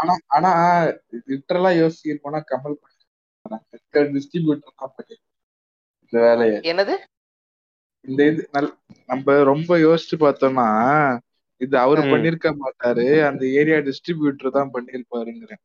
ஆனா 0.00 0.14
ஆனா 0.36 0.50
லிட்டரலா 1.32 1.72
யோசிக்கணும்னா 1.82 2.40
கமல் 2.52 2.78
டிஸ்ட்ரிபியூட்டர் 4.16 4.80
தான் 4.80 4.94
பண்ணிருக்காரு 4.96 5.28
இந்த 6.04 6.18
வேலையை. 6.26 6.58
என்னது? 6.72 6.94
இந்த 8.04 8.20
இது 8.26 8.42
நல்- 8.52 8.76
நம்ம 9.08 9.42
ரொம்ப 9.44 9.78
யோசிச்சு 9.78 10.16
பார்த்தோம்னா 10.20 10.66
இது 11.60 11.74
அவரு. 11.78 12.02
பண்ணிருக்க 12.12 12.48
மாட்டாரு. 12.60 13.06
அந்த 13.26 13.42
ஏரியா 13.54 13.78
டிஸ்ட்ரிபியூட்டர் 13.78 14.50
தான் 14.50 14.70
பண்ணிருப்பாருங்கிறேன் 14.72 15.62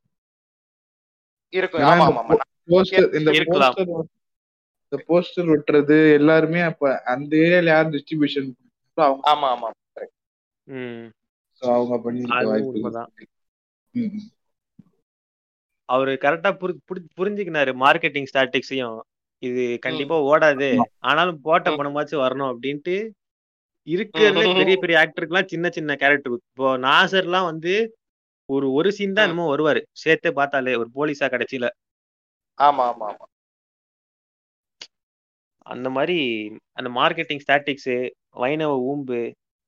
இந்த 1.54 2.36
போஸ்டர் 2.70 3.08
இந்த 3.16 3.30
இருக்கலாம். 3.34 3.74
போஸ்டர் 3.74 3.92
இந்த 4.84 4.98
போஸ்டர் 5.08 5.52
ஒட்டுறது 5.54 5.98
எல்லாருமே 6.14 6.62
அப்ப 6.62 6.84
அந்த 7.06 7.32
ஏரியால 7.38 7.66
யார் 7.68 7.94
டிஸ்ட்ரிபியூஷன் 7.94 8.50
அவங்க 8.98 9.24
ஆமா 9.32 9.48
ஆமா 9.54 9.70
ம். 10.68 11.06
So 11.62 11.66
அவங்க 11.74 11.96
பண்ணிருக்க 12.04 12.46
வாய்ப்பு. 12.46 13.04
அவரு 15.90 16.12
கரெக்டா 16.22 16.50
புரிஞ்சுக்கினாரு. 17.18 17.72
மார்க்கெட்டிங் 17.82 18.30
ஸ்டாட்டிக்ஸையும் 18.30 18.96
இது 19.44 19.64
கண்டிப்பா 19.86 20.18
ஓடாது. 20.30 20.70
ஆனாலும் 21.02 21.40
போட்ட 21.42 21.70
பணமாச்சும் 21.78 22.24
வரணும் 22.24 22.52
அப்படின்ட்டு 22.52 22.96
இருக்கிறதுல 23.88 24.16
பெரிய 24.60 24.76
பெரிய 24.78 24.96
ஆக்டருக்குலாம் 25.02 25.52
சின்ன 25.52 25.70
சின்ன 25.70 25.96
கேரக்டர் 25.96 26.36
இப்போ 26.38 26.70
நாசர்லாம் 26.86 27.50
வந்து 27.52 27.74
ஒரு 28.50 28.68
ஒரு 28.78 28.90
சீன் 28.98 29.16
தான் 29.18 29.28
என்னமோ 29.28 29.46
வருவாரு. 29.52 29.82
சேர்த்தே 30.04 30.32
பார்த்தாலே 30.40 30.74
ஒரு 30.82 30.90
போலீஸா 30.98 31.28
கடைசியில. 31.34 31.68
ஆமா 32.60 32.84
ஆமா 32.90 33.08
ஆமா. 33.12 33.26
அந்த 35.66 35.88
மாதிரி 35.96 36.18
அந்த 36.78 36.90
மார்க்கெட்டிங் 36.98 37.44
ஸ்டாட்டிக்ஸ் 37.44 37.94
வைணவ 38.36 38.74
ஊம்பு 38.90 39.20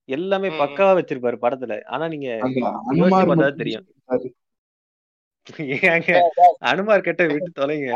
எல்லாமே 0.09 0.49
பக்காவா 0.59 0.91
வச்சிருப்பாரு 0.97 1.37
படத்துல. 1.45 1.73
ஆனா 1.87 2.05
நீங்க 2.13 2.27
தெரியும். 3.61 3.87
அனுமார் 6.69 7.05
கிட்ட 7.05 7.21
விட்டு 7.27 7.51
தொலைங்க. 7.59 7.89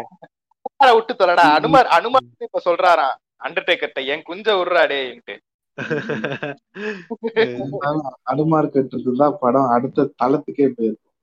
அனுமாரை 0.81 0.93
விட்டு 0.97 1.13
தொலைடா. 1.15 1.43
அனுமார் 1.57 1.87
அனுமார் 1.95 2.25
இப்ப 2.45 2.59
சொல்றாராம். 2.65 3.15
அண்டர்டேக்கர்ட்ட 3.45 3.99
என் 4.13 4.23
குஞ்ச 4.29 4.47
விடுறாடேன்ட்டு 4.59 5.35
அனுமார் 8.31 8.67
கட்டுறது 8.73 9.11
தான் 9.21 9.37
படம் 9.41 9.69
அடுத்த 9.75 10.05
தளத்துக்கே 10.21 10.65
போயிருக்கும். 10.73 11.13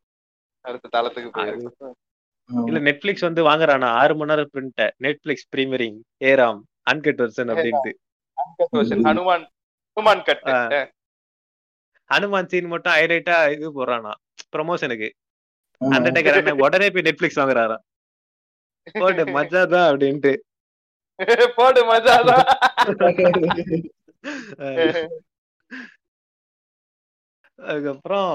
அடுத்த 0.64 0.90
தளத்துக்கு 0.94 1.30
போயிருக்கு 1.34 1.90
இல்ல 2.50 2.78
நெட்ஃபிளிக்ஸ் 2.86 3.26
வந்து 3.26 3.42
வாங்குறானா? 3.48 3.88
ஆறு 4.00 4.14
மணி 4.18 4.30
நேரம் 4.30 4.50
print 4.52 4.82
Netflix 5.04 5.46
premiering 5.54 5.98
Hey Ram 6.28 6.60
uncut 6.92 7.20
version 7.22 7.52
அப்படின்ட்டு. 7.54 7.90
ஹனுமான் 9.08 9.44
ஹனுமான் 9.96 10.24
கட்டு 10.28 10.52
ஆ. 10.54 10.80
ஹனுமான் 12.10 12.50
சீன் 12.52 12.72
மட்டும் 12.72 12.96
ஹைலைட்டா 12.98 13.36
இது 13.54 13.70
போடுறானா. 13.78 14.12
ப்ரொமோஷனுக்கு 14.54 15.08
அந்த 15.80 16.08
டேக்கர் 16.16 16.40
என்ன 16.42 16.54
உடனே 16.64 16.88
போய் 16.90 17.06
நெட்ஃபிளிக்ஸ் 17.08 17.40
வாங்குறாராம். 17.40 17.82
போட்டு 19.00 19.22
மஜா 19.36 19.62
தான் 19.74 19.88
அப்படின்ட்டு. 19.90 20.32
போடு 21.58 21.80
மஜாதான். 21.90 22.44
அதுக்கப்புறம் 27.68 28.34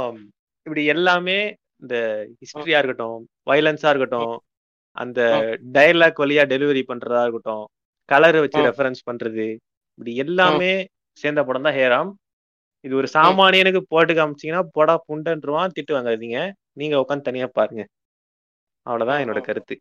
இப்படி 0.66 0.82
எல்லாமே 0.94 1.38
இந்த 1.84 1.96
ஹிஸ்டரியா 2.40 2.80
இருக்கட்டும் 2.82 3.20
வயலன்ஸா 3.50 3.92
இருக்கட்டும் 3.92 4.34
அந்த 5.04 5.20
டயலாக் 5.76 6.20
வழியா 6.24 6.44
டெலிவரி 6.54 6.82
பண்றதா 6.90 7.22
இருக்கட்டும் 7.26 7.64
கலர் 8.10 8.38
வச்சு. 8.44 8.60
ரெஃபரன்ஸ் 8.70 9.08
பண்றது 9.10 9.48
இப்படி 9.96 10.14
எல்லாமே 10.24 10.74
சேர்ந்த 11.22 11.42
படம் 11.48 11.66
தான் 11.68 11.78
ஹேராம். 11.80 12.12
இது 12.86 12.94
ஒரு 13.00 13.08
சாமானியனுக்கு 13.16 13.82
போட்டு 13.94 14.14
காமிச்சீங்கன்னா 14.18 14.64
போடா 14.78 14.96
புண்டன்றுவான் 15.08 15.74
திட்டு 15.76 15.96
வாங்காதீங்க 15.96 16.40
நீங்க 16.80 16.96
உட்காந்து 17.02 17.28
தனியா 17.28 17.48
பாருங்க. 17.60 17.84
அவ்வளவுதான் 18.86 19.22
என்னோட 19.24 19.42
கருத்து. 19.48 19.76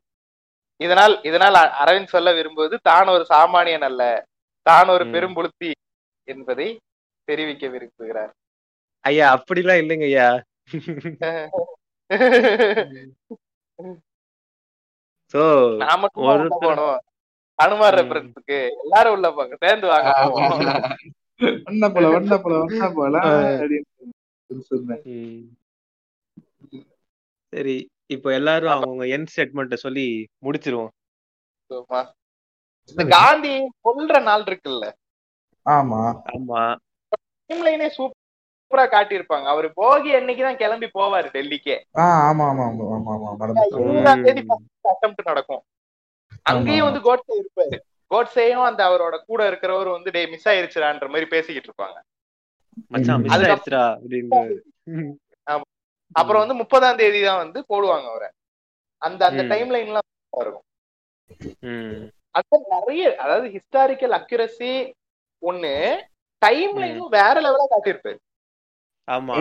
இதனால் 0.82 1.22
இதனால் 1.22 1.54
அரவிந்த் 1.82 2.08
சொல்ல 2.08 2.32
விரும்புவது 2.32 2.78
தான் 2.82 3.08
ஒரு 3.08 3.26
சாமானியன் 3.30 3.88
அல்ல. 3.88 4.24
தான் 4.66 4.88
ஒரு. 4.88 5.04
பெரும்புழுத்தி 5.14 5.72
என்பதை 6.28 6.80
தெரிவிக்க 7.28 7.68
விரும்புகிறார். 7.68 8.32
ஐயா 9.04 9.36
அப்படிலாம் 9.36 9.82
இல்லைங்க 9.82 10.04
ஐயா. 10.10 10.42
சோ 15.34 15.40
ஒரு 16.22 16.42
உள்ள 16.42 16.54
போனோம். 16.64 16.98
ஹனுமார். 17.58 17.98
ரெஃபரன்ஸுக்கு 17.98 18.58
எல்லாரும் 18.82 19.14
உள்ள 19.16 19.32
போங்க. 19.32 19.56
சேர்ந்து 19.64 19.88
வாங்க. 19.88 20.10
சரி. 27.52 27.76
இப்போ 28.12 28.32
எல்லாரும் 28.32 28.72
அவங்கவுங்க 28.72 29.08
என் 29.08 29.26
ஸ்டேட்மெண்ட்ட 29.32 29.74
சொல்லி 29.74 30.06
முடிச்சிருவோம். 30.44 30.92
இந்த 32.92 33.04
காந்தி 33.08 33.52
கொல்ற 33.84 34.22
நாள் 34.22 34.42
இருக்குல்ல? 34.42 34.86
ஆமா. 35.66 36.00
ஆமா. 36.32 36.62
டைம்லைனே 37.48 37.88
சூப்பரா 37.96 38.84
காட்டியிருப்பாங்க. 38.94 39.44
அவரு 39.44 39.68
போகி 39.80 40.10
அன்னைக்குதான் 40.18 40.56
கிளம்பி 40.56 40.88
போவாரு 40.98 41.28
டெல்லிக்கே. 41.36 41.76
ஆ 41.98 42.04
ஆமா 42.28 42.44
ஆமா 42.50 42.64
ஆமா 42.66 42.86
ஆமா 42.94 43.12
ஆமா. 43.28 43.66
இருபதாம் 43.80 44.22
தேதி. 44.22 44.42
அட்டம்ப்ட் 44.90 45.24
நடக்கும். 45.24 45.62
அங்கேயும் 46.42 46.88
வந்து 46.88 47.02
கோட்ஸே 47.08 47.34
இருப்பாரு. 47.40 47.76
கோட்ஸேயும் 48.10 48.64
அந்த 48.70 48.80
அவரோட 48.88 49.16
கூட 49.26 49.50
இருக்கிறவர் 49.50 49.90
வந்து 49.90 50.10
டே 50.10 50.22
மிஸ் 50.26 50.48
ஆயிருச்சுடான்ற 50.48 51.06
மாதிரி 51.06 51.26
பேசிக்கிட்டு 51.26 51.68
இருப்பாங்க. 51.68 51.98
மச்சான் 52.88 53.20
மிஸ் 53.20 53.32
ஆயிடுச்சுடா 53.32 53.84
அப்படின்னு 53.96 54.40
அப்புறம் 56.14 56.42
வந்து 56.42 56.54
முப்பதாம் 56.54 56.96
தேதி 56.96 57.22
தான் 57.22 57.36
வந்து 57.36 57.58
போடுவாங்க 57.68 58.06
அவரை. 58.08 58.28
அந்த 59.02 59.26
அந்த. 59.26 59.42
டைம் 59.48 59.70
லைன்லாம் 59.70 60.08
இருக்கும். 60.36 60.66
ம். 61.66 62.02
அது 62.30 62.58
நிறைய 62.70 63.16
அதாவது 63.16 63.46
ஹிஸ்டாரிக்கல் 63.48 64.14
அக்யூரசி 64.18 64.72
ஒண்ணு 65.42 65.72
டைம் 66.42 66.74
லைனும் 66.76 67.08
வேற 67.10 67.34
லெவலா 67.40 67.66
காட்டியிருப்பாரு. 67.70 68.18
ஆமா. 69.08 69.34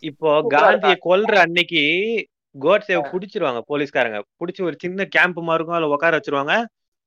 இப்போ 0.00 0.30
காந்திய 0.54 0.94
கொல்ற 1.04 1.34
அன்னைக்கு 1.36 1.82
கோட்ஸேவை 2.54 3.02
புடிச்சிருவாங்க 3.10 3.60
போலீஸ்காரங்க. 3.68 4.20
புடிச்சு 4.38 4.60
ஒரு 4.62 4.76
சின்ன 4.78 5.04
கேம்ப் 5.06 5.40
மாதிரி 5.40 5.58
இருக்கும் 5.58 5.78
அதுல 5.78 5.92
உட்கார 5.92 6.18
வச்சிருவாங்க. 6.18 6.54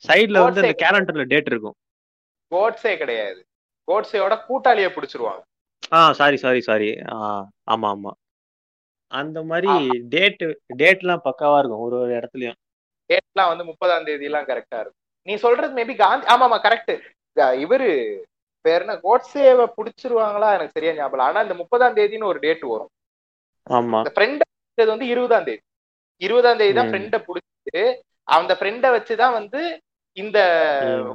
சைடுல 0.03 0.43
வந்து 0.43 0.61
அந்த 0.63 0.75
கேலண்டர்ல 0.83 1.25
டேட் 1.27 1.45
இருக்கும். 1.45 1.75
கோட்ஸே 2.51 2.97
கிடையாது. 2.97 3.39
கோட்ஸேயோட 3.87 4.45
கூட்டாளிய 4.45 4.87
பிடிச்சிருவாங்க. 4.87 5.41
ஆ 5.93 6.13
சாரி 6.13 6.37
சாரி 6.37 6.61
சாரி 6.61 6.89
ஆமா 7.67 7.87
ஆமா. 7.89 8.11
அந்த 9.13 9.39
மாதிரி 9.43 9.71
டேட் 10.13 10.43
டேட்லாம் 10.81 11.25
பக்காவா 11.27 11.57
இருக்கும் 11.59 11.85
ஒரு 11.87 11.95
ஒரு 12.03 12.11
இடத்துலயும். 12.19 12.57
டேட்லாம் 13.09 13.51
வந்து 13.51 13.65
முப்பதாம் 13.69 14.05
தேதி 14.07 14.27
எல்லாம் 14.29 14.47
கரெக்டா 14.49 14.77
இருக்கும். 14.81 14.99
நீ 15.27 15.33
சொல்றது 15.45 15.73
மேபி 15.79 15.95
காந்தி 16.03 16.25
ஆமா 16.33 16.45
ஆமா 16.47 16.59
கரெக்ட் 16.65 16.93
இவரு 17.65 17.89
பேர் 18.65 18.83
என்ன 18.85 18.95
கோட்ஸேவை 19.05 19.65
புடிச்சிருவாங்களா? 19.77 20.49
எனக்கு 20.57 20.75
சரியா 20.75 20.93
ஞாபகம். 20.97 21.27
ஆனா 21.27 21.39
இந்த 21.45 21.55
முப்பதாம் 21.61 21.97
தேதின்னு 21.97 22.29
ஒரு 22.31 22.39
டேட் 22.45 22.65
வரும். 22.73 22.91
ஆமா. 23.67 23.99
இந்த 24.03 24.13
ஃப்ரெண்ட் 24.15 24.43
வந்து 24.93 25.07
இருபதாம் 25.13 25.47
தேதி. 25.47 25.63
இருபதாம் 26.21 26.59
தேதி 26.61 26.73
தான். 26.73 26.89
ஃப்ரெண்ட 26.91 27.17
புடிச்சிட்டு 27.27 27.83
அந்த 28.27 28.51
ஃப்ரெண்ட 28.59 28.87
வச்சுதான் 28.95 29.37
வந்து 29.39 29.61
இந்த. 30.17 30.37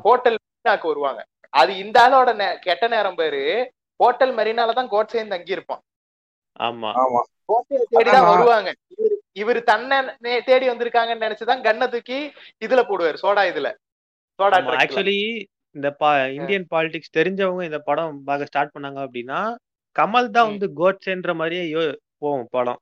ஹோட்டல் 0.06 0.38
மெரினாக்கு 0.42 0.90
வருவாங்க. 0.92 1.20
அது 1.52 1.72
இந்த 1.84 1.96
ஆளோட 2.04 2.30
கெட்ட 2.66 2.84
நேரம் 2.94 3.18
பேரு. 3.20 3.42
ஹோட்டல் 4.00 4.32
மெரினால 4.38 4.74
தான் 4.78 4.92
கோட்ஸே 4.94 5.22
தங்கி 5.34 5.56
இருப்பான் 5.56 5.82
ஆமா. 6.58 6.90
ஆமா. 6.98 7.20
கோட்ஸே 7.48 7.76
தேடி 7.88 8.10
தான் 8.10 8.22
ஆமா. 8.22 8.28
வருவாங்க. 8.28 8.70
இவரு 8.96 9.14
இவரு 9.34 9.62
தன்னை 9.62 9.98
தேடி 10.42 10.68
வந்திருக்காங்கன்னு 10.68 11.24
நினைச்சுதான் 11.24 11.62
கண்ணை 11.62 11.88
தூக்கி 11.88 12.18
இதுல 12.64 12.82
போடுவாரு 12.84 13.18
சோடா 13.22 13.44
இதுல. 13.50 13.68
சோடா. 14.38 14.58
ஆக்சுவலி 14.76 15.18
இந்த 15.74 15.90
பா 15.92 16.24
இந்தியன் 16.30 16.66
பாலிடிக்ஸ் 16.70 17.16
தெரிஞ்சவங்க 17.16 17.62
இந்த 17.62 17.78
படம் 17.78 18.24
பார்க்க 18.24 18.46
ஸ்டார்ட் 18.46 18.74
பண்ணாங்க 18.74 19.00
அப்படின்னா 19.04 19.40
கமல் 19.96 20.30
தான் 20.30 20.48
வந்து 20.48 20.66
கோட்ஸேன்ற 20.76 21.34
மாதிரியே 21.34 21.74
யோ- 21.74 21.96
போகும் 22.18 22.48
படம். 22.50 22.80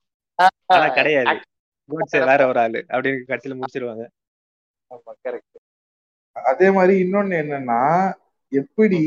ஆனா 0.66 0.88
கிடையாது. 0.88 1.34
கோட்ஸே 1.88 2.24
வேற 2.24 2.46
ஒரு 2.46 2.60
ஆளு 2.60 2.84
அப்படின்னு 2.88 3.28
கடைசியில 3.28 3.58
முடிச்சிருவாங்க. 3.58 4.04
அதே 6.36 6.70
மாதிரி 6.70 7.02
இன்னொன்னு 7.02 7.36
என்னன்னா 7.42 7.80
எப்படி. 8.52 9.00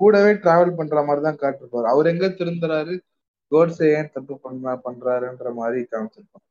கூடவே 0.00 0.32
டிராவல் 0.44 0.76
பண்ற 0.78 1.02
மாதிரி 1.06 1.22
தான் 1.26 1.40
காட்டிருப்பாரு. 1.42 1.86
அவர் 1.92 2.10
எங்க 2.12 2.26
திருந்துறாரு? 2.40 2.94
கோட்ஸே 3.52 3.86
ஏன் 3.98 4.12
தப்பு 4.14 4.34
பண்ண 4.44 4.74
பண்றாருன்ற 4.86 5.48
மாதிரி 5.60 5.80
காமிச்சிருப்பாங்க 5.92 6.46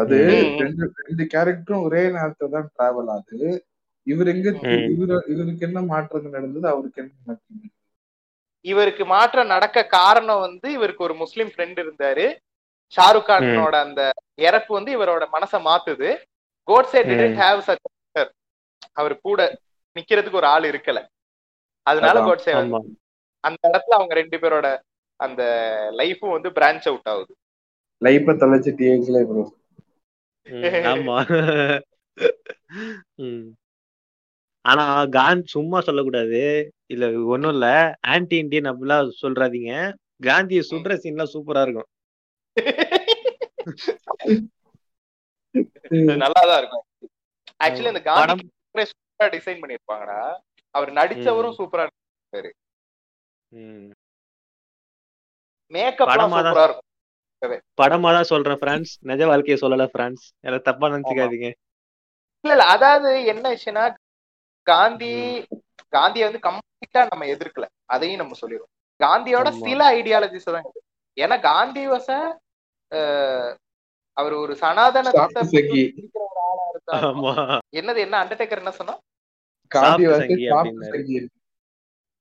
அது. 0.00 0.16
ரெண்டு 0.62 0.84
ரெண்டு 1.06 1.24
கேரக்டரும் 1.34 1.86
ஒரே 1.88 2.02
நேரத்துல 2.16 2.50
தான் 2.56 2.68
டிராவல் 2.76 3.10
ஆகுது. 3.14 3.48
இவர் 4.06 4.30
எங்க. 4.34 4.48
இவரு 4.92 5.16
இவருக்கு 5.32 5.66
என்ன 5.68 5.82
மாற்றம் 5.92 6.34
நடந்தது? 6.36 6.66
அவருக்கு 6.68 7.02
என்ன 7.02 7.14
மாற்றம் 7.26 7.70
இவருக்கு 8.64 9.04
மாற்றம் 9.04 9.52
நடக்க 9.54 9.78
காரணம் 9.94 10.44
வந்து 10.44 10.68
இவருக்கு 10.72 11.02
ஒரு 11.04 11.14
முஸ்லிம் 11.14 11.50
ஃப்ரெண்ட் 11.52 11.78
இருந்தாரு. 11.84 12.26
ஷாருக் 12.92 13.28
கானோட 13.30 13.74
அந்த 13.86 14.02
இறப்பு 14.48 14.70
வந்து 14.74 14.90
இவரோட 14.96 15.24
மனசை 15.36 15.58
மாத்துது. 15.68 16.08
கோட்ஸே 16.68 17.00
டிடன்ட் 17.10 17.38
ஹேவ் 17.42 17.60
சச் 17.66 18.30
அவர் 19.00 19.14
கூட 19.26 19.40
நிக்கிறதுக்கு 19.96 20.40
ஒரு 20.40 20.48
ஆள் 20.54 20.66
இருக்கல. 20.70 21.00
அதனால 21.86 22.16
அதான், 22.18 22.28
கோட்ஸே 22.28 22.52
அந்த 23.44 23.62
இடத்துல 23.68 23.96
அவங்க 23.98 24.14
ரெண்டு 24.14 24.36
பேரோட 24.42 24.66
அந்த 25.20 25.42
லைஃபும் 25.96 26.34
வந்து 26.36 26.50
பிரான்ச் 26.50 26.86
அவுட் 26.90 27.10
ஆகுது. 27.12 27.32
லைஃப 28.02 28.34
தொலைச்சு 28.42 28.70
டிஎக்ஸ்ல 28.78 29.20
ப்ரோ 29.30 29.44
ஆமா. 30.92 31.16
ஆனா 34.64 34.84
காந்தி 35.16 35.46
சும்மா 35.54 35.78
சொல்லக்கூடாது. 35.80 36.40
இல்ல 36.92 37.04
ஒண்ணும் 37.34 37.52
இல்ல. 37.52 37.66
ஆன்டி 38.12 38.36
இந்தியன் 38.36 38.70
அப்படிலாம் 38.70 39.12
சொல்றாதீங்க. 39.22 39.72
காந்திய 40.22 40.62
சுடுற 40.70 40.94
சீன்லாம் 41.02 41.32
சூப்பரா 41.34 41.62
இருக்கும். 41.66 41.90
நல்லாதான் 46.22 46.60
இருக்கும். 46.62 46.84
ஆக்சுவலி 47.64 47.92
அந்த 47.92 48.02
காந்தி 48.10 48.44
டிசைன் 49.34 49.60
பண்ணிருப்பாங்கடா 49.62 50.20
அவர் 50.74 50.90
நடிச்சவரும் 50.98 51.56
சூப்பரா 51.58 51.84
ம். 53.52 53.88
மேக்கப்லாம் 55.72 56.10
படமா 56.12 56.38
தான் 56.38 56.46
சூப்பரா 56.46 56.64
இருக்கும். 56.64 57.62
படமா 57.78 58.10
தான் 58.16 58.30
சொல்றேன் 58.30 58.60
பிரான்ஸ் 58.62 58.92
நிஜ 59.10 59.22
வாழ்க்கைய 59.30 59.56
சொல்லல 59.62 59.86
பிரான்ஸ் 59.94 60.24
எல்லாம் 60.46 60.66
தப்பா 60.68 60.86
நினைச்சுக்காதீங்க. 60.92 61.48
இல்ல 62.44 62.52
இல்ல. 62.54 62.64
அதாவது 62.74 63.10
என்ன 63.32 63.44
விஷயம்னா 63.54 63.84
காந்தி 64.66 65.12
காந்தியை 65.92 66.24
வந்து 66.28 66.40
கம்ப்ளீட்டா 66.46 67.02
நம்ம 67.10 67.26
எதிர்க்கல. 67.34 67.66
அதையும் 67.86 68.20
நம்ம 68.22 68.36
சொல்லிடுவோம். 68.40 68.72
காந்தியோட. 69.00 69.48
சில 69.64 69.80
ஐடியாலஜிஸ் 69.96 70.54
தான். 70.56 70.68
ஏன்னா 71.16 71.36
காந்தி 71.42 71.82
வச 71.88 72.08
அவர் 74.16 74.34
ஒரு 74.34 74.54
ஆமா. 77.00 77.32
என்னது 77.78 78.00
என்ன 78.06 78.16
அண்டர்டேக்கர் 78.22 78.62
என்ன 78.62 78.72
சொன்னா 78.72 78.94
காந்தி 79.70 80.04
சாப்பிட்டு 80.04 80.14
வாசி 80.52 80.72
சங்கி 80.92 81.18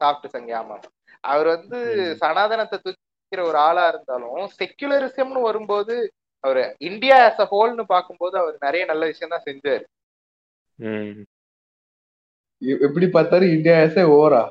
சாப்பிட்டு. 0.01 0.33
சங்கி 0.33 0.53
ஆமா. 0.53 0.77
அவர் 1.23 1.47
வந்து. 1.47 1.79
சனாதனத்தை 2.21 2.77
தூக்கிற 2.79 3.41
ஒரு 3.49 3.57
ஆளா 3.59 3.83
இருந்தாலும் 3.87 4.49
செக்யுலரிசம்னு 4.59 5.41
வரும்போது 5.41 5.95
அவர் 6.43 6.59
இந்தியா 6.87 7.17
as 7.27 7.37
a 7.39 7.47
ஹோல்னு 7.51 7.83
பார்க்கும்போது 7.91 8.35
அவர் 8.39 8.55
நிறைய 8.63 8.83
நல்ல 8.89 9.03
விஷயம் 9.11 9.33
தான் 9.33 9.45
செஞ்சாரு 9.47 9.85
எப்படி 12.81 13.07
பார்த்தாலும் 13.09 13.53
இந்தியா 13.55 13.75
ஆசே 13.81 14.03
ஓரா 14.17 14.41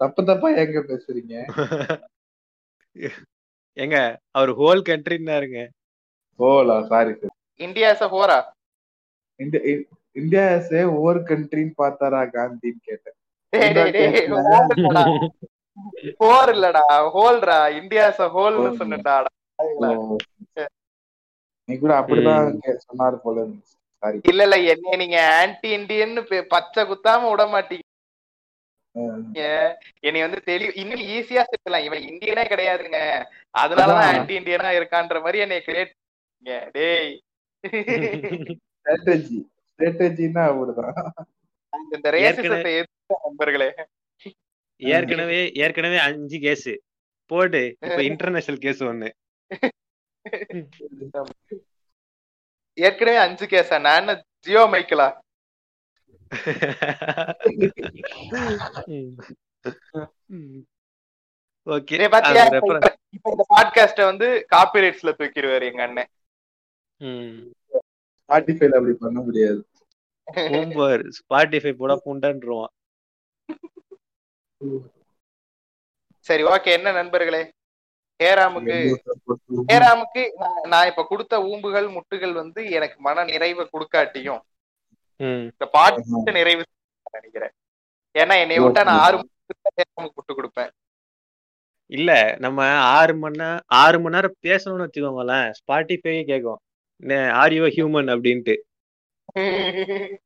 தப்பு 0.00 0.20
தப்பா 0.30 0.48
எங்க 0.62 0.78
பேசுறீங்க? 0.88 1.34
ஏங்க 3.76 3.98
அவர் 4.36 4.50
ஹோல் 4.58 4.80
கண்ட்ரின்னாருங்க 4.88 5.60
Ola 6.38 6.76
sorry 6.90 7.12
sir 7.20 7.34
India 7.60 7.90
as 7.94 8.02
a 8.02 8.10
ஹோரா 8.14 8.38
இந்தியா 10.16 10.42
இந்தியா 10.42 10.44
ஆசே 10.54 10.80
ஓவர் 10.96 11.20
கண்ட்ரின்னு 11.28 11.74
பார்த்தாரா 11.82 12.20
காந்தின்னு 12.34 12.80
கேட்டேன். 12.88 13.16
ஹோர் 16.22 16.50
இல்லடா. 16.54 16.82
ஹோல்ரா 17.14 17.58
இந்தியா 17.80 18.04
as 18.10 18.18
a 18.24 18.28
ஹோல்னு 18.36 18.62
ஹோல். 18.64 18.78
சொன்னடா. 18.80 19.14
நீ 21.68 21.72
கூட 21.82 21.92
அப்படிதான் 22.00 22.46
சொன்னாரு 22.86 23.16
போல 23.24 23.44
சாரி 24.02 24.16
இல்ல 24.30 24.42
இல்ல 24.46 24.56
என்ன 24.72 24.96
நீங்க 25.02 25.18
ஆன்டி 25.40 25.68
இந்தியன்னு 25.78 26.22
பச்சை 26.54 26.82
குத்தாம 26.84 27.30
விட 27.30 27.44
மாட்டீங்க. 27.54 27.86
என்னை 30.06 30.22
வந்து 30.24 30.40
தெளிவு 30.48 30.72
இன்னும் 30.82 31.04
ஈஸியா 31.14 31.42
சொல்லலாம் 31.50 31.86
இவன் 31.88 32.06
இந்தியனே 32.10 32.44
கிடையாதுங்க. 32.52 32.98
அதனாலதான் 33.54 34.02
அதான். 34.02 34.16
ஆன்டி 34.18 34.34
இந்தியனா 34.40 34.72
இருக்கான்ற 34.78 35.16
மாதிரி 35.24 35.44
என்னை 35.46 35.58
கிரியேட் 35.68 35.94
டேய். 36.76 37.12
ஸ்ட்ராட்டஜி 39.82 39.92
ஸ்ட்ராட்டஜின்னா 39.92 40.42
அப்படிதான். 40.48 40.96
இந்த 41.94 42.08
ரேசிசத்தை 42.14 42.72
எதிர்த்த 42.78 43.16
நண்பர்களே. 43.24 43.68
ஏற்கனவே 44.82 45.40
ஏற்கனவே 45.62 45.98
அஞ்சு 46.04 46.38
கேஸ் 46.44 46.70
போடு 47.30 47.62
இப்ப 47.86 48.00
இன்டர்நேஷனல் 48.10 48.62
கேஸ் 48.64 48.82
ஒண்ணு. 48.90 49.08
ஏற்கனவே 52.78 53.18
அஞ்சு 53.24 53.46
கேஸா 53.46 53.78
நான் 53.86 54.12
ஜியோ 54.46 54.62
மைக்கலா? 54.74 55.08
ஓகே 61.66 61.98
இப்ப 62.06 63.28
இந்த 63.32 63.44
பாட்காஸ்ட 63.54 64.00
வந்து 64.10 64.28
காப்பிரைட்ஸ்ல 64.54 65.10
தூக்கிடுவாரு 65.18 65.66
எங்க 65.70 65.82
அண்ணன். 65.82 66.10
ஸ்பாட்டிஃபைல 68.28 68.78
அப்படி 68.78 68.96
பண்ண 69.04 69.18
முடியாது. 69.20 69.60
பூம்பர் 70.30 71.08
ஸ்பாட்டிஃபை 71.18 71.72
போட 71.72 72.02
பூண்டன்றுவான். 72.04 72.72
சரி 76.18 76.42
ஓகே 76.42 76.64
என்ன 76.64 76.92
நண்பர்களே? 76.92 77.52
ஹேராமுக்கு 78.22 78.94
ஹேராமுக்கு 79.72 80.30
நான்- 80.40 80.66
நான் 80.66 80.86
இப்ப 80.86 81.06
கொடுத்த 81.08 81.38
ஊம்புகள் 81.38 81.96
முட்டுகள் 81.96 82.32
வந்து 82.32 82.70
எனக்கு 82.70 83.00
மன 83.00 83.24
நிறைவை 83.24 83.68
கொடுக்காட்டியும். 83.72 84.40
இந்த 85.20 85.66
பாட்டு 85.66 86.32
நிறைவு 86.32 86.64
நினைக்கிறேன். 87.12 87.50
ஏன்னா 88.18 88.40
என்னை 88.40 88.58
விட்டா 88.58 88.84
நான் 88.84 88.98
ஆறு 88.98 89.16
ஹேராமுக்கு 89.18 90.04
முட்டு 90.04 90.32
கொடுப்பேன். 90.32 90.70
இல்ல 91.86 92.36
நம்ம 92.38 92.68
ஆறு 92.70 93.16
மணி 93.16 93.36
நேரம் 93.36 93.60
ஆறு 93.66 94.00
மணி 94.00 94.14
நேரம் 94.14 94.36
பேசணும்னு 94.42 94.88
வச்சுக்கோங்களேன் 94.88 95.52
ஸ்பாட்டிஃபை 95.60 96.24
கேட்கும் 96.24 96.60
ஆர் 97.32 97.52
யூ 97.52 97.64
ஹியூமன் 97.64 98.10
அப்படின்ட்டு. 98.14 98.56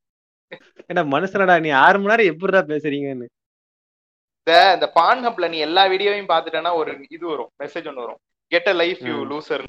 ஏன்னா 0.90 1.02
மனுஷனடா 1.12 1.54
நீ 1.62 1.70
ஆறு 1.84 1.96
மணி 1.98 2.10
நேரம் 2.12 2.30
எப்படிடா 2.32 2.60
பேசுறீங்கன்னு? 2.68 3.26
இந்த 4.40 4.52
இந்த 4.74 4.86
பான் 4.96 5.22
ஹப்ல 5.26 5.46
நீ 5.52 5.58
எல்லா 5.66 5.82
வீடியோவையும் 5.92 6.30
பாத்துட்டேன்னா 6.32 6.72
ஒரு 6.80 6.92
இது 7.10 7.24
வரும் 7.26 7.50
மெசேஜ் 7.62 7.88
ஒன்று 7.90 8.04
வரும். 8.04 8.20
Get 8.52 8.68
a 8.68 8.76
life 8.82 9.02
you. 9.08 9.16
Loser 9.30 9.64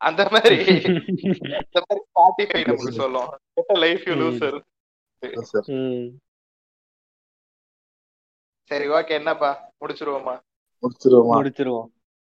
அந்த 0.00 0.22
மாதிரி 0.32 0.56
இந்த 1.60 1.78
மாதிரி 1.84 2.00
ஸ்பாட்டிஃபை 2.08 2.60
நமக்கு 2.62 2.92
சொல்லும் 3.00 3.30
get 3.56 3.72
a 3.76 3.78
life 3.84 4.04
you. 4.08 4.14
Loser. 4.22 4.58
சரி 8.70 8.86
ஓகே 8.96 9.14
என்னப்பா? 9.14 9.50
முடிச்சிருவோமா? 9.82 10.34
முடிச்சிருவோமா? 10.82 11.36
முடிச்சிருவோம். 11.38 11.88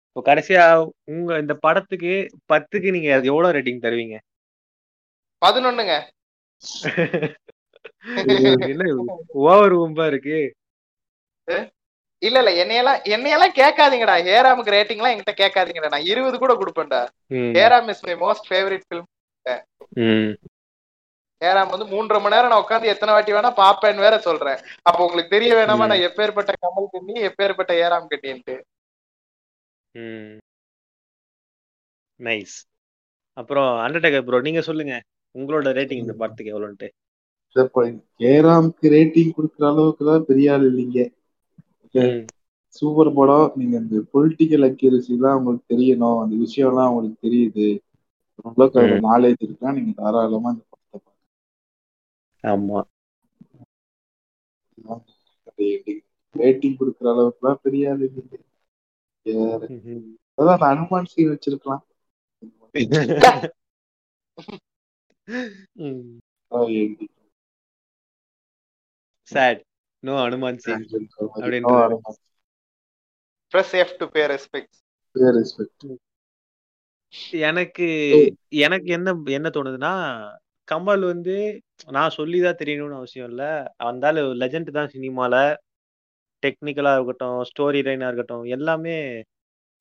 இப்போ 0.09 0.21
கடைசியா 0.29 0.65
உங்க 1.13 1.39
இந்த 1.39 1.55
படத்துக்கு 1.65 2.13
பத்துக்கு 2.53 2.89
நீங்க 2.91 3.09
எவ்வளவு 3.31 3.55
ரேட்டிங் 3.57 3.85
தருவீங்க? 3.85 4.17
பதினொன்னுங்க. 5.45 5.95
ஓவர் 9.47 9.75
ஊம்பா 9.83 10.05
இருக்கு? 10.13 10.39
இல்ல 12.27 12.37
இல்ல 12.43 12.51
என்னையெல்லாம் 12.63 13.01
என்னையெல்லாம் 13.15 13.57
கேட்காதீங்கடா. 13.59 14.15
ஹேராமுக்கு 14.29 14.75
ரேட்டிங் 14.77 15.01
எல்லாம் 15.01 15.15
என்கிட்ட 15.15 15.35
கேட்காதீங்கடா. 15.41 15.91
நான் 15.95 16.09
இருபது 16.13 16.37
கூட 16.43 16.53
கொடுப்பேன்டா. 16.61 17.01
Hey Ram 17.59 17.89
is 17.93 18.05
my 18.09 18.15
most 18.23 18.49
favourite 18.51 18.87
film. 18.87 19.09
Hey Ram 21.45 21.73
வந்து 21.73 21.87
மூன்றரை 21.93 22.19
மணி 22.23 22.35
நேரம் 22.35 22.53
நான் 22.53 22.63
உட்காந்து 22.65 22.93
எத்தனை 22.93 23.15
வாட்டி 23.15 23.33
வேணா 23.37 23.51
பாப்பேன்னு 23.63 24.05
வேற 24.07 24.17
சொல்றேன். 24.29 24.61
அப்ப 24.89 24.99
உங்களுக்கு 25.07 25.35
தெரிய 25.35 25.51
வேணாமா. 25.59 25.87
நான் 25.91 26.07
எப்பேற்பட்ட 26.09 26.53
கமல் 26.65 26.93
கண்ணி 26.95 27.15
எப்பேற்பட்ட 27.29 27.73
ஹேராம் 27.81 28.09
கண்ணின்ட்டு. 28.13 28.57
நைஸ். 32.19 32.57
அப்புறம் 33.41 33.71
அண்டர்டேக்கர் 33.85 34.27
ப்ரோ 34.27 34.41
நீங்க 34.49 34.63
சொல்லுங்க. 34.71 34.95
உங்களோட 35.37 35.69
ரேட்டிங் 35.79 36.03
இந்த 36.05 36.15
படத்துக்கு 36.21 36.53
எவ்வளோன்ட்டு? 36.55 36.89
கேராம்க்கு 38.21 38.87
ரேட்டிங் 38.95 39.35
கொடுக்குற 39.37 39.65
அளவுக்கு 39.73 40.05
தான் 40.11 40.27
பெரிய 40.31 40.53
ஆள் 40.55 40.67
இல்லைங்க. 40.71 41.01
சூப்பர் 42.77 43.11
படம் 43.19 43.53
நீங்க 43.59 43.77
இந்த 43.83 43.99
பொலிட்டிக்கல் 44.15 44.67
அக்யூரசி 44.69 45.15
தான் 45.25 45.37
உங்களுக்கு 45.39 45.71
தெரியணும். 45.75 46.19
அந்த 46.23 46.35
விஷயம் 46.45 46.71
எல்லாம் 46.71 46.91
உங்களுக்கு 46.91 47.19
தெரியுது. 47.27 47.69
நாலேஜ் 49.09 49.45
இருக்குன்னா 49.45 49.73
நீங்க 49.79 49.93
தாராளமா 50.01 50.51
இந்த 50.55 50.65
படத்தை 50.73 50.99
ஆமா. 52.45 52.81
பார்க்கலாம் 54.69 55.05
ரேட்டிங் 56.35 56.79
கொடுக்குற 56.81 57.09
அளவுக்குலாம் 57.15 57.63
பெரிய 57.65 57.91
ஆள் 57.93 58.05
இல்லைங்க. 58.09 58.37
அதான் 60.39 60.71
அனுமான் 60.73 61.11
சீன் 61.13 61.33
வச்சிருக்கலாம். 61.33 61.85
sad. 69.28 69.59
No 70.03 70.15
Hanuman. 70.24 70.59
Plus 73.55 73.73
to 74.01 74.07
pay 74.15 74.24
respect 74.35 74.74
Pay 75.16 75.31
respect. 75.36 75.85
எனக்கு 77.48 77.86
எனக்கு 78.66 78.89
என்ன 78.97 79.09
என்ன 79.36 79.48
தோணுதுன்னா 79.57 79.93
கமல் 80.69 81.05
வந்து 81.12 81.35
நான் 81.97 82.16
சொல்லிதான் 82.16 82.59
தெரியணும்னு 82.61 82.98
அவசியம் 83.01 83.28
இல்ல. 83.31 83.43
வந்தாலும் 83.89 84.28
லெஜண்ட் 84.43 84.70
தான் 84.78 84.93
சினிமால. 84.94 85.35
டெக்னிக்கலா 86.43 86.93
இருக்கட்டும் 86.97 87.39
ஸ்டோரி 87.51 87.81
லைனா 87.86 88.09
இருக்கட்டும் 88.09 88.44
எல்லாமே 88.57 88.97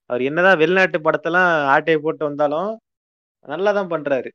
அவர் 0.10 0.22
என்னதான் 0.30 0.60
வெளிநாட்டு 0.62 0.98
படத்தெல்லாம் 1.08 1.52
ஆட்டையை 1.74 2.00
போட்டு 2.02 2.24
வந்தாலும் 2.30 2.72
நல்லா 3.46 3.72
தான் 3.78 3.92
பண்றாரு. 3.94 4.30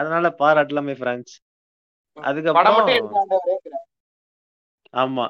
அதனால 0.00 0.26
பாராட்டலாமே 0.38 0.94
பிரான்ஸ் 0.94 1.34
அதுக்கப்புறம் 2.16 2.88
ஆமா. 5.00 5.26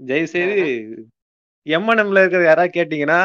தயவு 0.00 0.26
செய்து 0.26 0.56
எம்என்எம்ல 1.66 2.18
இருக்கிற 2.18 2.42
யாராவது 2.44 2.74
கேட்டீங்கன்னா 2.76 3.20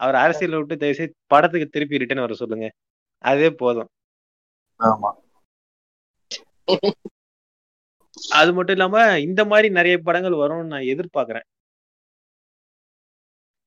அவர் 0.00 0.14
அரசியல் 0.14 0.56
விட்டு 0.56 0.76
தயவு 0.76 0.96
செய்து 0.96 1.14
படத்துக்கு 1.26 1.66
திருப்பி 1.68 1.98
ரிட்டர்ன் 1.98 2.20
வர 2.20 2.34
சொல்லுங்க. 2.34 2.66
அதே 3.24 3.48
போதும். 3.50 3.90
ஆமா. 4.78 5.10
அது 8.30 8.50
மட்டும் 8.52 8.76
இல்லாம 8.76 9.18
இந்த 9.20 9.44
மாதிரி 9.44 9.68
நிறைய 9.70 9.98
படங்கள் 9.98 10.40
வரும்னு 10.42 10.72
நான் 10.72 10.88
எதிர்பார்க்கறேன். 10.92 11.46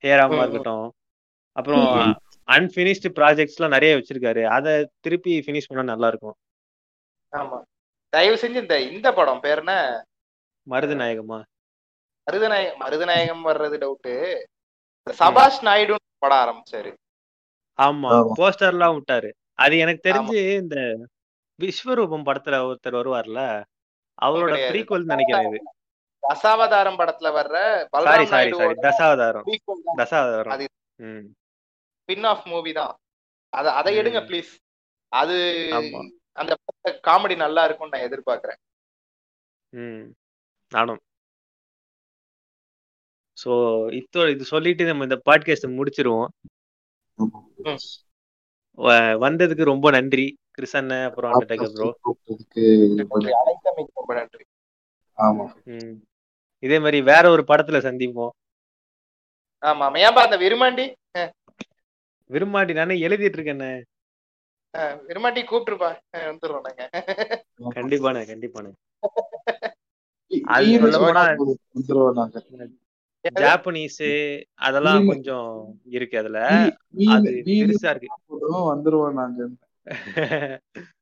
ஹேராமா. 0.04 0.38
இருக்கட்டும். 0.40 0.86
அப்புறம் 1.56 1.86
அன்பினிஷ்டு 2.48 3.10
ப்ராஜெக்ட்ஸ் 3.18 3.58
எல்லாம் 3.58 3.76
நிறைய 3.76 3.92
வச்சிருக்காரு. 3.98 4.42
அதை 4.58 4.74
திருப்பி 5.00 5.34
ஃபினிஷ் 5.46 5.68
பண்ணா 5.68 5.84
நல்லா 5.84 6.08
இருக்கும். 6.08 6.36
ஆமா. 7.34 7.62
தயவு 8.10 8.36
செஞ்சு 8.36 8.56
இந்த 8.56 8.82
இந்த 8.82 9.14
படம் 9.14 9.40
பேர் 9.40 9.58
என்ன? 9.58 9.74
மருது 10.70 10.96
நாயகமா 10.96 11.40
மருதநாயகம் 12.28 12.80
மருதநாயகம் 12.80 13.46
வர்றது 13.46 13.78
டவுட்டு 13.78 14.14
சபாஷ் 15.12 15.64
நாயுடு 15.64 15.96
படம் 16.18 16.38
ஆரம்பிச்சாரு. 16.38 16.92
ஆமா 17.78 18.10
ஆமா. 18.10 18.32
போஸ்டர்லாம் 18.38 18.94
விட்டாரு. 18.94 19.30
அது 19.54 19.78
எனக்கு 19.78 20.10
தெரிஞ்சு 20.10 20.54
இந்த 20.54 20.76
விஸ்வரூபம் 21.60 22.26
படத்துல 22.26 22.60
ஒருத்தர் 22.64 22.96
வருவார்ல 22.96 23.42
அவரோட. 24.22 24.54
ப்ரீக்வல் 24.72 25.04
நினைக்கிறேன் 25.04 25.48
இது. 25.48 25.60
தசாவதாரம் 26.24 26.98
படத்துல 26.98 27.30
வர்ற 27.32 27.56
sorry 27.90 28.24
Balram 28.24 28.26
sorry 28.26 28.52
sorry 28.52 28.74
Dasavatharam. 28.80 29.46
Dasavatharam. 29.98 30.54
அது- 30.54 30.68
ம். 30.96 31.28
ஸ்பின் 32.04 32.26
ஆஃப் 32.26 32.48
மூவி 32.48 32.74
தான். 32.74 32.96
அத 33.50 33.74
அதை. 33.74 33.98
எடுங்க 33.98 34.20
ப்ளீஸ் 34.24 34.52
அது 35.10 35.38
அந்த 36.34 36.58
காமெடி 36.84 37.36
நல்லா 37.36 37.66
இருக்கும்னு 37.66 38.08
நான் 38.08 38.10
எதிர்பார்க்கறேன். 38.10 38.56
ம். 39.70 40.12
நானும். 40.70 41.00
ஸோ 43.44 43.94
இப்போ 43.94 44.30
இது 44.30 44.44
சொல்லிட்டு 44.44 44.86
நம்ம 44.86 45.04
இந்த 45.04 45.22
பாட்காஸ்ட் 45.26 45.80
முடிச்சிருவோம். 45.80 46.28
வ- 48.78 49.18
வந்ததுக்கு 49.26 49.64
ரொம்ப 49.64 49.90
நன்றி. 49.92 50.38
கிறிஸ் 50.52 50.76
அண்ணன் 50.76 51.10
அப்புறம் 51.10 51.46
ப்ரோ 51.48 51.98
ரொம்ப 52.02 52.20
உங்களை 53.08 53.34
அழைத்தமைக்கு 53.34 53.88
ரொம்ப 53.94 54.14
நன்றி. 54.14 54.44
ஆமா. 55.18 55.64
ம். 55.64 56.02
இதே 56.60 56.80
மாதிரி 56.80 57.02
வேற 57.02 57.30
ஒரு 57.30 57.44
படத்துல 57.48 57.80
சந்திப்போம். 57.82 58.30
ஆமா 59.62 59.86
ஆமா. 59.86 60.00
ஏன்பா 60.00 60.22
அந்த 60.26 60.38
விருமாண்டி 60.38 60.94
விரும்மாண்டி 62.30 62.74
நானே 62.74 62.96
எழுதிட்டு 62.96 63.38
இருக்கேண்ணே 63.38 63.84
அஹ், 64.74 64.96
விருமாண்டி 65.08 65.42
கூப்பிட்டுருப்பா. 65.42 65.90
வந்துடுறோம் 66.24 66.66
நாங்க. 66.66 66.84
கண்டிப்பாண்ணே 67.76 68.22
கண்டிப்பாண்ணே. 68.26 68.72
ஜாப்பனீஸ் 73.36 74.00
அதெல்லாம். 74.60 75.06
கொஞ்சம் 75.06 75.50
இருக்கு 75.88 76.18
அதுல. 76.18 76.40
அது 77.08 77.30
பெருசா 77.50 77.90
இருக்கு. 77.90 78.10
வந்துருவோம் 78.70 79.14
நாங்க. 79.14 79.48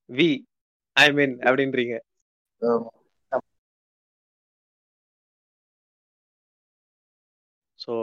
வி 0.09 0.29
ஐ 0.95 1.07
மீன் 1.11 1.35
அப்படின்றீங்க. 1.39 1.95
ஆமா. 2.61 2.89
ஸோ 7.79 7.93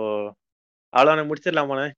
அவ்வளோ 0.93 1.25
முடிச்சிடலாமாண்ணே? 1.25 1.89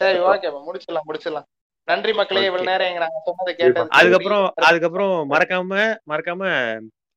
சரி 0.00 0.18
ஓகே 0.24 0.48
முடிச்சிடலாம் 0.66 1.06
முடிச்சிடலாம். 1.08 1.48
நன்றி 1.88 2.12
மக்களே 2.18 2.42
இவ்வளவு. 2.48 2.68
நேரம் 2.70 2.88
எங்க 2.90 3.00
நாங்க 3.02 3.18
சொன்னதை 3.28 3.52
கேட்டது 3.56 3.94
அதுக்கப்புறம் 3.98 4.46
அதுக்கப்புறம் 4.68 5.16
மறக்காம 5.32 5.80
மறக்காம 6.10 6.42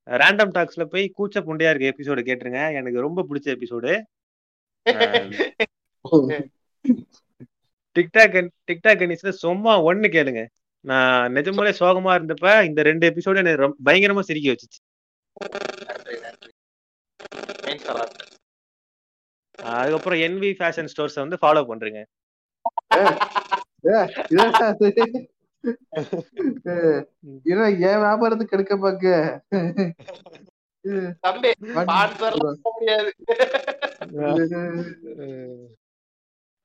ரேண்டம் 0.07 0.52
டாக்ஸ்ல 0.57 0.84
போய் 0.91 1.06
கூச்ச 1.18 1.38
புண்டையா 1.48 1.72
இருக்க 1.72 1.94
எபிசோடு 1.94 2.22
கேட்டுருங்க. 2.27 2.61
எனக்கு 2.80 3.06
ரொம்ப 3.06 3.26
பிடிச்ச 3.30 3.48
எபிசோடு 3.56 3.94
டிக்டாக் 7.95 8.35
டிக்டாக் 8.69 9.02
கணிஸ்ல 9.02 9.31
சும்மா 9.44 9.73
ஒண்ணு 9.89 10.07
கேளுங்க. 10.15 10.41
நான் 10.89 11.34
நிஜமாலே 11.38 11.72
சோகமா 11.80 12.11
இருந்தப்ப 12.18 12.48
இந்த 12.69 12.81
ரெண்டு 12.89 13.06
எபிசோடு 13.10 13.41
எனக்கு 13.44 13.64
ரொம்ப 13.64 13.77
பயங்கரமா 13.88 14.23
சிரிக்க 14.30 14.53
வச்சுச்சு. 14.53 14.80
அதுக்கப்புறம் 19.76 20.22
என்வி 20.27 20.49
ஃபேஷன் 20.60 20.89
ஸ்டோர்ஸ் 20.94 21.22
வந்து 21.23 21.38
ஃபாலோ 21.41 21.64
பண்றீங்க. 21.72 22.02
ஏன்னா 27.45 27.65
என் 27.79 28.01
வியாபாரத்துக்கு 28.01 28.49
எடுக்க 28.49 28.77
பாக்க. 28.77 29.41
தம்பி 31.21 31.51
முடியாது. 32.63 33.11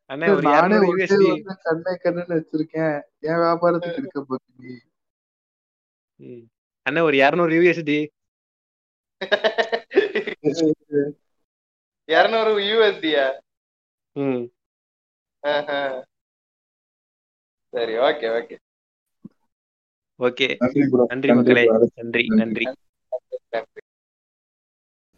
கண்ணே 0.07 0.27
கண்ணுன்னு 2.03 2.37
வச்சிருக்கேன். 2.37 3.01
என் 3.19 3.39
வியாபாரத்துக்கு 3.39 3.97
எடுக்க 3.97 4.21
பாக்க 4.23 4.47
அண்ணே 6.87 7.01
ஒரு 7.01 7.17
இரநூறு 7.17 7.53
யூஎஸ்டி. 7.57 8.11
இருநூறு 12.05 12.59
யூஎஸ்டியா? 12.59 13.41
ம். 14.13 14.51
சரி 17.73 17.93
ஓகே 17.99 18.29
ஓகே 18.39 18.57
ஓகே. 20.21 20.47
நன்றி 21.09 21.33
மக்களே. 21.35 21.63
நன்றி 21.95 22.25
நன்றி. 22.41 22.65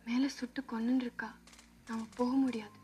மேல 0.04 0.28
சுட்டு 0.28 0.60
கொன்னு 0.62 0.96
இருக்கா 0.96 1.28
நாம 1.88 2.06
போக 2.16 2.32
முடியாது. 2.36 2.76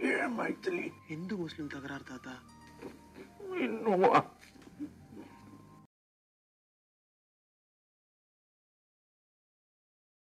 ஏன் 0.00 0.32
மைத்திலி? 0.38 0.84
இந்து 1.08 1.36
முஸ்லிம் 1.36 1.68
தகராறு 1.68 2.04
தாத்தா. 2.04 2.34
இன்னுமா 3.60 4.12